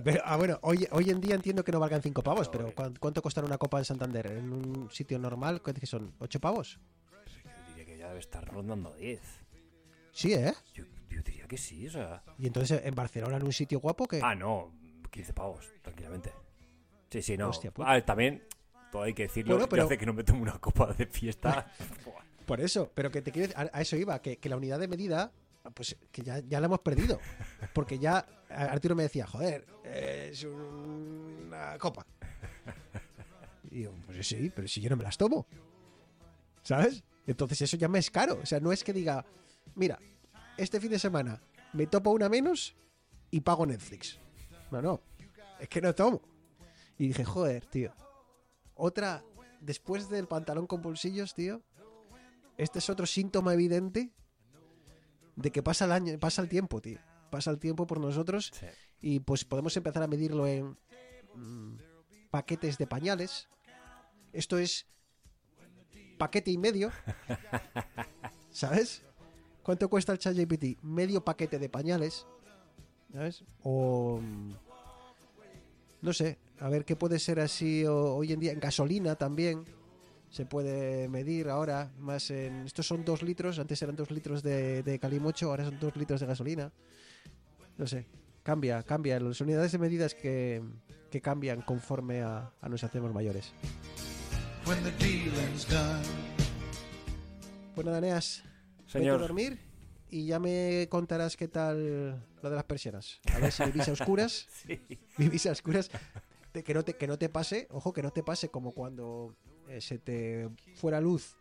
Pero, 0.05 0.21
ah, 0.25 0.37
bueno, 0.37 0.59
hoy, 0.63 0.87
hoy 0.91 1.11
en 1.11 1.21
día 1.21 1.35
entiendo 1.35 1.65
que 1.65 1.73
no 1.73 1.81
valgan 1.81 2.03
cinco 2.03 2.23
pavos, 2.23 2.49
pero 2.51 2.75
¿cuán- 2.75 2.97
¿cuánto 3.01 3.23
costará 3.23 3.47
una 3.47 3.57
copa 3.57 3.79
en 3.79 3.85
Santander? 3.87 4.27
En 4.27 4.53
un 4.53 4.91
sitio 4.91 5.19
normal, 5.19 5.63
¿cuánto 5.63 5.81
que 5.81 5.87
son? 5.87 6.13
¿Ocho 6.19 6.39
pavos? 6.39 6.79
Yo 7.45 7.51
diría 7.69 7.87
que 7.87 7.97
ya 7.97 8.09
debe 8.09 8.21
estar 8.21 8.45
rondando 8.47 8.95
10. 8.97 9.21
Sí, 10.13 10.35
¿eh? 10.35 10.53
Yo, 10.75 10.85
que 11.47 11.57
sí, 11.57 11.87
o 11.87 11.91
sea... 11.91 12.23
Y 12.39 12.47
entonces 12.47 12.81
en 12.85 12.95
Barcelona, 12.95 13.37
en 13.37 13.45
un 13.45 13.53
sitio 13.53 13.81
guapo, 13.81 14.07
que 14.07 14.21
Ah, 14.23 14.35
no, 14.35 14.73
15 15.11 15.33
pavos, 15.33 15.73
tranquilamente. 15.83 16.33
Sí, 17.11 17.23
sí, 17.23 17.37
no. 17.37 17.49
Hostia 17.51 17.71
puta. 17.71 17.93
ah, 17.93 18.05
también, 18.05 18.43
todo 18.93 19.03
hay 19.03 19.15
que 19.15 19.23
decirlo, 19.25 19.55
Bueno, 19.55 19.69
pero- 19.69 19.85
hace 19.85 19.97
que 19.99 20.07
no 20.07 20.13
me 20.13 20.25
tomo 20.25 20.43
una 20.43 20.59
copa 20.59 20.93
de 20.93 21.07
fiesta. 21.07 21.71
Por 22.47 22.61
eso, 22.61 22.91
pero 22.95 23.11
que 23.11 23.23
te 23.23 23.33
quiero 23.33 23.53
a, 23.57 23.69
a 23.73 23.81
eso 23.81 23.97
iba, 23.97 24.21
que, 24.23 24.37
que 24.39 24.49
la 24.49 24.57
unidad 24.57 24.79
de 24.79 24.87
medida, 24.89 25.33
pues 25.75 25.97
que 26.13 26.23
ya, 26.23 26.39
ya 26.41 26.61
la 26.61 26.67
hemos 26.67 26.79
perdido. 26.81 27.19
Porque 27.73 27.99
ya 27.99 28.25
Arturo 28.49 28.95
me 28.95 29.03
decía, 29.03 29.27
joder, 29.27 29.67
es 29.85 30.45
una 30.45 31.77
copa. 31.79 32.07
Y 33.71 33.83
yo, 33.83 33.93
pues 34.07 34.27
sí, 34.27 34.51
pero 34.55 34.69
si 34.69 34.81
yo 34.81 34.89
no 34.91 34.97
me 34.97 35.03
las 35.03 35.19
tomo. 35.19 35.47
¿Sabes? 36.63 37.03
Entonces 37.27 37.63
eso 37.63 37.77
ya 37.77 37.89
me 37.89 37.99
es 37.99 38.11
caro. 38.11 38.39
O 38.43 38.47
sea, 38.47 38.61
no 38.61 38.71
es 38.73 38.85
que 38.85 38.93
diga, 38.93 39.25
mira, 39.75 39.99
este 40.57 40.81
fin 40.81 40.91
de 40.91 40.99
semana 40.99 41.43
me 41.73 41.87
topo 41.87 42.11
una 42.11 42.29
menos 42.29 42.77
y 43.31 43.41
pago 43.41 43.67
Netflix. 43.67 44.19
No, 44.71 44.81
no. 44.83 45.01
Es 45.61 45.69
que 45.69 45.81
no 45.81 45.95
tomo. 45.95 46.23
Y 46.99 47.09
dije, 47.09 47.25
joder, 47.25 47.67
tío. 47.67 47.93
Otra, 48.75 49.25
después 49.61 50.09
del 50.09 50.27
pantalón 50.29 50.67
con 50.67 50.83
bolsillos, 50.83 51.35
tío, 51.35 51.63
este 52.57 52.79
es 52.79 52.89
otro 52.91 53.07
síntoma 53.07 53.53
evidente 53.55 54.13
de 55.35 55.51
que 55.53 55.63
pasa 55.63 55.85
el 55.85 55.93
año, 55.93 56.19
pasa 56.19 56.43
el 56.43 56.49
tiempo, 56.49 56.81
tío. 56.81 56.99
Pasa 57.31 57.51
el 57.51 57.59
tiempo 57.59 57.87
por 57.87 58.01
nosotros 58.01 58.53
Sí. 58.55 58.67
y 59.01 59.21
pues 59.21 59.45
podemos 59.45 59.77
empezar 59.77 60.03
a 60.03 60.07
medirlo 60.07 60.47
en 60.47 60.79
mm, 61.35 61.77
paquetes 62.31 62.79
de 62.79 62.87
pañales. 62.87 63.49
Esto 64.33 64.59
es 64.59 64.87
paquete 66.19 66.51
y 66.51 66.59
medio. 66.59 66.91
¿Sabes? 68.51 69.03
¿Cuánto 69.67 69.89
cuesta 69.89 70.13
el 70.13 70.21
ChatGPT? 70.21 70.81
Medio 70.85 71.25
paquete 71.25 71.59
de 71.59 71.69
pañales. 71.69 72.25
¿Sabes? 73.13 73.43
O 73.65 74.21
mm, 74.23 74.53
no 76.03 76.13
sé, 76.13 76.39
a 76.61 76.69
ver 76.69 76.85
qué 76.85 76.95
puede 76.95 77.19
ser 77.19 77.41
así 77.41 77.85
hoy 77.85 78.33
en 78.33 78.39
día 78.39 78.53
en 78.53 78.61
gasolina 78.61 79.17
también 79.17 79.65
se 80.31 80.47
puede 80.47 81.09
medir 81.09 81.49
ahora 81.49 81.91
más 81.99 82.31
en 82.31 82.65
estos 82.65 82.87
son 82.87 83.05
dos 83.05 83.25
litros 83.25 83.59
antes 83.59 83.83
eran 83.83 83.97
dos 83.97 84.13
litros 84.13 84.45
de, 84.45 84.85
de 84.85 84.99
calimocho 85.01 85.51
ahora 85.51 85.65
son 85.65 85.81
dos 85.81 85.97
litros 85.97 86.21
de 86.21 86.27
gasolina 86.27 86.73
no 87.77 87.87
sé 87.87 88.07
cambia 88.43 88.83
cambia 88.83 89.19
las 89.19 89.41
unidades 89.41 89.73
de 89.73 89.79
medidas 89.79 90.15
que, 90.15 90.63
que 91.11 91.21
cambian 91.21 91.63
conforme 91.63 92.23
a, 92.23 92.53
a 92.61 92.69
nos 92.69 92.85
hacemos 92.85 93.13
mayores 93.13 93.53
pues 97.75 97.87
nada 97.87 98.01
Neas 98.01 98.45
vete 98.87 98.99
a 98.99 99.01
Señor, 99.01 99.21
dormir 99.21 99.59
y 100.11 100.27
ya 100.27 100.39
me 100.39 100.87
contarás 100.89 101.37
qué 101.37 101.49
tal 101.49 102.23
lo 102.43 102.51
de 102.51 102.57
las 102.57 102.65
persianas. 102.65 103.21
A 103.35 103.39
ver 103.39 103.53
si 103.53 103.65
vivís 103.65 103.89
a 103.89 103.93
oscuras. 103.93 104.47
Sí. 104.67 104.81
vivís 105.19 105.47
a 105.47 105.53
oscuras. 105.53 105.91
Que 106.53 106.73
no 106.73 106.85
te 106.85 106.95
que 106.95 107.07
no 107.07 107.19
te 107.19 107.29
pase 107.29 107.69
ojo 107.71 107.93
que 107.93 108.03
no 108.03 108.11
te 108.13 108.23
pase 108.23 108.49
como 108.49 108.73
cuando 108.73 109.37
eh, 109.69 109.83
se 109.83 109.99
te 109.99 110.49
fuera 110.77 111.03
luz 111.03 111.37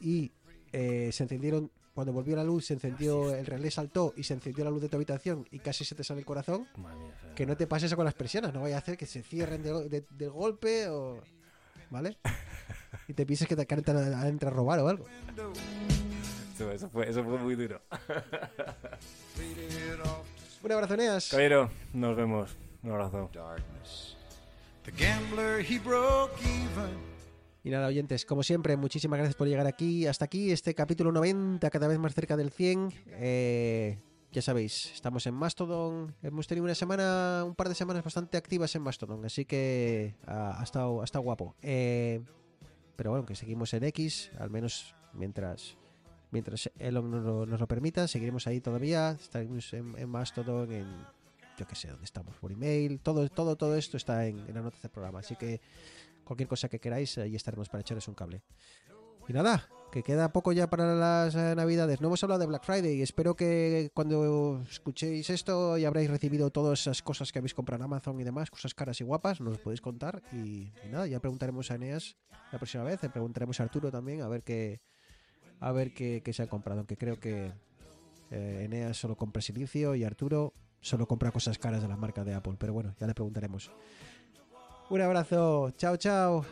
y 0.00 0.32
eh, 0.70 1.10
se 1.12 1.22
encendieron 1.22 1.70
cuando 1.94 2.12
volvió 2.12 2.36
la 2.36 2.44
luz 2.44 2.66
se 2.66 2.74
encendió 2.74 3.34
el 3.34 3.46
relé 3.46 3.70
saltó 3.70 4.12
y 4.18 4.24
se 4.24 4.34
encendió 4.34 4.62
la 4.64 4.70
luz 4.70 4.82
de 4.82 4.90
tu 4.90 4.96
habitación 4.96 5.46
y 5.50 5.60
casi 5.60 5.86
se 5.86 5.94
te 5.94 6.04
sale 6.04 6.20
el 6.20 6.26
corazón 6.26 6.68
mía, 6.76 7.32
que 7.34 7.46
no 7.46 7.56
te 7.56 7.66
pase 7.66 7.86
eso 7.86 7.96
con 7.96 8.04
las 8.04 8.12
persianas. 8.12 8.52
No 8.52 8.60
vaya 8.60 8.76
a 8.76 8.80
hacer 8.80 8.98
que 8.98 9.06
se 9.06 9.22
cierren 9.22 9.62
de, 9.62 10.28
golpe 10.28 10.88
o 10.88 11.22
vale 11.88 12.18
y 13.08 13.14
te 13.14 13.24
pienses 13.24 13.48
que 13.48 13.56
te 13.56 13.64
que 13.64 13.74
entran 13.74 13.96
a, 13.96 14.22
a 14.22 14.28
entrar 14.28 14.52
a 14.52 14.56
robar 14.56 14.80
o 14.80 14.88
algo 14.88 15.06
Eso, 16.54 16.70
eso 16.70 16.88
fue, 16.88 17.10
eso 17.10 17.24
fue 17.24 17.36
muy 17.38 17.56
duro. 17.56 17.82
un 20.62 20.72
abrazo 20.72 20.96
Neas 20.96 21.28
Caballero, 21.28 21.68
nos 21.92 22.16
vemos. 22.16 22.56
Un 22.84 22.92
abrazo. 22.92 23.28
to 23.32 23.40
darkness 23.40 24.14
the 24.84 24.92
gambler 24.92 25.64
he 25.68 25.80
broke 25.80 26.32
even 26.42 26.96
Y 27.64 27.70
nada, 27.70 27.88
oyentes, 27.88 28.24
como 28.24 28.44
siempre, 28.44 28.76
muchísimas 28.76 29.16
gracias 29.18 29.34
por 29.34 29.48
llegar 29.48 29.66
aquí. 29.66 30.06
Hasta 30.06 30.26
aquí, 30.26 30.52
este 30.52 30.74
capítulo 30.74 31.10
90, 31.10 31.70
cada 31.70 31.88
vez 31.88 31.98
más 31.98 32.14
cerca 32.14 32.36
del 32.36 32.50
100. 32.50 32.92
Eh, 33.06 33.98
ya 34.30 34.42
sabéis, 34.42 34.92
estamos 34.92 35.26
en 35.26 35.34
Mastodon. 35.34 36.14
Hemos 36.22 36.46
tenido 36.46 36.64
una 36.64 36.74
semana, 36.74 37.42
un 37.44 37.54
par 37.54 37.70
de 37.70 37.74
semanas 37.74 38.04
bastante 38.04 38.36
activas 38.36 38.74
en 38.76 38.82
Mastodon, 38.82 39.24
así 39.24 39.46
que 39.46 40.14
ah, 40.26 40.58
ha, 40.60 40.62
estado, 40.62 41.00
ha 41.00 41.04
estado 41.04 41.24
guapo. 41.24 41.56
Eh, 41.62 42.20
pero 42.96 43.10
bueno, 43.10 43.24
que 43.24 43.34
seguimos 43.34 43.72
en 43.72 43.84
X, 43.84 44.30
al 44.38 44.50
menos 44.50 44.94
mientras 45.14 45.78
mientras 46.34 46.70
Elon 46.78 47.10
nos 47.10 47.24
lo, 47.24 47.46
nos 47.46 47.58
lo 47.58 47.66
permita. 47.66 48.06
Seguiremos 48.06 48.46
ahí 48.46 48.60
todavía. 48.60 49.12
Estaremos 49.12 49.72
en, 49.72 49.96
en 49.96 50.08
Mastodon, 50.10 50.70
en 50.70 50.86
yo 51.56 51.66
qué 51.66 51.76
sé, 51.76 51.88
dónde 51.88 52.04
estamos, 52.04 52.34
por 52.36 52.52
email. 52.52 53.00
Todo, 53.00 53.26
todo, 53.30 53.56
todo 53.56 53.76
esto 53.76 53.96
está 53.96 54.26
en, 54.26 54.40
en 54.40 54.54
las 54.54 54.64
notas 54.64 54.82
del 54.82 54.90
programa. 54.90 55.20
Así 55.20 55.36
que 55.36 55.60
cualquier 56.24 56.48
cosa 56.48 56.68
que 56.68 56.80
queráis, 56.80 57.16
ahí 57.16 57.36
estaremos 57.36 57.68
para 57.68 57.80
echaros 57.80 58.08
un 58.08 58.14
cable. 58.14 58.42
Y 59.28 59.32
nada, 59.32 59.66
que 59.92 60.02
queda 60.02 60.32
poco 60.32 60.52
ya 60.52 60.68
para 60.68 60.94
las 60.94 61.34
eh, 61.36 61.54
navidades. 61.54 62.00
No 62.00 62.08
hemos 62.08 62.22
hablado 62.24 62.40
de 62.40 62.46
Black 62.46 62.64
Friday. 62.64 63.00
Espero 63.00 63.36
que 63.36 63.90
cuando 63.94 64.60
escuchéis 64.68 65.30
esto 65.30 65.78
ya 65.78 65.88
habréis 65.88 66.10
recibido 66.10 66.50
todas 66.50 66.80
esas 66.80 67.00
cosas 67.00 67.30
que 67.30 67.38
habéis 67.38 67.54
comprado 67.54 67.82
en 67.82 67.84
Amazon 67.84 68.20
y 68.20 68.24
demás, 68.24 68.50
cosas 68.50 68.74
caras 68.74 69.00
y 69.00 69.04
guapas, 69.04 69.40
nos 69.40 69.58
podéis 69.58 69.80
contar. 69.80 70.20
Y, 70.32 70.72
y 70.84 70.88
nada, 70.90 71.06
ya 71.06 71.20
preguntaremos 71.20 71.70
a 71.70 71.76
Eneas 71.76 72.16
la 72.50 72.58
próxima 72.58 72.82
vez, 72.82 73.02
le 73.02 73.08
preguntaremos 73.08 73.60
a 73.60 73.62
Arturo 73.62 73.90
también, 73.90 74.20
a 74.20 74.28
ver 74.28 74.42
qué, 74.42 74.80
a 75.64 75.72
ver 75.72 75.94
qué, 75.94 76.22
qué 76.22 76.32
se 76.32 76.42
ha 76.42 76.46
comprado. 76.46 76.80
Aunque 76.80 76.96
creo 76.96 77.18
que 77.18 77.52
eh, 78.30 78.62
Eneas 78.64 78.98
solo 78.98 79.16
compra 79.16 79.40
silicio 79.40 79.94
y 79.94 80.04
Arturo 80.04 80.52
solo 80.80 81.06
compra 81.08 81.30
cosas 81.30 81.58
caras 81.58 81.80
de 81.80 81.88
la 81.88 81.96
marca 81.96 82.22
de 82.22 82.34
Apple. 82.34 82.56
Pero 82.58 82.74
bueno, 82.74 82.94
ya 83.00 83.06
le 83.06 83.14
preguntaremos. 83.14 83.70
Un 84.90 85.00
abrazo. 85.00 85.70
Chao, 85.78 85.96
chao. 85.96 86.44